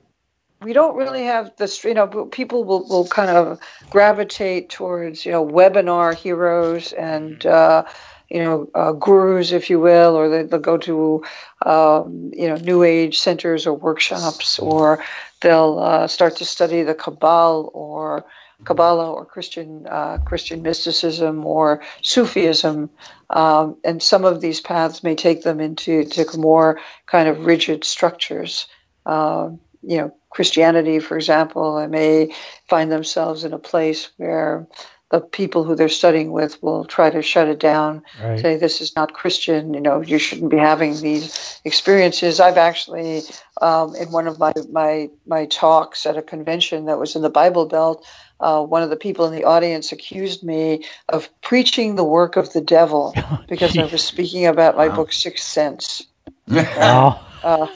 we 0.61 0.73
don't 0.73 0.97
really 0.97 1.23
have 1.23 1.55
this. 1.57 1.83
You 1.83 1.93
know, 1.93 2.07
people 2.07 2.65
will 2.65 2.87
will 2.87 3.07
kind 3.07 3.29
of 3.29 3.59
gravitate 3.89 4.69
towards 4.69 5.25
you 5.25 5.31
know 5.31 5.45
webinar 5.45 6.15
heroes 6.15 6.93
and. 6.93 7.45
Uh, 7.45 7.85
you 8.29 8.43
know, 8.43 8.67
uh, 8.73 8.91
gurus, 8.91 9.51
if 9.51 9.69
you 9.69 9.79
will, 9.79 10.15
or 10.15 10.29
they, 10.29 10.43
will 10.43 10.57
go 10.57 10.77
to, 10.77 11.23
um, 11.63 12.31
you 12.33 12.47
know, 12.47 12.55
New 12.55 12.81
Age 12.81 13.19
centers 13.19 13.67
or 13.67 13.73
workshops, 13.73 14.57
or 14.57 15.03
they'll 15.41 15.77
uh, 15.77 16.07
start 16.07 16.35
to 16.37 16.45
study 16.45 16.81
the 16.81 16.95
Kabbalah 16.95 17.67
or 17.67 18.25
Kabbalah 18.63 19.11
or 19.11 19.25
Christian 19.25 19.85
uh, 19.87 20.17
Christian 20.19 20.61
mysticism 20.61 21.45
or 21.45 21.81
Sufism, 22.01 22.89
um, 23.29 23.77
and 23.83 24.01
some 24.01 24.25
of 24.25 24.41
these 24.41 24.61
paths 24.61 25.03
may 25.03 25.15
take 25.15 25.43
them 25.43 25.59
into 25.59 26.05
to 26.05 26.37
more 26.37 26.79
kind 27.05 27.27
of 27.27 27.45
rigid 27.45 27.83
structures. 27.83 28.67
Um, 29.05 29.59
you 29.81 29.97
know, 29.97 30.15
Christianity, 30.29 30.99
for 30.99 31.15
example, 31.15 31.75
they 31.75 31.87
may 31.87 32.33
find 32.67 32.91
themselves 32.91 33.43
in 33.43 33.53
a 33.53 33.59
place 33.59 34.09
where 34.17 34.67
the 35.11 35.21
people 35.21 35.63
who 35.63 35.75
they're 35.75 35.87
studying 35.87 36.31
with 36.31 36.61
will 36.63 36.83
try 36.83 37.09
to 37.09 37.21
shut 37.21 37.47
it 37.47 37.59
down, 37.59 38.01
right. 38.21 38.39
say 38.39 38.57
this 38.57 38.81
is 38.81 38.95
not 38.95 39.13
Christian. 39.13 39.73
You 39.73 39.79
know, 39.79 40.01
you 40.01 40.17
shouldn't 40.17 40.49
be 40.49 40.57
having 40.57 40.99
these 40.99 41.61
experiences. 41.63 42.39
I've 42.39 42.57
actually, 42.57 43.21
um, 43.61 43.95
in 43.95 44.11
one 44.11 44.27
of 44.27 44.39
my 44.39 44.53
my 44.71 45.09
my 45.27 45.45
talks 45.45 46.05
at 46.05 46.17
a 46.17 46.23
convention 46.23 46.85
that 46.85 46.97
was 46.97 47.15
in 47.15 47.21
the 47.21 47.29
Bible 47.29 47.67
Belt, 47.67 48.05
uh, 48.39 48.63
one 48.63 48.83
of 48.83 48.89
the 48.89 48.95
people 48.95 49.25
in 49.25 49.33
the 49.33 49.43
audience 49.45 49.91
accused 49.91 50.43
me 50.43 50.83
of 51.09 51.29
preaching 51.41 51.95
the 51.95 52.03
work 52.03 52.35
of 52.35 52.51
the 52.53 52.61
devil 52.61 53.13
because 53.47 53.77
I 53.77 53.85
was 53.85 54.03
speaking 54.03 54.45
about 54.45 54.77
my 54.77 54.87
wow. 54.87 54.95
book 54.95 55.13
Sixth 55.13 55.45
Sense. 55.45 56.05
Wow. 56.47 57.25
Uh, 57.43 57.67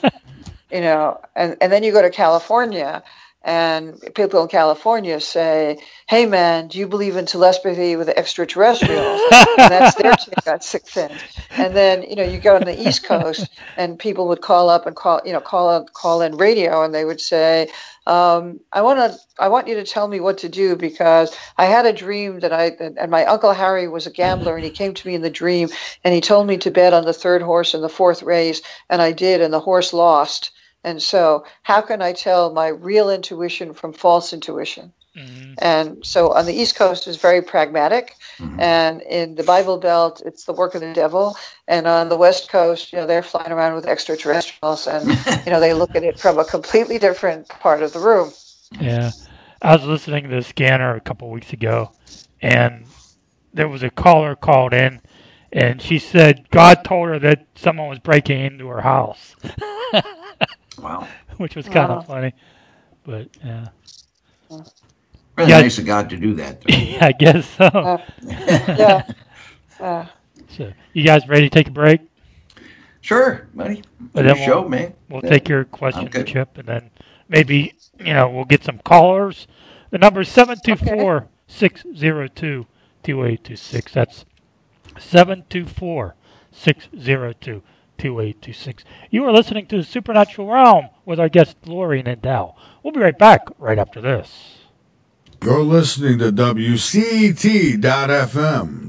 you 0.72 0.82
know, 0.82 1.20
and, 1.36 1.57
and 1.62 1.72
then 1.72 1.84
you 1.84 1.91
go 1.91 2.01
to 2.01 2.10
California 2.10 3.03
and 3.41 3.97
people 4.15 4.41
in 4.41 4.49
California 4.49 5.19
say, 5.21 5.79
"Hey, 6.07 6.25
man, 6.25 6.67
do 6.67 6.77
you 6.77 6.87
believe 6.87 7.15
in 7.15 7.25
telepathy 7.25 7.95
with 7.95 8.09
extraterrestrials?" 8.09 9.21
and 9.31 9.71
that's 9.71 9.95
their 9.95 10.13
take 10.13 10.45
on 10.47 10.59
sixth 10.59 10.91
sense. 10.91 11.21
And 11.51 11.73
then 11.73 12.03
you 12.03 12.15
know 12.15 12.23
you 12.23 12.37
go 12.39 12.57
on 12.57 12.65
the 12.65 12.87
East 12.87 13.05
Coast, 13.05 13.49
and 13.77 13.97
people 13.97 14.27
would 14.27 14.41
call 14.41 14.69
up 14.69 14.85
and 14.87 14.95
call 14.95 15.21
you 15.25 15.31
know 15.31 15.39
call 15.39 15.85
call 15.85 16.21
in 16.21 16.35
radio, 16.35 16.83
and 16.83 16.93
they 16.93 17.05
would 17.05 17.21
say, 17.21 17.69
um, 18.05 18.59
"I 18.73 18.81
want 18.81 18.99
to 18.99 19.17
I 19.39 19.47
want 19.47 19.69
you 19.69 19.75
to 19.75 19.85
tell 19.85 20.07
me 20.09 20.19
what 20.19 20.39
to 20.39 20.49
do 20.49 20.75
because 20.75 21.33
I 21.57 21.65
had 21.65 21.85
a 21.85 21.93
dream 21.93 22.41
that 22.41 22.51
I 22.51 22.75
and 22.97 23.09
my 23.09 23.23
uncle 23.25 23.53
Harry 23.53 23.87
was 23.87 24.05
a 24.05 24.11
gambler, 24.11 24.57
and 24.57 24.65
he 24.65 24.71
came 24.71 24.93
to 24.93 25.07
me 25.07 25.15
in 25.15 25.21
the 25.21 25.29
dream, 25.29 25.69
and 26.03 26.13
he 26.13 26.19
told 26.19 26.45
me 26.45 26.57
to 26.57 26.71
bet 26.71 26.93
on 26.93 27.05
the 27.05 27.13
third 27.13 27.41
horse 27.41 27.73
in 27.73 27.81
the 27.81 27.87
fourth 27.87 28.21
race, 28.21 28.61
and 28.89 29.01
I 29.01 29.13
did, 29.13 29.39
and 29.39 29.53
the 29.53 29.61
horse 29.61 29.93
lost." 29.93 30.51
And 30.84 31.01
so, 31.01 31.45
how 31.63 31.82
can 31.82 32.01
I 32.01 32.13
tell 32.13 32.53
my 32.53 32.67
real 32.67 33.09
intuition 33.09 33.73
from 33.73 33.91
false 33.91 34.32
intuition? 34.32 34.93
Mm-hmm. 35.17 35.53
And 35.57 36.05
so, 36.05 36.32
on 36.32 36.45
the 36.45 36.53
East 36.53 36.75
Coast, 36.75 37.07
is 37.07 37.17
very 37.17 37.41
pragmatic, 37.41 38.15
mm-hmm. 38.38 38.59
and 38.59 39.01
in 39.01 39.36
the 39.36 39.43
Bible 39.43 39.77
Belt, 39.77 40.21
it's 40.25 40.45
the 40.45 40.53
work 40.53 40.75
of 40.75 40.82
the 40.82 40.93
devil. 40.93 41.36
And 41.67 41.86
on 41.88 42.07
the 42.07 42.15
West 42.15 42.49
Coast, 42.49 42.93
you 42.93 42.99
know, 42.99 43.05
they're 43.05 43.23
flying 43.23 43.51
around 43.51 43.75
with 43.75 43.86
extraterrestrials, 43.86 44.88
and 44.88 45.09
you 45.45 45.51
know, 45.51 45.59
they 45.59 45.73
look 45.73 45.95
at 45.95 46.03
it 46.03 46.17
from 46.17 46.39
a 46.39 46.45
completely 46.45 46.97
different 46.97 47.49
part 47.49 47.84
of 47.84 47.91
the 47.91 47.99
room. 47.99 48.32
Yeah, 48.80 49.11
I 49.61 49.75
was 49.75 49.86
listening 49.86 50.30
to 50.30 50.36
the 50.36 50.43
scanner 50.43 50.95
a 50.95 51.01
couple 51.01 51.30
weeks 51.30 51.51
ago, 51.51 51.91
and 52.41 52.86
there 53.53 53.67
was 53.67 53.84
a 53.84 53.89
caller 53.89 54.36
called 54.36 54.73
in, 54.73 55.01
and 55.51 55.82
she 55.82 55.99
said 55.99 56.49
God 56.51 56.86
told 56.86 57.09
her 57.09 57.19
that 57.19 57.47
someone 57.55 57.89
was 57.89 57.99
breaking 57.99 58.39
into 58.39 58.67
her 58.67 58.82
house. 58.82 59.36
Wow. 60.82 61.07
Which 61.38 61.55
was 61.55 61.65
kind 61.67 61.89
wow. 61.89 61.97
of 61.97 62.07
funny. 62.07 62.34
But 63.05 63.30
yeah. 63.43 63.67
Really 64.49 65.49
Yeah. 65.51 65.61
nice 65.61 65.77
of 65.77 65.86
God 65.86 66.09
to 66.09 66.17
do 66.17 66.34
that. 66.36 66.61
though. 66.61 66.75
yeah, 66.75 67.05
I 67.05 67.11
guess 67.13 67.49
so. 67.49 67.65
Uh, 67.65 67.97
yeah. 68.23 69.03
Uh, 69.80 70.05
so. 70.49 70.71
You 70.93 71.03
guys 71.03 71.27
ready 71.27 71.49
to 71.49 71.53
take 71.53 71.67
a 71.67 71.71
break? 71.71 72.01
sure, 73.01 73.47
buddy. 73.55 73.82
But 74.13 74.25
then 74.25 74.36
show, 74.36 74.61
we'll- 74.61 74.69
man. 74.69 74.93
We'll 75.09 75.21
Yeah. 75.23 75.30
take 75.30 75.47
your 75.49 75.63
question, 75.63 76.09
Chip, 76.25 76.57
and 76.57 76.67
then 76.67 76.89
maybe 77.30 77.73
you 77.97 78.13
know 78.13 78.30
we'll 78.30 78.45
get 78.45 78.63
some 78.63 78.80
callers. 78.80 79.47
The 79.91 79.97
number 79.97 80.21
is 80.21 80.30
seven 80.30 80.57
two 80.63 80.75
four 80.75 81.27
six 81.47 81.86
zero 81.95 82.27
two 82.27 82.65
two 83.03 83.23
eight 83.25 83.43
two 83.43 83.55
six. 83.55 83.93
That's 83.93 84.25
seven 84.99 85.45
two 85.49 85.65
four 87.99 88.11
six 88.11 88.11
zero 88.11 88.15
two 88.15 88.19
two 88.19 88.19
eight 88.21 88.41
two 88.41 88.53
six. 88.53 88.83
You 89.09 89.25
are 89.25 89.31
listening 89.31 89.65
to 89.67 89.77
the 89.77 89.83
Supernatural 89.83 90.47
Realm 90.47 90.89
with 91.05 91.19
our 91.19 91.29
guest 91.29 91.57
Laurie 91.65 92.03
Nadel. 92.03 92.55
We'll 92.83 92.93
be 92.93 92.99
right 92.99 93.17
back 93.17 93.47
right 93.57 93.79
after 93.79 94.01
this. 94.01 94.55
You're 95.41 95.63
listening 95.63 96.19
to 96.19 96.31
WCET.FM, 96.33 97.81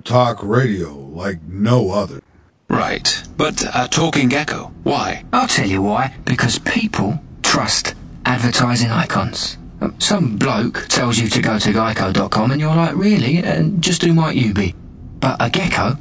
talk 0.03 0.43
radio 0.43 0.95
like 0.95 1.43
no 1.43 1.93
other. 1.93 2.21
Right. 2.69 3.23
But 3.37 3.63
a 3.75 3.87
talking 3.89 4.29
gecko. 4.29 4.73
Why? 4.83 5.25
I'll 5.33 5.47
tell 5.49 5.69
you 5.69 5.83
why. 5.83 6.17
Because 6.25 6.59
people 6.59 7.21
trust 7.43 7.95
advertising 8.25 8.91
icons. 8.91 9.59
Um, 9.81 9.95
Some 9.99 10.37
bloke 10.37 10.87
tells 10.89 11.19
you 11.19 11.29
to 11.29 11.41
go 11.41 11.59
to 11.59 11.73
geico.com 11.73 12.51
and 12.51 12.61
you're 12.61 12.75
like, 12.75 12.95
really? 12.97 13.39
And 13.39 13.83
just 13.83 14.03
who 14.03 14.13
might 14.13 14.37
you 14.37 14.53
be? 14.53 14.75
But 15.21 15.37
a 15.41 15.51
gecko, 15.51 15.97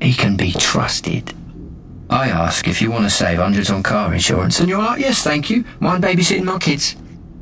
he 0.00 0.14
can 0.14 0.36
be 0.36 0.52
trusted. 0.52 1.34
I 2.10 2.28
ask 2.28 2.68
if 2.68 2.82
you 2.82 2.90
want 2.90 3.04
to 3.04 3.10
save 3.10 3.38
hundreds 3.38 3.70
on 3.70 3.82
car 3.82 4.12
insurance 4.12 4.60
and 4.60 4.68
you're 4.68 4.78
like, 4.78 5.00
yes, 5.00 5.22
thank 5.22 5.48
you. 5.50 5.64
Mind 5.80 6.04
babysitting 6.04 6.44
my 6.44 6.58
kids? 6.58 6.96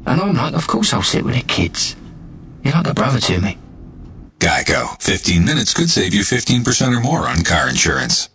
And 0.06 0.20
I'm 0.20 0.34
like, 0.34 0.54
of 0.54 0.66
course 0.66 0.92
I'll 0.92 1.02
sit 1.02 1.24
with 1.24 1.34
the 1.34 1.42
kids. 1.42 1.96
You're 2.62 2.74
like 2.74 2.86
a 2.86 2.94
brother 2.94 3.20
to 3.20 3.40
me. 3.40 3.58
Geico. 4.38 5.00
15 5.02 5.44
minutes 5.44 5.74
could 5.74 5.90
save 5.90 6.14
you 6.14 6.22
15% 6.22 6.96
or 6.96 7.00
more 7.00 7.28
on 7.28 7.44
car 7.44 7.68
insurance. 7.68 8.28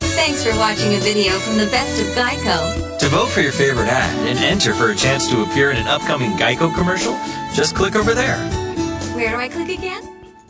Thanks 0.00 0.44
for 0.44 0.56
watching 0.58 0.94
a 0.94 0.98
video 0.98 1.38
from 1.38 1.56
the 1.58 1.66
best 1.66 2.00
of 2.00 2.06
Geico. 2.08 2.98
To 2.98 3.08
vote 3.08 3.28
for 3.28 3.40
your 3.40 3.52
favorite 3.52 3.88
ad 3.88 4.28
and 4.28 4.38
enter 4.38 4.74
for 4.74 4.90
a 4.90 4.94
chance 4.94 5.28
to 5.28 5.42
appear 5.42 5.70
in 5.70 5.76
an 5.76 5.86
upcoming 5.86 6.32
Geico 6.32 6.74
commercial, 6.74 7.18
just 7.54 7.74
click 7.74 7.96
over 7.96 8.14
there. 8.14 8.38
Where 9.14 9.30
do 9.30 9.36
I 9.36 9.48
click 9.48 9.68
again? 9.68 10.02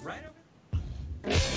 Right 0.02 0.20
over 1.24 1.50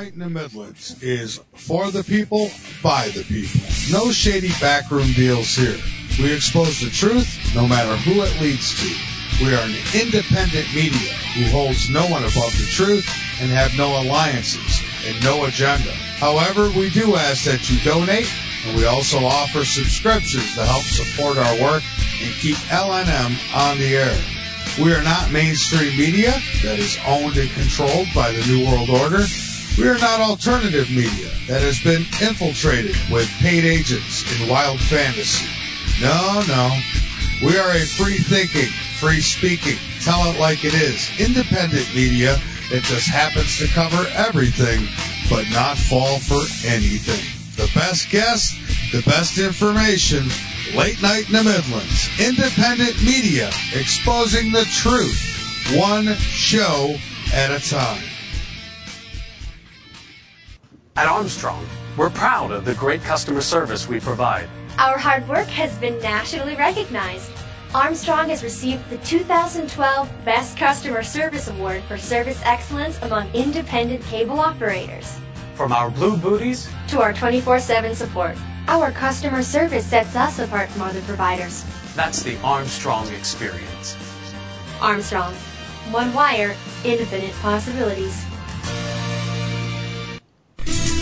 Night 0.00 0.14
in 0.14 0.20
the 0.20 0.30
Midlands 0.30 1.02
is 1.02 1.40
for 1.52 1.90
the 1.90 2.02
people, 2.02 2.48
by 2.82 3.08
the 3.08 3.22
people. 3.24 3.60
No 3.92 4.10
shady 4.10 4.48
backroom 4.58 5.12
deals 5.12 5.54
here. 5.54 5.76
We 6.18 6.32
expose 6.32 6.80
the 6.80 6.88
truth, 6.88 7.28
no 7.54 7.68
matter 7.68 7.94
who 7.96 8.22
it 8.22 8.40
leads 8.40 8.80
to. 8.80 9.44
We 9.44 9.52
are 9.52 9.60
an 9.60 9.76
independent 9.92 10.72
media 10.74 11.12
who 11.36 11.44
holds 11.52 11.90
no 11.90 12.06
one 12.06 12.22
above 12.22 12.56
the 12.56 12.66
truth 12.72 13.04
and 13.42 13.50
have 13.50 13.76
no 13.76 14.00
alliances 14.00 14.80
and 15.04 15.22
no 15.22 15.44
agenda. 15.44 15.92
However, 16.16 16.70
we 16.70 16.88
do 16.88 17.16
ask 17.16 17.44
that 17.44 17.68
you 17.68 17.78
donate, 17.84 18.32
and 18.64 18.78
we 18.78 18.86
also 18.86 19.18
offer 19.18 19.66
subscriptions 19.66 20.54
to 20.54 20.64
help 20.64 20.84
support 20.84 21.36
our 21.36 21.60
work 21.60 21.82
and 22.24 22.32
keep 22.40 22.56
LNM 22.72 23.36
on 23.54 23.76
the 23.76 23.96
air. 23.96 24.16
We 24.82 24.94
are 24.94 25.02
not 25.02 25.30
mainstream 25.30 25.94
media 25.98 26.32
that 26.62 26.78
is 26.78 26.96
owned 27.06 27.36
and 27.36 27.50
controlled 27.50 28.08
by 28.14 28.32
the 28.32 28.46
New 28.46 28.64
World 28.64 28.88
Order. 28.88 29.26
We 29.80 29.88
are 29.88 29.96
not 29.96 30.20
alternative 30.20 30.90
media 30.90 31.32
that 31.48 31.64
has 31.64 31.80
been 31.80 32.04
infiltrated 32.20 33.00
with 33.10 33.24
paid 33.40 33.64
agents 33.64 34.28
in 34.28 34.46
wild 34.46 34.78
fantasy. 34.78 35.48
No, 36.04 36.44
no. 36.44 36.68
We 37.40 37.56
are 37.56 37.72
a 37.72 37.88
free 37.96 38.18
thinking, 38.20 38.68
free 39.00 39.24
speaking, 39.24 39.80
tell 40.04 40.20
it 40.28 40.38
like 40.38 40.66
it 40.66 40.74
is, 40.74 41.08
independent 41.18 41.88
media 41.96 42.36
that 42.68 42.84
just 42.84 43.08
happens 43.08 43.56
to 43.56 43.72
cover 43.72 44.04
everything 44.12 44.84
but 45.30 45.48
not 45.48 45.78
fall 45.78 46.18
for 46.18 46.44
anything. 46.68 47.24
The 47.56 47.72
best 47.72 48.10
guests, 48.10 48.52
the 48.92 49.00
best 49.08 49.38
information, 49.38 50.28
late 50.76 51.00
night 51.00 51.24
in 51.28 51.32
the 51.32 51.44
Midlands, 51.56 52.12
independent 52.20 53.00
media 53.00 53.48
exposing 53.72 54.52
the 54.52 54.68
truth, 54.76 55.16
one 55.72 56.04
show 56.20 56.96
at 57.32 57.48
a 57.48 57.64
time. 57.64 58.09
At 61.00 61.08
Armstrong, 61.08 61.66
we're 61.96 62.10
proud 62.10 62.50
of 62.50 62.66
the 62.66 62.74
great 62.74 63.02
customer 63.02 63.40
service 63.40 63.88
we 63.88 64.00
provide. 64.00 64.50
Our 64.78 64.98
hard 64.98 65.26
work 65.26 65.46
has 65.46 65.74
been 65.78 65.98
nationally 66.00 66.56
recognized. 66.56 67.30
Armstrong 67.74 68.28
has 68.28 68.42
received 68.42 68.86
the 68.90 68.98
2012 68.98 70.10
Best 70.26 70.58
Customer 70.58 71.02
Service 71.02 71.48
Award 71.48 71.82
for 71.84 71.96
service 71.96 72.38
excellence 72.44 72.98
among 73.00 73.32
independent 73.32 74.04
cable 74.04 74.38
operators. 74.40 75.18
From 75.54 75.72
our 75.72 75.90
blue 75.90 76.18
booties 76.18 76.68
To 76.88 77.00
our 77.00 77.14
24 77.14 77.60
7 77.60 77.94
support, 77.94 78.36
our 78.68 78.92
customer 78.92 79.42
service 79.42 79.86
sets 79.86 80.14
us 80.16 80.38
apart 80.38 80.68
from 80.68 80.82
other 80.82 81.00
providers. 81.08 81.64
That's 81.96 82.22
the 82.22 82.38
Armstrong 82.42 83.08
experience. 83.14 83.96
Armstrong, 84.82 85.32
one 85.92 86.12
wire, 86.12 86.54
infinite 86.84 87.32
possibilities. 87.40 88.22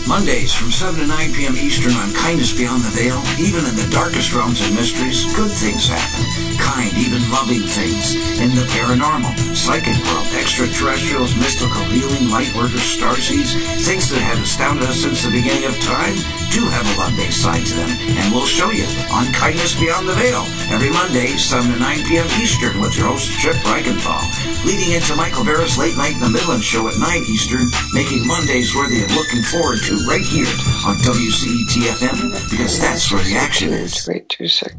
Mondays 0.09 0.57
from 0.57 0.73
7 0.73 0.99
to 1.01 1.07
9 1.07 1.37
p.m. 1.37 1.53
Eastern 1.61 1.93
on 1.93 2.09
Kindness 2.17 2.57
Beyond 2.57 2.81
the 2.81 2.89
Veil. 2.97 3.21
Even 3.37 3.69
in 3.69 3.77
the 3.77 3.85
darkest 3.93 4.33
realms 4.33 4.65
and 4.65 4.73
mysteries, 4.73 5.29
good 5.37 5.53
things 5.53 5.85
happen. 5.85 6.25
Kind, 6.57 6.97
even 6.97 7.21
loving 7.29 7.61
things. 7.61 8.17
In 8.41 8.57
the 8.57 8.65
paranormal, 8.73 9.37
psychic 9.53 10.01
world, 10.09 10.25
extraterrestrials, 10.33 11.37
mystical 11.37 11.85
healing, 11.93 12.33
light 12.33 12.49
workers, 12.57 12.89
starseeds, 12.89 13.53
things 13.85 14.09
that 14.09 14.25
have 14.25 14.41
astounded 14.41 14.89
us 14.89 15.05
since 15.05 15.29
the 15.29 15.31
beginning 15.31 15.69
of 15.69 15.77
time 15.85 16.17
do 16.57 16.65
have 16.65 16.89
a 16.89 16.95
love-based 16.97 17.45
side 17.45 17.69
to 17.69 17.75
them. 17.77 17.93
And 18.17 18.33
we'll 18.33 18.49
show 18.49 18.73
you 18.73 18.89
on 19.13 19.29
Kindness 19.37 19.77
Beyond 19.77 20.09
the 20.09 20.17
Veil. 20.17 20.41
Every 20.73 20.89
Monday, 20.89 21.37
7 21.37 21.69
to 21.69 21.77
9 21.77 22.09
p.m. 22.09 22.25
Eastern 22.41 22.81
with 22.81 22.97
your 22.97 23.13
host, 23.13 23.29
Chip 23.45 23.61
Reichenthal. 23.69 24.25
Leading 24.65 24.97
into 24.97 25.13
Michael 25.21 25.45
Barrett's 25.45 25.77
Late 25.77 26.01
Night 26.01 26.17
in 26.17 26.25
the 26.25 26.33
Midland 26.33 26.65
show 26.65 26.89
at 26.89 26.97
9 26.97 27.29
Eastern, 27.29 27.69
making 27.93 28.25
Mondays 28.25 28.73
worthy 28.73 29.05
of 29.05 29.13
looking 29.13 29.45
forward 29.45 29.85
to 29.85 29.98
right 30.07 30.25
here 30.25 30.47
on 30.87 31.03
WCET-FM 31.03 32.51
because 32.51 32.79
that's 32.81 33.13
where 33.13 33.23
the 33.25 33.37
action 33.37 33.73
is. 33.73 33.93
2826 34.05 34.75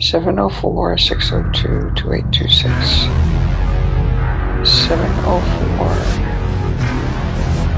704 0.00 0.98
602 0.98 1.90
2826 1.94 3.10
704 4.62 6.20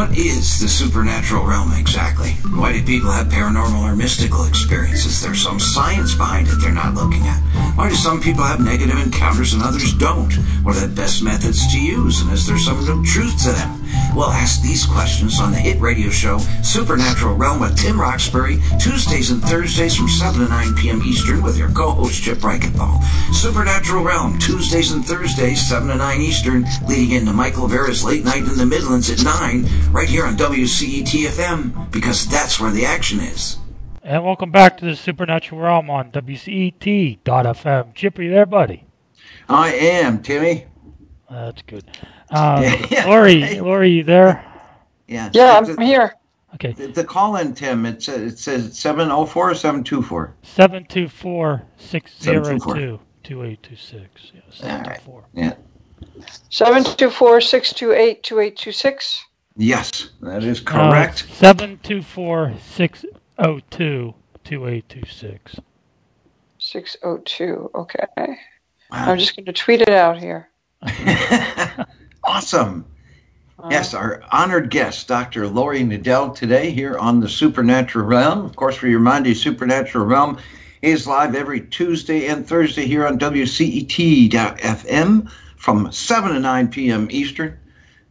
What 0.00 0.16
is 0.16 0.58
the 0.58 0.66
supernatural 0.66 1.44
realm 1.44 1.74
exactly? 1.74 2.30
Why 2.56 2.72
do 2.72 2.82
people 2.82 3.10
have 3.10 3.26
paranormal 3.26 3.82
or 3.82 3.94
mystical 3.94 4.46
experiences? 4.46 5.20
There's 5.20 5.42
some 5.42 5.60
science 5.60 6.14
behind 6.14 6.48
it 6.48 6.54
they're 6.54 6.72
not 6.72 6.94
looking 6.94 7.20
at. 7.26 7.36
Why 7.76 7.90
do 7.90 7.94
some 7.94 8.18
people 8.18 8.42
have 8.42 8.64
negative 8.64 8.96
encounters 8.96 9.52
and 9.52 9.62
others 9.62 9.92
don't? 9.92 10.32
What 10.64 10.78
are 10.78 10.86
the 10.86 10.96
best 10.96 11.22
methods 11.22 11.70
to 11.74 11.78
use? 11.78 12.22
And 12.22 12.32
is 12.32 12.46
there 12.46 12.56
some 12.56 12.82
real 12.86 13.04
truth 13.04 13.42
to 13.42 13.52
them? 13.52 13.79
We'll 14.14 14.30
ask 14.30 14.60
these 14.62 14.86
questions 14.86 15.40
on 15.40 15.52
the 15.52 15.58
hit 15.58 15.80
radio 15.80 16.10
show 16.10 16.38
Supernatural 16.62 17.36
Realm 17.36 17.60
with 17.60 17.76
Tim 17.76 18.00
Roxbury, 18.00 18.58
Tuesdays 18.78 19.30
and 19.30 19.42
Thursdays 19.42 19.96
from 19.96 20.08
7 20.08 20.40
to 20.40 20.48
9 20.48 20.74
p.m. 20.76 21.02
Eastern 21.02 21.42
with 21.42 21.56
your 21.56 21.70
co-host 21.70 22.22
Chip 22.22 22.38
Reichenthal. 22.38 23.02
Supernatural 23.32 24.04
Realm, 24.04 24.38
Tuesdays 24.38 24.92
and 24.92 25.04
Thursdays, 25.04 25.60
7 25.68 25.88
to 25.88 25.96
9 25.96 26.20
Eastern, 26.20 26.64
leading 26.88 27.16
into 27.16 27.32
Michael 27.32 27.68
Vera's 27.68 28.04
Late 28.04 28.24
Night 28.24 28.42
in 28.42 28.56
the 28.56 28.66
Midlands 28.66 29.10
at 29.10 29.24
9, 29.24 29.92
right 29.92 30.08
here 30.08 30.26
on 30.26 30.36
WCET-FM, 30.36 31.90
because 31.90 32.26
that's 32.26 32.60
where 32.60 32.70
the 32.70 32.84
action 32.84 33.20
is. 33.20 33.58
And 34.02 34.24
welcome 34.24 34.50
back 34.50 34.78
to 34.78 34.86
the 34.86 34.96
Supernatural 34.96 35.60
Realm 35.60 35.90
on 35.90 36.10
WCET.FM. 36.10 37.94
Chip, 37.94 38.18
are 38.18 38.22
you 38.22 38.30
there, 38.30 38.46
buddy? 38.46 38.86
I 39.48 39.72
am, 39.72 40.22
Timmy. 40.22 40.66
That's 41.30 41.62
good. 41.62 41.84
Uh, 42.40 42.86
Laurie, 43.06 43.58
Laurie, 43.60 43.90
you 43.90 44.04
there? 44.04 44.44
Yeah. 45.08 45.30
Yeah, 45.32 45.58
I'm 45.58 45.78
here. 45.78 46.14
Okay. 46.54 46.72
The, 46.72 46.86
the 46.86 47.04
call 47.04 47.34
in, 47.36 47.54
Tim, 47.54 47.84
it 47.86 48.02
says, 48.04 48.34
it 48.34 48.38
says 48.38 48.78
704 48.78 49.50
or 49.50 49.54
724? 49.54 50.34
724 50.42 51.62
602 51.76 53.00
2826. 53.24 54.32
Yeah, 54.32 54.40
724. 54.52 55.24
Yeah. 55.34 55.54
724 56.50 57.40
628 57.40 58.22
2826. 58.22 59.24
Yes, 59.56 60.10
that 60.22 60.44
is 60.44 60.60
correct. 60.60 61.24
Uh, 61.28 61.34
724 61.34 62.54
602 62.60 64.14
2826. 64.44 65.56
602. 66.58 67.70
Okay. 67.74 68.36
I'm 68.92 69.18
just 69.18 69.36
going 69.36 69.46
to 69.46 69.52
tweet 69.52 69.82
it 69.82 69.90
out 69.90 70.18
here. 70.18 70.48
awesome. 72.24 72.84
Yes, 73.68 73.92
our 73.92 74.22
honored 74.32 74.70
guest, 74.70 75.06
Dr. 75.06 75.46
Laurie 75.46 75.82
Nadel, 75.82 76.34
today 76.34 76.70
here 76.70 76.96
on 76.96 77.20
the 77.20 77.28
Supernatural 77.28 78.06
Realm. 78.06 78.46
Of 78.46 78.56
course, 78.56 78.80
we 78.80 78.94
remind 78.94 79.26
you, 79.26 79.34
Supernatural 79.34 80.06
Realm 80.06 80.38
is 80.80 81.06
live 81.06 81.34
every 81.34 81.60
Tuesday 81.60 82.28
and 82.28 82.46
Thursday 82.46 82.86
here 82.86 83.06
on 83.06 83.18
WCET.FM 83.18 84.40
from 85.56 85.92
7 85.92 86.32
to 86.32 86.40
9 86.40 86.68
p.m. 86.68 87.06
Eastern, 87.10 87.58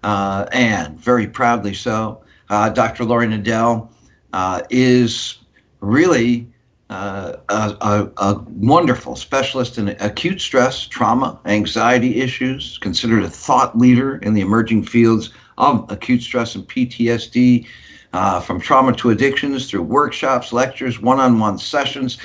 uh, 0.03 0.45
and 0.51 0.99
very 0.99 1.25
proudly 1.25 1.73
so. 1.73 2.21
Uh, 2.49 2.69
Dr. 2.69 3.05
Laurie 3.05 3.25
Nadel 3.27 3.89
uh, 4.33 4.61
is 4.69 5.39
really 5.81 6.47
uh, 6.89 7.33
a, 7.49 7.77
a, 7.81 8.11
a, 8.17 8.43
wonderful 8.49 9.15
specialist 9.15 9.77
in 9.77 9.89
acute 9.99 10.41
stress, 10.41 10.87
trauma, 10.87 11.39
anxiety 11.45 12.19
issues, 12.19 12.79
considered 12.79 13.23
a 13.23 13.29
thought 13.29 13.77
leader 13.77 14.17
in 14.17 14.33
the 14.33 14.41
emerging 14.41 14.83
fields 14.83 15.29
of 15.59 15.85
acute 15.91 16.23
stress 16.23 16.55
and 16.55 16.67
PTSD, 16.67 17.67
uh, 18.13 18.41
from 18.41 18.59
trauma 18.59 18.91
to 18.93 19.11
addictions 19.11 19.69
through 19.69 19.83
workshops, 19.83 20.51
lectures, 20.51 20.99
one 20.99 21.19
on 21.19 21.37
one 21.39 21.59
sessions. 21.59 22.17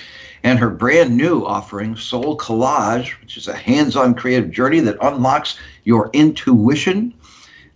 And 0.43 0.59
her 0.59 0.71
brand 0.71 1.17
new 1.17 1.45
offering, 1.45 1.95
SoulCollage, 1.95 3.21
which 3.21 3.37
is 3.37 3.49
a 3.49 3.57
hands 3.57 3.97
on 3.97 4.15
creative 4.15 4.51
journey 4.51 4.81
that 4.81 4.97
unlocks 5.01 5.59
your 5.85 6.11
intuition, 6.13 7.15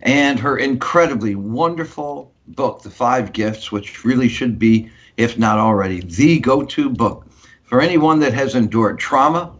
and 0.01 0.39
her 0.39 0.57
incredibly 0.57 1.35
wonderful 1.35 2.31
book, 2.47 2.81
The 2.81 2.89
Five 2.89 3.33
Gifts, 3.33 3.71
which 3.71 4.03
really 4.03 4.29
should 4.29 4.57
be 4.57 4.89
if 5.19 5.37
not 5.37 5.59
already, 5.59 5.99
the 5.99 6.39
go 6.39 6.63
to 6.63 6.89
book 6.89 7.27
for 7.65 7.81
anyone 7.81 8.19
that 8.21 8.33
has 8.33 8.55
endured 8.55 8.97
trauma, 8.97 9.53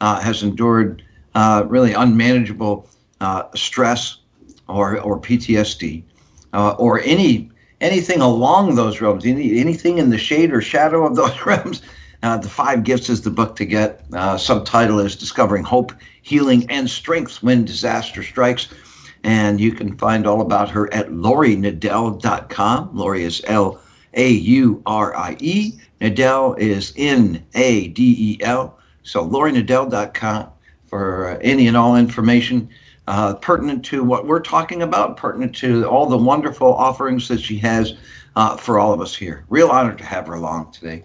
uh, 0.00 0.20
has 0.20 0.42
endured 0.42 1.02
uh, 1.34 1.64
really 1.66 1.94
unmanageable 1.94 2.86
uh, 3.22 3.44
stress 3.54 4.18
or, 4.68 5.00
or 5.00 5.18
PTSD, 5.18 6.02
uh, 6.52 6.76
or 6.78 7.00
any 7.00 7.50
anything 7.80 8.20
along 8.20 8.74
those 8.74 9.00
realms, 9.00 9.24
any, 9.24 9.58
anything 9.58 9.98
in 9.98 10.10
the 10.10 10.18
shade 10.18 10.52
or 10.52 10.60
shadow 10.60 11.06
of 11.06 11.16
those 11.16 11.34
realms. 11.46 11.80
Uh, 12.22 12.36
the 12.36 12.48
Five 12.48 12.84
Gifts 12.84 13.08
is 13.08 13.22
the 13.22 13.30
book 13.30 13.56
to 13.56 13.64
get. 13.64 14.04
Uh, 14.12 14.36
subtitle 14.36 15.00
is 15.00 15.16
Discovering 15.16 15.64
Hope, 15.64 15.92
Healing, 16.22 16.70
and 16.70 16.88
Strength 16.88 17.42
When 17.42 17.64
Disaster 17.64 18.22
Strikes. 18.22 18.68
And 19.24 19.60
you 19.60 19.72
can 19.72 19.96
find 19.96 20.26
all 20.26 20.40
about 20.40 20.70
her 20.70 20.92
at 20.92 21.08
laurienadel.com. 21.08 22.90
Laurie 22.92 23.24
is 23.24 23.42
L 23.46 23.80
a 24.16 24.30
U 24.30 24.82
R 24.86 25.16
I 25.16 25.36
E. 25.40 25.74
Nadel 26.00 26.58
is 26.58 26.92
N 26.96 27.44
A 27.54 27.88
D 27.88 28.16
E 28.18 28.42
L. 28.42 28.78
So 29.02 29.26
laurienadel.com 29.26 30.48
for 30.86 31.28
uh, 31.28 31.38
any 31.40 31.68
and 31.68 31.76
all 31.76 31.96
information 31.96 32.68
uh, 33.06 33.34
pertinent 33.34 33.84
to 33.86 34.02
what 34.02 34.26
we're 34.26 34.40
talking 34.40 34.82
about, 34.82 35.16
pertinent 35.16 35.54
to 35.56 35.84
all 35.84 36.06
the 36.06 36.16
wonderful 36.16 36.72
offerings 36.74 37.28
that 37.28 37.40
she 37.40 37.58
has 37.58 37.94
uh, 38.34 38.56
for 38.56 38.78
all 38.78 38.92
of 38.92 39.00
us 39.00 39.14
here. 39.14 39.44
Real 39.48 39.68
honor 39.68 39.94
to 39.94 40.04
have 40.04 40.26
her 40.26 40.34
along 40.34 40.72
today. 40.72 41.04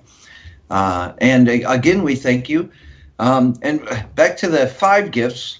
Uh, 0.70 1.14
and 1.20 1.48
again, 1.48 2.02
we 2.02 2.16
thank 2.16 2.50
you. 2.50 2.72
Um, 3.20 3.56
and 3.62 3.82
back 4.16 4.38
to 4.38 4.48
the 4.48 4.68
five 4.68 5.12
gifts, 5.12 5.60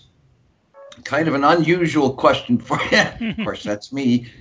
kind 1.04 1.28
of 1.28 1.36
an 1.36 1.44
unusual 1.44 2.14
question 2.14 2.58
for 2.58 2.80
you. 2.92 3.30
of 3.30 3.38
course, 3.38 3.64
that's 3.64 3.94
me. 3.94 4.32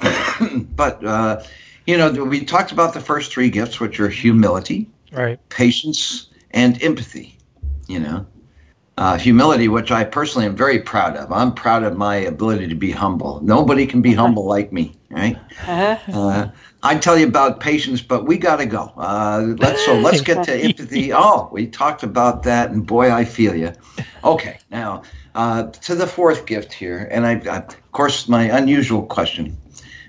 but 0.76 1.04
uh, 1.04 1.42
you 1.86 1.96
know, 1.96 2.10
we 2.10 2.44
talked 2.44 2.72
about 2.72 2.94
the 2.94 3.00
first 3.00 3.32
three 3.32 3.50
gifts, 3.50 3.80
which 3.80 4.00
are 4.00 4.08
humility, 4.08 4.90
right, 5.12 5.38
patience, 5.48 6.28
and 6.50 6.82
empathy. 6.82 7.38
You 7.86 8.00
know, 8.00 8.26
uh, 8.98 9.16
humility, 9.18 9.68
which 9.68 9.90
I 9.92 10.04
personally 10.04 10.46
am 10.46 10.56
very 10.56 10.80
proud 10.80 11.16
of. 11.16 11.30
I'm 11.32 11.54
proud 11.54 11.84
of 11.84 11.96
my 11.96 12.16
ability 12.16 12.68
to 12.68 12.74
be 12.74 12.90
humble. 12.90 13.40
Nobody 13.42 13.86
can 13.86 14.02
be 14.02 14.12
humble 14.12 14.46
like 14.46 14.72
me, 14.72 14.96
right? 15.10 15.38
Uh-huh. 15.66 16.12
Uh, 16.12 16.48
I 16.82 16.96
tell 16.98 17.16
you 17.16 17.26
about 17.26 17.60
patience, 17.60 18.00
but 18.00 18.26
we 18.26 18.38
got 18.38 18.56
to 18.56 18.66
go. 18.66 18.92
Uh, 18.96 19.54
let's 19.58 19.84
so 19.84 19.94
let's 19.94 20.20
get 20.22 20.44
to 20.44 20.54
empathy. 20.64 21.12
Oh, 21.12 21.48
we 21.52 21.68
talked 21.68 22.02
about 22.02 22.42
that, 22.44 22.70
and 22.70 22.86
boy, 22.86 23.12
I 23.12 23.24
feel 23.24 23.54
you. 23.54 23.72
Okay, 24.24 24.58
now 24.70 25.02
uh, 25.36 25.64
to 25.70 25.94
the 25.94 26.06
fourth 26.06 26.46
gift 26.46 26.72
here, 26.72 27.08
and 27.10 27.26
I, 27.26 27.40
I, 27.48 27.58
of 27.58 27.92
course, 27.92 28.28
my 28.28 28.44
unusual 28.44 29.04
question 29.04 29.56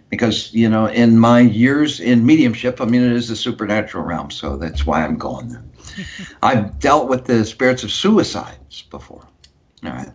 because 0.09 0.53
you 0.53 0.69
know 0.69 0.85
in 0.85 1.19
my 1.19 1.39
years 1.39 1.99
in 1.99 2.25
mediumship 2.25 2.79
i 2.81 2.85
mean 2.85 3.01
it 3.01 3.11
is 3.11 3.27
the 3.27 3.35
supernatural 3.35 4.03
realm 4.03 4.31
so 4.31 4.55
that's 4.57 4.85
why 4.85 5.03
i'm 5.03 5.17
going 5.17 5.49
there. 5.49 5.63
I've 6.43 6.79
dealt 6.79 7.09
with 7.09 7.25
the 7.25 7.43
spirits 7.45 7.83
of 7.83 7.91
suicides 7.91 8.83
before. 8.83 9.27
All 9.83 9.91
right. 9.91 10.11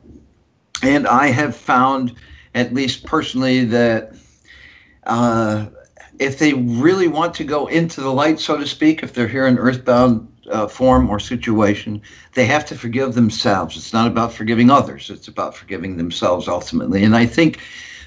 And 0.83 1.07
i 1.07 1.29
have 1.29 1.57
found 1.57 2.15
at 2.55 2.75
least 2.75 3.07
personally 3.07 3.65
that 3.67 4.15
uh, 5.05 5.67
if 6.19 6.39
they 6.39 6.53
really 6.53 7.09
want 7.09 7.35
to 7.35 7.45
go 7.45 7.67
into 7.67 8.01
the 8.01 8.13
light 8.13 8.39
so 8.39 8.57
to 8.57 8.67
speak 8.67 9.03
if 9.03 9.15
they're 9.15 9.29
here 9.29 9.47
in 9.47 9.59
earthbound 9.59 10.29
uh, 10.51 10.67
form 10.67 11.09
or 11.09 11.19
situation 11.19 12.01
they 12.35 12.47
have 12.47 12.65
to 12.67 12.75
forgive 12.75 13.15
themselves. 13.15 13.77
It's 13.77 13.93
not 13.93 14.07
about 14.07 14.33
forgiving 14.33 14.71
others. 14.71 15.11
It's 15.11 15.29
about 15.29 15.57
forgiving 15.57 15.97
themselves 15.97 16.49
ultimately. 16.49 17.05
And 17.05 17.17
i 17.17 17.27
think 17.27 17.61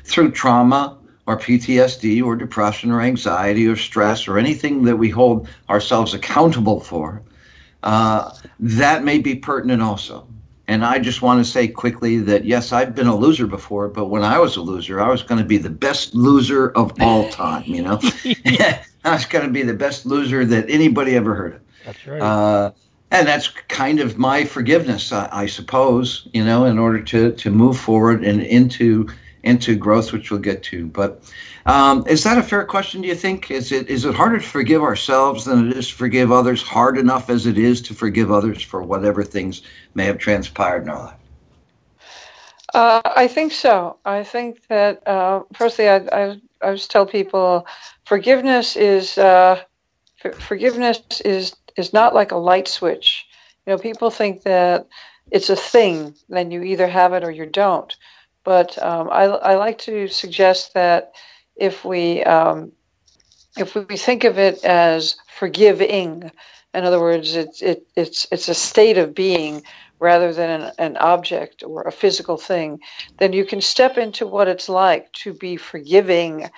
through 0.03 0.31
trauma 0.31 0.97
or 1.27 1.37
PTSD 1.37 2.23
or 2.23 2.35
depression 2.35 2.91
or 2.91 3.01
anxiety 3.01 3.67
or 3.67 3.75
stress 3.75 4.27
or 4.27 4.37
anything 4.37 4.83
that 4.83 4.97
we 4.97 5.09
hold 5.09 5.47
ourselves 5.69 6.13
accountable 6.13 6.79
for, 6.79 7.21
uh, 7.83 8.31
that 8.59 9.03
may 9.03 9.19
be 9.19 9.35
pertinent 9.35 9.81
also. 9.81 10.27
And 10.67 10.83
I 10.83 10.97
just 10.97 11.21
want 11.21 11.45
to 11.45 11.49
say 11.49 11.67
quickly 11.67 12.17
that 12.17 12.45
yes, 12.45 12.71
I've 12.71 12.95
been 12.95 13.07
a 13.07 13.15
loser 13.15 13.45
before, 13.45 13.87
but 13.87 14.05
when 14.05 14.23
I 14.23 14.39
was 14.39 14.55
a 14.55 14.61
loser, 14.61 14.99
I 14.99 15.09
was 15.09 15.21
going 15.21 15.39
to 15.39 15.45
be 15.45 15.57
the 15.57 15.69
best 15.69 16.15
loser 16.15 16.71
of 16.71 16.93
all 17.01 17.29
time. 17.31 17.63
You 17.65 17.83
know, 17.83 17.99
I 19.05 19.13
was 19.13 19.25
going 19.25 19.45
to 19.45 19.51
be 19.51 19.61
the 19.61 19.75
best 19.75 20.05
loser 20.05 20.43
that 20.45 20.69
anybody 20.69 21.15
ever 21.15 21.35
heard 21.35 21.55
of. 21.55 21.61
That's 21.85 22.07
right. 22.07 22.21
Uh, 22.21 22.71
and 23.11 23.27
that's 23.27 23.47
kind 23.47 23.99
of 23.99 24.17
my 24.17 24.43
forgiveness, 24.43 25.11
I, 25.11 25.29
I, 25.31 25.45
suppose. 25.45 26.27
You 26.33 26.43
know, 26.43 26.65
in 26.65 26.79
order 26.79 27.01
to 27.03 27.31
to 27.33 27.51
move 27.51 27.77
forward 27.77 28.23
and 28.23 28.41
into 28.41 29.07
into 29.45 29.75
growth, 29.75 30.11
which 30.11 30.31
we'll 30.31 30.39
get 30.39 30.63
to. 30.63 30.87
But 30.87 31.21
um, 31.65 32.05
is 32.07 32.23
that 32.23 32.37
a 32.37 32.43
fair 32.43 32.65
question? 32.65 33.01
Do 33.01 33.07
you 33.07 33.15
think 33.15 33.49
is 33.51 33.71
it 33.71 33.87
is 33.87 34.03
it 34.03 34.15
harder 34.15 34.39
to 34.39 34.43
forgive 34.43 34.81
ourselves 34.81 35.45
than 35.45 35.71
it 35.71 35.77
is 35.77 35.89
to 35.89 35.95
forgive 35.95 36.31
others? 36.31 36.61
Hard 36.61 36.97
enough 36.97 37.29
as 37.29 37.45
it 37.45 37.57
is 37.57 37.81
to 37.83 37.93
forgive 37.93 38.31
others 38.31 38.61
for 38.61 38.81
whatever 38.81 39.23
things 39.23 39.61
may 39.93 40.05
have 40.05 40.17
transpired 40.17 40.83
in 40.83 40.89
our 40.89 41.03
life. 41.05 41.19
Uh, 42.73 43.01
I 43.05 43.27
think 43.27 43.53
so. 43.53 43.97
I 44.03 44.23
think 44.23 44.67
that 44.67 45.07
uh, 45.07 45.43
firstly, 45.53 45.87
I, 45.87 45.97
I, 45.97 46.23
I 46.31 46.39
always 46.61 46.87
tell 46.87 47.05
people 47.05 47.67
forgiveness 48.03 48.75
is 48.75 49.17
uh, 49.17 49.61
for, 50.17 50.33
forgiveness 50.33 50.99
is 51.23 51.55
is 51.77 51.93
not 51.93 52.15
like 52.15 52.31
a 52.31 52.37
light 52.37 52.67
switch. 52.67 53.25
You 53.65 53.73
know, 53.73 53.77
people 53.77 54.09
think 54.09 54.43
that 54.43 54.87
it's 55.31 55.49
a 55.49 55.55
thing, 55.55 56.15
then 56.29 56.51
you 56.51 56.63
either 56.63 56.87
have 56.87 57.13
it 57.13 57.23
or 57.23 57.31
you 57.31 57.45
don't. 57.45 57.95
But 58.45 58.81
um, 58.81 59.09
I, 59.11 59.23
I, 59.23 59.55
like 59.55 59.79
to 59.79 60.07
suggest 60.07 60.75
that 60.75 61.13
if 61.55 61.83
we 61.83 62.23
um, 62.23 62.71
if 63.57 63.75
we 63.75 63.97
think 63.97 64.23
of 64.23 64.37
it 64.37 64.63
as 64.63 65.15
forgiving, 65.27 66.31
in 66.73 66.83
other 66.85 66.99
words, 66.99 67.35
it's 67.35 67.61
it, 67.61 67.87
it's 67.95 68.27
it's 68.31 68.47
a 68.47 68.53
state 68.53 68.97
of 68.97 69.15
being 69.15 69.63
rather 69.99 70.31
than 70.31 70.61
an, 70.61 70.71
an 70.77 70.97
object 70.97 71.63
or 71.63 71.81
a 71.81 71.91
physical 71.91 72.37
thing, 72.37 72.79
then 73.17 73.33
you 73.33 73.45
can 73.45 73.61
step 73.61 73.97
into 73.97 74.27
what 74.27 74.47
it's 74.47 74.69
like 74.69 75.11
to 75.13 75.33
be 75.33 75.57
forgiving 75.57 76.49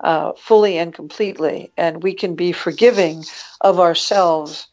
uh, 0.00 0.32
fully 0.38 0.78
and 0.78 0.94
completely. 0.94 1.72
And 1.76 2.02
we 2.02 2.14
can 2.14 2.34
be 2.36 2.52
forgiving 2.52 3.24
of 3.60 3.80
ourselves 3.80 4.68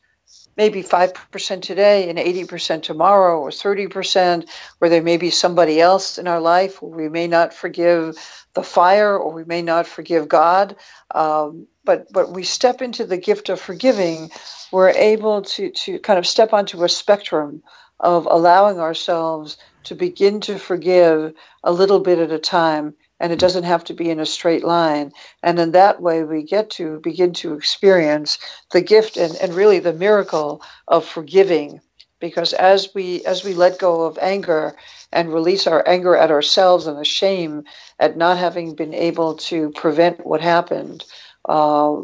maybe 0.57 0.83
5% 0.83 1.61
today 1.61 2.09
and 2.09 2.17
80% 2.19 2.83
tomorrow 2.83 3.39
or 3.39 3.49
30%, 3.49 4.49
where 4.79 4.89
there 4.89 5.01
may 5.01 5.17
be 5.17 5.29
somebody 5.29 5.79
else 5.79 6.17
in 6.17 6.27
our 6.27 6.41
life 6.41 6.81
we 6.81 7.09
may 7.09 7.27
not 7.27 7.53
forgive 7.53 8.17
the 8.53 8.63
fire 8.63 9.17
or 9.17 9.31
we 9.31 9.43
may 9.45 9.61
not 9.61 9.87
forgive 9.87 10.27
God. 10.27 10.75
Um, 11.13 11.67
but, 11.83 12.11
but 12.11 12.31
we 12.31 12.43
step 12.43 12.81
into 12.81 13.05
the 13.05 13.17
gift 13.17 13.49
of 13.49 13.59
forgiving, 13.59 14.29
we're 14.71 14.89
able 14.89 15.41
to, 15.41 15.71
to 15.71 15.99
kind 15.99 16.19
of 16.19 16.27
step 16.27 16.53
onto 16.53 16.83
a 16.83 16.89
spectrum 16.89 17.63
of 17.99 18.27
allowing 18.29 18.79
ourselves 18.79 19.57
to 19.83 19.95
begin 19.95 20.41
to 20.41 20.57
forgive 20.59 21.33
a 21.63 21.71
little 21.71 21.99
bit 21.99 22.19
at 22.19 22.31
a 22.31 22.39
time 22.39 22.93
and 23.21 23.31
it 23.31 23.39
doesn't 23.39 23.63
have 23.63 23.83
to 23.85 23.93
be 23.93 24.09
in 24.09 24.19
a 24.19 24.25
straight 24.25 24.63
line. 24.63 25.13
And 25.43 25.59
in 25.59 25.71
that 25.71 26.01
way, 26.01 26.23
we 26.23 26.41
get 26.41 26.71
to 26.71 26.99
begin 26.99 27.33
to 27.33 27.53
experience 27.53 28.39
the 28.71 28.81
gift 28.81 29.15
and, 29.15 29.35
and 29.35 29.53
really 29.53 29.79
the 29.79 29.93
miracle 29.93 30.63
of 30.87 31.05
forgiving. 31.05 31.81
Because 32.19 32.53
as 32.53 32.93
we 32.93 33.23
as 33.25 33.43
we 33.43 33.53
let 33.53 33.79
go 33.79 34.01
of 34.01 34.17
anger 34.21 34.75
and 35.11 35.33
release 35.33 35.67
our 35.67 35.87
anger 35.87 36.15
at 36.15 36.31
ourselves 36.31 36.87
and 36.87 36.97
the 36.97 37.05
shame 37.05 37.63
at 37.99 38.17
not 38.17 38.37
having 38.37 38.75
been 38.75 38.93
able 38.93 39.35
to 39.35 39.69
prevent 39.71 40.25
what 40.25 40.41
happened, 40.41 41.05
uh, 41.47 42.01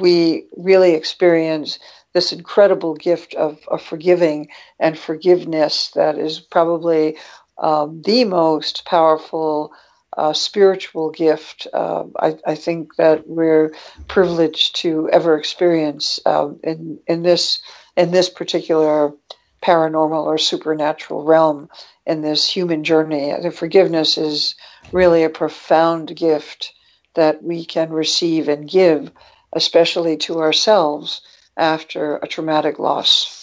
we 0.00 0.46
really 0.56 0.94
experience 0.94 1.78
this 2.12 2.32
incredible 2.32 2.94
gift 2.94 3.34
of, 3.34 3.58
of 3.68 3.82
forgiving 3.82 4.48
and 4.78 4.98
forgiveness 4.98 5.90
that 5.94 6.18
is 6.18 6.40
probably 6.40 7.16
um, 7.58 8.02
the 8.02 8.24
most 8.24 8.84
powerful 8.84 9.72
uh, 10.16 10.32
spiritual 10.32 11.10
gift. 11.10 11.66
Uh, 11.72 12.04
I, 12.18 12.38
I, 12.46 12.54
think 12.54 12.96
that 12.96 13.26
we're 13.26 13.74
privileged 14.08 14.76
to 14.76 15.08
ever 15.10 15.38
experience 15.38 16.20
um, 16.26 16.60
in 16.62 16.98
in 17.06 17.22
this 17.22 17.62
in 17.96 18.10
this 18.10 18.28
particular 18.28 19.12
paranormal 19.62 20.24
or 20.24 20.38
supernatural 20.38 21.24
realm 21.24 21.68
in 22.04 22.20
this 22.20 22.48
human 22.48 22.84
journey. 22.84 23.32
The 23.40 23.50
forgiveness 23.50 24.18
is 24.18 24.54
really 24.90 25.22
a 25.22 25.30
profound 25.30 26.14
gift 26.14 26.74
that 27.14 27.42
we 27.42 27.64
can 27.64 27.90
receive 27.90 28.48
and 28.48 28.68
give, 28.68 29.10
especially 29.52 30.16
to 30.16 30.40
ourselves 30.40 31.22
after 31.56 32.16
a 32.16 32.26
traumatic 32.26 32.78
loss. 32.78 33.41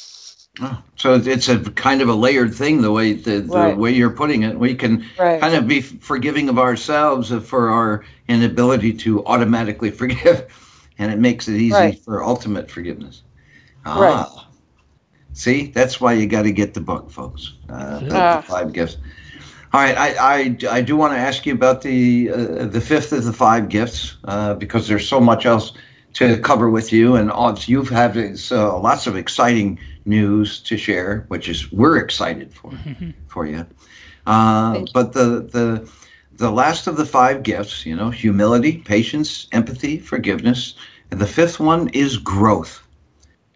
Oh, 0.61 0.83
so 0.95 1.13
it's 1.13 1.47
a 1.47 1.59
kind 1.71 2.01
of 2.01 2.09
a 2.09 2.13
layered 2.13 2.53
thing, 2.53 2.81
the 2.81 2.91
way 2.91 3.13
the, 3.13 3.39
the 3.39 3.55
right. 3.55 3.77
way 3.77 3.91
you're 3.91 4.09
putting 4.09 4.43
it. 4.43 4.57
We 4.57 4.75
can 4.75 5.05
right. 5.17 5.39
kind 5.39 5.55
of 5.55 5.67
be 5.67 5.81
forgiving 5.81 6.49
of 6.49 6.59
ourselves 6.59 7.31
for 7.47 7.69
our 7.69 8.03
inability 8.27 8.93
to 8.93 9.25
automatically 9.25 9.91
forgive, 10.01 10.91
and 10.97 11.11
it 11.11 11.19
makes 11.19 11.47
it 11.47 11.55
easy 11.55 11.73
right. 11.73 11.99
for 11.99 12.23
ultimate 12.23 12.69
forgiveness. 12.69 13.23
Ah, 13.85 13.99
right. 13.99 14.45
See, 15.33 15.67
that's 15.67 16.01
why 16.01 16.13
you 16.13 16.27
got 16.27 16.41
to 16.41 16.51
get 16.51 16.73
the 16.73 16.81
book, 16.81 17.09
folks. 17.09 17.53
Uh, 17.69 17.99
the, 17.99 18.17
uh, 18.17 18.41
the 18.41 18.47
five 18.47 18.73
gifts. 18.73 18.97
All 19.71 19.79
right, 19.79 19.95
I, 19.95 20.15
I, 20.17 20.57
I 20.71 20.81
do 20.81 20.97
want 20.97 21.13
to 21.13 21.19
ask 21.19 21.45
you 21.45 21.53
about 21.53 21.83
the 21.83 22.31
uh, 22.31 22.65
the 22.65 22.81
fifth 22.81 23.13
of 23.13 23.23
the 23.23 23.31
five 23.31 23.69
gifts 23.69 24.17
uh, 24.25 24.55
because 24.55 24.87
there's 24.87 25.07
so 25.07 25.19
much 25.21 25.45
else 25.45 25.73
to 26.13 26.37
cover 26.39 26.69
with 26.69 26.91
you, 26.91 27.15
and 27.15 27.31
you've 27.67 27.89
had 27.89 28.17
uh, 28.51 28.79
lots 28.79 29.07
of 29.07 29.15
exciting 29.15 29.79
news 30.05 30.59
to 30.61 30.77
share, 30.77 31.25
which 31.27 31.47
is 31.47 31.71
we're 31.71 31.97
excited 31.97 32.53
for 32.53 32.71
for 33.27 33.45
you. 33.45 33.65
Uh, 34.25 34.85
but 34.93 35.13
the 35.13 35.47
the 35.51 35.89
the 36.33 36.51
last 36.51 36.87
of 36.87 36.97
the 36.97 37.05
five 37.05 37.43
gifts, 37.43 37.85
you 37.85 37.95
know, 37.95 38.09
humility, 38.09 38.77
patience, 38.77 39.47
empathy, 39.51 39.99
forgiveness, 39.99 40.75
and 41.11 41.19
the 41.19 41.27
fifth 41.27 41.59
one 41.59 41.89
is 41.89 42.17
growth. 42.17 42.81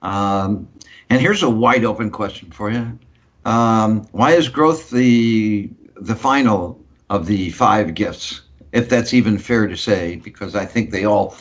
Um, 0.02 0.68
and 1.10 1.22
here's 1.22 1.44
a 1.44 1.50
wide 1.50 1.86
open 1.86 2.12
question 2.12 2.52
for 2.52 2.72
you: 2.72 2.98
um, 3.46 4.08
Why 4.12 4.32
is 4.32 4.50
growth 4.50 4.90
the 4.90 5.70
the 5.96 6.16
final 6.16 6.84
of 7.10 7.26
the 7.26 7.50
five 7.52 7.94
gifts? 7.94 8.42
If 8.72 8.90
that's 8.90 9.14
even 9.14 9.38
fair 9.38 9.68
to 9.68 9.78
say, 9.78 10.16
because 10.16 10.56
I 10.56 10.66
think 10.66 10.90
they 10.90 11.06
all 11.06 11.36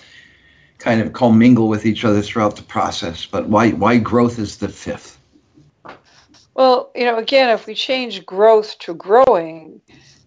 kind 0.82 1.00
of 1.00 1.12
commingle 1.12 1.68
with 1.68 1.86
each 1.86 2.04
other 2.04 2.22
throughout 2.22 2.56
the 2.56 2.62
process. 2.62 3.24
But 3.24 3.48
why 3.48 3.70
why 3.70 3.98
growth 3.98 4.38
is 4.38 4.58
the 4.58 4.68
fifth? 4.68 5.18
Well, 6.54 6.90
you 6.94 7.04
know, 7.04 7.16
again, 7.16 7.48
if 7.50 7.66
we 7.66 7.74
change 7.74 8.26
growth 8.26 8.78
to 8.80 8.94
growing, 8.94 9.80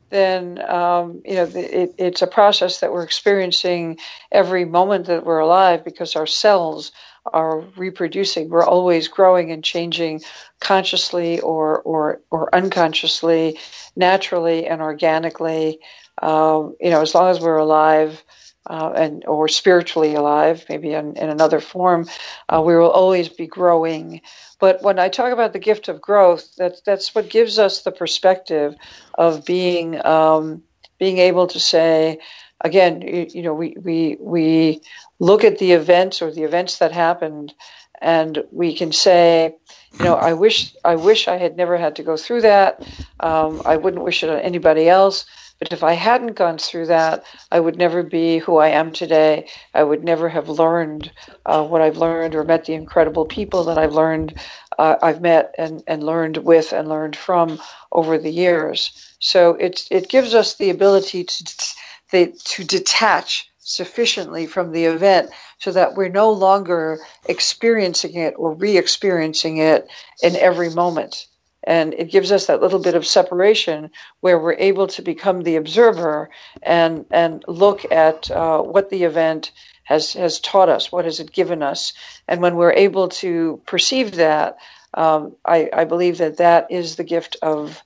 then 0.09 0.59
um, 0.67 1.21
you 1.25 1.35
know 1.35 1.49
it, 1.53 1.95
it's 1.97 2.21
a 2.21 2.27
process 2.27 2.79
that 2.79 2.91
we're 2.91 3.03
experiencing 3.03 3.99
every 4.31 4.65
moment 4.65 5.07
that 5.07 5.25
we're 5.25 5.39
alive 5.39 5.83
because 5.83 6.15
our 6.15 6.27
cells 6.27 6.91
are 7.25 7.61
reproducing. 7.75 8.49
We're 8.49 8.65
always 8.65 9.07
growing 9.07 9.51
and 9.51 9.63
changing 9.63 10.21
consciously 10.59 11.41
or 11.41 11.81
or 11.81 12.21
or 12.31 12.53
unconsciously, 12.55 13.59
naturally 13.95 14.67
and 14.67 14.81
organically. 14.81 15.79
Um, 16.21 16.75
you 16.79 16.91
know, 16.91 17.01
as 17.01 17.13
long 17.13 17.29
as 17.29 17.41
we're 17.41 17.57
alive, 17.57 18.23
uh, 18.67 18.91
and 18.95 19.25
or 19.25 19.47
spiritually 19.47 20.15
alive, 20.15 20.65
maybe 20.69 20.93
in, 20.93 21.17
in 21.17 21.29
another 21.29 21.59
form, 21.59 22.07
uh, 22.49 22.61
we 22.61 22.75
will 22.75 22.91
always 22.91 23.29
be 23.29 23.47
growing. 23.47 24.21
But 24.59 24.81
when 24.81 24.99
I 24.99 25.09
talk 25.09 25.33
about 25.33 25.53
the 25.53 25.59
gift 25.59 25.87
of 25.87 26.01
growth, 26.01 26.55
that's 26.57 26.81
that's 26.81 27.13
what 27.13 27.29
gives 27.29 27.59
us 27.59 27.81
the 27.81 27.91
perspective 27.91 28.75
of 29.13 29.45
being 29.45 30.03
um, 30.05 30.63
being 30.99 31.17
able 31.17 31.47
to 31.47 31.59
say, 31.59 32.19
again, 32.61 33.01
you, 33.01 33.27
you 33.29 33.41
know, 33.43 33.53
we 33.53 33.75
we 33.79 34.17
we 34.19 34.81
look 35.19 35.43
at 35.43 35.59
the 35.59 35.73
events 35.73 36.21
or 36.21 36.31
the 36.31 36.43
events 36.43 36.79
that 36.79 36.91
happened, 36.91 37.53
and 38.01 38.43
we 38.51 38.75
can 38.75 38.91
say, 38.91 39.55
you 39.99 40.05
know, 40.05 40.15
I 40.15 40.33
wish 40.33 40.73
I 40.83 40.95
wish 40.95 41.27
I 41.27 41.37
had 41.37 41.55
never 41.57 41.77
had 41.77 41.97
to 41.97 42.03
go 42.03 42.17
through 42.17 42.41
that. 42.41 42.83
Um, 43.19 43.61
I 43.65 43.77
wouldn't 43.77 44.03
wish 44.03 44.23
it 44.23 44.29
on 44.29 44.39
anybody 44.39 44.89
else 44.89 45.25
but 45.59 45.71
if 45.71 45.83
I 45.83 45.93
hadn't 45.93 46.35
gone 46.35 46.57
through 46.57 46.87
that, 46.87 47.23
I 47.51 47.59
would 47.59 47.77
never 47.77 48.03
be 48.03 48.39
who 48.39 48.57
I 48.57 48.69
am 48.69 48.91
today. 48.91 49.47
I 49.73 49.83
would 49.83 50.03
never 50.03 50.27
have 50.29 50.49
learned 50.49 51.11
uh, 51.45 51.65
what 51.65 51.81
I've 51.81 51.97
learned 51.97 52.35
or 52.35 52.43
met 52.43 52.65
the 52.65 52.73
incredible 52.73 53.25
people 53.25 53.65
that 53.65 53.77
I've 53.77 53.93
learned, 53.93 54.35
uh, 54.77 54.95
I've 55.01 55.21
met 55.21 55.55
and, 55.57 55.81
and 55.87 56.03
learned 56.03 56.37
with 56.37 56.73
and 56.73 56.89
learned 56.89 57.15
from 57.15 57.59
over 57.91 58.17
the 58.17 58.31
years. 58.31 59.15
So 59.19 59.55
it 59.55 59.87
it 59.89 60.09
gives 60.09 60.33
us 60.33 60.55
the 60.55 60.69
ability 60.69 61.23
to 61.23 61.73
to 62.11 62.63
detach 62.63 63.49
sufficiently 63.59 64.45
from 64.45 64.71
the 64.71 64.85
event 64.85 65.31
so 65.57 65.71
that 65.71 65.95
we're 65.95 66.09
no 66.09 66.31
longer 66.31 66.99
experiencing 67.27 68.15
it 68.15 68.35
or 68.37 68.53
re-experiencing 68.53 69.57
it 69.57 69.87
in 70.21 70.35
every 70.35 70.69
moment 70.69 71.25
and 71.65 71.93
it 71.95 72.11
gives 72.11 72.31
us 72.31 72.45
that 72.45 72.61
little 72.61 72.79
bit 72.79 72.95
of 72.95 73.05
separation 73.05 73.89
where 74.21 74.39
we're 74.39 74.53
able 74.53 74.87
to 74.87 75.01
become 75.01 75.41
the 75.41 75.55
observer 75.55 76.29
and 76.61 77.05
and 77.11 77.43
look 77.47 77.91
at 77.91 78.29
uh, 78.31 78.61
what 78.61 78.89
the 78.89 79.03
event 79.03 79.51
has 79.83 80.13
has 80.13 80.39
taught 80.39 80.69
us, 80.69 80.91
what 80.91 81.05
has 81.05 81.19
it 81.19 81.31
given 81.31 81.63
us, 81.63 81.93
and 82.27 82.41
when 82.41 82.55
we're 82.55 82.73
able 82.73 83.09
to 83.09 83.61
perceive 83.65 84.13
that, 84.15 84.57
um, 84.93 85.35
I, 85.45 85.69
I 85.73 85.85
believe 85.85 86.19
that 86.19 86.37
that 86.37 86.67
is 86.71 86.95
the 86.95 87.03
gift 87.03 87.37
of 87.41 87.83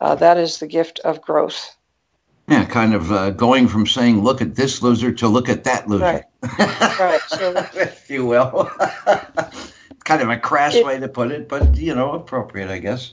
uh, 0.00 0.16
that 0.16 0.36
is 0.36 0.58
the 0.58 0.66
gift 0.66 1.00
of 1.00 1.22
growth. 1.22 1.76
Yeah, 2.48 2.64
kind 2.64 2.94
of 2.94 3.12
uh, 3.12 3.30
going 3.30 3.68
from 3.68 3.86
saying 3.86 4.22
"look 4.22 4.42
at 4.42 4.56
this 4.56 4.82
loser" 4.82 5.12
to 5.12 5.28
"look 5.28 5.48
at 5.48 5.64
that 5.64 5.88
loser," 5.88 6.24
right? 6.58 6.98
right. 6.98 7.20
So, 7.28 7.52
if 7.74 8.10
you 8.10 8.26
will, 8.26 8.70
kind 10.04 10.22
of 10.22 10.30
a 10.30 10.36
crass 10.36 10.74
it, 10.74 10.84
way 10.84 10.98
to 10.98 11.08
put 11.08 11.30
it, 11.30 11.48
but 11.48 11.76
you 11.76 11.94
know, 11.94 12.12
appropriate, 12.12 12.70
I 12.70 12.78
guess 12.78 13.12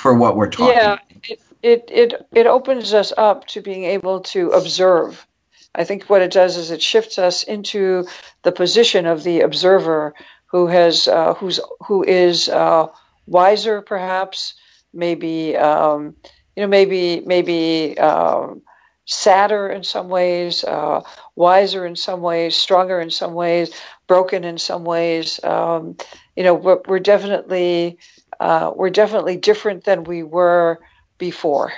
for 0.00 0.14
what 0.14 0.36
we're 0.36 0.50
talking. 0.50 0.74
Yeah, 0.74 0.98
it, 1.28 1.40
it 1.62 1.90
it 1.90 2.26
it 2.32 2.46
opens 2.46 2.94
us 2.94 3.12
up 3.16 3.46
to 3.48 3.60
being 3.60 3.84
able 3.84 4.20
to 4.20 4.50
observe. 4.50 5.26
I 5.74 5.84
think 5.84 6.04
what 6.04 6.22
it 6.22 6.32
does 6.32 6.56
is 6.56 6.70
it 6.70 6.82
shifts 6.82 7.18
us 7.18 7.42
into 7.44 8.06
the 8.42 8.50
position 8.52 9.06
of 9.06 9.22
the 9.22 9.42
observer 9.42 10.14
who 10.46 10.66
has 10.66 11.06
uh, 11.06 11.34
who's 11.34 11.60
who 11.86 12.02
is 12.02 12.48
uh, 12.48 12.88
wiser, 13.26 13.82
perhaps, 13.82 14.54
maybe 14.92 15.56
um, 15.56 16.16
you 16.56 16.62
know, 16.62 16.68
maybe 16.68 17.20
maybe 17.20 17.98
um, 17.98 18.62
sadder 19.04 19.68
in 19.68 19.84
some 19.84 20.08
ways, 20.08 20.64
uh, 20.64 21.02
wiser 21.36 21.84
in 21.84 21.94
some 21.94 22.22
ways, 22.22 22.56
stronger 22.56 23.00
in 23.00 23.10
some 23.10 23.34
ways, 23.34 23.70
broken 24.06 24.44
in 24.44 24.56
some 24.56 24.84
ways. 24.84 25.42
Um, 25.44 25.96
you 26.36 26.42
know, 26.42 26.54
we're, 26.54 26.80
we're 26.86 27.00
definitely 27.00 27.98
uh, 28.40 28.72
we're 28.74 28.90
definitely 28.90 29.36
different 29.36 29.84
than 29.84 30.04
we 30.04 30.22
were 30.22 30.80
before. 31.18 31.72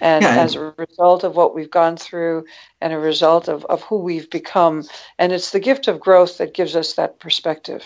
And 0.00 0.24
yeah, 0.24 0.42
as 0.42 0.56
a 0.56 0.74
result 0.78 1.22
of 1.22 1.36
what 1.36 1.54
we've 1.54 1.70
gone 1.70 1.96
through 1.96 2.44
and 2.80 2.92
a 2.92 2.98
result 2.98 3.46
of, 3.46 3.64
of 3.66 3.82
who 3.82 3.98
we've 3.98 4.28
become. 4.30 4.84
And 5.18 5.32
it's 5.32 5.50
the 5.50 5.60
gift 5.60 5.86
of 5.86 6.00
growth 6.00 6.38
that 6.38 6.54
gives 6.54 6.74
us 6.74 6.94
that 6.94 7.20
perspective. 7.20 7.84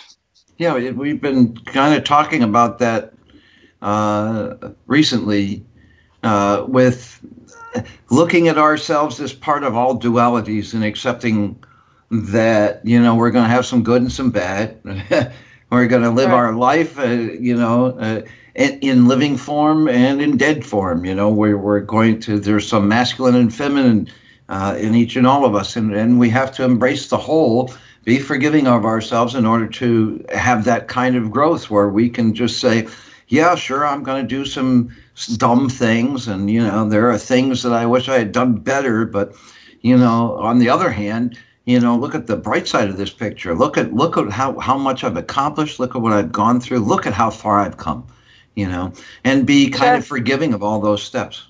Yeah, 0.56 0.74
we've 0.92 1.20
been 1.20 1.58
kind 1.58 1.94
of 1.94 2.04
talking 2.04 2.42
about 2.42 2.78
that 2.78 3.12
uh, 3.82 4.54
recently 4.86 5.66
uh, 6.22 6.64
with 6.66 7.20
looking 8.10 8.48
at 8.48 8.56
ourselves 8.56 9.20
as 9.20 9.34
part 9.34 9.64
of 9.64 9.76
all 9.76 9.98
dualities 9.98 10.72
and 10.72 10.82
accepting 10.82 11.62
that 12.10 12.80
you 12.84 13.00
know 13.02 13.14
we're 13.14 13.30
going 13.30 13.44
to 13.44 13.50
have 13.50 13.66
some 13.66 13.82
good 13.82 14.00
and 14.00 14.12
some 14.12 14.30
bad. 14.30 14.80
we're 15.70 15.86
going 15.86 16.02
to 16.02 16.10
live 16.10 16.30
right. 16.30 16.36
our 16.36 16.52
life, 16.52 16.98
uh, 16.98 17.04
you 17.04 17.56
know, 17.56 17.86
uh, 17.98 18.22
in, 18.54 18.78
in, 18.80 19.08
living 19.08 19.36
form 19.36 19.88
and 19.88 20.20
in 20.22 20.36
dead 20.36 20.64
form. 20.64 21.04
You 21.04 21.14
know, 21.14 21.30
we're 21.30 21.58
we're 21.58 21.80
going 21.80 22.20
to 22.20 22.38
there's 22.38 22.68
some 22.68 22.88
masculine 22.88 23.34
and 23.34 23.52
feminine 23.52 24.08
uh, 24.48 24.76
in 24.78 24.94
each 24.94 25.16
and 25.16 25.26
all 25.26 25.44
of 25.44 25.54
us, 25.54 25.76
and 25.76 25.94
and 25.94 26.18
we 26.18 26.30
have 26.30 26.52
to 26.52 26.64
embrace 26.64 27.08
the 27.08 27.18
whole. 27.18 27.72
Be 28.04 28.20
forgiving 28.20 28.68
of 28.68 28.84
ourselves 28.84 29.34
in 29.34 29.44
order 29.44 29.66
to 29.66 30.24
have 30.32 30.64
that 30.64 30.86
kind 30.86 31.16
of 31.16 31.32
growth 31.32 31.70
where 31.70 31.88
we 31.88 32.08
can 32.08 32.34
just 32.34 32.60
say, 32.60 32.86
yeah, 33.26 33.56
sure, 33.56 33.84
I'm 33.84 34.04
going 34.04 34.22
to 34.22 34.28
do 34.28 34.44
some 34.44 34.94
dumb 35.36 35.68
things, 35.68 36.28
and 36.28 36.48
you 36.48 36.62
know, 36.62 36.88
there 36.88 37.10
are 37.10 37.18
things 37.18 37.64
that 37.64 37.72
I 37.72 37.86
wish 37.86 38.08
I 38.08 38.18
had 38.18 38.30
done 38.30 38.58
better, 38.58 39.04
but 39.04 39.34
you 39.80 39.96
know, 39.96 40.36
on 40.36 40.60
the 40.60 40.68
other 40.68 40.90
hand, 40.90 41.36
you 41.66 41.80
know, 41.80 41.96
look 41.96 42.14
at 42.14 42.28
the 42.28 42.36
bright 42.36 42.68
side 42.68 42.88
of 42.88 42.96
this 42.96 43.12
picture. 43.12 43.52
Look 43.52 43.76
at 43.76 43.92
look 43.92 44.16
at 44.16 44.30
how 44.30 44.58
how 44.58 44.78
much 44.78 45.02
I've 45.02 45.16
accomplished. 45.16 45.80
Look 45.80 45.96
at 45.96 46.00
what 46.00 46.12
I've 46.12 46.30
gone 46.32 46.60
through. 46.60 46.78
Look 46.78 47.06
at 47.06 47.12
how 47.12 47.30
far 47.30 47.58
I've 47.58 47.76
come. 47.76 48.06
You 48.54 48.68
know, 48.68 48.92
and 49.24 49.46
be 49.46 49.68
kind 49.68 49.96
of 49.96 50.06
forgiving 50.06 50.54
of 50.54 50.62
all 50.62 50.80
those 50.80 51.02
steps. 51.02 51.46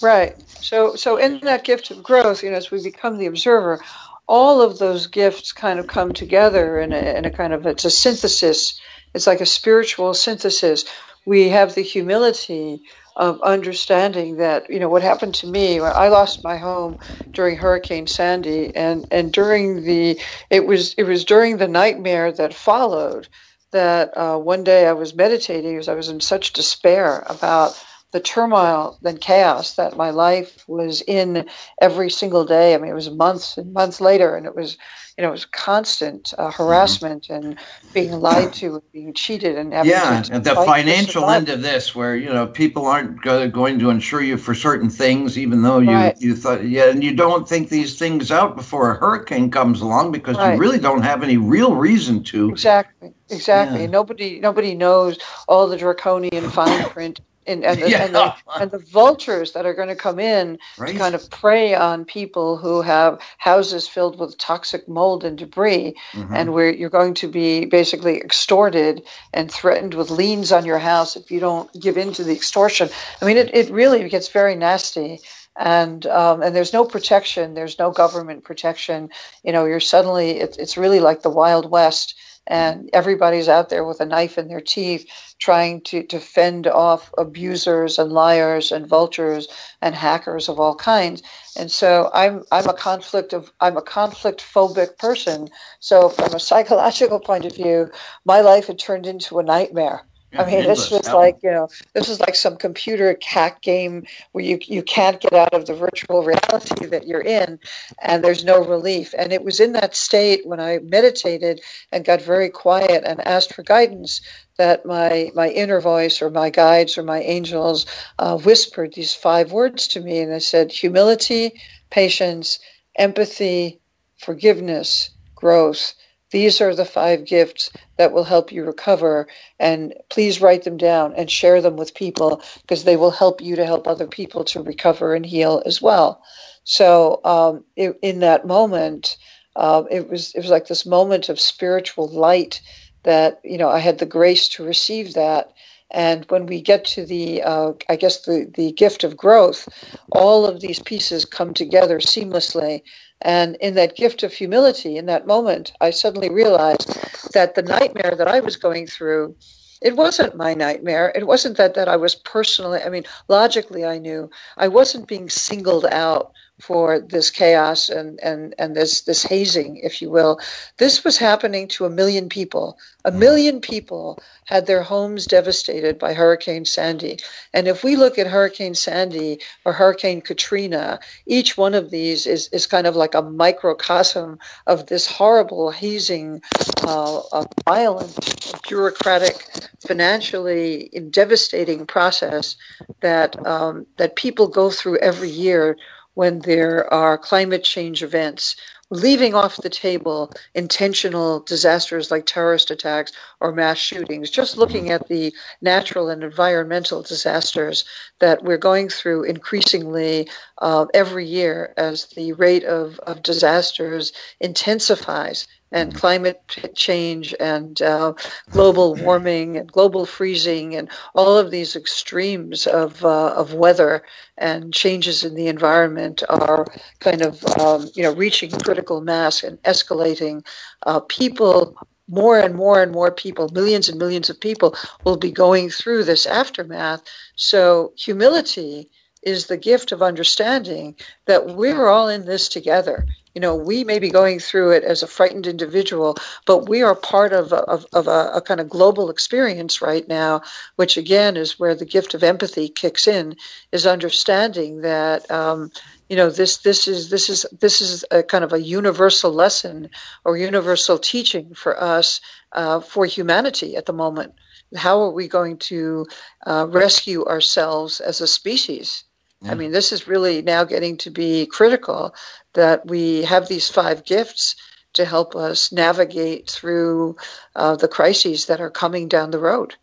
Right. 0.00 0.40
So 0.60 0.94
so 0.94 1.16
in 1.16 1.40
that 1.40 1.64
gift 1.64 1.90
of 1.90 2.02
growth, 2.02 2.42
you 2.42 2.50
know, 2.50 2.56
as 2.56 2.70
we 2.70 2.82
become 2.82 3.18
the 3.18 3.26
observer, 3.26 3.80
all 4.28 4.62
of 4.62 4.78
those 4.78 5.08
gifts 5.08 5.52
kind 5.52 5.80
of 5.80 5.88
come 5.88 6.12
together 6.12 6.78
in 6.78 6.92
a, 6.92 7.18
in 7.18 7.24
a 7.24 7.30
kind 7.30 7.52
of 7.52 7.66
it's 7.66 7.84
a 7.84 7.90
synthesis. 7.90 8.80
It's 9.12 9.26
like 9.26 9.40
a 9.40 9.46
spiritual 9.46 10.14
synthesis. 10.14 10.84
We 11.26 11.48
have 11.48 11.74
the 11.74 11.82
humility 11.82 12.82
of 13.16 13.40
understanding 13.42 14.36
that 14.36 14.70
you 14.70 14.80
know 14.80 14.88
what 14.88 15.02
happened 15.02 15.34
to 15.34 15.46
me 15.46 15.80
I 15.80 16.08
lost 16.08 16.44
my 16.44 16.56
home 16.56 16.98
during 17.34 17.56
Hurricane 17.56 18.06
Sandy 18.06 18.74
and 18.74 19.06
and 19.10 19.32
during 19.32 19.82
the 19.84 20.20
it 20.50 20.66
was 20.66 20.94
it 20.94 21.04
was 21.04 21.24
during 21.24 21.56
the 21.58 21.68
nightmare 21.68 22.32
that 22.32 22.54
followed 22.54 23.28
that 23.72 24.16
uh, 24.16 24.38
one 24.38 24.64
day 24.64 24.86
I 24.86 24.92
was 24.92 25.14
meditating 25.14 25.72
because 25.72 25.88
I 25.88 25.94
was 25.94 26.08
in 26.08 26.20
such 26.20 26.52
despair 26.52 27.24
about 27.28 27.82
the 28.12 28.20
turmoil 28.20 28.98
and 29.04 29.20
chaos 29.20 29.76
that 29.76 29.96
my 29.96 30.10
life 30.10 30.64
was 30.68 31.02
in 31.02 31.48
every 31.80 32.10
single 32.10 32.44
day. 32.44 32.74
I 32.74 32.78
mean, 32.78 32.90
it 32.90 32.94
was 32.94 33.10
months 33.10 33.56
and 33.56 33.72
months 33.72 34.00
later, 34.00 34.36
and 34.36 34.46
it 34.46 34.54
was 34.54 34.76
you 35.16 35.22
know, 35.22 35.28
it 35.28 35.32
was 35.32 35.44
constant 35.44 36.32
uh, 36.38 36.48
mm-hmm. 36.48 36.62
harassment 36.62 37.24
mm-hmm. 37.24 37.46
and 37.46 37.58
being 37.92 38.12
lied 38.12 38.52
to 38.54 38.74
and 38.74 38.92
being 38.92 39.12
cheated 39.12 39.56
and 39.56 39.72
yeah, 39.86 40.22
and 40.30 40.44
the 40.44 40.54
financial 40.54 41.28
end 41.28 41.48
of 41.48 41.60
this, 41.60 41.94
where 41.94 42.16
you 42.16 42.32
know 42.32 42.46
people 42.46 42.86
aren't 42.86 43.20
going 43.22 43.78
to 43.78 43.90
insure 43.90 44.22
you 44.22 44.38
for 44.38 44.54
certain 44.54 44.88
things, 44.88 45.38
even 45.38 45.62
though 45.62 45.80
you 45.80 45.90
right. 45.90 46.20
you 46.20 46.34
thought 46.34 46.64
yeah, 46.64 46.88
and 46.88 47.04
you 47.04 47.14
don't 47.14 47.48
think 47.48 47.68
these 47.68 47.98
things 47.98 48.30
out 48.30 48.56
before 48.56 48.92
a 48.92 48.98
hurricane 48.98 49.50
comes 49.50 49.80
along 49.80 50.12
because 50.12 50.36
right. 50.36 50.54
you 50.54 50.60
really 50.60 50.78
don't 50.78 51.02
have 51.02 51.22
any 51.22 51.36
real 51.36 51.74
reason 51.74 52.22
to. 52.24 52.50
Exactly, 52.50 53.12
exactly. 53.28 53.82
Yeah. 53.82 53.86
Nobody 53.88 54.40
nobody 54.40 54.74
knows 54.74 55.18
all 55.46 55.68
the 55.68 55.76
draconian 55.76 56.48
fine 56.50 56.88
print 56.90 57.20
and, 57.46 57.64
and, 57.64 57.80
the, 57.80 57.90
yeah. 57.90 58.04
and, 58.04 58.14
the, 58.14 58.34
and, 58.60 58.70
the, 58.70 58.78
vultures 58.78 59.52
that 59.52 59.66
are 59.66 59.74
going 59.74 59.88
to 59.88 59.96
come 59.96 60.18
in 60.18 60.58
right. 60.78 60.92
to 60.92 60.98
kind 60.98 61.14
of 61.14 61.28
prey 61.30 61.74
on 61.74 62.04
people 62.04 62.56
who 62.56 62.82
have 62.82 63.20
houses 63.38 63.88
filled 63.88 64.18
with 64.18 64.38
toxic 64.38 64.88
mold 64.88 65.24
and 65.24 65.38
debris, 65.38 65.94
mm-hmm. 66.12 66.34
and 66.34 66.52
where 66.52 66.70
you're 66.70 66.90
going 66.90 67.14
to 67.14 67.28
be 67.28 67.64
basically 67.64 68.18
extorted 68.18 69.02
and 69.32 69.50
threatened 69.50 69.94
with 69.94 70.10
liens 70.10 70.52
on 70.52 70.64
your 70.64 70.78
house 70.78 71.16
if 71.16 71.30
you 71.30 71.40
don't 71.40 71.72
give 71.80 71.96
in 71.96 72.12
to 72.12 72.24
the 72.24 72.32
extortion. 72.32 72.88
I 73.20 73.24
mean, 73.24 73.36
it, 73.36 73.54
it 73.54 73.70
really 73.70 74.08
gets 74.08 74.28
very 74.28 74.54
nasty. 74.54 75.20
And 75.54 76.06
um, 76.06 76.42
and 76.42 76.56
there's 76.56 76.72
no 76.72 76.86
protection. 76.86 77.52
There's 77.52 77.78
no 77.78 77.90
government 77.90 78.42
protection. 78.42 79.10
You 79.44 79.52
know, 79.52 79.66
you're 79.66 79.80
suddenly 79.80 80.40
it, 80.40 80.56
it's 80.58 80.78
really 80.78 81.00
like 81.00 81.20
the 81.20 81.28
Wild 81.28 81.70
West 81.70 82.14
and 82.46 82.90
everybody's 82.92 83.48
out 83.48 83.68
there 83.68 83.84
with 83.84 84.00
a 84.00 84.04
knife 84.04 84.38
in 84.38 84.48
their 84.48 84.60
teeth 84.60 85.34
trying 85.38 85.80
to, 85.82 86.02
to 86.04 86.18
fend 86.18 86.66
off 86.66 87.12
abusers 87.16 87.98
and 87.98 88.12
liars 88.12 88.72
and 88.72 88.86
vultures 88.86 89.48
and 89.80 89.94
hackers 89.94 90.48
of 90.48 90.58
all 90.58 90.74
kinds. 90.74 91.22
And 91.56 91.70
so 91.70 92.10
i'm 92.12 92.44
i'm 92.50 92.68
a 92.68 92.74
conflict 92.74 93.32
of 93.32 93.52
i'm 93.60 93.76
a 93.76 93.82
conflict 93.82 94.40
phobic 94.40 94.98
person. 94.98 95.48
So 95.80 96.08
from 96.08 96.34
a 96.34 96.40
psychological 96.40 97.20
point 97.20 97.44
of 97.44 97.54
view 97.54 97.90
my 98.24 98.40
life 98.40 98.66
had 98.66 98.78
turned 98.78 99.06
into 99.06 99.38
a 99.38 99.42
nightmare 99.42 100.02
I 100.34 100.46
mean, 100.46 100.66
this 100.66 100.90
was 100.90 101.06
like 101.08 101.38
you 101.42 101.50
know, 101.50 101.68
this 101.92 102.08
is 102.08 102.20
like 102.20 102.34
some 102.34 102.56
computer 102.56 103.16
hack 103.22 103.60
game 103.60 104.06
where 104.32 104.44
you 104.44 104.58
you 104.62 104.82
can't 104.82 105.20
get 105.20 105.32
out 105.32 105.52
of 105.52 105.66
the 105.66 105.74
virtual 105.74 106.22
reality 106.22 106.86
that 106.86 107.06
you're 107.06 107.20
in, 107.22 107.58
and 108.00 108.24
there's 108.24 108.44
no 108.44 108.64
relief. 108.64 109.14
And 109.16 109.32
it 109.32 109.44
was 109.44 109.60
in 109.60 109.72
that 109.72 109.94
state 109.94 110.46
when 110.46 110.60
I 110.60 110.78
meditated 110.78 111.60
and 111.90 112.04
got 112.04 112.22
very 112.22 112.48
quiet 112.48 113.04
and 113.04 113.26
asked 113.26 113.54
for 113.54 113.62
guidance 113.62 114.22
that 114.56 114.86
my 114.86 115.30
my 115.34 115.48
inner 115.48 115.80
voice 115.80 116.22
or 116.22 116.30
my 116.30 116.50
guides 116.50 116.96
or 116.96 117.02
my 117.02 117.20
angels 117.20 117.86
uh, 118.18 118.38
whispered 118.38 118.94
these 118.94 119.14
five 119.14 119.52
words 119.52 119.88
to 119.88 120.00
me, 120.00 120.20
and 120.20 120.32
they 120.32 120.40
said 120.40 120.72
humility, 120.72 121.60
patience, 121.90 122.58
empathy, 122.96 123.80
forgiveness, 124.16 125.10
growth 125.34 125.94
these 126.32 126.60
are 126.60 126.74
the 126.74 126.84
five 126.84 127.24
gifts 127.24 127.70
that 127.98 128.12
will 128.12 128.24
help 128.24 128.52
you 128.52 128.64
recover. 128.64 129.28
And 129.60 129.94
please 130.10 130.40
write 130.40 130.64
them 130.64 130.78
down 130.78 131.14
and 131.14 131.30
share 131.30 131.60
them 131.60 131.76
with 131.76 131.94
people 131.94 132.42
because 132.62 132.84
they 132.84 132.96
will 132.96 133.12
help 133.12 133.40
you 133.40 133.56
to 133.56 133.66
help 133.66 133.86
other 133.86 134.08
people 134.08 134.44
to 134.46 134.62
recover 134.62 135.14
and 135.14 135.24
heal 135.24 135.62
as 135.64 135.80
well. 135.80 136.22
So 136.64 137.20
um, 137.24 137.64
it, 137.76 137.98
in 138.02 138.20
that 138.20 138.46
moment, 138.46 139.18
uh, 139.54 139.84
it 139.90 140.08
was 140.08 140.34
it 140.34 140.40
was 140.40 140.50
like 140.50 140.66
this 140.66 140.86
moment 140.86 141.28
of 141.28 141.38
spiritual 141.38 142.08
light 142.08 142.62
that 143.02 143.40
you 143.44 143.58
know 143.58 143.68
I 143.68 143.78
had 143.78 143.98
the 143.98 144.06
grace 144.06 144.48
to 144.50 144.64
receive 144.64 145.14
that. 145.14 145.52
And 145.94 146.24
when 146.30 146.46
we 146.46 146.62
get 146.62 146.86
to 146.86 147.04
the, 147.04 147.42
uh, 147.42 147.72
I 147.86 147.96
guess 147.96 148.22
the 148.22 148.50
the 148.54 148.72
gift 148.72 149.04
of 149.04 149.16
growth, 149.16 149.68
all 150.10 150.46
of 150.46 150.60
these 150.60 150.78
pieces 150.78 151.26
come 151.26 151.52
together 151.52 151.98
seamlessly 151.98 152.82
and 153.22 153.56
in 153.56 153.74
that 153.74 153.96
gift 153.96 154.22
of 154.22 154.32
humility, 154.32 154.96
in 154.96 155.06
that 155.06 155.26
moment, 155.26 155.72
I 155.80 155.90
suddenly 155.90 156.28
realized 156.28 156.88
that 157.32 157.54
the 157.54 157.62
nightmare 157.62 158.14
that 158.16 158.28
I 158.28 158.40
was 158.40 158.56
going 158.56 158.86
through, 158.86 159.36
it 159.80 159.96
wasn't 159.96 160.36
my 160.36 160.54
nightmare. 160.54 161.12
It 161.14 161.26
wasn't 161.26 161.56
that, 161.56 161.74
that 161.74 161.88
I 161.88 161.96
was 161.96 162.14
personally, 162.14 162.80
I 162.82 162.88
mean, 162.88 163.04
logically, 163.28 163.84
I 163.84 163.98
knew 163.98 164.30
I 164.56 164.68
wasn't 164.68 165.08
being 165.08 165.30
singled 165.30 165.86
out 165.86 166.32
for 166.62 167.00
this 167.00 167.30
chaos 167.30 167.88
and, 167.88 168.20
and, 168.20 168.54
and 168.56 168.76
this, 168.76 169.00
this 169.00 169.24
hazing, 169.24 169.78
if 169.78 170.00
you 170.00 170.08
will. 170.10 170.38
This 170.78 171.02
was 171.02 171.18
happening 171.18 171.66
to 171.68 171.86
a 171.86 171.90
million 171.90 172.28
people. 172.28 172.78
A 173.04 173.10
million 173.10 173.60
people 173.60 174.22
had 174.44 174.66
their 174.66 174.82
homes 174.82 175.26
devastated 175.26 175.98
by 175.98 176.14
Hurricane 176.14 176.64
Sandy. 176.64 177.18
And 177.52 177.66
if 177.66 177.82
we 177.82 177.96
look 177.96 178.16
at 178.16 178.28
Hurricane 178.28 178.76
Sandy 178.76 179.40
or 179.64 179.72
Hurricane 179.72 180.20
Katrina, 180.20 181.00
each 181.26 181.56
one 181.56 181.74
of 181.74 181.90
these 181.90 182.28
is, 182.28 182.48
is 182.52 182.68
kind 182.68 182.86
of 182.86 182.94
like 182.94 183.16
a 183.16 183.22
microcosm 183.22 184.38
of 184.68 184.86
this 184.86 185.08
horrible 185.08 185.72
hazing, 185.72 186.42
uh, 186.82 187.44
violent, 187.64 188.62
bureaucratic, 188.68 189.48
financially 189.84 190.90
devastating 191.10 191.86
process 191.86 192.54
that 193.00 193.34
um, 193.46 193.86
that 193.96 194.14
people 194.14 194.46
go 194.46 194.70
through 194.70 194.98
every 194.98 195.30
year 195.30 195.76
when 196.14 196.40
there 196.40 196.92
are 196.92 197.18
climate 197.18 197.64
change 197.64 198.02
events, 198.02 198.56
leaving 198.90 199.34
off 199.34 199.56
the 199.58 199.70
table 199.70 200.30
intentional 200.54 201.40
disasters 201.40 202.10
like 202.10 202.26
terrorist 202.26 202.70
attacks 202.70 203.12
or 203.40 203.52
mass 203.52 203.78
shootings, 203.78 204.30
just 204.30 204.58
looking 204.58 204.90
at 204.90 205.08
the 205.08 205.32
natural 205.62 206.10
and 206.10 206.22
environmental 206.24 207.02
disasters 207.02 207.84
that 208.20 208.44
we're 208.44 208.58
going 208.58 208.88
through 208.90 209.24
increasingly 209.24 210.28
uh, 210.58 210.86
every 210.94 211.26
year 211.26 211.72
as 211.76 212.06
the 212.16 212.32
rate 212.34 212.64
of, 212.64 212.98
of 213.00 213.22
disasters 213.22 214.12
intensifies 214.40 215.48
and 215.72 215.90
mm-hmm. 215.90 215.98
climate 215.98 216.40
change 216.74 217.34
and 217.40 217.80
uh, 217.82 218.12
global 218.50 218.94
warming 218.94 219.56
and 219.56 219.70
global 219.70 220.06
freezing 220.06 220.74
and 220.74 220.88
all 221.14 221.38
of 221.38 221.50
these 221.50 221.76
extremes 221.76 222.66
of 222.66 223.04
uh, 223.04 223.34
of 223.34 223.54
weather 223.54 224.02
and 224.38 224.72
changes 224.72 225.24
in 225.24 225.34
the 225.34 225.48
environment 225.48 226.22
are 226.28 226.66
kind 227.00 227.22
of 227.22 227.44
um, 227.58 227.88
you 227.94 228.02
know 228.02 228.14
reaching 228.14 228.50
critical 228.50 229.00
mass 229.00 229.42
and 229.42 229.60
escalating. 229.62 230.44
Uh, 230.84 231.00
people 231.00 231.76
more 232.08 232.38
and 232.38 232.54
more 232.54 232.82
and 232.82 232.92
more 232.92 233.10
people, 233.10 233.48
millions 233.52 233.88
and 233.88 233.98
millions 233.98 234.28
of 234.28 234.38
people, 234.38 234.76
will 235.04 235.16
be 235.16 235.30
going 235.30 235.70
through 235.70 236.04
this 236.04 236.26
aftermath. 236.26 237.02
So 237.36 237.92
humility 237.96 238.90
is 239.22 239.46
the 239.46 239.56
gift 239.56 239.92
of 239.92 240.02
understanding 240.02 240.96
that 241.26 241.46
we're 241.46 241.86
all 241.86 242.08
in 242.08 242.26
this 242.26 242.48
together. 242.48 243.06
You 243.34 243.40
know, 243.40 243.56
we 243.56 243.84
may 243.84 243.98
be 243.98 244.10
going 244.10 244.40
through 244.40 244.72
it 244.72 244.84
as 244.84 245.02
a 245.02 245.06
frightened 245.06 245.46
individual, 245.46 246.16
but 246.44 246.68
we 246.68 246.82
are 246.82 246.94
part 246.94 247.32
of, 247.32 247.52
of, 247.52 247.86
of 247.92 248.06
a, 248.06 248.32
a, 248.34 248.40
kind 248.42 248.60
of 248.60 248.68
global 248.68 249.08
experience 249.08 249.80
right 249.80 250.06
now, 250.06 250.42
which 250.76 250.98
again 250.98 251.36
is 251.36 251.58
where 251.58 251.74
the 251.74 251.86
gift 251.86 252.14
of 252.14 252.22
empathy 252.22 252.68
kicks 252.68 253.08
in, 253.08 253.36
is 253.70 253.86
understanding 253.86 254.82
that 254.82 255.30
um, 255.30 255.70
you 256.10 256.16
know 256.16 256.28
this 256.28 256.58
this 256.58 256.88
is 256.88 257.08
this 257.08 257.30
is 257.30 257.46
this 257.58 257.80
is 257.80 258.04
a 258.10 258.22
kind 258.22 258.44
of 258.44 258.52
a 258.52 258.60
universal 258.60 259.32
lesson 259.32 259.88
or 260.24 260.36
universal 260.36 260.98
teaching 260.98 261.54
for 261.54 261.80
us 261.82 262.20
uh, 262.52 262.80
for 262.80 263.06
humanity 263.06 263.76
at 263.76 263.86
the 263.86 263.94
moment. 263.94 264.34
How 264.76 265.02
are 265.02 265.10
we 265.10 265.28
going 265.28 265.56
to 265.70 266.06
uh, 266.46 266.66
rescue 266.68 267.24
ourselves 267.24 268.00
as 268.00 268.20
a 268.20 268.26
species? 268.26 269.04
I 269.44 269.54
mean, 269.54 269.72
this 269.72 269.90
is 269.90 270.06
really 270.06 270.40
now 270.42 270.62
getting 270.62 270.98
to 270.98 271.10
be 271.10 271.46
critical 271.46 272.14
that 272.54 272.86
we 272.86 273.22
have 273.22 273.48
these 273.48 273.68
five 273.68 274.04
gifts 274.04 274.56
to 274.94 275.04
help 275.04 275.34
us 275.34 275.72
navigate 275.72 276.50
through 276.50 277.16
uh, 277.56 277.76
the 277.76 277.88
crises 277.88 278.46
that 278.46 278.60
are 278.60 278.70
coming 278.70 279.08
down 279.08 279.30
the 279.30 279.38
road. 279.38 279.74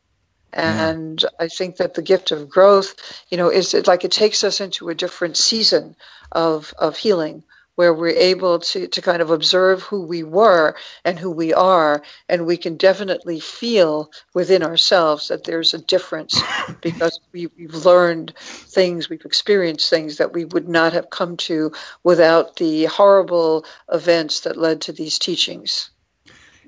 And 0.51 1.23
I 1.39 1.47
think 1.47 1.77
that 1.77 1.93
the 1.93 2.01
gift 2.01 2.31
of 2.31 2.49
growth, 2.49 2.95
you 3.29 3.37
know, 3.37 3.49
is 3.49 3.73
it 3.73 3.87
like 3.87 4.03
it 4.03 4.11
takes 4.11 4.43
us 4.43 4.61
into 4.61 4.89
a 4.89 4.95
different 4.95 5.37
season 5.37 5.95
of, 6.31 6.73
of 6.77 6.97
healing 6.97 7.43
where 7.79 7.93
we're 7.93 8.09
able 8.09 8.59
to, 8.59 8.89
to 8.89 9.01
kind 9.01 9.21
of 9.21 9.31
observe 9.31 9.81
who 9.83 10.01
we 10.01 10.21
were 10.21 10.75
and 11.05 11.17
who 11.17 11.31
we 11.31 11.53
are, 11.53 12.03
and 12.27 12.45
we 12.45 12.57
can 12.57 12.75
definitely 12.75 13.39
feel 13.39 14.11
within 14.33 14.63
ourselves 14.63 15.29
that 15.29 15.45
there's 15.45 15.73
a 15.73 15.77
difference 15.77 16.43
because 16.81 17.21
we, 17.31 17.47
we've 17.57 17.85
learned 17.85 18.33
things, 18.37 19.09
we've 19.09 19.23
experienced 19.23 19.89
things 19.89 20.17
that 20.17 20.33
we 20.33 20.43
would 20.43 20.67
not 20.67 20.91
have 20.91 21.09
come 21.09 21.37
to 21.37 21.71
without 22.03 22.57
the 22.57 22.83
horrible 22.83 23.63
events 23.89 24.41
that 24.41 24.57
led 24.57 24.81
to 24.81 24.91
these 24.91 25.17
teachings. 25.17 25.89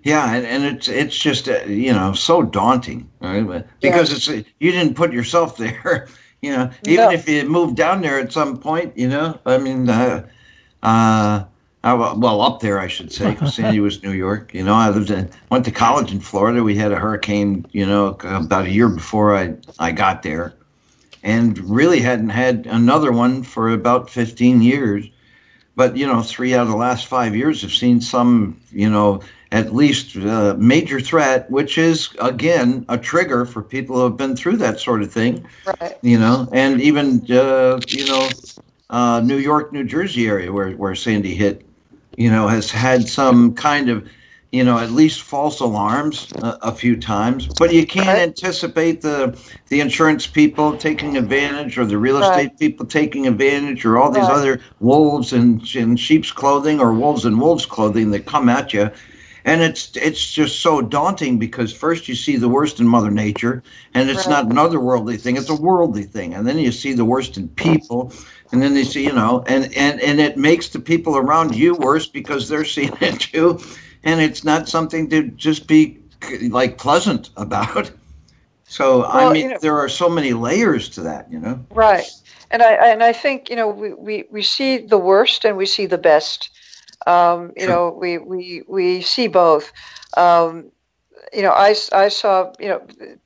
Yeah, 0.03 0.33
and, 0.33 0.45
and 0.45 0.63
it's 0.63 0.87
it's 0.87 1.17
just 1.17 1.49
uh, 1.49 1.65
you 1.65 1.91
know 1.91 2.13
so 2.13 2.41
daunting, 2.41 3.11
right? 3.19 3.65
Because 3.81 4.13
it's 4.13 4.27
you 4.61 4.71
didn't 4.71 4.95
put 4.95 5.11
yourself 5.11 5.57
there, 5.57 6.07
you 6.41 6.51
know. 6.55 6.71
Even 6.85 7.07
No. 7.07 7.11
if 7.11 7.27
you 7.27 7.43
moved 7.49 7.75
down 7.75 7.99
there 7.99 8.17
at 8.17 8.31
some 8.31 8.59
point, 8.59 8.97
you 8.97 9.09
know. 9.09 9.37
I 9.45 9.57
mean, 9.57 9.89
uh, 9.89 10.29
uh, 10.83 11.43
I, 11.83 11.93
well, 11.93 12.41
up 12.41 12.59
there 12.59 12.79
I 12.79 12.87
should 12.87 13.11
say, 13.11 13.33
'cause 13.33 13.55
Sandy 13.55 13.79
was 13.79 14.03
New 14.03 14.11
York. 14.11 14.53
You 14.53 14.63
know, 14.63 14.75
I 14.75 14.89
lived 14.89 15.09
in 15.09 15.29
went 15.49 15.65
to 15.65 15.71
college 15.71 16.11
in 16.11 16.19
Florida. 16.19 16.63
We 16.63 16.75
had 16.75 16.91
a 16.91 16.95
hurricane, 16.95 17.65
you 17.71 17.85
know, 17.85 18.17
about 18.23 18.65
a 18.65 18.71
year 18.71 18.87
before 18.87 19.35
I 19.35 19.55
I 19.79 19.91
got 19.91 20.21
there, 20.21 20.53
and 21.23 21.57
really 21.57 21.99
hadn't 21.99 22.29
had 22.29 22.67
another 22.69 23.11
one 23.11 23.41
for 23.43 23.69
about 23.69 24.09
15 24.09 24.61
years. 24.61 25.05
But 25.75 25.97
you 25.97 26.05
know, 26.05 26.21
three 26.21 26.53
out 26.53 26.63
of 26.63 26.69
the 26.69 26.75
last 26.75 27.07
five 27.07 27.35
years 27.35 27.61
have 27.63 27.71
seen 27.71 27.99
some, 28.01 28.57
you 28.71 28.89
know, 28.89 29.21
at 29.51 29.73
least 29.73 30.15
uh, 30.17 30.55
major 30.59 30.99
threat, 30.99 31.49
which 31.49 31.77
is 31.77 32.09
again 32.19 32.85
a 32.89 32.97
trigger 32.97 33.45
for 33.45 33.63
people 33.63 33.95
who 33.95 34.03
have 34.03 34.17
been 34.17 34.35
through 34.35 34.57
that 34.57 34.79
sort 34.79 35.01
of 35.01 35.11
thing. 35.11 35.45
Right. 35.65 35.97
You 36.03 36.19
know, 36.19 36.47
and 36.51 36.79
even 36.81 37.25
uh, 37.31 37.79
you 37.87 38.05
know, 38.05 38.29
uh, 38.91 39.21
New 39.25 39.37
York, 39.37 39.73
New 39.73 39.85
Jersey 39.85 40.27
area 40.27 40.53
where 40.53 40.71
where 40.73 40.95
Sandy 40.95 41.35
hit, 41.35 41.67
you 42.17 42.31
know, 42.31 42.47
has 42.49 42.71
had 42.71 43.09
some 43.09 43.55
kind 43.55 43.89
of, 43.89 44.09
you 44.53 44.63
know, 44.65 44.79
at 44.79 44.91
least 44.91 45.23
false 45.23 45.61
alarms 45.61 46.33
a, 46.41 46.59
a 46.63 46.73
few 46.73 46.97
times. 46.97 47.49
But 47.49 47.73
you 47.73 47.87
can't 47.87 48.19
anticipate 48.19 49.01
the 49.01 49.39
the 49.69 49.81
insurance 49.81 50.27
people 50.27 50.77
taking 50.77 51.17
advantage, 51.17 51.79
or 51.79 51.85
the 51.85 51.99
real 51.99 52.19
estate 52.19 52.59
people 52.59 52.87
taking 52.87 53.27
advantage, 53.27 53.85
or 53.85 53.99
all 53.99 54.11
these 54.11 54.29
Right. 54.29 54.37
other 54.37 54.61
wolves 54.79 55.33
in, 55.33 55.61
in 55.75 55.97
sheep's 55.97 56.31
clothing 56.33 56.81
or 56.81 56.93
wolves 56.95 57.25
in 57.25 57.39
wolves 57.39 57.67
clothing 57.67 58.11
that 58.11 58.27
come 58.27 58.49
at 58.49 58.73
you. 58.73 58.91
And 59.45 59.61
it's 59.63 59.95
it's 59.97 60.31
just 60.33 60.61
so 60.61 60.81
daunting 60.81 61.39
because 61.39 61.73
first 61.73 62.07
you 62.07 62.15
see 62.15 62.37
the 62.37 62.49
worst 62.49 62.79
in 62.79 62.87
Mother 62.87 63.11
Nature, 63.11 63.63
and 63.95 64.09
it's 64.09 64.27
not 64.27 64.45
an 64.45 64.55
otherworldly 64.57 65.19
thing; 65.19 65.37
it's 65.37 65.49
a 65.49 65.55
worldly 65.55 66.03
thing. 66.03 66.35
And 66.35 66.47
then 66.47 66.59
you 66.59 66.71
see 66.71 66.93
the 66.93 67.05
worst 67.05 67.37
in 67.37 67.49
people, 67.49 68.13
and 68.51 68.61
then 68.61 68.73
they 68.73 68.83
see, 68.83 69.03
you 69.03 69.13
know, 69.13 69.43
and 69.47 69.73
and 69.75 70.01
and 70.01 70.19
it 70.19 70.37
makes 70.37 70.69
the 70.69 70.79
people 70.79 71.17
around 71.17 71.55
you 71.55 71.75
worse 71.75 72.07
because 72.07 72.49
they're 72.49 72.65
seeing 72.65 72.95
it 73.01 73.19
too, 73.19 73.59
and 74.03 74.21
it's 74.21 74.43
not 74.43 74.67
something 74.67 75.09
to 75.09 75.23
just 75.29 75.67
be 75.67 75.99
like 76.49 76.77
pleasant 76.77 77.29
about. 77.37 77.91
So 78.65 79.03
I 79.03 79.33
mean, 79.33 79.43
you 79.43 79.49
know- 79.49 79.59
there 79.61 79.77
are 79.79 79.89
so 79.89 80.09
many 80.09 80.33
layers 80.33 80.89
to 80.91 81.01
that, 81.01 81.31
you 81.31 81.39
know. 81.39 81.65
Right. 81.71 82.09
And 82.49 82.61
I 82.61 82.73
and 82.91 83.03
I 83.03 83.13
think 83.13 83.49
you 83.49 83.55
know 83.55 83.67
we, 83.69 83.93
we, 83.93 84.25
we 84.31 84.41
see 84.41 84.77
the 84.77 84.97
worst 84.97 85.45
and 85.45 85.57
we 85.57 85.65
see 85.65 85.85
the 85.85 85.97
best. 85.97 86.49
Um, 87.07 87.53
you 87.57 87.67
know 87.67 87.97
we, 87.99 88.17
we 88.17 88.63
we 88.67 89.01
see 89.01 89.27
both. 89.27 89.71
Um, 90.15 90.71
you 91.33 91.41
know 91.41 91.51
I, 91.51 91.75
I 91.93 92.09
saw 92.09 92.53
you 92.59 92.69
know 92.69 92.81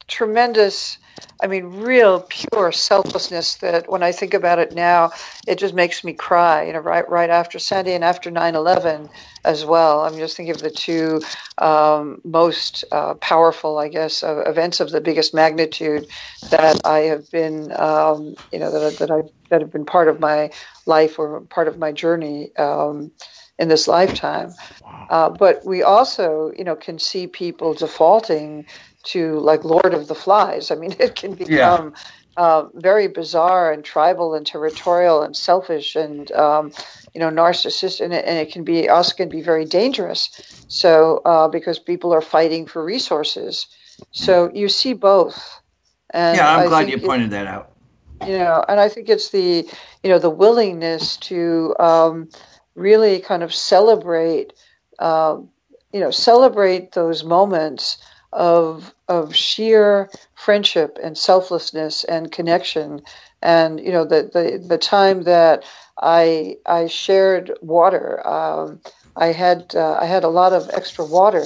tremendous. 0.07 0.97
I 1.43 1.47
mean, 1.47 1.65
real 1.65 2.21
pure 2.21 2.71
selflessness. 2.71 3.55
That 3.57 3.89
when 3.89 4.03
I 4.03 4.11
think 4.11 4.33
about 4.33 4.59
it 4.59 4.73
now, 4.73 5.11
it 5.47 5.59
just 5.59 5.73
makes 5.73 6.03
me 6.03 6.13
cry. 6.13 6.63
You 6.63 6.73
know, 6.73 6.79
right 6.79 7.07
right 7.09 7.29
after 7.29 7.59
Sandy 7.59 7.93
and 7.93 8.03
after 8.03 8.31
9/11 8.31 9.09
as 9.43 9.65
well. 9.65 10.01
I'm 10.01 10.17
just 10.17 10.35
thinking 10.37 10.55
of 10.55 10.61
the 10.61 10.71
two 10.71 11.21
um, 11.57 12.21
most 12.23 12.83
uh, 12.91 13.15
powerful, 13.15 13.77
I 13.77 13.89
guess, 13.89 14.23
uh, 14.23 14.43
events 14.47 14.79
of 14.79 14.91
the 14.91 15.01
biggest 15.01 15.33
magnitude 15.33 16.07
that 16.51 16.85
I 16.85 16.99
have 16.99 17.29
been, 17.31 17.71
um, 17.77 18.35
you 18.51 18.59
know, 18.59 18.71
that, 18.71 18.97
that 18.99 19.11
I 19.11 19.21
that 19.49 19.61
have 19.61 19.71
been 19.71 19.85
part 19.85 20.07
of 20.07 20.19
my 20.19 20.51
life 20.85 21.19
or 21.19 21.41
part 21.41 21.67
of 21.67 21.77
my 21.77 21.91
journey 21.91 22.55
um, 22.57 23.11
in 23.59 23.67
this 23.67 23.87
lifetime. 23.87 24.55
Uh, 25.09 25.29
but 25.29 25.63
we 25.65 25.83
also, 25.83 26.51
you 26.57 26.63
know, 26.63 26.75
can 26.75 26.97
see 26.97 27.27
people 27.27 27.73
defaulting 27.73 28.65
to 29.05 29.39
like 29.39 29.63
Lord 29.63 29.93
of 29.93 30.07
the 30.07 30.15
Flies. 30.15 30.71
I 30.71 30.75
mean, 30.75 30.95
it 30.99 31.15
can 31.15 31.35
become 31.35 31.93
uh, 32.37 32.65
very 32.75 33.07
bizarre 33.07 33.71
and 33.71 33.83
tribal 33.83 34.33
and 34.33 34.45
territorial 34.45 35.21
and 35.21 35.35
selfish 35.35 35.95
and 35.95 36.31
um, 36.33 36.71
you 37.13 37.19
know 37.21 37.29
narcissist, 37.29 38.01
and 38.01 38.13
it, 38.13 38.25
and 38.25 38.37
it 38.37 38.51
can 38.51 38.63
be 38.63 38.89
also 38.89 39.15
can 39.15 39.29
be 39.29 39.41
very 39.41 39.65
dangerous. 39.65 40.29
So 40.67 41.21
uh, 41.25 41.47
because 41.47 41.79
people 41.79 42.13
are 42.13 42.21
fighting 42.21 42.65
for 42.65 42.83
resources, 42.83 43.67
so 44.11 44.49
you 44.53 44.69
see 44.69 44.93
both. 44.93 45.61
And 46.11 46.37
yeah, 46.37 46.49
I'm 46.49 46.61
I 46.61 46.67
glad 46.67 46.89
you 46.89 46.97
it- 46.97 47.05
pointed 47.05 47.31
that 47.31 47.47
out. 47.47 47.71
you 48.25 48.37
know 48.37 48.63
and 48.67 48.79
i 48.79 48.87
think 48.89 49.09
it's 49.09 49.29
the 49.31 49.67
you 50.03 50.09
know 50.09 50.19
the 50.19 50.29
willingness 50.29 51.17
to 51.17 51.75
um, 51.79 52.29
really 52.75 53.19
kind 53.19 53.43
of 53.43 53.53
celebrate 53.53 54.53
um, 54.99 55.49
you 55.93 55.99
know 55.99 56.11
celebrate 56.11 56.91
those 56.93 57.23
moments 57.23 57.97
of 58.35 58.93
of 59.07 59.35
sheer 59.35 60.09
friendship 60.35 60.99
and 61.01 61.17
selflessness 61.17 62.03
and 62.03 62.31
connection. 62.31 63.01
And 63.41 63.79
you 63.79 63.91
know 63.91 64.05
the 64.05 64.29
the, 64.33 64.67
the 64.67 64.77
time 64.77 65.23
that 65.23 65.63
i 66.01 66.57
i 66.65 66.87
shared 66.87 67.53
water 67.61 68.25
um, 68.27 68.81
i 69.15 69.27
had 69.27 69.73
uh, 69.75 69.97
i 70.01 70.05
had 70.05 70.25
a 70.25 70.29
lot 70.29 70.53
of 70.53 70.69
extra 70.73 71.05
water 71.05 71.45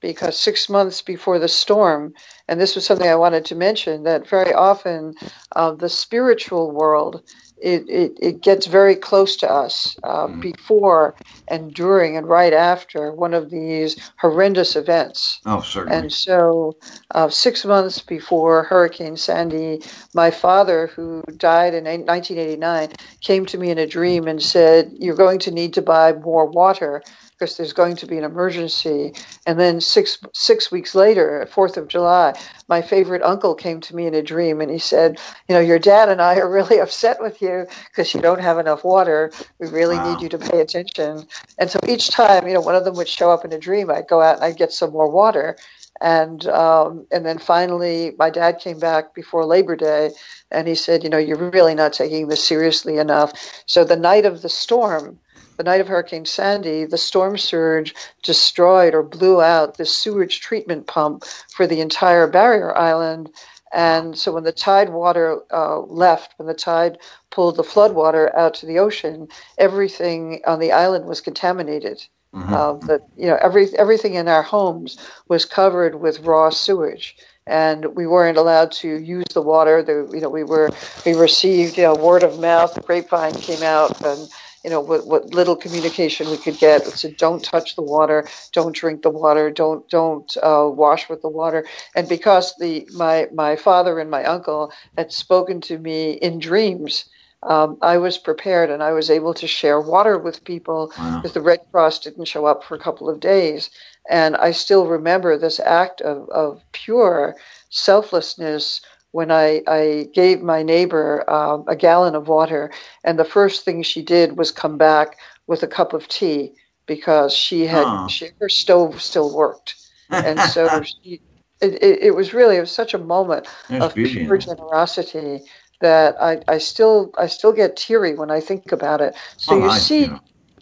because 0.00 0.38
six 0.38 0.68
months 0.68 1.02
before 1.02 1.38
the 1.38 1.48
storm, 1.48 2.14
and 2.48 2.60
this 2.60 2.74
was 2.74 2.86
something 2.86 3.08
I 3.08 3.16
wanted 3.16 3.44
to 3.46 3.54
mention, 3.54 4.04
that 4.04 4.28
very 4.28 4.52
often 4.52 5.14
uh, 5.54 5.72
the 5.72 5.88
spiritual 5.88 6.70
world 6.70 7.22
it, 7.62 7.88
it, 7.88 8.18
it 8.20 8.40
gets 8.42 8.66
very 8.66 8.94
close 8.94 9.36
to 9.36 9.50
us 9.50 9.96
uh, 10.02 10.26
before 10.40 11.14
and 11.48 11.74
during 11.74 12.16
and 12.16 12.28
right 12.28 12.52
after 12.52 13.12
one 13.12 13.34
of 13.34 13.50
these 13.50 14.10
horrendous 14.18 14.76
events. 14.76 15.40
Oh, 15.46 15.60
certainly. 15.60 15.98
And 15.98 16.12
so, 16.12 16.76
uh, 17.12 17.28
six 17.28 17.64
months 17.64 18.00
before 18.00 18.64
Hurricane 18.64 19.16
Sandy, 19.16 19.82
my 20.14 20.30
father, 20.30 20.88
who 20.88 21.22
died 21.36 21.74
in 21.74 21.84
1989, 21.84 22.92
came 23.20 23.46
to 23.46 23.58
me 23.58 23.70
in 23.70 23.78
a 23.78 23.86
dream 23.86 24.26
and 24.26 24.42
said, 24.42 24.90
You're 24.98 25.16
going 25.16 25.38
to 25.40 25.50
need 25.50 25.74
to 25.74 25.82
buy 25.82 26.12
more 26.12 26.46
water 26.46 27.02
because 27.40 27.56
there's 27.56 27.72
going 27.72 27.96
to 27.96 28.06
be 28.06 28.18
an 28.18 28.24
emergency. 28.24 29.14
And 29.46 29.58
then 29.58 29.80
six 29.80 30.18
six 30.34 30.70
weeks 30.70 30.94
later, 30.94 31.48
Fourth 31.50 31.78
of 31.78 31.88
July, 31.88 32.34
my 32.68 32.82
favorite 32.82 33.22
uncle 33.22 33.54
came 33.54 33.80
to 33.80 33.96
me 33.96 34.06
in 34.06 34.14
a 34.14 34.22
dream 34.22 34.60
and 34.60 34.70
he 34.70 34.78
said, 34.78 35.18
"You 35.48 35.54
know, 35.54 35.60
your 35.60 35.78
dad 35.78 36.10
and 36.10 36.20
I 36.20 36.36
are 36.36 36.50
really 36.50 36.78
upset 36.84 37.20
with 37.20 37.40
you 37.40 37.66
because 37.88 38.12
you 38.12 38.20
don't 38.20 38.42
have 38.42 38.58
enough 38.58 38.84
water. 38.84 39.32
We 39.58 39.68
really 39.68 39.98
need 39.98 40.20
you 40.20 40.28
to 40.28 40.38
pay 40.38 40.60
attention." 40.60 41.26
And 41.58 41.70
so 41.70 41.78
each 41.88 42.10
time, 42.10 42.46
you 42.46 42.52
know, 42.52 42.60
one 42.60 42.76
of 42.76 42.84
them 42.84 42.96
would 42.96 43.08
show 43.08 43.30
up 43.30 43.44
in 43.44 43.52
a 43.52 43.58
dream. 43.58 43.90
I'd 43.90 44.08
go 44.08 44.20
out 44.20 44.36
and 44.36 44.44
I'd 44.44 44.58
get 44.58 44.72
some 44.72 44.92
more 44.92 45.10
water. 45.10 45.56
And 46.02 46.46
um, 46.46 47.06
and 47.10 47.24
then 47.24 47.38
finally, 47.38 48.14
my 48.18 48.30
dad 48.30 48.58
came 48.58 48.78
back 48.78 49.14
before 49.14 49.44
Labor 49.46 49.76
Day, 49.76 50.10
and 50.50 50.68
he 50.68 50.74
said, 50.74 51.02
"You 51.04 51.08
know, 51.10 51.18
you're 51.18 51.50
really 51.50 51.74
not 51.74 51.94
taking 51.94 52.28
this 52.28 52.44
seriously 52.44 52.98
enough." 52.98 53.32
So 53.66 53.84
the 53.84 53.96
night 53.96 54.26
of 54.26 54.42
the 54.42 54.48
storm, 54.48 55.18
the 55.60 55.70
night 55.70 55.82
of 55.82 55.88
Hurricane 55.88 56.24
Sandy, 56.24 56.86
the 56.86 56.96
storm 56.96 57.36
surge 57.36 57.94
destroyed 58.22 58.94
or 58.94 59.02
blew 59.02 59.42
out 59.42 59.76
the 59.76 59.84
sewage 59.84 60.40
treatment 60.40 60.86
pump 60.86 61.22
for 61.54 61.66
the 61.66 61.82
entire 61.82 62.26
barrier 62.26 62.74
island. 62.74 63.30
And 63.70 64.16
so 64.16 64.32
when 64.32 64.44
the 64.44 64.52
tide 64.52 64.88
water 64.88 65.40
uh, 65.52 65.80
left, 65.80 66.32
when 66.38 66.48
the 66.48 66.54
tide 66.54 66.96
pulled 67.30 67.56
the 67.56 67.62
flood 67.62 67.92
water 67.92 68.34
out 68.34 68.54
to 68.54 68.66
the 68.66 68.78
ocean, 68.78 69.28
everything 69.58 70.40
on 70.46 70.60
the 70.60 70.72
island 70.72 71.04
was 71.04 71.20
contaminated. 71.20 72.02
Mm-hmm. 72.34 72.54
Uh, 72.54 72.72
that 72.86 73.02
you 73.16 73.26
know 73.26 73.36
every 73.42 73.66
everything 73.76 74.14
in 74.14 74.28
our 74.28 74.42
homes 74.42 74.96
was 75.26 75.44
covered 75.44 75.96
with 75.96 76.20
raw 76.20 76.48
sewage, 76.48 77.16
and 77.44 77.96
we 77.96 78.06
weren't 78.06 78.38
allowed 78.38 78.70
to 78.70 79.00
use 79.00 79.26
the 79.34 79.42
water. 79.42 79.82
The, 79.82 80.08
you 80.14 80.20
know 80.20 80.28
we 80.30 80.44
were 80.44 80.70
we 81.04 81.14
received 81.14 81.76
you 81.76 81.82
know 81.82 81.96
word 81.96 82.22
of 82.22 82.38
mouth. 82.38 82.72
The 82.72 82.82
grapevine 82.82 83.34
came 83.34 83.64
out 83.64 84.00
and 84.02 84.28
you 84.64 84.70
know 84.70 84.80
what, 84.80 85.06
what 85.06 85.34
little 85.34 85.56
communication 85.56 86.30
we 86.30 86.36
could 86.36 86.58
get 86.58 86.82
It 86.86 86.92
said 86.98 87.16
don't 87.16 87.42
touch 87.42 87.76
the 87.76 87.82
water 87.82 88.26
don't 88.52 88.74
drink 88.74 89.02
the 89.02 89.10
water 89.10 89.50
don't 89.50 89.88
don't 89.88 90.36
uh, 90.42 90.68
wash 90.72 91.08
with 91.08 91.22
the 91.22 91.28
water 91.28 91.66
and 91.94 92.08
because 92.08 92.54
the 92.58 92.86
my 92.94 93.26
my 93.34 93.56
father 93.56 93.98
and 93.98 94.10
my 94.10 94.24
uncle 94.24 94.72
had 94.96 95.12
spoken 95.12 95.60
to 95.62 95.78
me 95.78 96.12
in 96.12 96.38
dreams 96.38 97.04
um, 97.42 97.78
I 97.80 97.96
was 97.98 98.18
prepared 98.18 98.70
and 98.70 98.82
I 98.82 98.92
was 98.92 99.10
able 99.10 99.32
to 99.34 99.46
share 99.46 99.80
water 99.80 100.18
with 100.18 100.44
people 100.44 100.92
Wow. 100.98 101.16
because 101.16 101.32
the 101.32 101.40
Red 101.40 101.60
Cross 101.72 102.00
didn't 102.00 102.26
show 102.28 102.44
up 102.46 102.62
for 102.64 102.74
a 102.74 102.78
couple 102.78 103.08
of 103.08 103.20
days. 103.20 103.70
And 104.10 104.36
I 104.36 104.50
still 104.50 104.86
remember 104.86 105.38
this 105.38 105.58
act 105.58 106.02
of, 106.02 106.28
of 106.30 106.62
pure 106.72 107.36
selflessness 107.70 108.80
when 109.12 109.30
I, 109.30 109.62
I 109.66 110.08
gave 110.14 110.42
my 110.42 110.62
neighbor 110.62 111.28
um, 111.30 111.64
a 111.68 111.76
gallon 111.76 112.14
of 112.14 112.28
water. 112.28 112.70
And 113.04 113.18
the 113.18 113.24
first 113.24 113.64
thing 113.64 113.82
she 113.82 114.02
did 114.02 114.36
was 114.38 114.50
come 114.52 114.76
back 114.78 115.16
with 115.46 115.62
a 115.62 115.66
cup 115.68 115.92
of 115.92 116.08
tea 116.08 116.52
because 116.86 117.32
she 117.32 117.66
had 117.66 117.88
Aw. 117.88 118.06
she, 118.06 118.28
her 118.40 118.48
stove 118.48 119.00
still 119.02 119.30
worked. 119.34 119.74
And 120.22 120.42
so 120.42 120.68
she, 120.82 121.22
it, 121.60 121.74
it, 121.82 121.98
it 122.02 122.14
was 122.14 122.32
really 122.34 122.56
it 122.56 122.60
was 122.60 122.72
such 122.72 122.94
a 122.94 122.98
moment 122.98 123.46
There's 123.68 123.86
of 123.86 123.94
beauty 123.94 124.22
in 124.24 124.28
pure 124.28 124.38
generosity 124.38 125.40
that 125.80 126.16
I, 126.20 126.40
I 126.48 126.58
still 126.58 127.12
I 127.18 127.26
still 127.26 127.52
get 127.52 127.76
teary 127.76 128.14
when 128.14 128.30
I 128.30 128.40
think 128.40 128.66
about 128.66 128.94
it. 128.94 129.08
So 129.36 129.48
Oh, 129.48 129.56
you 129.56 129.68
I- 129.68 129.70
see 129.70 130.08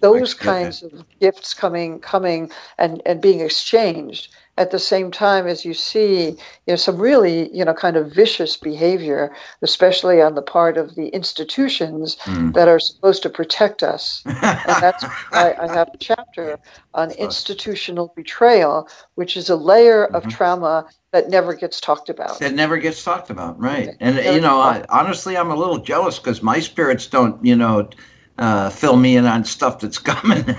those 0.00 0.34
kinds 0.34 0.82
of 0.82 0.92
gifts 1.20 1.54
coming 1.54 2.00
coming 2.00 2.50
and, 2.78 3.02
and 3.04 3.20
being 3.20 3.40
exchanged 3.40 4.28
at 4.58 4.70
the 4.70 4.78
same 4.78 5.10
time 5.10 5.46
as 5.46 5.64
you 5.64 5.74
see 5.74 6.30
you 6.30 6.36
know 6.72 6.76
some 6.76 6.98
really 6.98 7.50
you 7.56 7.64
know 7.64 7.74
kind 7.74 7.96
of 7.96 8.12
vicious 8.12 8.56
behavior, 8.56 9.32
especially 9.62 10.20
on 10.22 10.34
the 10.34 10.42
part 10.42 10.76
of 10.78 10.94
the 10.96 11.08
institutions 11.08 12.16
Mm. 12.26 12.52
that 12.54 12.68
are 12.68 12.80
supposed 12.80 13.22
to 13.22 13.30
protect 13.30 13.82
us. 13.82 14.24
and 14.64 14.82
that's 14.82 15.06
why 15.30 15.54
I 15.60 15.68
have 15.68 15.88
a 15.94 15.98
chapter 15.98 16.58
on 16.94 17.10
institutional 17.12 18.12
betrayal, 18.16 18.88
which 19.14 19.36
is 19.36 19.50
a 19.50 19.56
layer 19.56 20.04
of 20.06 20.22
Mm-hmm. 20.22 20.28
trauma 20.28 20.86
that 21.12 21.28
never 21.30 21.54
gets 21.54 21.80
talked 21.80 22.08
about. 22.10 22.38
That 22.40 22.54
never 22.54 22.76
gets 22.78 23.02
talked 23.04 23.30
about, 23.30 23.60
right? 23.60 23.96
And 24.00 24.16
you 24.34 24.40
know, 24.40 24.60
I, 24.60 24.84
honestly, 24.90 25.36
I'm 25.36 25.50
a 25.50 25.56
little 25.56 25.78
jealous 25.78 26.18
because 26.18 26.42
my 26.42 26.60
spirits 26.60 27.06
don't, 27.06 27.44
you 27.44 27.56
know, 27.56 27.88
uh, 28.38 28.70
fill 28.70 28.96
me 28.96 29.16
in 29.16 29.26
on 29.26 29.44
stuff 29.44 29.80
that's 29.80 29.98
coming. 29.98 30.44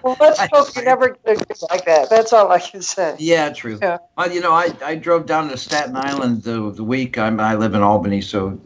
Well, 0.00 0.16
let's 0.20 0.38
hope 0.52 0.68
you 0.76 0.84
never 0.84 1.18
get 1.26 1.40
a 1.40 1.66
like 1.70 1.84
that. 1.86 2.08
That's 2.08 2.32
all 2.32 2.52
I 2.52 2.60
can 2.60 2.82
say. 2.82 3.16
yeah, 3.18 3.50
true. 3.50 3.80
Yeah. 3.82 3.98
Well, 4.16 4.30
you 4.30 4.40
know, 4.40 4.52
I, 4.52 4.70
I 4.82 4.94
drove 4.94 5.26
down 5.26 5.48
to 5.48 5.56
Staten 5.56 5.96
Island 5.96 6.44
the, 6.44 6.70
the 6.70 6.84
week 6.84 7.18
I'm, 7.18 7.40
I 7.40 7.56
live 7.56 7.74
in 7.74 7.82
Albany, 7.82 8.20
so 8.20 8.58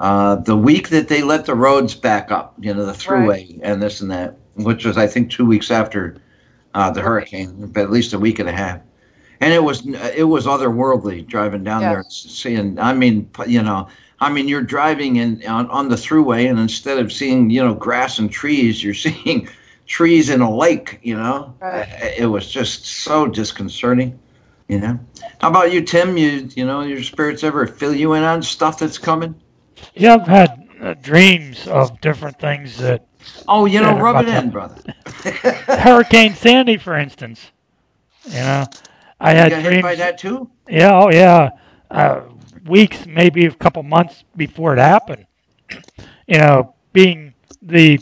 uh, 0.00 0.36
the 0.36 0.56
week 0.56 0.90
that 0.90 1.08
they 1.08 1.22
let 1.22 1.46
the 1.46 1.54
roads 1.54 1.94
back 1.94 2.30
up, 2.30 2.54
you 2.60 2.74
know, 2.74 2.84
the 2.84 2.92
throughway 2.92 3.58
and 3.62 3.82
this 3.82 4.02
and 4.02 4.10
that, 4.10 4.36
which 4.54 4.84
was 4.84 4.98
I 4.98 5.06
think 5.06 5.30
two 5.30 5.46
weeks 5.46 5.70
after 5.70 6.18
uh, 6.74 6.90
the 6.90 7.00
hurricane, 7.00 7.68
but 7.68 7.84
at 7.84 7.90
least 7.90 8.12
a 8.12 8.18
week 8.18 8.38
and 8.38 8.48
a 8.50 8.52
half. 8.52 8.80
And 9.40 9.52
it 9.52 9.62
was 9.62 9.86
it 9.86 10.28
was 10.28 10.46
otherworldly 10.46 11.26
driving 11.26 11.64
down 11.64 11.82
there, 11.82 12.04
seeing. 12.08 12.78
I 12.78 12.92
mean, 12.92 13.30
you 13.46 13.62
know, 13.62 13.88
I 14.20 14.30
mean, 14.30 14.48
you're 14.48 14.62
driving 14.62 15.16
in 15.16 15.42
on, 15.46 15.68
on 15.70 15.88
the 15.88 15.96
throughway, 15.96 16.48
and 16.48 16.58
instead 16.58 16.98
of 16.98 17.12
seeing 17.12 17.50
you 17.50 17.62
know 17.64 17.74
grass 17.74 18.18
and 18.18 18.30
trees, 18.30 18.82
you're 18.82 18.94
seeing 19.06 19.48
trees 19.86 20.28
in 20.30 20.40
a 20.40 20.54
lake. 20.54 20.98
You 21.02 21.16
know, 21.16 21.54
Right. 21.60 21.88
it 22.18 22.26
was 22.26 22.50
just 22.50 22.86
so 22.86 23.26
disconcerting. 23.26 24.18
You 24.68 24.80
know, 24.80 25.00
how 25.40 25.48
about 25.50 25.72
you, 25.72 25.82
Tim? 25.82 26.16
You 26.16 26.48
you 26.54 26.66
know, 26.66 26.82
your 26.82 27.02
spirits 27.02 27.44
ever 27.44 27.66
fill 27.66 27.94
you 27.94 28.14
in 28.14 28.22
on 28.22 28.42
stuff 28.42 28.78
that's 28.78 28.98
coming? 28.98 29.34
Yeah, 29.94 30.14
I've 30.14 30.26
had 30.26 30.68
uh, 30.80 30.94
dreams 30.94 31.66
of 31.66 32.00
different 32.00 32.38
things 32.38 32.78
that 32.78 33.06
Oh, 33.48 33.66
you 33.66 33.80
know, 33.80 33.94
Yeah, 33.94 33.98
rub 33.98 34.20
it 34.20 34.28
in, 34.28 34.50
that. 34.50 34.50
brother. 34.50 34.78
Hurricane 35.76 36.34
Sandy, 36.34 36.76
for 36.78 36.96
instance. 36.96 37.52
You 38.24 38.40
know, 38.40 38.68
I 39.20 39.32
You 39.32 39.44
had 39.44 39.46
got 39.46 39.62
dreams. 39.62 39.76
hit 39.76 39.80
by 39.80 39.94
that 39.96 40.18
too? 40.18 40.50
Yeah, 40.68 40.92
oh 40.94 41.10
yeah. 41.10 41.50
Uh, 41.90 42.22
weeks, 42.66 43.06
maybe 43.06 43.46
a 43.46 43.52
couple 43.52 43.82
months 43.82 44.24
before 44.36 44.72
it 44.74 44.78
happened. 44.78 45.26
You 46.26 46.38
know, 46.38 46.74
being 46.92 47.34
the 47.62 48.00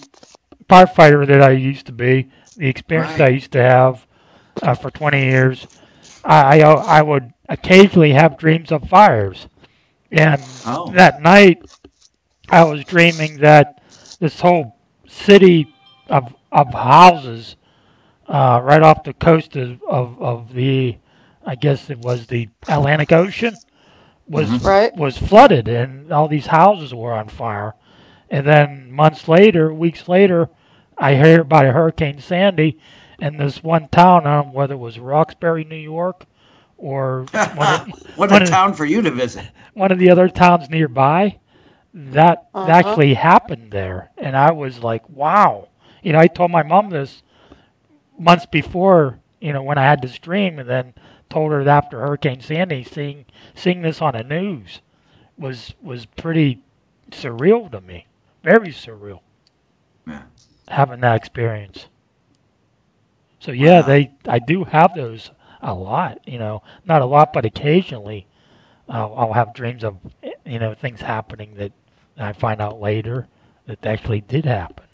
firefighter 0.68 1.26
that 1.26 1.42
I 1.42 1.50
used 1.52 1.86
to 1.86 1.92
be, 1.92 2.30
the 2.56 2.68
experience 2.68 3.12
Right. 3.12 3.20
I 3.20 3.28
used 3.28 3.52
to 3.52 3.62
have 3.62 4.06
uh, 4.62 4.74
for 4.74 4.90
20 4.90 5.24
years, 5.24 5.66
I, 6.24 6.60
I 6.62 6.98
I 6.98 7.02
would 7.02 7.32
occasionally 7.48 8.12
have 8.12 8.36
dreams 8.38 8.72
of 8.72 8.88
fires, 8.88 9.48
and 10.10 10.62
Oh. 10.64 10.92
that 10.94 11.20
night 11.20 11.62
I 12.50 12.64
was 12.64 12.84
dreaming 12.84 13.38
that 13.38 13.80
this 14.20 14.40
whole 14.40 14.76
city 15.06 15.74
of 16.08 16.34
of 16.52 16.72
houses 16.72 17.56
uh, 18.26 18.60
right 18.62 18.82
off 18.82 19.02
the 19.04 19.12
coast 19.14 19.56
of, 19.56 19.82
of, 19.88 20.20
of 20.22 20.52
the, 20.54 20.96
I 21.44 21.54
guess 21.56 21.90
it 21.90 21.98
was 21.98 22.26
the 22.26 22.48
Atlantic 22.68 23.12
Ocean, 23.12 23.58
was 24.28 24.48
Mhm. 24.48 24.64
Right. 24.64 24.96
was 24.96 25.18
flooded 25.18 25.68
and 25.68 26.12
all 26.12 26.28
these 26.28 26.46
houses 26.46 26.94
were 26.94 27.12
on 27.12 27.28
fire. 27.28 27.74
And 28.30 28.46
then 28.46 28.90
months 28.90 29.28
later, 29.28 29.72
weeks 29.72 30.08
later, 30.08 30.48
I 30.96 31.14
heard 31.16 31.40
about 31.40 31.66
a 31.66 31.72
Hurricane 31.72 32.18
Sandy, 32.20 32.78
and 33.20 33.38
this 33.38 33.62
one 33.62 33.88
town, 33.88 34.26
I 34.26 34.36
don't 34.36 34.46
know 34.48 34.52
whether 34.52 34.74
it 34.74 34.78
was 34.78 34.98
Roxbury, 34.98 35.64
New 35.64 35.76
York, 35.76 36.24
or 36.78 37.26
one 37.32 37.80
of, 37.80 37.88
what 38.16 38.30
one 38.30 38.40
a 38.40 38.44
of- 38.44 38.50
town 38.50 38.72
for 38.74 38.84
you 38.84 39.02
to 39.02 39.10
visit. 39.10 39.44
one 39.74 39.92
of 39.92 39.98
the 39.98 40.10
other 40.10 40.28
towns 40.28 40.68
nearby 40.70 41.38
that 41.92 42.46
Uh-huh. 42.54 42.70
actually 42.70 43.14
happened 43.14 43.70
there 43.70 44.10
and 44.18 44.36
i 44.36 44.50
was 44.50 44.80
like 44.82 45.08
wow 45.08 45.68
you 46.02 46.12
know 46.12 46.18
i 46.18 46.26
told 46.26 46.50
my 46.50 46.62
mom 46.64 46.90
this 46.90 47.22
months 48.18 48.46
before 48.46 49.20
you 49.40 49.52
know 49.52 49.62
when 49.62 49.78
i 49.78 49.82
had 49.82 50.02
this 50.02 50.18
dream 50.18 50.58
and 50.58 50.68
then 50.68 50.92
told 51.34 51.52
her 51.52 51.64
that 51.64 51.84
after 51.84 52.00
hurricane 52.00 52.40
sandy 52.40 52.84
seeing 52.84 53.24
seeing 53.54 53.82
this 53.82 54.00
on 54.02 54.14
the 54.14 54.22
news 54.22 54.80
was 55.38 55.74
was 55.82 56.06
pretty 56.06 56.60
surreal 57.10 57.70
to 57.70 57.80
me 57.80 58.06
very 58.42 58.68
surreal 58.68 59.20
Yeah. 60.06 60.22
having 60.68 61.00
that 61.00 61.16
experience 61.16 61.88
so 63.40 63.52
yeah 63.52 63.80
Wow. 63.80 63.86
they 63.86 64.12
i 64.28 64.38
do 64.38 64.64
have 64.64 64.94
those 64.94 65.30
a 65.62 65.74
lot 65.74 66.20
you 66.26 66.38
know 66.38 66.62
not 66.84 67.02
a 67.02 67.06
lot 67.06 67.32
but 67.32 67.44
occasionally 67.44 68.26
I'll, 68.88 69.14
I'll 69.16 69.32
have 69.32 69.54
dreams 69.54 69.84
of 69.84 69.96
you 70.44 70.58
know 70.58 70.74
things 70.74 71.00
happening 71.00 71.54
that 71.56 71.72
I 72.18 72.32
find 72.32 72.60
out 72.60 72.80
later 72.80 73.26
that 73.66 73.84
actually 73.86 74.20
did 74.20 74.44
happen. 74.44 74.84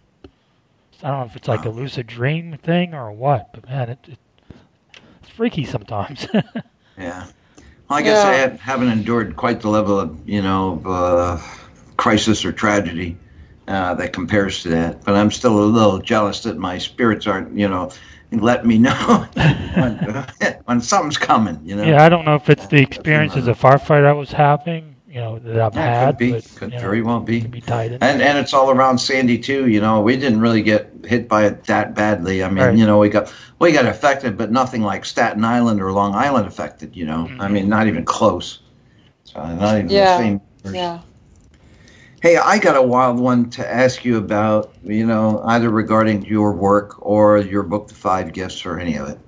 So 0.93 1.07
I 1.07 1.11
don't 1.11 1.21
know 1.21 1.27
if 1.27 1.37
it's 1.37 1.49
like 1.49 1.65
a 1.65 1.71
lucid 1.71 2.07
dream 2.07 2.57
thing 2.57 2.95
or 2.95 3.13
what, 3.13 3.53
but 3.53 3.67
man, 3.69 3.91
it, 3.91 3.99
it 4.09 4.19
freaky 5.41 5.65
sometimes. 5.65 6.27
Yeah. 6.99 7.25
Well, 7.89 7.99
I 7.99 8.03
guess 8.03 8.25
I 8.27 8.35
Yeah. 8.35 8.41
have, 8.43 8.61
haven't 8.61 8.89
endured 8.91 9.37
quite 9.37 9.63
the 9.63 9.71
level 9.71 9.99
of, 9.99 10.21
you 10.29 10.43
know, 10.43 10.83
uh, 10.85 11.41
crisis 11.97 12.45
or 12.45 12.53
tragedy 12.53 13.17
uh, 13.67 13.95
that 13.95 14.13
compares 14.13 14.63
to 14.65 14.69
that. 14.69 15.03
But 15.03 15.15
I'm 15.15 15.31
still 15.31 15.65
a 15.65 15.65
little 15.65 15.99
jealous 15.99 16.43
that 16.43 16.59
my 16.59 16.77
spirits 16.77 17.27
aren't, 17.27 17.57
you 17.57 17.69
know, 17.69 17.91
letting 18.33 18.69
me 18.69 18.77
know 18.79 19.27
when, 19.77 19.97
when 20.67 20.81
something's 20.83 21.17
coming, 21.17 21.59
you 21.65 21.75
know. 21.75 21.85
yeah, 21.87 22.03
I 22.05 22.11
don't 22.11 22.27
know 22.27 22.35
if 22.35 22.51
it's 22.51 22.67
the 22.67 22.83
experience 22.83 23.35
as 23.35 23.49
a 23.49 23.55
firefighter 23.55 24.05
I 24.07 24.13
was 24.13 24.33
having, 24.33 24.90
you 25.11 25.21
know, 25.21 25.39
that 25.41 25.61
I've 25.61 25.75
Yeah, 25.75 25.83
had, 25.83 26.07
could 26.07 26.19
be. 26.19 26.33
but 26.33 26.45
Could 26.57 26.71
you 26.71 26.77
know, 26.77 26.83
very 26.83 27.03
well 27.03 27.21
be. 27.21 27.41
could 27.41 27.51
be 27.51 27.61
tied. 27.61 27.93
And 28.01 28.23
and 28.23 28.39
it's 28.39 28.55
all 28.55 28.71
around 28.71 28.99
Sandy 28.99 29.39
too. 29.39 29.69
You 29.69 29.81
know, 29.81 30.01
we 30.01 30.17
didn't 30.17 30.41
really 30.41 30.63
get 30.63 30.93
hit 31.05 31.29
by 31.29 31.47
it 31.47 31.65
that 31.65 31.95
badly. 31.95 32.45
I 32.45 32.49
mean, 32.49 32.65
Right. 32.65 32.77
you 32.77 32.87
know, 32.87 32.99
we 32.99 33.09
got 33.09 33.33
we 33.59 33.73
got 33.73 33.87
affected, 33.87 34.39
but 34.39 34.53
nothing 34.53 34.83
like 34.83 35.05
Staten 35.05 35.45
Island 35.45 35.83
or 35.83 35.93
Long 35.93 36.15
Island 36.15 36.47
affected. 36.47 36.97
You 36.97 37.07
know, 37.07 37.25
I 37.25 37.29
mm-hmm. 37.29 37.53
mean, 37.53 37.69
not 37.69 37.87
even 37.89 38.05
close. 38.05 38.61
So 39.25 39.45
not 39.45 39.77
even 39.79 39.91
Yeah. 39.91 40.17
the 40.17 40.23
same. 40.23 40.41
Yeah. 40.73 41.01
Hey, 42.23 42.37
I 42.37 42.59
got 42.59 42.77
a 42.77 42.83
wild 42.83 43.19
one 43.19 43.51
to 43.51 43.69
ask 43.69 44.05
you 44.05 44.17
about. 44.19 44.73
You 44.85 45.07
know, 45.07 45.43
either 45.45 45.71
regarding 45.71 46.25
your 46.25 46.53
work 46.53 46.95
or 47.05 47.39
your 47.39 47.63
book, 47.63 47.89
The 47.89 47.95
Five 47.95 48.33
Gifts, 48.33 48.65
or 48.65 48.79
any 48.79 48.97
of 48.97 49.09
it. 49.09 49.19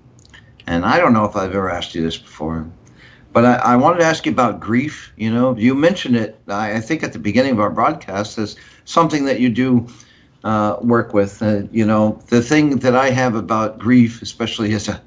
And 0.67 0.85
I 0.85 0.99
don't 0.99 1.13
know 1.13 1.25
if 1.25 1.35
I've 1.37 1.51
ever 1.55 1.71
asked 1.71 1.95
you 1.95 2.03
this 2.03 2.17
before, 2.19 2.67
but 3.33 3.45
I, 3.45 3.55
I 3.55 3.77
wanted 3.77 3.99
to 3.99 4.05
ask 4.05 4.27
you 4.27 4.33
about 4.33 4.61
grief. 4.61 5.13
You 5.17 5.33
know, 5.33 5.57
you 5.57 5.75
mentioned 5.75 6.17
it. 6.17 6.39
I, 6.49 6.77
I 6.77 6.81
think 6.81 7.03
at 7.03 7.13
the 7.13 7.19
beginning 7.19 7.53
of 7.53 7.61
our 7.61 7.71
broadcast 7.71 8.39
as 8.39 8.57
something 8.85 9.25
that 9.25 9.41
you 9.41 9.49
do 9.49 9.87
uh, 10.45 10.77
work 10.81 11.15
with. 11.15 11.43
Uh, 11.43 11.63
you 11.71 11.87
know, 11.87 12.21
the 12.29 12.43
thing 12.43 12.79
that 12.79 12.95
I 12.95 13.11
have 13.11 13.35
about 13.35 13.79
grief, 13.79 14.23
especially 14.23 14.75
as 14.75 14.89
a 14.89 15.01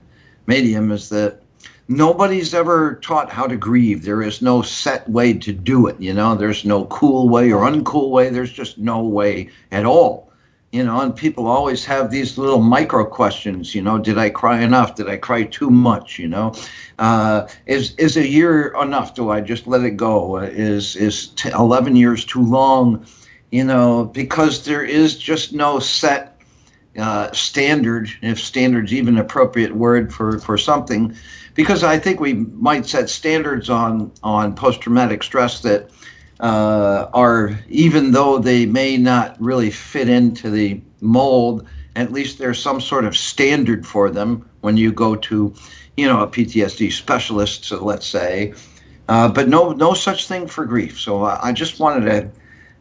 medium, 0.48 0.92
is 0.92 1.10
that 1.10 1.42
nobody's 1.88 2.54
ever 2.54 2.96
taught 2.96 3.30
how 3.30 3.48
to 3.48 3.56
grieve. 3.56 4.04
There 4.04 4.22
is 4.22 4.42
no 4.42 4.62
set 4.62 5.08
way 5.10 5.34
to 5.34 5.54
do 5.54 5.88
it. 5.88 6.00
You 6.00 6.14
know, 6.14 6.36
there's 6.36 6.66
no 6.66 6.86
cool 6.86 7.30
way 7.30 7.52
or 7.52 7.70
uncool 7.70 8.10
way. 8.12 8.30
There's 8.30 8.52
just 8.52 8.78
no 8.78 9.04
way 9.04 9.50
at 9.72 9.86
all. 9.86 10.25
You 10.76 10.84
know, 10.84 11.00
and 11.00 11.16
people 11.16 11.48
always 11.48 11.86
have 11.86 12.12
these 12.12 12.38
little 12.38 12.60
micro 12.60 13.06
questions. 13.06 13.74
You 13.74 13.82
know, 13.82 13.98
did 13.98 14.18
I 14.18 14.30
cry 14.30 14.60
enough? 14.60 14.96
Did 14.96 15.08
I 15.08 15.16
cry 15.16 15.44
too 15.44 15.70
much? 15.70 16.20
You 16.20 16.28
know, 16.28 16.54
uh, 17.00 17.48
is 17.66 17.96
is 17.96 18.18
a 18.18 18.28
year 18.28 18.76
enough? 18.82 19.16
Do 19.16 19.30
I 19.30 19.40
just 19.40 19.68
let 19.68 19.86
it 19.86 19.92
go? 19.92 20.36
Is 20.36 20.98
is 20.98 21.28
t- 21.28 21.50
eleven 21.50 21.96
years 21.96 22.26
too 22.26 22.42
long? 22.42 23.06
You 23.52 23.64
know, 23.64 24.04
because 24.04 24.66
there 24.66 24.84
is 24.84 25.18
just 25.18 25.54
no 25.54 25.80
set 25.80 26.42
uh, 27.00 27.32
standard, 27.32 28.10
if 28.22 28.38
standard's 28.42 28.94
even 28.94 29.18
appropriate 29.18 29.74
word 29.74 30.14
for 30.14 30.40
for 30.40 30.58
something 30.58 31.16
because 31.54 31.86
I 31.86 32.00
think 32.00 32.20
we 32.20 32.34
might 32.34 32.86
set 32.86 33.10
standards 33.10 33.70
on 33.70 34.12
on 34.24 34.56
post 34.56 34.82
traumatic 34.82 35.24
stress 35.24 35.62
that 35.62 35.90
uh, 36.40 37.10
are 37.14 37.60
even 37.70 38.12
though 38.12 38.40
they 38.40 38.66
may 38.66 38.98
not 38.98 39.40
really 39.40 39.72
fit 39.72 40.10
into 40.10 40.50
the 40.50 40.82
mold, 41.02 41.68
at 41.96 42.12
least 42.12 42.38
there's 42.38 42.62
some 42.62 42.82
sort 42.82 43.06
of 43.06 43.16
standard 43.16 43.86
for 43.86 44.10
them 44.10 44.50
when 44.62 44.78
you 44.78 44.92
go 44.92 45.16
to, 45.16 45.54
you 45.96 46.08
know, 46.08 46.22
a 46.22 46.28
PTSD 46.28 46.92
specialist, 46.92 47.66
so 47.66 47.84
let's 47.84 48.06
say. 48.06 48.54
Uh, 49.08 49.30
but 49.30 49.48
no, 49.48 49.72
no 49.72 49.94
such 49.94 50.28
thing 50.28 50.48
for 50.48 50.66
grief. 50.66 51.00
So 51.00 51.24
I, 51.24 51.50
I 51.50 51.52
just 51.52 51.80
wanted 51.80 52.06
to, 52.06 52.32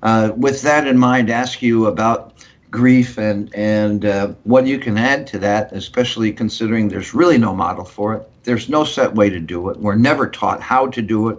uh, 0.02 0.32
with 0.36 0.62
that 0.62 0.86
in 0.86 0.98
mind, 0.98 1.30
ask 1.30 1.62
you 1.62 1.86
about 1.86 2.34
grief 2.70 3.18
and 3.18 3.54
and 3.54 4.04
uh, 4.04 4.34
what 4.42 4.66
you 4.66 4.78
can 4.78 4.98
add 4.98 5.28
to 5.28 5.38
that, 5.38 5.72
especially 5.72 6.32
considering 6.32 6.88
there's 6.88 7.14
really 7.14 7.38
no 7.38 7.54
model 7.54 7.84
for 7.84 8.14
it. 8.14 8.28
There's 8.42 8.68
no 8.68 8.84
set 8.84 9.14
way 9.14 9.30
to 9.30 9.38
do 9.38 9.68
it. 9.68 9.76
We're 9.78 9.94
never 9.94 10.28
taught 10.28 10.60
how 10.60 10.88
to 10.88 11.00
do 11.00 11.28
it 11.28 11.38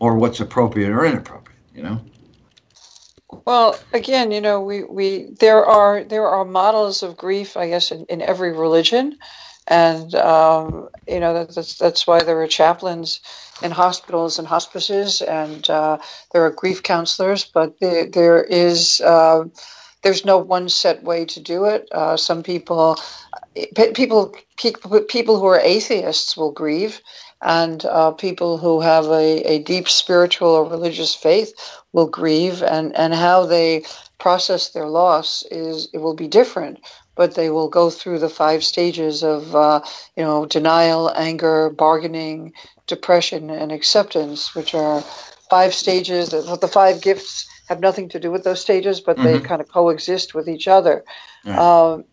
or 0.00 0.16
what's 0.16 0.40
appropriate 0.40 0.90
or 0.90 1.04
inappropriate. 1.04 1.43
You 1.74 1.82
know. 1.82 2.00
Well, 3.46 3.78
again, 3.92 4.30
you 4.30 4.40
know, 4.40 4.60
we, 4.60 4.84
we 4.84 5.28
there 5.40 5.64
are 5.64 6.04
there 6.04 6.26
are 6.26 6.44
models 6.44 7.02
of 7.02 7.16
grief, 7.16 7.56
I 7.56 7.68
guess, 7.68 7.90
in, 7.90 8.04
in 8.06 8.22
every 8.22 8.52
religion, 8.52 9.18
and 9.66 10.14
um, 10.14 10.88
you 11.08 11.20
know 11.20 11.44
that's 11.44 11.76
that's 11.76 12.06
why 12.06 12.22
there 12.22 12.40
are 12.42 12.46
chaplains 12.46 13.20
in 13.62 13.70
hospitals 13.70 14.38
and 14.38 14.46
hospices, 14.46 15.20
and 15.20 15.68
uh, 15.68 15.98
there 16.32 16.44
are 16.44 16.50
grief 16.50 16.82
counselors. 16.82 17.44
But 17.44 17.80
there, 17.80 18.06
there 18.06 18.42
is 18.42 19.00
uh, 19.00 19.44
there's 20.02 20.24
no 20.24 20.38
one 20.38 20.68
set 20.68 21.02
way 21.02 21.24
to 21.24 21.40
do 21.40 21.64
it. 21.64 21.88
Uh, 21.90 22.16
some 22.16 22.42
people, 22.42 22.96
people, 23.94 24.34
people 25.08 25.40
who 25.40 25.46
are 25.46 25.60
atheists 25.60 26.36
will 26.36 26.52
grieve, 26.52 27.00
and 27.44 27.84
uh, 27.84 28.10
people 28.12 28.56
who 28.58 28.80
have 28.80 29.06
a, 29.06 29.42
a 29.42 29.58
deep 29.58 29.88
spiritual 29.88 30.48
or 30.48 30.64
religious 30.68 31.14
faith 31.14 31.52
will 31.92 32.06
grieve, 32.08 32.62
and, 32.62 32.96
and 32.96 33.14
how 33.14 33.46
they 33.46 33.84
process 34.18 34.70
their 34.70 34.88
loss 34.88 35.44
is 35.50 35.88
it 35.92 35.98
will 35.98 36.14
be 36.14 36.26
different. 36.26 36.80
But 37.16 37.36
they 37.36 37.50
will 37.50 37.68
go 37.68 37.90
through 37.90 38.18
the 38.18 38.28
five 38.28 38.64
stages 38.64 39.22
of, 39.22 39.54
uh, 39.54 39.82
you 40.16 40.24
know, 40.24 40.46
denial, 40.46 41.12
anger, 41.14 41.70
bargaining, 41.70 42.54
depression, 42.88 43.50
and 43.50 43.70
acceptance, 43.70 44.54
which 44.56 44.74
are 44.74 45.00
five 45.48 45.74
stages. 45.74 46.30
The 46.30 46.70
five 46.72 47.02
gifts 47.02 47.46
have 47.68 47.78
nothing 47.78 48.08
to 48.08 48.18
do 48.18 48.32
with 48.32 48.42
those 48.42 48.60
stages, 48.60 49.00
but 49.00 49.16
mm-hmm. 49.16 49.26
they 49.26 49.40
kind 49.40 49.60
of 49.60 49.68
coexist 49.68 50.34
with 50.34 50.48
each 50.48 50.66
other. 50.66 51.04
Um, 51.46 52.04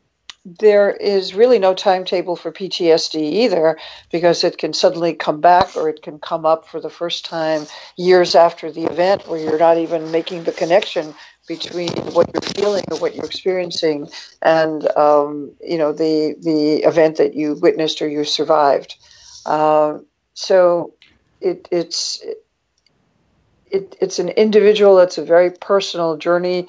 there 0.43 0.89
is 0.89 1.35
really 1.35 1.59
no 1.59 1.73
timetable 1.73 2.35
for 2.35 2.51
PTSD 2.51 3.15
either 3.15 3.77
because 4.11 4.43
it 4.43 4.57
can 4.57 4.73
suddenly 4.73 5.13
come 5.13 5.39
back 5.39 5.75
or 5.75 5.87
it 5.87 6.01
can 6.01 6.17
come 6.19 6.45
up 6.45 6.67
for 6.67 6.81
the 6.81 6.89
first 6.89 7.25
time 7.25 7.65
years 7.95 8.33
after 8.33 8.71
the 8.71 8.85
event 8.85 9.27
where 9.27 9.39
you're 9.39 9.59
not 9.59 9.77
even 9.77 10.11
making 10.11 10.43
the 10.43 10.51
connection 10.51 11.13
between 11.47 11.89
what 12.13 12.29
you're 12.33 12.53
feeling 12.55 12.83
or 12.91 12.97
what 12.97 13.15
you're 13.15 13.25
experiencing 13.25 14.09
and 14.41 14.87
um, 14.97 15.51
you 15.61 15.77
know 15.77 15.91
the 15.91 16.35
the 16.41 16.77
event 16.83 17.17
that 17.17 17.35
you 17.35 17.55
witnessed 17.61 18.01
or 18.01 18.07
you 18.07 18.23
survived. 18.23 18.95
Uh, 19.45 19.97
so 20.33 20.93
it, 21.39 21.67
it's 21.71 22.23
it, 23.71 23.95
it's 24.01 24.19
an 24.19 24.29
individual, 24.29 24.99
it's 24.99 25.17
a 25.17 25.25
very 25.25 25.51
personal 25.51 26.17
journey. 26.17 26.67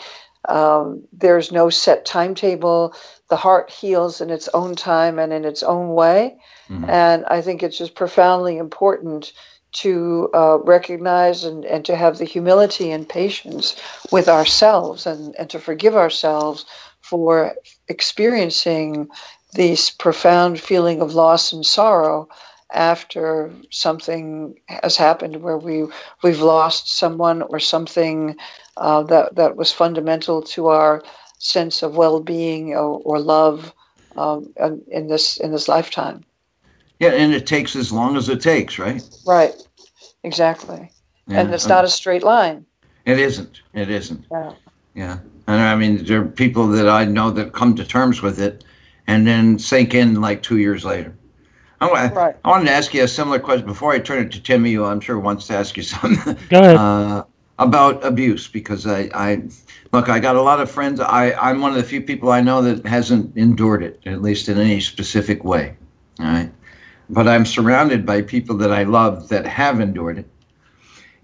Um, 0.49 1.05
there's 1.13 1.53
no 1.53 1.71
set 1.71 2.05
timetable. 2.05 2.95
The 3.33 3.37
heart 3.37 3.71
heals 3.71 4.21
in 4.21 4.29
its 4.29 4.51
own 4.53 4.75
time 4.75 5.19
and 5.19 5.33
in 5.33 5.47
its 5.47 5.63
own 5.63 5.95
way. 5.95 6.37
Mm-hmm. 6.69 6.91
And 6.91 7.25
I 7.25 7.41
think 7.41 7.63
it's 7.63 7.79
just 7.79 7.95
profoundly 7.95 8.59
important 8.59 9.33
to 9.81 10.29
uh, 10.35 10.59
recognize 10.59 11.45
and, 11.45 11.65
and 11.65 11.83
to 11.87 11.97
have 11.97 12.19
the 12.19 12.27
humility 12.27 12.91
and 12.91 13.09
patience 13.09 13.75
with 14.11 14.29
ourselves 14.29 15.07
and, 15.07 15.35
and 15.39 15.49
to 15.49 15.59
forgive 15.59 15.97
ourselves 15.97 16.67
for 17.01 17.55
experiencing 17.89 19.09
this 19.55 19.89
profound 19.89 20.61
feeling 20.61 21.01
of 21.01 21.15
loss 21.15 21.55
and 21.55 21.65
sorrow 21.65 22.29
after 22.71 23.51
something 23.71 24.59
has 24.69 24.99
happened 24.99 25.43
where 25.43 25.57
we 25.57 25.87
we've 26.23 26.43
lost 26.43 26.95
someone 26.95 27.41
or 27.41 27.61
something 27.61 28.37
uh, 28.77 29.03
that 29.05 29.37
that 29.37 29.57
was 29.57 29.73
fundamental 29.73 30.43
to 30.43 30.69
our 30.69 31.03
sense 31.43 31.83
of 31.83 31.97
well-being 31.97 32.73
or, 32.73 33.01
or 33.05 33.19
love 33.19 33.75
um, 34.17 34.53
in 34.89 35.09
this 35.09 35.39
in 35.39 35.51
this 35.51 35.69
lifetime. 35.69 36.25
Yeah, 37.01 37.11
and 37.11 37.35
it 37.35 37.47
takes 37.47 37.75
as 37.75 37.91
long 37.91 38.17
as 38.17 38.29
it 38.29 38.41
takes, 38.41 38.79
right? 38.79 39.03
Right, 39.27 39.55
exactly. 40.23 40.91
Yeah. 41.27 41.41
And 41.41 41.53
it's 41.53 41.67
not 41.67 41.85
a 41.85 41.89
straight 41.89 42.23
line. 42.23 42.65
It 43.05 43.19
isn't. 43.19 43.61
It 43.75 43.91
isn't. 43.91 44.25
Yeah. 44.31 44.53
Yeah. 44.95 45.19
And 45.49 45.61
I 45.61 45.75
mean, 45.75 46.05
there 46.05 46.21
are 46.21 46.25
people 46.25 46.69
that 46.69 46.89
I 46.89 47.05
know 47.05 47.31
that 47.31 47.53
come 47.53 47.75
to 47.75 47.85
terms 47.85 48.23
with 48.23 48.39
it 48.41 48.65
and 49.09 49.27
then 49.27 49.59
sink 49.59 49.95
in 49.95 50.21
like 50.21 50.43
two 50.43 50.59
years 50.59 50.85
later. 50.85 51.17
I, 51.81 52.13
right. 52.13 52.37
I 52.45 52.49
wanted 52.49 52.67
to 52.67 52.73
ask 52.73 52.95
you 52.95 53.03
a 53.03 53.09
similar 53.09 53.41
question 53.41 53.67
before 53.67 53.93
I 53.93 53.99
turn 53.99 54.25
it 54.25 54.31
to 54.33 54.41
Timmy, 54.41 54.73
who 54.75 54.85
I'm 54.85 55.01
sure 55.01 55.19
wants 55.19 55.49
to 55.49 55.55
ask 55.55 55.77
you 55.77 55.83
something. 55.83 56.37
Go 56.49 56.61
ahead. 56.61 56.77
Uh, 56.77 57.25
about 57.59 58.05
abuse, 58.05 58.49
because 58.49 58.87
I, 58.87 59.11
I 59.15 59.43
look, 59.93 60.09
I 60.09 60.19
got 60.19 60.37
a 60.37 60.43
lot 60.43 60.61
of 60.61 60.71
friends. 60.71 61.01
I, 61.01 61.33
I'm 61.33 61.61
one 61.61 61.73
of 61.73 61.77
the 61.77 61.83
few 61.83 62.01
people 62.01 62.31
I 62.31 62.41
know 62.41 62.63
that 62.63 62.87
hasn't 62.87 63.37
endured 63.37 63.83
it, 63.83 64.01
at 64.07 64.23
least 64.23 64.49
in 64.49 64.59
any 64.59 64.81
specific 64.81 65.45
way. 65.45 65.77
All 66.19 66.27
right. 66.27 66.53
But 67.11 67.29
I'm 67.29 67.45
surrounded 67.45 68.07
by 68.07 68.23
people 68.23 68.57
that 68.59 68.73
I 68.73 68.85
love 68.85 69.29
that 69.29 69.47
have 69.47 69.81
endured 69.81 70.19
it. 70.19 70.29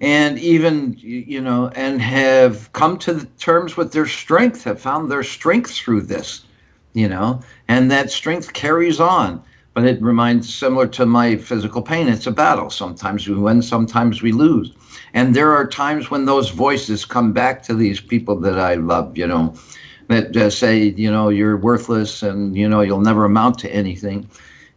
And 0.00 0.38
even, 0.38 0.94
you 0.98 1.40
know, 1.40 1.68
and 1.74 2.00
have 2.00 2.72
come 2.72 2.98
to 2.98 3.24
terms 3.38 3.76
with 3.76 3.92
their 3.92 4.06
strength, 4.06 4.64
have 4.64 4.80
found 4.80 5.10
their 5.10 5.24
strength 5.24 5.72
through 5.72 6.02
this, 6.02 6.44
you 6.92 7.08
know, 7.08 7.40
and 7.66 7.90
that 7.90 8.12
strength 8.12 8.52
carries 8.52 9.00
on 9.00 9.42
but 9.78 9.86
it 9.86 10.02
reminds 10.02 10.52
similar 10.52 10.88
to 10.88 11.06
my 11.06 11.36
physical 11.36 11.80
pain. 11.80 12.08
It's 12.08 12.26
a 12.26 12.32
battle. 12.32 12.68
Sometimes 12.68 13.28
we 13.28 13.36
win, 13.36 13.62
sometimes 13.62 14.22
we 14.22 14.32
lose. 14.32 14.72
And 15.14 15.34
there 15.34 15.52
are 15.52 15.66
times 15.66 16.10
when 16.10 16.24
those 16.24 16.50
voices 16.50 17.04
come 17.04 17.32
back 17.32 17.62
to 17.64 17.74
these 17.74 18.00
people 18.00 18.36
that 18.40 18.58
I 18.58 18.74
love, 18.74 19.16
you 19.16 19.26
know, 19.26 19.54
that 20.08 20.36
uh, 20.36 20.50
say, 20.50 20.84
you 20.84 21.10
know, 21.10 21.28
you're 21.28 21.56
worthless 21.56 22.22
and, 22.22 22.56
you 22.56 22.68
know, 22.68 22.80
you'll 22.80 23.00
never 23.00 23.24
amount 23.24 23.58
to 23.60 23.70
anything. 23.70 24.28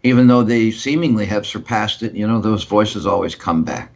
Even 0.03 0.27
though 0.27 0.43
they 0.43 0.71
seemingly 0.71 1.25
have 1.27 1.45
surpassed 1.45 2.01
it, 2.03 2.13
you 2.13 2.27
know, 2.27 2.39
those 2.39 2.63
voices 2.63 3.05
always 3.05 3.35
come 3.35 3.63
back. 3.63 3.93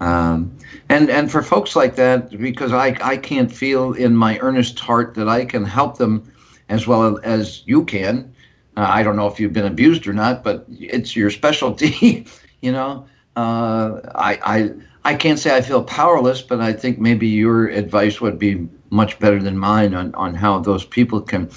Um, 0.00 0.56
and 0.88 1.10
and 1.10 1.30
for 1.30 1.42
folks 1.42 1.76
like 1.76 1.96
that, 1.96 2.30
because 2.40 2.72
I 2.72 2.96
I 3.02 3.18
can't 3.18 3.52
feel 3.52 3.92
in 3.92 4.16
my 4.16 4.38
earnest 4.38 4.80
heart 4.80 5.14
that 5.16 5.28
I 5.28 5.44
can 5.44 5.64
help 5.64 5.98
them 5.98 6.32
as 6.70 6.86
well 6.86 7.20
as 7.22 7.62
you 7.66 7.84
can, 7.84 8.32
uh, 8.76 8.86
I 8.88 9.02
don't 9.02 9.16
know 9.16 9.26
if 9.26 9.38
you've 9.38 9.52
been 9.52 9.66
abused 9.66 10.06
or 10.06 10.12
not, 10.12 10.42
but 10.42 10.64
it's 10.70 11.14
your 11.14 11.30
specialty. 11.30 12.26
you 12.62 12.72
know, 12.72 13.06
uh, 13.36 14.00
I 14.14 14.38
I, 14.42 14.70
I 15.04 15.14
can't 15.14 15.38
say 15.38 15.56
I 15.56 15.62
feel 15.62 15.82
powerless, 15.82 16.42
but 16.42 16.60
I 16.60 16.72
think 16.72 16.98
maybe 16.98 17.26
your 17.26 17.68
advice 17.68 18.20
would 18.20 18.38
be 18.38 18.68
much 18.90 19.18
better 19.18 19.40
than 19.42 19.56
mine 19.56 19.94
on, 19.94 20.14
on 20.14 20.34
how 20.34 20.58
those 20.58 20.84
people 20.84 21.20
can 21.20 21.50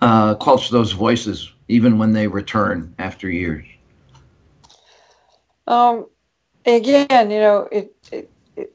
uh, 0.00 0.34
quench 0.34 0.70
those 0.70 0.92
voices 0.92 1.52
even 1.68 1.98
when 1.98 2.12
they 2.12 2.26
return 2.26 2.94
after 2.98 3.30
years. 3.30 3.66
Um, 5.66 6.06
again, 6.66 7.30
you 7.30 7.38
know, 7.38 7.68
it, 7.70 7.94
it, 8.10 8.30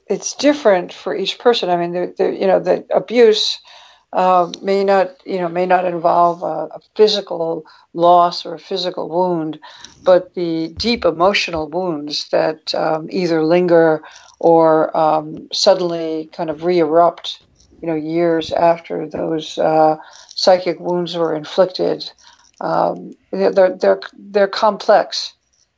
it's 0.07 0.35
different 0.35 0.93
for 0.93 1.15
each 1.15 1.37
person. 1.39 1.69
I 1.69 1.77
mean, 1.77 1.91
the, 1.91 2.13
the 2.17 2.31
you 2.31 2.47
know, 2.47 2.59
the 2.59 2.85
abuse 2.93 3.59
uh, 4.13 4.51
may 4.61 4.83
not, 4.83 5.11
you 5.25 5.39
know, 5.39 5.49
may 5.49 5.65
not 5.65 5.85
involve 5.85 6.41
a, 6.41 6.75
a, 6.75 6.79
physical 6.95 7.65
loss 7.95 8.45
or 8.45 8.53
a 8.53 8.59
physical 8.59 9.09
wound, 9.09 9.59
but 10.03 10.33
the 10.35 10.69
deep 10.77 11.05
emotional 11.05 11.67
wounds 11.69 12.29
that 12.29 12.73
um, 12.75 13.07
either 13.09 13.43
linger 13.43 14.03
or 14.39 14.95
um, 14.95 15.47
suddenly 15.51 16.29
kind 16.33 16.49
of 16.49 16.63
re-erupt, 16.63 17.39
you 17.81 17.87
know, 17.87 17.95
years 17.95 18.51
after 18.51 19.07
those 19.07 19.57
uh, 19.57 19.95
psychic 20.35 20.79
wounds 20.79 21.15
were 21.15 21.35
inflicted. 21.35 22.09
Um, 22.61 23.15
they're, 23.31 23.75
they're 23.75 24.01
they're 24.17 24.47
complex, 24.47 25.33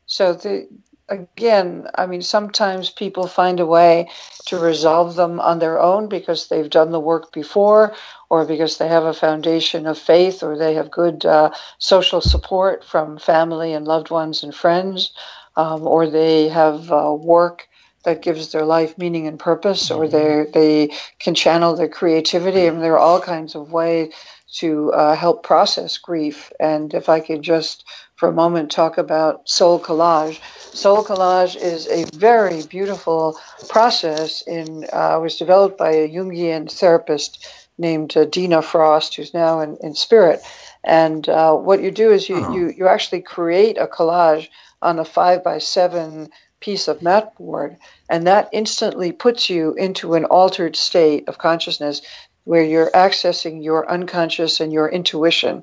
so 0.05 0.33
the 0.33 0.67
again, 1.09 1.87
I 1.95 2.05
mean, 2.05 2.21
sometimes 2.21 2.89
people 2.89 3.27
find 3.27 3.59
a 3.59 3.65
way 3.65 4.09
to 4.45 4.59
resolve 4.59 5.15
them 5.15 5.39
on 5.39 5.59
their 5.59 5.79
own 5.79 6.07
because 6.07 6.47
they've 6.47 6.69
done 6.69 6.91
the 6.91 6.99
work 6.99 7.31
before, 7.31 7.95
or 8.29 8.45
because 8.45 8.77
they 8.77 8.87
have 8.87 9.05
a 9.05 9.13
foundation 9.13 9.85
of 9.85 9.97
faith, 9.97 10.43
or 10.43 10.57
they 10.57 10.73
have 10.73 10.91
good 10.91 11.25
uh, 11.25 11.51
social 11.77 12.21
support 12.21 12.83
from 12.83 13.17
family 13.17 13.73
and 13.73 13.85
loved 13.85 14.09
ones 14.09 14.43
and 14.43 14.53
friends, 14.53 15.11
um, 15.55 15.87
or 15.87 16.07
they 16.07 16.47
have 16.49 16.91
uh, 16.91 17.13
work 17.13 17.67
that 18.03 18.21
gives 18.21 18.51
their 18.51 18.65
life 18.65 18.97
meaning 18.97 19.27
and 19.27 19.39
purpose, 19.39 19.91
or 19.91 20.07
they 20.07 20.45
they 20.53 20.89
can 21.19 21.35
channel 21.35 21.75
their 21.75 21.89
creativity. 21.89 22.67
I 22.67 22.69
mean, 22.69 22.81
there 22.81 22.93
are 22.93 22.99
all 22.99 23.19
kinds 23.19 23.55
of 23.55 23.71
ways 23.71 24.13
to 24.59 24.91
uh, 24.93 25.15
help 25.15 25.43
process 25.43 25.97
grief. 25.97 26.51
And 26.59 26.93
if 26.93 27.09
I 27.09 27.19
could 27.19 27.41
just 27.41 27.83
for 28.17 28.27
a 28.27 28.33
moment 28.33 28.71
talk 28.71 28.97
about 28.97 29.45
SoulCollage. 29.45 30.41
Soul 30.73 31.03
collage 31.03 31.55
is 31.55 31.87
a 31.87 32.05
very 32.17 32.63
beautiful 32.63 33.39
process 33.69 34.41
in 34.41 34.85
uh, 34.91 35.19
was 35.21 35.37
developed 35.37 35.77
by 35.77 35.91
a 35.91 36.09
Jungian 36.09 36.69
therapist 36.69 37.47
named 37.77 38.17
uh, 38.17 38.25
Seena 38.25 38.63
Frost, 38.63 39.15
who's 39.15 39.33
now 39.33 39.59
in, 39.59 39.77
in 39.81 39.93
spirit. 39.93 40.41
And 40.83 41.29
uh, 41.29 41.53
what 41.53 41.81
you 41.81 41.91
do 41.91 42.11
is 42.11 42.27
you, 42.27 42.37
uh-huh. 42.37 42.53
you, 42.53 42.73
you 42.75 42.87
actually 42.87 43.21
create 43.21 43.77
a 43.77 43.87
collage 43.87 44.49
on 44.81 44.99
a 44.99 45.05
five 45.05 45.43
by 45.43 45.59
seven 45.59 46.29
piece 46.59 46.87
of 46.87 47.03
mat 47.03 47.35
board, 47.37 47.77
and 48.09 48.25
that 48.25 48.49
instantly 48.51 49.11
puts 49.11 49.47
you 49.47 49.75
into 49.75 50.15
an 50.15 50.25
altered 50.25 50.75
state 50.75 51.27
of 51.27 51.37
consciousness 51.37 52.01
where 52.47 52.63
you're 52.63 52.89
accessing 52.91 53.61
your 53.61 53.91
unconscious 53.91 54.61
and 54.61 54.71
your 54.71 54.87
intuition. 54.87 55.61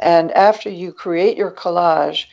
And 0.00 0.32
after 0.32 0.68
you 0.68 0.92
create 0.92 1.36
your 1.36 1.52
collage, 1.52 2.26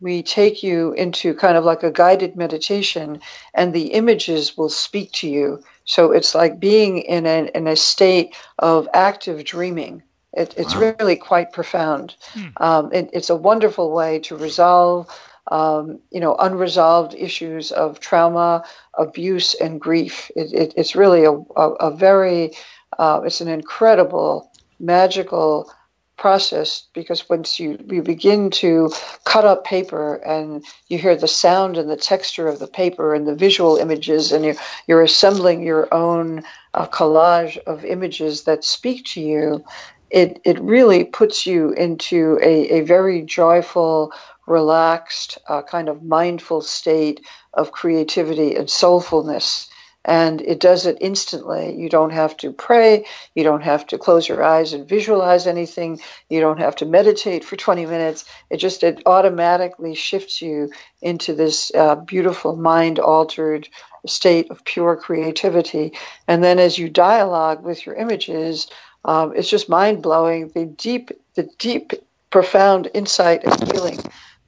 we 0.00 0.22
take 0.22 0.62
you 0.62 0.92
into 0.92 1.34
kind 1.34 1.56
of 1.56 1.64
like 1.64 1.82
a 1.82 1.90
guided 1.90 2.36
meditation, 2.36 3.20
and 3.52 3.72
the 3.72 3.94
images 3.94 4.56
will 4.56 4.68
speak 4.68 5.10
to 5.14 5.28
you. 5.28 5.60
So 5.84 6.12
it's 6.12 6.36
like 6.36 6.60
being 6.60 6.98
in 6.98 7.26
a, 7.26 7.50
in 7.52 7.66
a 7.66 7.74
state 7.74 8.36
of 8.60 8.88
active 8.94 9.44
dreaming. 9.44 10.04
It, 10.32 10.54
it's 10.56 10.76
wow. 10.76 10.94
really 11.00 11.16
quite 11.16 11.52
profound. 11.52 12.14
Hmm. 12.34 12.46
Um, 12.58 12.92
it, 12.92 13.10
it's 13.12 13.30
a 13.30 13.34
wonderful 13.34 13.90
way 13.90 14.20
to 14.20 14.36
resolve, 14.36 15.08
um, 15.50 15.98
you 16.12 16.20
know, 16.20 16.36
unresolved 16.36 17.14
issues 17.14 17.72
of 17.72 17.98
trauma, 17.98 18.62
abuse, 18.96 19.54
and 19.54 19.80
grief. 19.80 20.30
It, 20.36 20.74
it's 20.76 20.94
really 20.94 21.24
a, 21.24 21.32
a, 21.32 21.70
a 21.88 21.90
very 21.90 22.52
uh, 22.96 23.20
it's 23.24 23.40
an 23.40 23.48
incredible, 23.48 24.50
magical 24.78 25.70
process 26.16 26.88
because 26.94 27.28
once 27.28 27.60
you, 27.60 27.78
you 27.88 28.02
begin 28.02 28.50
to 28.50 28.90
cut 29.24 29.44
up 29.44 29.64
paper 29.64 30.16
and 30.16 30.64
you 30.88 30.98
hear 30.98 31.14
the 31.14 31.28
sound 31.28 31.76
and 31.76 31.88
the 31.88 31.96
texture 31.96 32.48
of 32.48 32.58
the 32.58 32.66
paper 32.66 33.14
and 33.14 33.26
the 33.26 33.34
visual 33.34 33.76
images 33.76 34.32
and 34.32 34.44
you're, 34.44 34.56
you're 34.86 35.02
assembling 35.02 35.62
your 35.62 35.92
own 35.94 36.42
uh, 36.74 36.86
collage 36.86 37.56
of 37.58 37.84
images 37.84 38.44
that 38.44 38.64
speak 38.64 39.04
to 39.04 39.20
you, 39.20 39.64
it, 40.10 40.40
it 40.44 40.58
really 40.60 41.04
puts 41.04 41.46
you 41.46 41.70
into 41.72 42.38
a, 42.42 42.78
a 42.78 42.80
very 42.80 43.22
joyful, 43.22 44.12
relaxed, 44.46 45.38
uh, 45.48 45.62
kind 45.62 45.88
of 45.88 46.02
mindful 46.02 46.62
state 46.62 47.24
of 47.54 47.70
creativity 47.70 48.56
and 48.56 48.68
soulfulness 48.68 49.68
and 50.08 50.40
it 50.40 50.58
does 50.58 50.86
it 50.86 50.98
instantly. 51.02 51.76
You 51.76 51.90
don't 51.90 52.12
have 52.12 52.36
to 52.38 52.50
pray. 52.52 53.04
You 53.34 53.44
don't 53.44 53.62
have 53.62 53.86
to 53.88 53.98
close 53.98 54.26
your 54.26 54.42
eyes 54.42 54.72
and 54.72 54.88
visualize 54.88 55.46
anything. 55.46 56.00
You 56.30 56.40
don't 56.40 56.60
have 56.60 56.76
to 56.76 56.86
meditate 56.86 57.44
for 57.44 57.56
20 57.56 57.86
minutes. 57.86 58.24
It 58.50 58.56
just 58.56 58.82
it 58.82 59.02
automatically 59.06 59.94
shifts 59.94 60.40
you 60.42 60.70
into 61.02 61.34
this 61.34 61.70
uh, 61.74 61.96
beautiful 61.96 62.56
mind 62.56 62.98
altered 62.98 63.68
state 64.06 64.50
of 64.50 64.64
pure 64.64 64.96
creativity. 64.96 65.92
And 66.26 66.42
then 66.42 66.58
as 66.58 66.78
you 66.78 66.88
dialogue 66.88 67.62
with 67.62 67.84
your 67.84 67.94
images, 67.94 68.68
um, 69.04 69.34
it's 69.36 69.50
just 69.50 69.68
mind 69.68 70.02
blowing. 70.02 70.48
The 70.54 70.64
deep, 70.64 71.10
the 71.34 71.50
deep, 71.58 71.92
profound 72.30 72.90
insight 72.94 73.44
and 73.44 73.70
feeling 73.70 73.98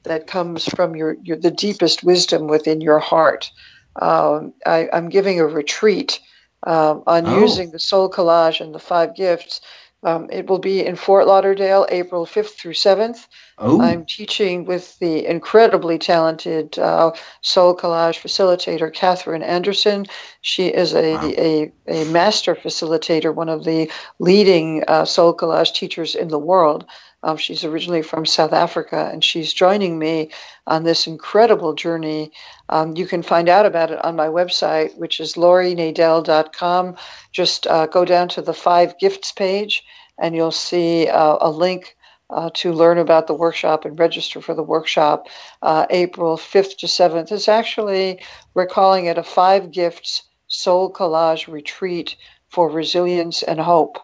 that 0.04 0.26
comes 0.26 0.64
from 0.64 0.96
your, 0.96 1.16
your 1.22 1.36
the 1.36 1.50
deepest 1.50 2.02
wisdom 2.02 2.46
within 2.46 2.80
your 2.80 2.98
heart 2.98 3.50
um, 3.96 4.54
I, 4.64 4.88
am 4.92 5.08
giving 5.08 5.40
a 5.40 5.46
retreat 5.46 6.20
um, 6.66 7.02
on 7.06 7.26
oh. 7.26 7.40
using 7.40 7.70
the 7.70 7.78
SoulCollage 7.78 8.60
and 8.60 8.74
the 8.74 8.78
five 8.78 9.14
gifts. 9.14 9.60
Um, 10.02 10.28
it 10.30 10.48
will 10.48 10.58
be 10.58 10.84
in 10.84 10.96
Fort 10.96 11.26
Lauderdale, 11.26 11.86
April 11.90 12.24
5th 12.24 12.56
through 12.56 12.72
7th. 12.72 13.26
Oh. 13.58 13.82
I'm 13.82 14.06
teaching 14.06 14.64
with 14.64 14.98
the 14.98 15.26
incredibly 15.26 15.98
talented 15.98 16.78
uh, 16.78 17.12
SoulCollage 17.42 18.18
facilitator, 18.18 18.92
Catherine 18.92 19.42
Anderson. 19.42 20.06
She 20.40 20.68
is 20.68 20.94
a, 20.94 21.14
wow. 21.16 21.32
a, 21.36 21.72
a, 21.86 22.04
master 22.06 22.54
facilitator, 22.54 23.34
one 23.34 23.50
of 23.50 23.64
the 23.64 23.90
leading 24.18 24.84
uh, 24.88 25.02
SoulCollage 25.02 25.74
teachers 25.74 26.14
in 26.14 26.28
the 26.28 26.38
world. 26.38 26.86
Um, 27.22 27.36
she's 27.36 27.64
originally 27.64 28.02
from 28.02 28.24
South 28.24 28.52
Africa, 28.52 29.10
and 29.12 29.22
she's 29.22 29.52
joining 29.52 29.98
me 29.98 30.30
on 30.66 30.84
this 30.84 31.06
incredible 31.06 31.74
journey. 31.74 32.32
Um, 32.68 32.96
you 32.96 33.06
can 33.06 33.22
find 33.22 33.48
out 33.48 33.66
about 33.66 33.90
it 33.90 34.02
on 34.04 34.16
my 34.16 34.28
website, 34.28 34.96
which 34.96 35.20
is 35.20 35.34
laurienadel.com. 35.34 36.96
Just 37.32 37.66
uh, 37.66 37.86
go 37.86 38.04
down 38.04 38.28
to 38.30 38.42
the 38.42 38.54
five 38.54 38.98
gifts 38.98 39.32
page, 39.32 39.84
and 40.18 40.34
you'll 40.34 40.50
see 40.50 41.08
uh, 41.08 41.36
a 41.40 41.50
link 41.50 41.96
uh, 42.30 42.50
to 42.54 42.72
learn 42.72 42.98
about 42.98 43.26
the 43.26 43.34
workshop 43.34 43.84
and 43.84 43.98
register 43.98 44.40
for 44.40 44.54
the 44.54 44.62
workshop 44.62 45.26
uh, 45.62 45.86
April 45.90 46.36
5th 46.36 46.78
to 46.78 46.86
7th. 46.86 47.32
It's 47.32 47.48
actually, 47.48 48.22
we're 48.54 48.66
calling 48.66 49.06
it 49.06 49.18
a 49.18 49.22
five 49.22 49.72
gifts 49.72 50.22
SoulCollage 50.48 51.52
retreat 51.52 52.16
for 52.48 52.70
resilience 52.70 53.42
and 53.42 53.60
hope. 53.60 53.98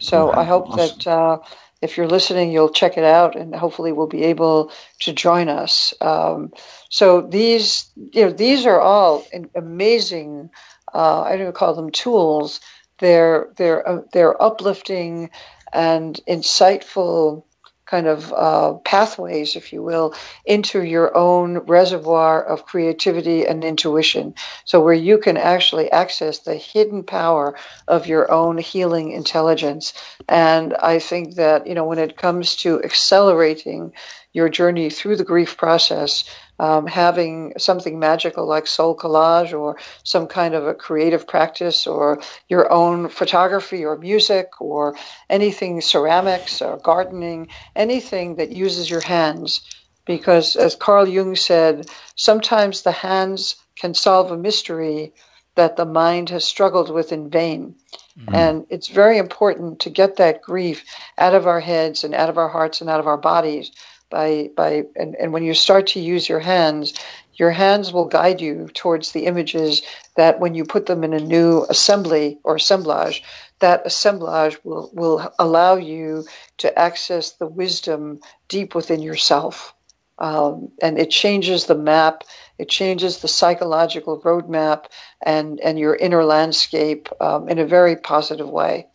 So 0.00 0.32
I 0.32 0.44
hope 0.44 0.70
awesome. 0.70 0.98
that 0.98 1.06
uh, 1.06 1.38
if 1.80 1.96
you're 1.96 2.08
listening, 2.08 2.50
you'll 2.50 2.70
check 2.70 2.96
it 2.98 3.04
out, 3.04 3.36
and 3.36 3.54
hopefully 3.54 3.92
we'll 3.92 4.06
be 4.08 4.24
able 4.24 4.72
to 5.00 5.12
join 5.12 5.48
us. 5.48 5.94
Um, 6.00 6.52
so 6.90 7.20
these, 7.20 7.90
you 7.96 8.26
know, 8.26 8.32
these 8.32 8.66
are 8.66 8.80
all 8.80 9.24
amazing. 9.54 10.50
Uh, 10.92 11.22
I 11.22 11.32
don't 11.32 11.42
even 11.42 11.52
call 11.52 11.74
them 11.74 11.90
tools. 11.90 12.60
They're 12.98 13.52
they're 13.56 13.88
uh, 13.88 14.00
they're 14.12 14.40
uplifting 14.42 15.30
and 15.72 16.18
insightful 16.28 17.44
kind 17.88 18.06
of 18.06 18.32
uh, 18.32 18.74
pathways, 18.84 19.56
if 19.56 19.72
you 19.72 19.82
will, 19.82 20.14
into 20.44 20.82
your 20.82 21.16
own 21.16 21.58
reservoir 21.58 22.44
of 22.44 22.66
creativity 22.66 23.46
and 23.46 23.64
intuition. 23.64 24.34
So, 24.64 24.80
where 24.80 24.94
you 24.94 25.18
can 25.18 25.36
actually 25.36 25.90
access 25.90 26.40
the 26.40 26.54
hidden 26.54 27.02
power 27.02 27.56
of 27.88 28.06
your 28.06 28.30
own 28.30 28.58
healing 28.58 29.12
intelligence. 29.12 29.94
And 30.28 30.74
I 30.74 30.98
think 30.98 31.36
that, 31.36 31.66
you 31.66 31.74
know, 31.74 31.84
when 31.84 31.98
it 31.98 32.16
comes 32.16 32.56
to 32.56 32.82
accelerating 32.84 33.92
your 34.32 34.48
journey 34.48 34.90
through 34.90 35.16
the 35.16 35.24
grief 35.24 35.56
process, 35.56 36.24
um, 36.58 36.86
having 36.86 37.52
something 37.58 37.98
magical 37.98 38.46
like 38.46 38.64
SoulCollage 38.64 39.58
or 39.58 39.76
some 40.02 40.26
kind 40.26 40.54
of 40.54 40.66
a 40.66 40.74
creative 40.74 41.26
practice 41.26 41.86
or 41.86 42.20
your 42.48 42.70
own 42.72 43.08
photography 43.08 43.84
or 43.84 43.96
music 43.96 44.60
or 44.60 44.96
anything 45.30 45.80
ceramics 45.80 46.60
or 46.60 46.78
gardening, 46.78 47.48
anything 47.76 48.36
that 48.36 48.50
uses 48.50 48.90
your 48.90 49.00
hands. 49.00 49.62
Because 50.04 50.56
as 50.56 50.74
Carl 50.74 51.06
Jung 51.06 51.36
said, 51.36 51.86
sometimes 52.16 52.82
the 52.82 52.92
hands 52.92 53.56
can 53.76 53.94
solve 53.94 54.30
a 54.30 54.36
mystery 54.36 55.12
that 55.54 55.76
the 55.76 55.84
mind 55.84 56.30
has 56.30 56.44
struggled 56.44 56.90
with 56.90 57.12
in 57.12 57.28
vain. 57.30 57.74
Mm-hmm. 58.18 58.34
And 58.34 58.66
it's 58.70 58.88
very 58.88 59.18
important 59.18 59.80
to 59.80 59.90
get 59.90 60.16
that 60.16 60.40
grief 60.40 60.84
out 61.18 61.34
of 61.34 61.46
our 61.46 61.60
heads 61.60 62.04
and 62.04 62.14
out 62.14 62.28
of 62.28 62.38
our 62.38 62.48
hearts 62.48 62.80
and 62.80 62.88
out 62.88 63.00
of 63.00 63.06
our 63.06 63.16
bodies 63.16 63.70
by 64.10 64.50
by 64.56 64.84
and, 64.96 65.14
and 65.16 65.32
when 65.32 65.42
you 65.42 65.54
start 65.54 65.88
to 65.88 66.00
use 66.00 66.28
your 66.28 66.40
hands 66.40 66.94
your 67.34 67.50
hands 67.52 67.92
will 67.92 68.06
guide 68.06 68.40
you 68.40 68.68
towards 68.74 69.12
the 69.12 69.26
images 69.26 69.82
that 70.16 70.40
when 70.40 70.54
you 70.54 70.64
put 70.64 70.86
them 70.86 71.04
in 71.04 71.12
a 71.12 71.20
new 71.20 71.64
assembly 71.68 72.38
or 72.42 72.56
assemblage 72.56 73.22
that 73.60 73.86
assemblage 73.86 74.58
will, 74.64 74.90
will 74.92 75.32
allow 75.38 75.76
you 75.76 76.24
to 76.58 76.78
access 76.78 77.32
the 77.32 77.46
wisdom 77.46 78.20
deep 78.48 78.74
within 78.74 79.02
yourself. 79.02 79.74
Um, 80.20 80.72
and 80.82 80.98
it 80.98 81.10
changes 81.10 81.66
the 81.66 81.76
map 81.76 82.24
it 82.58 82.68
changes 82.68 83.18
the 83.18 83.28
psychological 83.28 84.20
roadmap 84.20 84.86
and 85.22 85.60
and 85.60 85.78
your 85.78 85.94
inner 85.94 86.24
landscape 86.24 87.08
um, 87.20 87.48
in 87.48 87.58
a 87.58 87.66
very 87.66 87.94
positive 87.94 88.48
way 88.48 88.88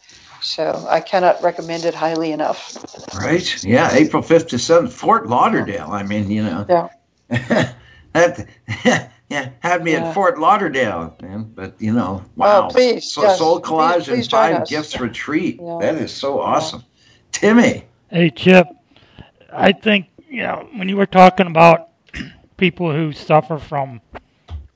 so 0.44 0.86
I 0.90 1.00
cannot 1.00 1.42
recommend 1.42 1.86
it 1.86 1.94
highly 1.94 2.32
enough. 2.32 2.78
Right? 3.16 3.64
Yeah, 3.64 3.94
April 3.94 4.22
5th 4.22 4.50
to 4.50 4.56
7th, 4.58 4.92
Fort 4.92 5.28
Lauderdale. 5.28 5.90
I 5.92 6.04
mean, 6.04 6.30
you 6.30 6.44
know. 6.44 6.66
Yeah. 6.70 6.90
that, 8.14 8.48
yeah, 9.30 9.50
had 9.60 9.84
me 9.84 9.94
yeah. 9.94 10.10
at 10.10 10.14
Fort 10.14 10.38
Lauderdale, 10.38 11.16
man. 11.22 11.52
But, 11.56 11.82
you 11.82 11.94
know, 11.94 12.24
wow. 12.36 12.68
Oh, 12.68 12.72
please. 12.72 13.12
So, 13.12 13.24
yes. 13.24 13.40
SoulCollage 13.40 13.94
please, 13.94 14.06
please 14.06 14.24
and 14.26 14.32
Five 14.32 14.68
Gifts 14.68 15.00
Retreat. 15.00 15.60
Yeah. 15.62 15.78
That 15.82 15.96
is 15.96 16.12
so 16.12 16.40
awesome. 16.40 16.84
Timmy. 17.32 17.86
Hey, 18.10 18.30
Chip. 18.30 18.68
I 19.52 19.72
think, 19.72 20.08
you 20.30 20.44
know, 20.44 20.68
when 20.76 20.90
you 20.90 20.98
were 20.98 21.06
talking 21.06 21.48
about 21.48 21.90
people 22.58 22.92
who 22.92 23.14
suffer 23.14 23.58
from 23.58 24.02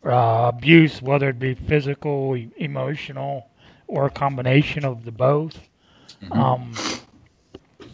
uh, 0.06 0.52
abuse, 0.53 1.02
whether 1.02 1.30
it 1.30 1.39
be 1.39 1.56
physical, 1.56 2.35
e- 2.35 2.49
emotional, 2.57 3.49
or 3.88 4.05
a 4.05 4.09
combination 4.11 4.85
of 4.85 5.05
the 5.05 5.11
both. 5.11 5.69
Mm-hmm. 6.22 6.34
Um, 6.34 6.73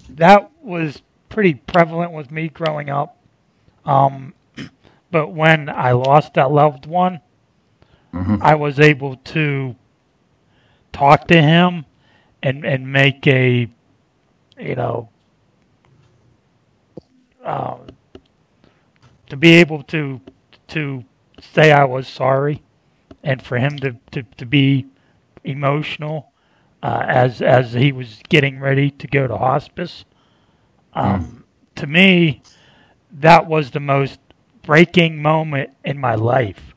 that 0.10 0.52
was 0.62 1.02
pretty 1.30 1.56
prevalent 1.56 2.12
with 2.12 2.32
me 2.32 2.50
growing 2.50 2.90
up. 2.90 3.18
Um, 3.86 4.34
but 5.12 5.30
when 5.30 5.70
I 5.70 5.92
lost 5.92 6.34
that 6.36 6.52
loved 6.52 6.86
one, 6.86 7.22
Mhm. 8.14 8.42
I 8.42 8.56
was 8.56 8.80
able 8.80 9.16
to 9.18 9.76
talk 10.92 11.28
to 11.30 11.42
him 11.42 11.86
and 12.44 12.64
and 12.64 12.92
make 12.92 13.26
a 13.26 13.68
you 14.60 14.76
know 14.76 15.10
uh, 17.44 17.78
to 19.30 19.36
be 19.36 19.54
able 19.54 19.82
to 19.84 20.22
to 20.68 21.04
say 21.42 21.72
I 21.72 21.86
was 21.86 22.08
sorry 22.08 22.62
and 23.24 23.42
for 23.42 23.58
him 23.58 23.78
to, 23.80 23.96
to, 24.12 24.24
to 24.38 24.46
be 24.46 24.86
emotional 25.44 26.32
uh, 26.82 27.04
as 27.08 27.42
as 27.42 27.74
he 27.74 27.92
was 27.92 28.22
getting 28.30 28.60
ready 28.60 28.92
to 28.92 29.08
go 29.08 29.28
to 29.28 29.38
hospice. 29.38 30.06
Um, 30.94 31.46
To 31.76 31.88
me, 31.88 32.44
that 33.12 33.48
was 33.48 33.72
the 33.72 33.80
most 33.80 34.20
breaking 34.64 35.22
moment 35.22 35.72
in 35.84 35.98
my 36.00 36.16
life. 36.16 36.74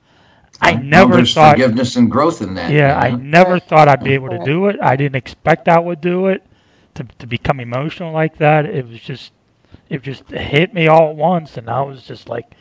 I 0.60 0.72
Well, 0.72 0.82
never 0.82 1.24
thought 1.24 1.58
forgiveness 1.58 1.96
and 1.96 2.10
growth 2.10 2.40
in 2.42 2.54
that. 2.54 2.72
yeah, 2.72 2.98
I 2.98 3.08
you 3.08 3.16
know? 3.16 3.22
never 3.22 3.58
thought 3.58 3.88
I'd 3.88 4.02
be 4.02 4.14
able 4.14 4.30
to 4.30 4.38
do 4.38 4.66
it. 4.68 4.76
I 4.80 4.96
didn't 4.96 5.16
expect 5.16 5.68
I 5.68 5.78
would 5.78 6.00
do 6.00 6.26
it. 6.28 6.44
To 6.94 7.04
to 7.18 7.26
become 7.26 7.60
emotional 7.60 8.12
like 8.12 8.38
that, 8.38 8.64
it 8.66 8.86
was 8.88 9.00
just 9.00 9.32
it 9.88 10.02
just 10.02 10.28
hit 10.30 10.72
me 10.74 10.86
all 10.88 11.10
at 11.10 11.16
once, 11.16 11.56
and 11.56 11.68
I 11.70 11.82
was 11.82 12.02
just 12.04 12.28
like 12.28 12.54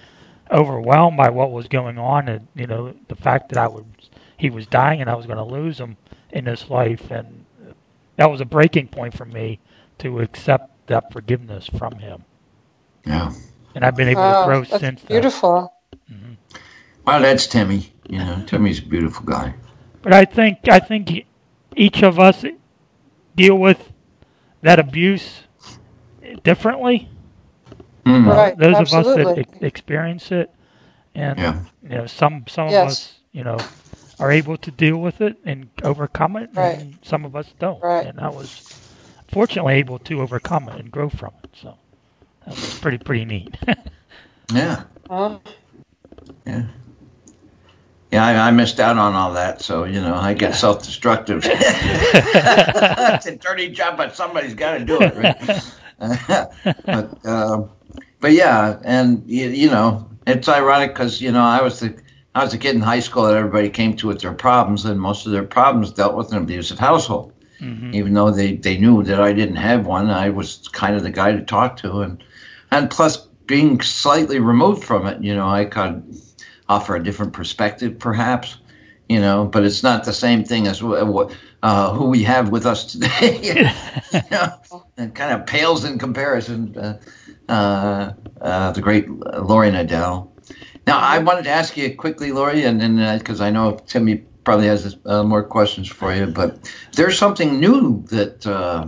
overwhelmed 0.51 1.17
by 1.17 1.29
what 1.29 1.51
was 1.51 1.67
going 1.67 1.97
on, 1.97 2.27
and 2.29 2.47
you 2.55 2.67
know 2.67 2.93
the 3.07 3.15
fact 3.15 3.49
that 3.49 3.57
I 3.57 3.67
would 3.67 3.85
he 4.37 4.49
was 4.49 4.67
dying 4.67 5.01
and 5.01 5.09
I 5.09 5.15
was 5.15 5.25
going 5.25 5.37
to 5.37 5.43
lose 5.43 5.79
him 5.79 5.97
in 6.31 6.45
this 6.45 6.69
life, 6.69 7.11
and 7.11 7.45
that 8.17 8.29
was 8.29 8.41
a 8.41 8.45
breaking 8.45 8.87
point 8.89 9.15
for 9.15 9.25
me 9.25 9.59
to 9.99 10.19
accept 10.19 10.87
that 10.87 11.11
forgiveness 11.11 11.67
from 11.77 11.95
him. 11.99 12.23
Yeah. 13.05 13.31
And 13.75 13.83
I've 13.85 13.95
been 13.95 14.07
able 14.07 14.21
Wow, 14.21 14.41
to 14.41 14.45
grow 14.45 14.59
that's 14.63 14.79
since 14.79 15.01
then. 15.01 15.07
beautiful. 15.07 15.73
Well, 17.05 17.21
that's 17.21 17.47
Timmy. 17.47 17.91
You 18.09 18.19
know, 18.19 18.43
Timmy's 18.45 18.79
a 18.79 18.85
beautiful 18.85 19.25
guy. 19.25 19.53
But 20.01 20.13
I 20.13 20.25
think 20.25 20.67
I 20.69 20.79
think 20.79 21.25
each 21.75 22.03
of 22.03 22.19
us 22.19 22.45
deal 23.35 23.55
with 23.57 23.91
that 24.61 24.79
abuse 24.79 25.41
differently. 26.43 27.09
Mm. 28.05 28.27
Right, 28.27 28.57
Those 28.57 28.77
of 28.79 28.93
us 28.93 29.15
that 29.15 29.37
e- 29.39 29.65
experience 29.65 30.31
it, 30.31 30.51
and 31.15 31.37
Yeah. 31.39 31.59
you 31.83 31.89
know, 31.89 32.05
some 32.05 32.45
some 32.47 32.69
Yes. 32.69 32.81
of 32.83 32.87
us, 32.87 33.19
you 33.31 33.43
know, 33.43 33.57
are 34.19 34.31
able 34.31 34.57
to 34.57 34.71
deal 34.71 34.97
with 34.97 35.21
it 35.21 35.37
and 35.45 35.69
overcome 35.83 36.37
it, 36.37 36.49
Right. 36.53 36.79
and 36.79 36.97
some 37.03 37.25
of 37.25 37.35
us 37.35 37.47
don't. 37.59 37.81
Right. 37.83 38.05
And 38.07 38.19
I 38.19 38.29
was 38.29 38.73
fortunately 39.31 39.75
able 39.75 39.99
to 39.99 40.21
overcome 40.21 40.69
it 40.69 40.79
and 40.79 40.91
grow 40.91 41.09
from 41.09 41.33
it. 41.43 41.49
So 41.61 41.77
that 42.45 42.55
was 42.55 42.79
pretty 42.79 42.97
pretty 42.97 43.25
neat. 43.25 43.55
Yeah. 44.53 44.83
Huh? 45.09 45.39
Yeah. 46.45 46.65
Yeah, 48.11 48.23
I, 48.23 48.47
I 48.47 48.51
missed 48.51 48.79
out 48.79 48.95
on 48.97 49.13
all 49.15 49.33
that, 49.33 49.61
so 49.63 49.85
you 49.85 49.99
know 49.99 50.13
I 50.15 50.35
get 50.35 50.53
self-destructive. 50.53 51.41
it's 51.49 53.25
a 53.25 53.35
dirty 53.37 53.69
job, 53.69 53.97
but 53.97 54.15
somebody's 54.15 54.53
got 54.53 54.77
to 54.77 54.85
do 54.85 54.99
it, 55.01 55.15
right? 55.15 55.63
but 56.85 57.25
um, 57.25 57.71
but 58.19 58.33
yeah, 58.33 58.79
and 58.85 59.23
you, 59.27 59.49
you 59.49 59.69
know 59.69 60.09
it's 60.27 60.47
ironic 60.47 60.93
because 60.93 61.19
you 61.19 61.31
know 61.31 61.41
I 61.43 61.61
was 61.63 61.79
the 61.79 61.99
I 62.35 62.43
was 62.43 62.53
a 62.53 62.57
kid 62.57 62.75
in 62.75 62.81
high 62.81 62.99
school 62.99 63.23
that 63.23 63.35
everybody 63.35 63.69
came 63.69 63.95
to 63.95 64.07
with 64.07 64.19
their 64.21 64.33
problems, 64.33 64.83
and 64.83 64.99
most 64.99 65.25
of 65.25 65.31
their 65.31 65.43
problems 65.43 65.91
dealt 65.91 66.15
with 66.15 66.31
an 66.33 66.37
abusive 66.37 66.77
household. 66.77 67.31
Even 67.95 68.13
though 68.13 68.29
they, 68.29 68.57
they 68.57 68.77
knew 68.77 69.01
that 69.03 69.21
I 69.21 69.31
didn't 69.31 69.55
have 69.55 69.87
one, 69.87 70.09
I 70.09 70.29
was 70.29 70.67
kind 70.73 70.95
of 70.95 71.03
the 71.03 71.09
guy 71.09 71.31
to 71.31 71.41
talk 71.41 71.77
to, 71.77 72.01
and 72.01 72.21
and 72.71 72.89
plus 72.89 73.25
being 73.47 73.79
slightly 73.81 74.39
removed 74.39 74.83
from 74.83 75.07
it, 75.07 75.23
you 75.23 75.33
know, 75.33 75.47
I 75.47 75.65
could 75.65 76.03
offer 76.67 76.95
a 76.95 77.03
different 77.03 77.31
perspective, 77.31 77.99
perhaps, 77.99 78.57
you 79.07 79.21
know, 79.21 79.45
but 79.45 79.63
it's 79.63 79.83
not 79.83 80.03
the 80.03 80.13
same 80.13 80.43
thing 80.43 80.67
as 80.67 80.81
uh, 80.81 81.93
who 81.93 82.05
we 82.05 82.23
have 82.23 82.49
with 82.49 82.65
us 82.65 82.91
today. 82.91 83.39
you 84.13 84.21
know, 84.31 84.83
it 84.97 85.15
kind 85.15 85.39
of 85.39 85.45
pales 85.45 85.85
in 85.85 85.97
comparison. 85.97 86.75
Uh, 86.77 86.99
uh, 87.47 88.13
uh, 88.41 88.71
the 88.71 88.81
great 88.81 89.07
Laurie 89.09 89.69
Nadel. 89.69 90.34
Now, 90.87 90.99
I 90.99 91.19
wanted 91.19 91.43
to 91.45 91.49
ask 91.49 91.75
you 91.75 91.95
quickly, 91.95 92.31
Laurie, 92.31 92.63
and 92.63 92.79
then 92.79 93.17
because 93.17 93.41
I 93.41 93.49
know 93.49 93.79
Timmy 93.87 94.23
probably 94.43 94.67
has 94.67 94.97
uh, 95.05 95.23
more 95.23 95.43
questions 95.43 95.87
for 95.87 96.13
you, 96.13 96.27
but 96.27 96.71
there's 96.93 97.17
something 97.17 97.59
new 97.59 98.03
that 98.07 98.45
uh, 98.45 98.87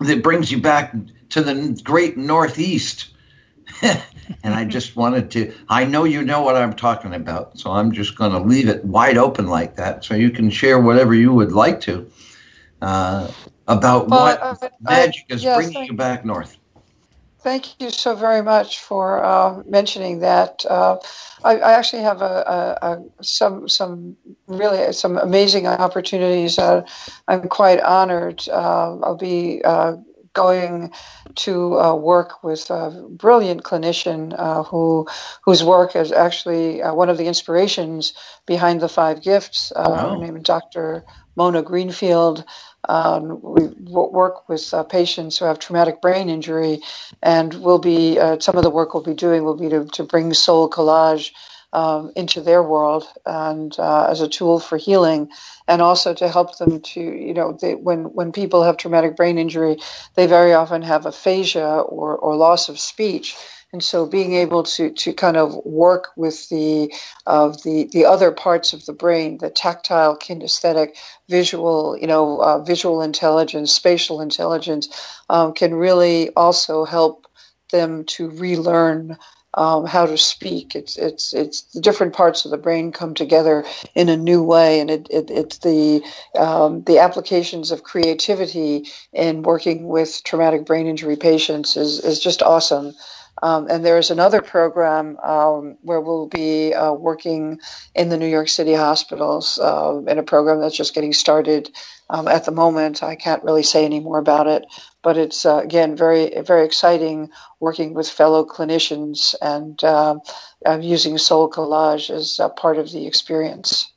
that 0.00 0.22
brings 0.22 0.52
you 0.52 0.60
back 0.60 0.94
to 1.30 1.42
the 1.42 1.80
great 1.82 2.16
Northeast. 2.16 3.08
and 3.82 4.54
I 4.54 4.64
just 4.76 4.96
wanted 4.96 5.30
to, 5.32 5.52
I 5.68 5.84
know 5.84 6.04
you 6.04 6.22
know 6.22 6.42
what 6.42 6.56
I'm 6.56 6.74
talking 6.74 7.14
about, 7.14 7.58
so 7.58 7.70
I'm 7.72 7.92
just 7.92 8.16
going 8.16 8.32
to 8.32 8.38
leave 8.38 8.68
it 8.68 8.84
wide 8.84 9.18
open 9.18 9.48
like 9.48 9.76
that 9.76 10.04
so 10.04 10.14
you 10.14 10.30
can 10.30 10.50
share 10.50 10.78
whatever 10.80 11.14
you 11.14 11.32
would 11.32 11.52
like 11.52 11.80
to 11.82 12.10
uh, 12.80 13.30
about 13.66 14.08
what 14.08 14.42
I- 14.42 14.50
I- 14.52 14.70
magic 14.80 15.24
is 15.28 15.42
yes, 15.42 15.56
bringing 15.56 15.84
you 15.86 15.94
back 15.94 16.24
north. 16.24 16.56
Thank 17.40 17.80
you 17.80 17.90
so 17.90 18.16
very 18.16 18.42
much 18.42 18.80
for 18.80 19.24
uh, 19.24 19.62
mentioning 19.66 20.20
that. 20.20 20.64
Uh, 20.68 20.98
I, 21.44 21.58
I 21.58 21.72
actually 21.74 22.02
have 22.02 22.20
a, 22.20 22.78
a, 22.82 22.88
a 22.88 23.24
some 23.24 23.68
some 23.68 24.16
really 24.48 24.92
some 24.92 25.16
amazing 25.16 25.66
opportunities. 25.68 26.58
Uh, 26.58 26.82
I'm 27.28 27.48
quite 27.48 27.80
honored. 27.80 28.42
Uh, 28.48 28.98
I'll 29.00 29.16
be 29.16 29.62
uh, 29.64 29.96
going 30.34 30.92
to 31.36 31.78
uh, 31.80 31.94
work 31.94 32.42
with 32.42 32.70
a 32.70 33.06
brilliant 33.08 33.62
clinician 33.62 34.34
uh, 34.36 34.64
who 34.64 35.06
whose 35.44 35.62
work 35.62 35.94
is 35.94 36.10
actually 36.10 36.82
uh, 36.82 36.92
one 36.92 37.08
of 37.08 37.18
the 37.18 37.26
inspirations 37.26 38.14
behind 38.46 38.80
the 38.80 38.88
five 38.88 39.22
gifts. 39.22 39.72
Uh, 39.76 39.90
Her 39.90 40.08
Oh. 40.08 40.20
name 40.20 40.36
is 40.36 40.42
Dr. 40.42 41.04
Mona 41.36 41.62
Greenfield. 41.62 42.44
Um, 42.88 43.40
we 43.42 43.68
work 43.68 44.48
with 44.48 44.72
uh, 44.74 44.84
patients 44.84 45.38
who 45.38 45.46
have 45.46 45.58
traumatic 45.58 46.02
brain 46.02 46.28
injury, 46.30 46.80
and 47.22 47.54
we'll 47.54 47.78
be 47.78 48.18
uh, 48.18 48.38
some 48.40 48.56
of 48.56 48.64
the 48.64 48.70
work 48.70 48.94
we'll 48.94 49.02
be 49.02 49.14
doing 49.14 49.44
will 49.44 49.56
be 49.56 49.68
to, 49.70 49.86
to 49.86 50.04
bring 50.04 50.30
SoulCollage 50.30 51.32
um, 51.72 52.12
into 52.16 52.40
their 52.40 52.62
world 52.62 53.04
and 53.26 53.78
uh, 53.78 54.06
as 54.10 54.20
a 54.20 54.28
tool 54.28 54.60
for 54.60 54.78
healing, 54.78 55.30
and 55.68 55.82
also 55.82 56.14
to 56.14 56.28
help 56.28 56.58
them 56.58 56.80
to 56.80 57.00
you 57.00 57.34
know 57.34 57.56
they, 57.60 57.74
when 57.74 58.04
when 58.14 58.32
people 58.32 58.64
have 58.64 58.76
traumatic 58.76 59.16
brain 59.16 59.38
injury, 59.38 59.78
they 60.16 60.26
very 60.26 60.54
often 60.54 60.82
have 60.82 61.06
aphasia 61.06 61.80
or, 61.80 62.16
or 62.16 62.36
loss 62.36 62.68
of 62.68 62.78
speech. 62.78 63.36
And 63.72 63.84
so, 63.84 64.06
being 64.06 64.34
able 64.34 64.62
to, 64.64 64.90
to 64.90 65.12
kind 65.12 65.36
of 65.36 65.54
work 65.64 66.10
with 66.16 66.48
the 66.48 66.92
of 67.26 67.62
the 67.64 67.88
the 67.92 68.06
other 68.06 68.32
parts 68.32 68.72
of 68.72 68.86
the 68.86 68.94
brain, 68.94 69.38
the 69.38 69.50
tactile, 69.50 70.16
kinesthetic, 70.16 70.96
visual, 71.28 71.96
you 72.00 72.06
know, 72.06 72.38
uh, 72.42 72.60
visual 72.64 73.02
intelligence, 73.02 73.72
spatial 73.72 74.22
intelligence, 74.22 74.88
um, 75.28 75.52
can 75.52 75.74
really 75.74 76.30
also 76.34 76.84
help 76.86 77.26
them 77.70 78.04
to 78.06 78.30
relearn 78.30 79.18
um, 79.54 79.86
how 79.86 80.06
to 80.06 80.16
speak. 80.18 80.74
It's 80.74 80.96
it's 80.96 81.34
it's 81.34 81.62
the 81.74 81.80
different 81.80 82.14
parts 82.14 82.44
of 82.44 82.50
the 82.52 82.58
brain 82.58 82.92
come 82.92 83.14
together 83.14 83.64
in 83.94 84.08
a 84.08 84.16
new 84.16 84.42
way, 84.42 84.80
and 84.80 84.90
it, 84.90 85.08
it 85.10 85.30
it's 85.30 85.58
the 85.58 86.02
um, 86.38 86.84
the 86.84 87.00
applications 87.00 87.70
of 87.70 87.82
creativity 87.82 88.86
in 89.12 89.42
working 89.42 89.88
with 89.88 90.22
traumatic 90.24 90.64
brain 90.66 90.86
injury 90.86 91.16
patients 91.16 91.76
is 91.76 92.00
is 92.04 92.20
just 92.20 92.42
awesome. 92.42 92.94
Um, 93.42 93.68
and 93.70 93.84
there 93.84 93.98
is 93.98 94.10
another 94.10 94.42
program 94.42 95.16
um, 95.18 95.78
where 95.82 96.00
we'll 96.00 96.26
be 96.26 96.74
uh, 96.74 96.92
working 96.92 97.60
in 97.94 98.08
the 98.08 98.16
New 98.16 98.26
York 98.26 98.48
City 98.48 98.74
hospitals 98.74 99.58
uh, 99.58 100.00
in 100.06 100.18
a 100.18 100.22
program 100.22 100.60
that's 100.60 100.76
just 100.76 100.94
getting 100.94 101.12
started 101.12 101.70
um, 102.10 102.28
at 102.28 102.44
the 102.44 102.50
moment. 102.50 103.02
I 103.02 103.16
can't 103.16 103.44
really 103.44 103.62
say 103.62 103.84
any 103.84 104.00
more 104.00 104.18
about 104.18 104.46
it, 104.46 104.64
but 105.02 105.16
it's 105.16 105.46
uh, 105.46 105.58
again 105.58 105.96
very 105.96 106.40
very 106.42 106.64
exciting 106.64 107.30
working 107.60 107.94
with 107.94 108.08
fellow 108.08 108.44
clinicians 108.44 109.34
and 109.40 109.82
uh, 109.84 110.18
uh, 110.66 110.78
using 110.80 111.16
SoulCollage 111.16 112.10
as 112.10 112.38
a 112.38 112.48
part 112.48 112.78
of 112.78 112.90
the 112.90 113.06
experience. 113.06 113.92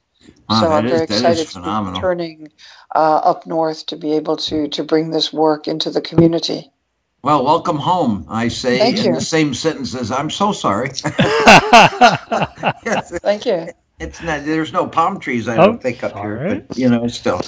Wow, 0.50 0.62
so 0.62 0.72
I'm 0.72 0.88
very 0.88 1.06
is 1.06 1.12
excited 1.12 1.48
to 1.48 1.62
be 1.62 1.92
returning 1.92 2.50
uh, 2.94 3.22
up 3.24 3.48
north 3.48 3.88
to 3.88 3.96
be 3.96 4.14
able 4.14 4.38
to 4.38 4.68
to 4.70 4.84
bring 4.84 5.10
this 5.12 5.34
work 5.34 5.68
into 5.68 5.90
the 5.90 6.02
community. 6.02 6.72
Well, 7.24 7.46
welcome 7.46 7.78
home, 7.78 8.26
I 8.30 8.48
say 8.48 8.80
Thank 8.80 8.98
in 8.98 9.06
you. 9.06 9.14
the 9.14 9.22
same 9.22 9.54
sentence 9.54 9.94
as 9.94 10.12
I'm 10.12 10.30
so 10.32 10.52
sorry. 10.52 10.90
Thank 13.22 13.46
you. 13.46 13.68
It's 14.00 14.22
not. 14.24 14.44
There's 14.44 14.74
no 14.74 14.88
palm 14.88 15.20
trees. 15.20 15.48
I 15.48 15.58
Oh, 15.58 15.68
don't 15.68 15.82
think 15.82 16.04
up 16.04 16.18
here, 16.18 16.64
but 16.68 16.78
you 16.78 16.90
know, 16.90 17.08
still. 17.08 17.42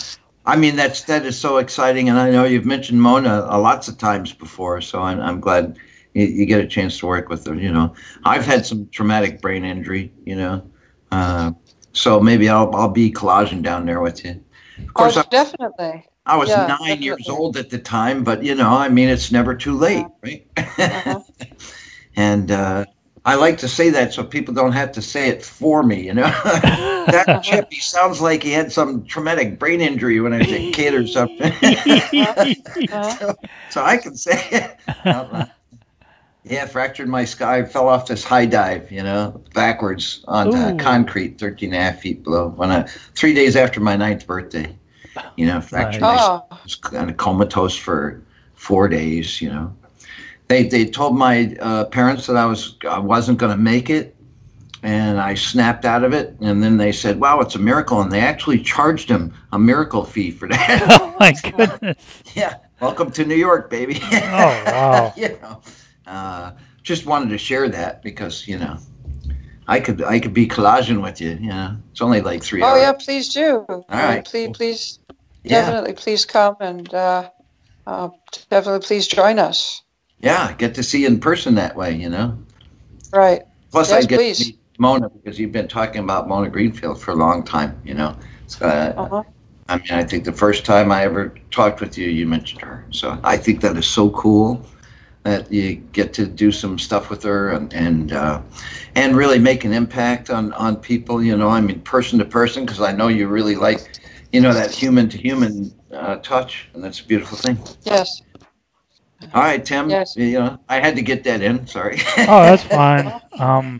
I 0.45 0.57
mean, 0.57 0.75
that's 0.75 1.03
that 1.05 1.25
is 1.25 1.39
so 1.39 1.57
exciting, 1.57 2.09
and 2.09 2.19
I 2.19 2.29
know 2.29 2.43
you've 2.43 2.65
mentioned 2.65 3.01
Mona 3.01 3.47
uh, 3.49 3.57
lots 3.59 3.87
of 3.87 3.97
times 3.97 4.31
before, 4.33 4.79
so 4.81 5.01
I'm, 5.01 5.19
I'm 5.19 5.39
glad 5.39 5.79
you, 6.13 6.25
you 6.27 6.45
get 6.45 6.63
a 6.63 6.67
chance 6.67 6.99
to 6.99 7.07
work 7.07 7.29
with 7.29 7.47
her, 7.47 7.55
You 7.55 7.71
know, 7.71 7.95
I've 8.23 8.45
had 8.45 8.67
some 8.67 8.87
traumatic 8.89 9.41
brain 9.41 9.65
injury. 9.65 10.13
You 10.23 10.35
know, 10.35 10.71
uh, 11.11 11.53
so 11.93 12.19
maybe 12.19 12.47
I'll 12.49 12.75
I'll 12.75 12.89
be 12.89 13.11
collaging 13.11 13.63
down 13.63 13.87
there 13.87 14.01
with 14.01 14.23
you. 14.23 14.43
Of 14.77 14.93
course, 14.93 15.17
oh, 15.17 15.23
definitely. 15.31 16.05
I 16.25 16.37
was 16.37 16.55
Yeah, 16.55 16.67
nine 16.67 16.77
definitely. 16.87 17.01
years 17.01 17.29
old 17.29 17.57
at 17.57 17.69
the 17.69 17.79
time, 17.79 18.23
but 18.23 18.43
you 18.43 18.55
know, 18.55 18.69
I 18.69 18.89
mean, 18.89 19.09
it's 19.09 19.31
never 19.31 19.55
too 19.55 19.77
late, 19.77 20.11
right? 20.23 20.45
Uh-huh. 20.89 21.19
and 22.15 22.51
uh, 22.51 22.85
I 23.25 23.35
like 23.35 23.57
to 23.59 23.67
say 23.67 23.89
that 23.91 24.13
so 24.13 24.23
people 24.23 24.53
don't 24.53 24.71
have 24.73 24.91
to 24.93 25.01
say 25.01 25.29
it 25.29 25.43
for 25.43 25.83
me. 25.83 26.01
You 26.05 26.13
know, 26.13 26.27
that 27.09 27.27
chip, 27.41 27.65
he 27.71 27.79
sounds 27.79 28.21
like 28.21 28.43
he 28.43 28.51
had 28.51 28.71
some 28.71 29.05
traumatic 29.05 29.59
brain 29.59 29.81
injury 29.81 30.19
when 30.21 30.33
I 30.33 30.39
was 30.39 30.51
a 30.51 30.61
kid 30.63 30.93
or 30.93 31.05
something. 31.05 31.57
so, 33.01 33.33
so 33.67 33.83
I 33.83 33.97
can 33.97 34.15
say 34.15 34.39
it. 34.51 34.77
Yeah, 36.43 36.65
fractured 36.65 37.07
my 37.07 37.25
sky, 37.25 37.63
fell 37.63 37.87
off 37.89 38.07
this 38.07 38.23
high 38.23 38.45
dive, 38.45 38.91
you 38.91 39.03
know, 39.03 39.41
backwards 39.53 40.23
Ooh. 40.45 40.77
concrete, 40.77 41.39
13 41.39 41.73
and 41.73 41.81
a 41.81 41.85
half 41.85 41.99
feet 42.01 42.23
below. 42.23 42.49
When 42.49 42.71
I, 42.71 42.83
three 43.15 43.33
days 43.33 43.55
after 43.55 43.79
my 43.79 43.95
ninth 43.95 44.27
birthday, 44.27 44.77
you 45.35 45.45
know, 45.45 45.61
fractured 45.61 46.01
my 46.01 46.17
Oh, 46.19 46.45
was 46.63 46.75
kind 46.75 47.09
of 47.09 47.17
comatose 47.17 47.75
for 47.75 48.21
four 48.55 48.87
days. 48.87 49.41
You 49.41 49.49
know, 49.49 49.75
they 50.47 50.63
they 50.63 50.85
told 50.85 51.17
my 51.17 51.55
uh, 51.59 51.85
parents 51.85 52.27
that 52.27 52.37
I 52.37 52.45
was 52.45 52.75
I 52.89 52.99
wasn't 52.99 53.37
going 53.37 53.51
to 53.51 53.61
make 53.61 53.89
it, 53.89 54.15
and 54.81 55.19
I 55.19 55.35
snapped 55.35 55.85
out 55.85 56.03
of 56.03 56.13
it. 56.13 56.35
And 56.41 56.63
then 56.63 56.77
they 56.77 56.91
said, 56.91 57.19
"Wow, 57.19 57.39
it's 57.41 57.55
a 57.55 57.59
miracle!" 57.59 58.01
And 58.01 58.11
they 58.11 58.21
actually 58.21 58.59
charged 58.59 59.09
him 59.09 59.33
a 59.51 59.59
miracle 59.59 60.03
fee 60.03 60.31
for 60.31 60.47
that. 60.47 60.99
Oh 61.01 61.15
my 61.19 61.33
goodness. 61.57 62.23
yeah, 62.33 62.55
welcome 62.81 63.11
to 63.11 63.25
New 63.25 63.35
York, 63.35 63.69
baby. 63.69 63.99
Oh 64.01 64.63
wow. 64.65 65.13
you 65.17 65.29
know, 65.41 65.61
uh, 66.07 66.51
just 66.81 67.05
wanted 67.05 67.29
to 67.29 67.37
share 67.37 67.69
that 67.69 68.01
because 68.03 68.47
you 68.47 68.57
know. 68.57 68.77
I 69.65 69.79
could 69.79 70.03
I 70.03 70.19
could 70.19 70.33
be 70.33 70.45
collaging 70.45 71.01
with 71.01 71.21
you. 71.21 71.31
You 71.39 71.47
know, 71.47 71.77
it's 71.91 72.01
only 72.01 72.19
like 72.19 72.43
three 72.43 72.61
oh 72.61 72.65
hours. 72.65 72.79
Oh, 72.79 72.81
yeah, 72.81 72.91
please 72.93 73.33
do. 73.33 73.65
All 73.69 73.85
right. 73.89 74.25
Please, 74.25 74.49
please, 74.53 74.99
Yeah. 75.43 75.59
definitely, 75.61 75.93
please 75.93 76.25
come 76.25 76.55
and 76.59 76.93
uh, 76.93 77.29
uh, 77.85 78.09
definitely 78.49 78.85
please 78.85 79.07
join 79.07 79.39
us. 79.39 79.81
Yeah, 80.21 80.53
get 80.53 80.75
to 80.75 80.83
see 80.83 81.01
you 81.01 81.07
in 81.07 81.19
person 81.19 81.55
that 81.55 81.75
way. 81.75 81.95
You 81.95 82.09
know. 82.09 82.37
Right. 83.13 83.43
Plus, 83.71 83.89
Yes, 83.89 84.05
I 84.05 84.07
get 84.07 84.17
please. 84.17 84.39
to 84.39 84.45
meet 84.45 84.59
Mona 84.79 85.09
because 85.09 85.39
you've 85.39 85.51
been 85.51 85.67
talking 85.67 86.03
about 86.03 86.27
Mona 86.27 86.49
Greenfield 86.49 87.01
for 87.01 87.11
a 87.11 87.15
long 87.15 87.43
time. 87.43 87.81
You 87.85 87.95
know, 87.95 88.17
so, 88.47 88.65
uh, 88.65 88.93
Uh-huh. 88.97 89.23
I 89.69 89.77
mean, 89.77 89.91
I 89.91 90.03
think 90.03 90.25
the 90.25 90.33
first 90.33 90.65
time 90.65 90.91
I 90.91 91.03
ever 91.03 91.33
talked 91.51 91.81
with 91.81 91.97
you, 91.97 92.07
you 92.09 92.27
mentioned 92.27 92.61
her. 92.61 92.85
So 92.91 93.19
I 93.23 93.37
think 93.37 93.61
that 93.61 93.77
is 93.77 93.87
so 93.87 94.09
cool 94.11 94.65
that 95.23 95.51
you 95.51 95.75
get 95.75 96.13
to 96.13 96.25
do 96.27 96.51
some 96.51 96.77
stuff 96.79 97.09
with 97.09 97.23
her 97.23 97.51
and 97.51 97.73
and 97.73 98.11
uh, 98.13 98.41
and 98.95 99.15
really 99.15 99.39
make 99.39 99.65
an 99.65 99.73
impact 99.73 100.29
on 100.29 100.53
on 100.53 100.77
people. 100.77 101.23
You 101.23 101.37
know, 101.37 101.49
I 101.49 101.61
mean, 101.61 101.81
person 101.81 102.19
to 102.19 102.25
person, 102.25 102.65
because 102.65 102.81
I 102.81 102.91
know 102.93 103.07
you 103.07 103.27
really 103.27 103.55
like, 103.55 103.81
you 104.33 104.41
know, 104.41 104.51
that 104.51 104.71
human 104.71 105.07
to 105.09 105.17
human 105.17 105.71
uh, 105.93 106.15
touch, 106.17 106.67
and 106.73 106.83
that's 106.83 106.99
a 106.99 107.05
beautiful 107.05 107.37
thing. 107.37 107.57
Yes. 107.83 108.21
All 109.33 109.43
right, 109.43 109.63
Tim. 109.63 109.89
Yes. 109.89 110.17
You 110.17 110.39
know, 110.39 110.59
I 110.67 110.79
had 110.79 110.95
to 110.97 111.01
get 111.03 111.23
that 111.23 111.41
in. 111.41 111.65
Sorry. 111.67 111.99
Oh, 112.17 112.41
that's 112.43 112.63
fine. 112.63 113.21
Um, 113.39 113.79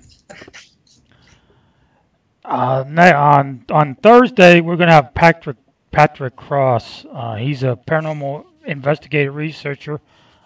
uh, 2.46 2.84
on 2.88 3.66
on 3.72 3.96
Thursday, 3.96 4.62
we're 4.62 4.76
gonna 4.76 4.92
have 4.92 5.14
Patrick 5.14 5.58
Patrick 5.92 6.36
Cross. 6.36 7.06
Uh, 7.12 7.36
he's 7.36 7.64
a 7.64 7.78
paranormal 7.88 8.46
investigative 8.66 9.36
researcher 9.36 10.02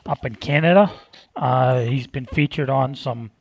up 0.05 0.25
in 0.25 0.35
Canada. 0.35 0.91
Uh, 1.35 1.81
he's 1.81 2.07
been 2.07 2.25
featured 2.25 2.69
on 2.69 2.95
some 2.95 3.31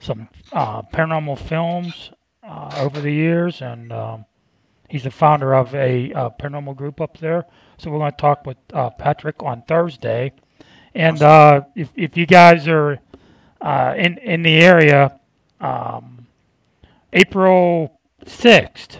some 0.00 0.28
uh, 0.52 0.82
paranormal 0.82 1.38
films 1.38 2.10
uh, 2.42 2.74
over 2.78 3.00
the 3.00 3.12
years, 3.12 3.60
and 3.60 3.92
um, 3.92 4.24
he's 4.88 5.04
the 5.04 5.10
founder 5.10 5.54
of 5.54 5.74
a 5.74 6.12
uh, 6.12 6.30
paranormal 6.30 6.76
group 6.76 7.00
up 7.00 7.18
there. 7.18 7.46
So 7.78 7.90
we're 7.90 7.98
going 7.98 8.12
to 8.12 8.16
talk 8.16 8.44
with 8.46 8.56
uh, 8.72 8.90
Patrick 8.90 9.42
on 9.42 9.62
Thursday. 9.62 10.32
And 10.94 11.22
uh, 11.22 11.62
if 11.76 11.90
if 11.94 12.16
you 12.16 12.26
guys 12.26 12.66
are 12.66 12.98
uh, 13.60 13.94
in 13.96 14.18
in 14.18 14.42
the 14.42 14.56
area, 14.56 15.20
um, 15.60 16.26
April 17.12 18.00
sixth 18.26 18.98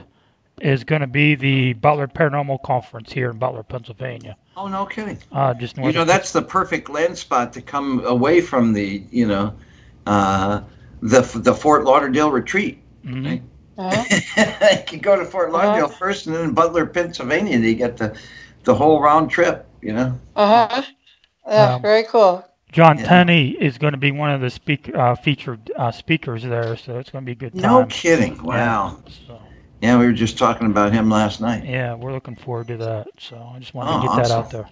is 0.60 0.85
going 0.85 1.01
to 1.01 1.06
be 1.06 1.35
the 1.35 1.73
Butler 1.74 2.09
Paranormal 2.09 2.62
Conference 2.62 3.12
here 3.12 3.31
in 3.31 3.39
Butler, 3.39 3.62
Pennsylvania. 3.62 4.36
Oh, 4.56 4.66
no 4.66 4.86
kidding. 4.86 5.19
Uh, 5.31 5.55
just 5.55 5.77
You 5.77 5.93
know, 5.93 6.05
that's 6.05 6.32
the 6.32 6.43
perfect 6.43 6.89
land 6.90 7.16
spot 7.16 7.52
to 7.52 7.62
come 7.62 8.05
away 8.05 8.40
from 8.40 8.73
the, 8.73 9.05
you 9.10 9.27
know, 9.27 9.55
uh, 10.06 10.62
the 11.01 11.20
the 11.36 11.55
Fort 11.55 11.85
Lauderdale 11.85 12.31
retreat. 12.31 12.82
Mhm. 13.05 13.27
Uh-huh. 13.27 13.36
you 14.10 14.82
can 14.86 14.98
go 15.00 15.16
to 15.16 15.24
Fort 15.24 15.52
Lauderdale 15.52 15.88
first, 15.88 16.26
and 16.26 16.34
then 16.36 16.52
Butler, 16.52 16.86
Pennsylvania, 16.86 17.59
you 17.59 17.74
get 17.74 17.96
the 17.96 18.18
the 18.64 18.74
whole 18.74 19.00
round 19.00 19.30
trip. 19.30 19.66
You 19.80 19.92
know. 19.94 20.18
Uh-huh. 20.36 20.82
Yeah, 21.46 21.76
Um, 21.76 21.82
very 21.82 22.05
cool. 22.05 22.44
John 22.72 22.98
Yeah. 22.98 23.05
Tenney 23.05 23.50
is 23.50 23.78
going 23.78 23.92
to 23.92 23.98
be 23.98 24.10
one 24.10 24.30
of 24.30 24.40
the 24.40 24.50
speak 24.50 24.94
uh, 24.94 25.14
featured 25.14 25.70
uh, 25.76 25.90
speakers 25.90 26.42
there, 26.42 26.76
so 26.76 26.98
it's 26.98 27.10
going 27.10 27.24
to 27.24 27.26
be 27.26 27.32
a 27.32 27.34
good 27.34 27.56
time. 27.59 27.70
No 27.70 27.86
kidding. 27.86 28.42
Wow. 28.42 28.98
So, 29.26 29.40
Yeah, 29.80 29.98
we 29.98 30.06
were 30.06 30.12
just 30.12 30.36
talking 30.38 30.66
about 30.66 30.92
him 30.92 31.09
last 31.09 31.40
night. 31.40 31.64
yeah, 31.64 31.94
we're 31.94 32.12
looking 32.12 32.36
forward 32.36 32.68
to 32.68 32.76
that. 32.78 33.09
So 33.18 33.36
I 33.55 33.59
just 33.59 33.74
wanted 33.74 33.92
Oh, 33.92 34.02
to 34.02 34.09
get 34.09 34.16
that 34.16 34.30
out 34.32 34.50
there. 34.50 34.68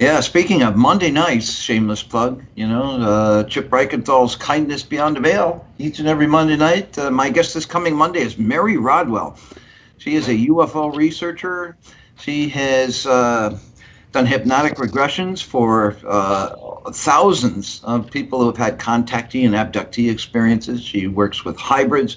Yeah, 0.00 0.20
speaking 0.20 0.62
of 0.62 0.76
Monday 0.76 1.10
nights, 1.10 1.52
shameless 1.52 2.02
plug, 2.02 2.42
you 2.54 2.66
know, 2.66 3.02
uh, 3.02 3.44
Chip 3.44 3.68
Reichenthal's 3.68 4.34
Kindness 4.34 4.82
Beyond 4.82 5.16
the 5.16 5.20
Veil, 5.20 5.66
each 5.76 5.98
and 5.98 6.08
every 6.08 6.26
Monday 6.26 6.56
night. 6.56 6.96
Uh, 6.98 7.10
my 7.10 7.28
guest 7.28 7.52
this 7.52 7.66
coming 7.66 7.94
Monday 7.94 8.20
is 8.20 8.38
Mary 8.38 8.78
Rodwell. 8.78 9.36
She 9.98 10.14
is 10.14 10.26
a 10.26 10.32
UFO 10.32 10.96
researcher. 10.96 11.76
She 12.18 12.48
has 12.48 13.04
uh, 13.04 13.58
done 14.12 14.24
hypnotic 14.24 14.76
regressions 14.76 15.42
for 15.42 15.94
uh, 16.06 16.54
thousands 16.92 17.82
of 17.84 18.10
people 18.10 18.40
who 18.40 18.46
have 18.46 18.56
had 18.56 18.78
contactee 18.78 19.44
and 19.44 19.54
abductee 19.54 20.10
experiences. 20.10 20.82
She 20.82 21.08
works 21.08 21.44
with 21.44 21.58
hybrids. 21.58 22.16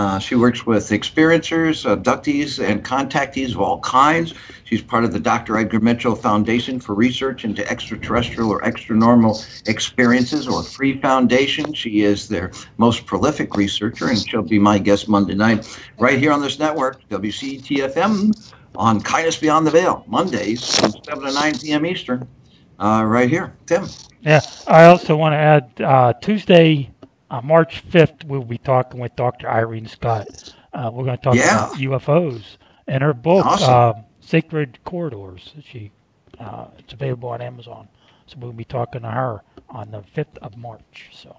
Uh, 0.00 0.18
she 0.18 0.34
works 0.34 0.64
with 0.64 0.88
experiencers, 0.88 1.84
abductees, 1.84 2.58
and 2.58 2.82
contactees 2.82 3.50
of 3.50 3.60
all 3.60 3.80
kinds. 3.80 4.32
She's 4.64 4.80
part 4.80 5.04
of 5.04 5.12
the 5.12 5.20
Dr. 5.20 5.58
Edgar 5.58 5.78
Mitchell 5.78 6.14
Foundation 6.14 6.80
for 6.80 6.94
Research 6.94 7.44
into 7.44 7.70
Extraterrestrial 7.70 8.50
or 8.50 8.62
Extranormal 8.62 9.68
Experiences, 9.68 10.48
or 10.48 10.62
Free 10.62 10.98
Foundation. 11.02 11.74
She 11.74 12.00
is 12.00 12.28
their 12.28 12.50
most 12.78 13.04
prolific 13.04 13.56
researcher, 13.56 14.08
and 14.08 14.18
she'll 14.26 14.40
be 14.40 14.58
my 14.58 14.78
guest 14.78 15.06
Monday 15.06 15.34
night 15.34 15.68
right 15.98 16.18
here 16.18 16.32
on 16.32 16.40
this 16.40 16.58
network, 16.58 17.06
WCET.FM, 17.10 18.54
on 18.76 19.02
Kindness 19.02 19.36
Beyond 19.36 19.66
the 19.66 19.70
Veil, 19.70 20.02
Mondays 20.06 20.78
from 20.78 20.92
7 21.04 21.24
to 21.24 21.32
9 21.34 21.58
p.m. 21.58 21.84
Eastern, 21.84 22.26
uh, 22.78 23.04
right 23.06 23.28
here. 23.28 23.54
Tim. 23.66 23.86
Yeah, 24.22 24.40
I 24.66 24.86
also 24.86 25.14
want 25.14 25.34
to 25.34 25.36
add 25.36 25.80
uh, 25.82 26.14
Tuesday, 26.22 26.90
uh, 27.30 27.40
March 27.42 27.84
5th, 27.88 28.24
we'll 28.24 28.42
be 28.44 28.58
talking 28.58 29.00
with 29.00 29.14
Dr. 29.16 29.48
Irene 29.48 29.86
Scott. 29.86 30.52
Uh, 30.72 30.90
we're 30.92 31.04
going 31.04 31.16
to 31.16 31.22
talk 31.22 31.34
Yeah. 31.34 31.66
about 31.66 31.76
UFOs 31.78 32.56
and 32.86 33.02
her 33.02 33.12
book, 33.14 33.46
Awesome. 33.46 33.70
uh, 33.72 33.92
Sacred 34.20 34.78
Corridors. 34.84 35.52
She, 35.64 35.90
uh, 36.38 36.66
it's 36.78 36.92
available 36.92 37.28
on 37.30 37.40
Amazon. 37.40 37.88
So 38.26 38.36
we'll 38.38 38.52
be 38.52 38.64
talking 38.64 39.02
to 39.02 39.10
her 39.10 39.42
on 39.68 39.90
the 39.90 40.02
5th 40.14 40.38
of 40.42 40.56
March. 40.56 41.10
So 41.12 41.36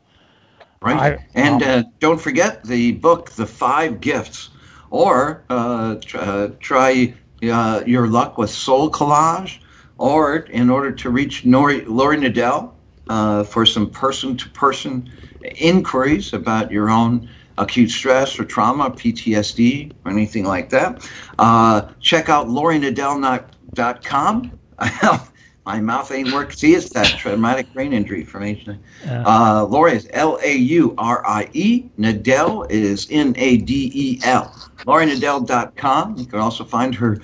Right. 0.82 1.14
I- 1.20 1.26
and 1.36 1.62
um, 1.64 1.70
uh, 1.70 1.84
don't 2.00 2.20
forget 2.20 2.64
the 2.64 2.94
book, 2.94 3.32
The 3.32 3.46
Five 3.46 4.02
Gifts, 4.02 4.50
or 4.90 5.44
uh, 5.50 5.96
tr- 6.02 6.18
uh, 6.18 6.48
try 6.60 7.14
uh, 7.44 7.82
your 7.86 8.08
luck 8.08 8.38
with 8.38 8.50
SoulCollage, 8.52 9.60
or 9.98 10.36
in 10.38 10.70
order 10.70 10.92
to 10.92 11.10
reach 11.10 11.44
Nori- 11.44 11.86
Laurie 11.88 12.18
Nadel 12.18 12.72
uh, 13.12 13.44
for 13.44 13.66
some 13.66 13.90
person 13.90 14.38
to 14.38 14.48
person 14.50 15.12
inquiries 15.58 16.32
about 16.32 16.72
your 16.72 16.90
own 16.90 17.30
acute 17.58 17.90
stress 17.90 18.40
or 18.40 18.46
trauma, 18.46 18.90
PTSD, 18.90 19.92
or 20.06 20.12
anything 20.12 20.46
like 20.46 20.70
that, 20.70 21.06
uh, 21.38 21.82
check 22.00 22.30
out 22.30 22.48
laurienadel.com. 22.48 24.52
My 25.66 25.80
mouth 25.80 26.12
ain't 26.12 26.34
working. 26.34 26.56
See, 26.56 26.74
it's 26.74 26.90
that 26.92 27.20
traumatic 27.20 27.72
brain 27.74 27.94
injury 27.94 28.24
from 28.24 28.44
age 28.44 28.66
nine. 28.66 28.82
Uh, 29.06 29.68
Laurie 29.70 29.98
is 29.98 30.08
L 30.12 30.40
A 30.42 30.56
U 30.56 30.96
R 30.98 31.24
I 31.28 31.50
E. 31.54 31.90
Nadel 32.00 32.66
is 32.72 33.08
N 33.12 33.36
A 33.38 33.58
D 33.58 33.92
E 33.94 34.20
L. 34.24 34.56
LaurieNadel.com. 34.86 36.18
You 36.18 36.26
can 36.26 36.40
also 36.40 36.64
find 36.64 36.96
her 36.96 37.20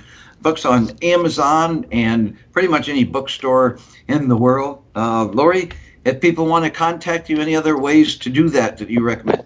books 0.47 0.63
on 0.63 0.89
Amazon 1.01 1.85
and 1.91 2.37
pretty 2.53 2.69
much 2.69 2.87
any 2.87 3.03
bookstore 3.03 3.79
in 4.07 4.29
the 4.29 4.37
world. 4.37 4.81
Uh, 4.95 5.25
Laurie, 5.25 5.69
if 6.05 6.21
people 6.21 6.45
want 6.45 6.63
to 6.63 6.71
contact 6.71 7.29
you, 7.29 7.41
any 7.41 7.53
other 7.53 7.77
ways 7.77 8.15
to 8.19 8.29
do 8.29 8.47
that 8.47 8.77
that 8.77 8.89
you 8.89 9.03
recommend? 9.03 9.43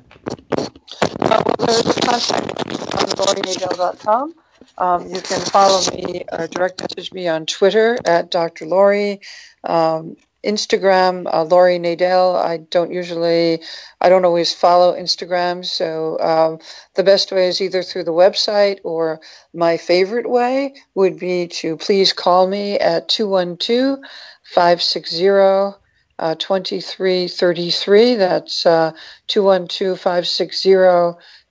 Uh, 0.59 0.67
well, 1.19 1.55
there's 1.57 1.81
contact 1.81 2.51
on 2.69 3.07
LaurieNadel.com. 3.17 4.35
Um, 4.77 5.07
you 5.07 5.21
can 5.21 5.41
follow 5.41 5.81
me, 5.91 6.23
uh, 6.31 6.45
direct 6.45 6.81
message 6.81 7.11
me 7.11 7.27
on 7.27 7.47
Twitter 7.47 7.97
at 8.05 8.29
Dr. 8.29 8.67
Laurie. 8.67 9.21
Um, 9.63 10.17
Instagram, 10.43 11.27
uh, 11.31 11.43
Laurie 11.43 11.79
Nadel. 11.79 12.35
I 12.35 12.57
don't 12.57 12.91
usually, 12.91 13.61
I 13.99 14.09
don't 14.09 14.25
always 14.25 14.53
follow 14.53 14.93
Instagram, 14.93 15.65
so 15.65 16.19
um, 16.19 16.59
the 16.95 17.03
best 17.03 17.31
way 17.31 17.47
is 17.47 17.61
either 17.61 17.83
through 17.83 18.05
the 18.05 18.11
website 18.11 18.79
or 18.83 19.19
my 19.53 19.77
favorite 19.77 20.29
way 20.29 20.75
would 20.95 21.19
be 21.19 21.47
to 21.47 21.77
please 21.77 22.13
call 22.13 22.47
me 22.47 22.79
at 22.79 23.07
212 23.09 23.99
560 24.43 25.77
uh, 26.21 26.35
2333. 26.35 28.15
That's 28.15 28.65
uh, 28.65 28.91
212 29.27 29.99
560 29.99 30.69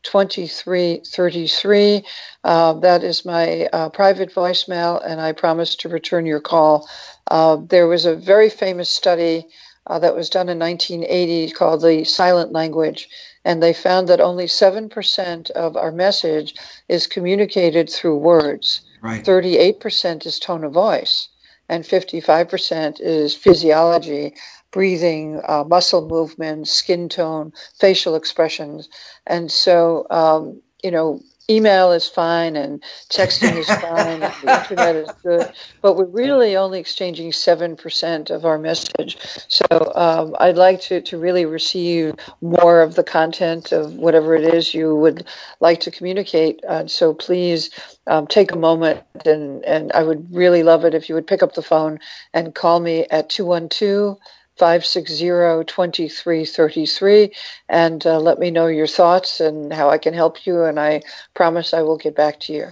2333. 0.03 2.05
Uh, 2.45 2.73
that 2.75 3.03
is 3.05 3.25
my 3.25 3.67
uh, 3.73 3.89
private 3.91 4.35
voicemail, 4.35 5.01
and 5.05 5.21
I 5.21 5.33
promise 5.33 5.77
to 5.77 5.89
return 5.89 6.27
your 6.27 6.41
call. 6.41 6.89
Uh, 7.31 7.57
there 7.57 7.87
was 7.87 8.07
a 8.07 8.17
very 8.17 8.51
famous 8.51 8.89
study 8.89 9.47
uh, 9.87 9.99
that 9.99 10.15
was 10.15 10.31
done 10.31 10.49
in 10.49 10.59
1980 10.59 11.51
called 11.53 11.83
the 11.83 12.05
silent 12.05 12.53
language, 12.53 13.09
and 13.45 13.63
they 13.63 13.73
found 13.73 14.09
that 14.09 14.21
only 14.21 14.47
7% 14.47 15.51
of 15.51 15.77
our 15.77 15.93
message 15.93 16.55
is 16.89 17.07
communicated 17.07 17.91
through 17.91 18.19
words. 18.19 18.83
Right. 19.03 19.25
38% 19.25 20.27
is 20.27 20.39
tone 20.39 20.65
of 20.65 20.73
voice, 20.73 21.29
and 21.69 21.85
55% 21.85 23.01
is 23.01 23.35
physiology 23.35 24.35
breathing, 24.73 25.41
uh, 25.47 25.65
muscle 25.65 26.07
movement, 26.07 26.69
skin 26.69 27.09
tone, 27.09 27.53
facial 27.79 28.15
expressions. 28.15 28.89
And 29.27 29.51
so, 29.51 30.07
um, 30.11 30.63
you 30.83 30.91
know, 30.91 31.21
email 31.51 31.91
is 31.91 32.07
fine 32.07 32.55
and 32.55 32.83
texting 33.09 33.57
is 33.57 33.67
fine 33.81 34.23
and 34.23 34.33
the 34.43 34.61
internet 34.63 34.95
is 34.95 35.11
good, 35.23 35.53
but 35.83 35.97
we're 35.97 36.05
really 36.07 36.57
only 36.57 36.79
exchanging 36.79 37.33
7% 37.33 38.31
of 38.31 38.45
our 38.45 38.59
message. 38.59 39.19
So 39.49 39.67
um, 39.97 40.37
I'd 40.39 40.57
like 40.57 40.81
to, 40.83 41.01
to 41.01 41.19
really 41.19 41.45
receive 41.47 42.15
more 42.41 42.83
of 42.83 42.95
the 42.95 43.03
content 43.03 43.73
of 43.73 43.95
whatever 43.95 44.37
it 44.37 44.55
is 44.55 44.73
you 44.73 44.95
would 44.95 45.27
like 45.59 45.81
to 45.81 45.91
communicate. 45.91 46.65
Uh, 46.67 46.87
so 46.87 47.13
please 47.13 47.71
um, 48.07 48.29
take 48.29 48.53
a 48.53 48.57
moment 48.57 49.03
and, 49.27 49.65
and 49.65 49.91
I 49.93 50.05
would 50.05 50.33
really 50.33 50.63
love 50.63 50.85
it 50.85 50.95
if 50.95 51.09
you 51.09 51.17
would 51.17 51.27
pick 51.27 51.43
up 51.43 51.55
the 51.55 51.63
phone 51.63 51.99
and 52.33 52.55
call 52.55 52.79
me 52.79 53.07
at 53.11 53.29
212- 53.29 54.19
560-2333 54.61 57.35
and 57.69 58.07
uh, 58.07 58.21
let 58.21 58.39
me 58.39 58.51
know 58.51 58.67
your 58.67 58.87
thoughts 58.87 59.41
and 59.41 59.73
how 59.73 59.89
I 59.89 59.97
can 59.99 60.13
help 60.13 60.47
you 60.47 60.65
and 60.65 60.79
I 60.79 61.01
promise 61.35 61.73
I 61.73 61.81
will 61.83 61.97
get 61.97 62.15
back 62.15 62.41
to 62.41 62.53
you. 62.53 62.67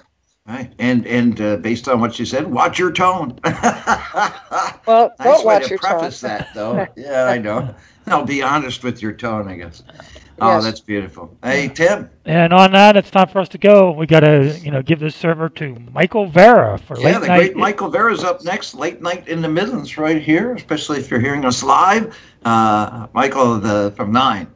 Right, 0.47 0.70
and 0.78 1.06
and 1.06 1.40
uh, 1.43 1.56
based 1.59 1.89
on 1.89 2.01
what 2.01 2.19
you 2.19 2.24
said, 2.24 2.51
watch 2.51 2.78
your 2.78 2.90
tone. 2.90 3.39
well, 3.44 3.52
nice 3.59 4.32
don't 4.86 5.44
way 5.44 5.44
watch 5.44 5.65
to 5.65 5.70
your 5.70 5.78
preface 5.78 6.23
tone. 6.23 6.31
that, 6.31 6.55
though. 6.55 6.86
yeah, 6.97 7.24
I 7.24 7.36
know. 7.36 7.74
I'll 8.06 8.24
be 8.24 8.43
honest 8.43 8.82
with 8.82 9.02
your 9.02 9.12
tone, 9.12 9.47
I 9.47 9.56
guess. 9.56 9.82
Oh, 10.40 10.48
Yes. 10.48 10.65
that's 10.65 10.81
beautiful. 10.81 11.36
Hey, 11.43 11.69
Tim. 11.69 12.10
And 12.24 12.52
on 12.52 12.73
that, 12.73 12.97
it's 12.97 13.10
time 13.10 13.28
for 13.28 13.40
us 13.40 13.48
to 13.51 13.59
go. 13.59 13.90
We 13.90 14.06
got 14.06 14.20
to, 14.20 14.56
you 14.62 14.70
know, 14.70 14.82
give 14.82 15.01
this 15.01 15.16
server 15.16 15.48
to 15.51 15.77
Michael 15.93 16.27
Vara 16.27 16.78
for 16.78 16.98
Yeah, 16.98 17.19
late 17.19 17.20
the 17.20 17.27
great 17.27 17.56
Michael 17.56 17.89
Vara's 17.89 18.23
up 18.23 18.44
next, 18.44 18.74
late 18.74 19.02
night 19.02 19.27
in 19.28 19.43
the 19.43 19.48
Midlands, 19.48 19.98
right 19.98 20.23
here. 20.23 20.55
Especially 20.55 20.98
if 20.98 21.10
you're 21.10 21.20
hearing 21.20 21.44
us 21.44 21.62
live, 21.62 22.16
uh, 22.44 23.09
Michael, 23.15 23.59
the 23.59 23.93
from 23.97 24.12
nine 24.12 24.47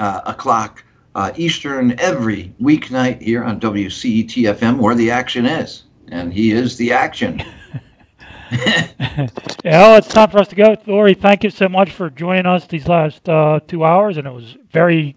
uh, 0.00 0.22
o'clock 0.26 0.82
uh, 1.14 1.32
Eastern 1.36 1.98
every 2.00 2.52
weeknight 2.60 3.20
here 3.20 3.44
on 3.44 3.60
WCET 3.60 4.28
FM, 4.44 4.78
where 4.78 4.94
the 4.94 5.10
action 5.10 5.46
is, 5.46 5.84
and 6.08 6.32
he 6.32 6.50
is 6.52 6.76
the 6.76 6.92
action. 6.92 7.42
Yeah, 8.50 8.86
well, 9.64 9.96
it's 9.98 10.08
time 10.08 10.30
for 10.30 10.38
us 10.38 10.48
to 10.48 10.56
go. 10.56 10.76
Laurie, 10.86 11.14
thank 11.14 11.44
you 11.44 11.50
so 11.50 11.68
much 11.68 11.90
for 11.90 12.08
joining 12.10 12.46
us 12.46 12.66
these 12.66 12.88
last 12.88 13.28
uh, 13.28 13.60
two 13.66 13.84
hours, 13.84 14.16
and 14.16 14.26
it 14.26 14.32
was 14.32 14.56
very, 14.72 15.16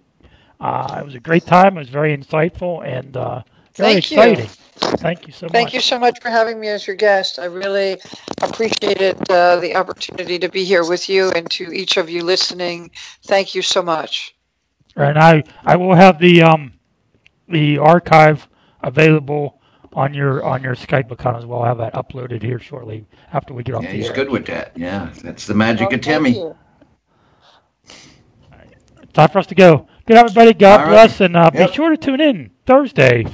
uh, 0.62 0.98
it 1.02 1.06
was 1.06 1.16
a 1.16 1.22
great 1.22 1.46
time. 1.46 1.78
It 1.78 1.82
was 1.82 1.90
very 1.90 2.18
insightful 2.18 2.86
and 2.86 3.18
uh, 3.18 3.44
very 3.78 3.96
Thank 3.96 4.12
you. 4.12 4.18
exciting. 4.18 4.50
Thank 5.02 5.28
you 5.28 5.34
so 5.34 5.50
Thank 5.50 5.54
much. 5.54 5.74
Thank 5.74 5.74
you 5.74 5.82
so 5.82 6.00
much 6.00 6.20
for 6.22 6.30
having 6.30 6.60
me 6.60 6.70
as 6.70 6.88
your 6.88 6.98
guest. 6.98 7.40
I 7.40 7.46
really 7.46 8.00
appreciated 8.42 9.18
uh, 9.30 9.58
the 9.58 9.76
opportunity 9.76 10.40
to 10.40 10.50
be 10.50 10.64
here 10.66 10.86
with 10.86 11.10
you 11.10 11.32
and 11.32 11.50
to 11.52 11.72
each 11.74 11.98
of 11.98 12.10
you 12.10 12.24
listening. 12.24 12.92
Thank 13.24 13.56
you 13.56 13.62
so 13.64 13.82
much. 13.84 14.36
And 14.96 15.18
I, 15.20 15.44
I 15.66 15.76
will 15.78 15.96
have 15.96 16.20
the 16.20 16.44
um, 16.44 16.74
the 17.50 17.78
archive 17.80 18.48
available 18.82 19.62
on 19.94 20.14
your 20.14 20.44
on 20.44 20.64
your 20.64 20.76
Skype 20.76 21.12
account 21.12 21.38
as 21.38 21.46
well. 21.46 21.62
I'll 21.62 21.68
have 21.68 21.78
that 21.80 21.94
uploaded 21.94 22.44
here 22.44 22.60
shortly 22.60 23.06
after 23.34 23.54
we 23.54 23.64
get 23.64 23.76
off 23.76 23.88
the. 23.88 23.88
Yeah, 23.88 23.92
the 23.98 23.98
he's 23.98 24.10
air. 24.10 24.14
good 24.14 24.30
with 24.30 24.46
that. 24.48 24.74
Yeah, 24.78 25.12
that's 25.24 25.46
the 25.48 25.56
magic 25.56 25.88
Oh, 25.88 25.96
of 25.96 26.02
Timmy. 26.02 26.32
thank 26.32 26.36
you. 26.36 26.58
Time 29.14 29.30
for 29.30 29.40
us 29.40 29.48
to 29.48 29.56
go. 29.56 29.88
Good 30.12 30.18
everybody. 30.18 30.54
God 30.54 30.80
All 30.82 30.88
right. 30.88 30.92
bless, 30.92 31.22
and 31.22 31.38
uh, 31.38 31.50
Yep. 31.54 31.70
be 31.70 31.74
sure 31.74 31.90
to 31.92 31.96
tune 31.96 32.20
in 32.20 32.52
Thursday 32.66 33.26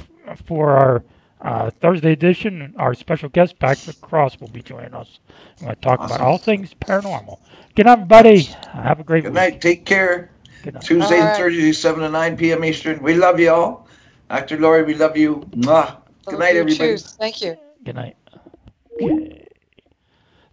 for 0.46 0.70
our 0.76 1.02
uh, 1.40 1.70
Thursday 1.70 2.12
edition. 2.12 2.72
Our 2.78 2.94
special 2.94 3.30
guest 3.30 3.58
Patrick 3.58 4.00
Cross 4.00 4.40
will 4.40 4.46
be 4.46 4.62
joining 4.62 4.94
us. 4.94 5.18
We're 5.58 5.64
going 5.64 5.74
to 5.74 5.80
talk 5.80 6.04
about 6.04 6.20
all 6.20 6.38
things 6.38 6.74
paranormal. 6.74 7.40
Good 7.74 7.86
night, 7.86 7.94
everybody. 7.94 8.42
Have 8.74 9.00
a 9.00 9.02
great 9.02 9.24
Good 9.24 9.32
week. 9.32 9.34
night. 9.34 9.60
Take 9.60 9.86
care. 9.86 10.30
Good 10.62 10.74
night. 10.74 10.84
Tuesdays 10.84 11.10
All 11.10 11.18
and 11.18 11.30
right. 11.30 11.36
Thursdays, 11.36 11.78
7 11.78 12.00
to 12.00 12.10
9 12.10 12.36
p.m. 12.36 12.64
Eastern. 12.64 13.02
We 13.02 13.14
love 13.14 13.40
you 13.40 13.50
all. 13.50 13.88
Dr. 14.30 14.60
Laurie, 14.60 14.84
we 14.84 14.94
love 14.94 15.16
you. 15.16 15.50
Mwah. 15.56 15.96
Good 16.26 16.30
Love 16.30 16.38
night, 16.38 16.54
you 16.54 16.60
everybody. 16.60 16.94
too. 16.94 16.98
Thank 17.18 17.42
you. 17.42 17.56
Good 17.84 17.96
night. 17.96 18.16
Okay. 19.02 19.48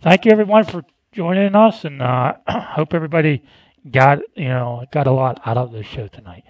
Thank 0.02 0.26
you 0.26 0.32
everyone 0.32 0.64
for 0.64 0.84
joining 1.12 1.54
us, 1.56 1.86
and 1.86 2.02
uh, 2.02 2.34
hope 2.50 2.96
everybody 2.96 3.44
got 3.92 4.20
you 4.36 4.48
know 4.48 4.86
got 4.92 5.08
a 5.08 5.12
lot 5.12 5.42
out 5.46 5.58
of 5.58 5.72
the 5.72 5.84
show 5.84 6.08
tonight. 6.08 6.44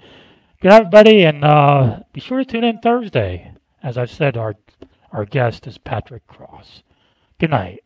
Good 0.61 0.69
night, 0.69 0.81
everybody, 0.81 1.23
and 1.23 1.43
uh, 1.43 1.99
be 2.13 2.19
sure 2.19 2.39
to 2.39 2.45
tune 2.45 2.63
in 2.63 2.79
Thursday. 2.79 3.53
As 3.83 3.97
I've 3.97 4.11
said, 4.11 4.37
our 4.37 4.55
our 5.11 5.25
guest 5.25 5.67
is 5.67 5.77
Patrick 5.77 6.27
Cross. 6.27 6.83
Good 7.39 7.51
night. 7.51 7.84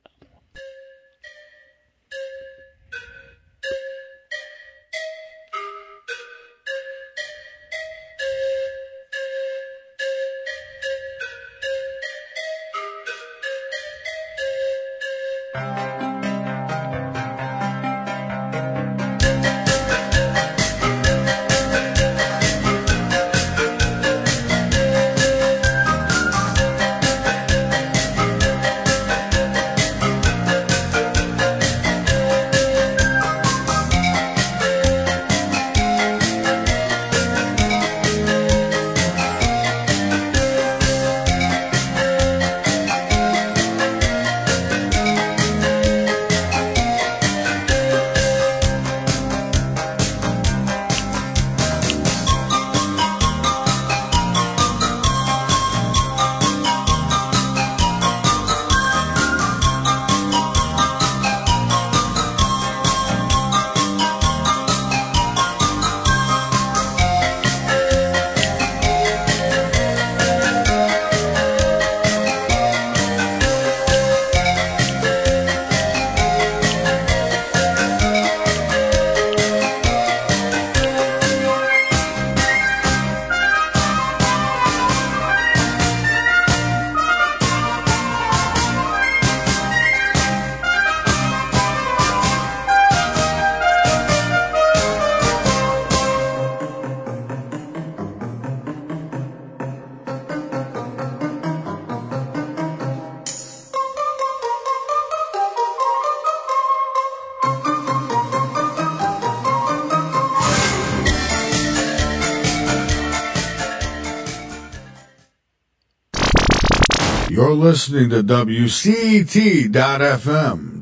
Listening 117.69 118.09
to 118.09 118.23
WCET.FM, 118.23 119.73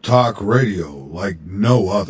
talk 0.02 0.40
radio 0.40 0.94
like 0.94 1.42
no 1.42 1.90
other. 1.90 2.07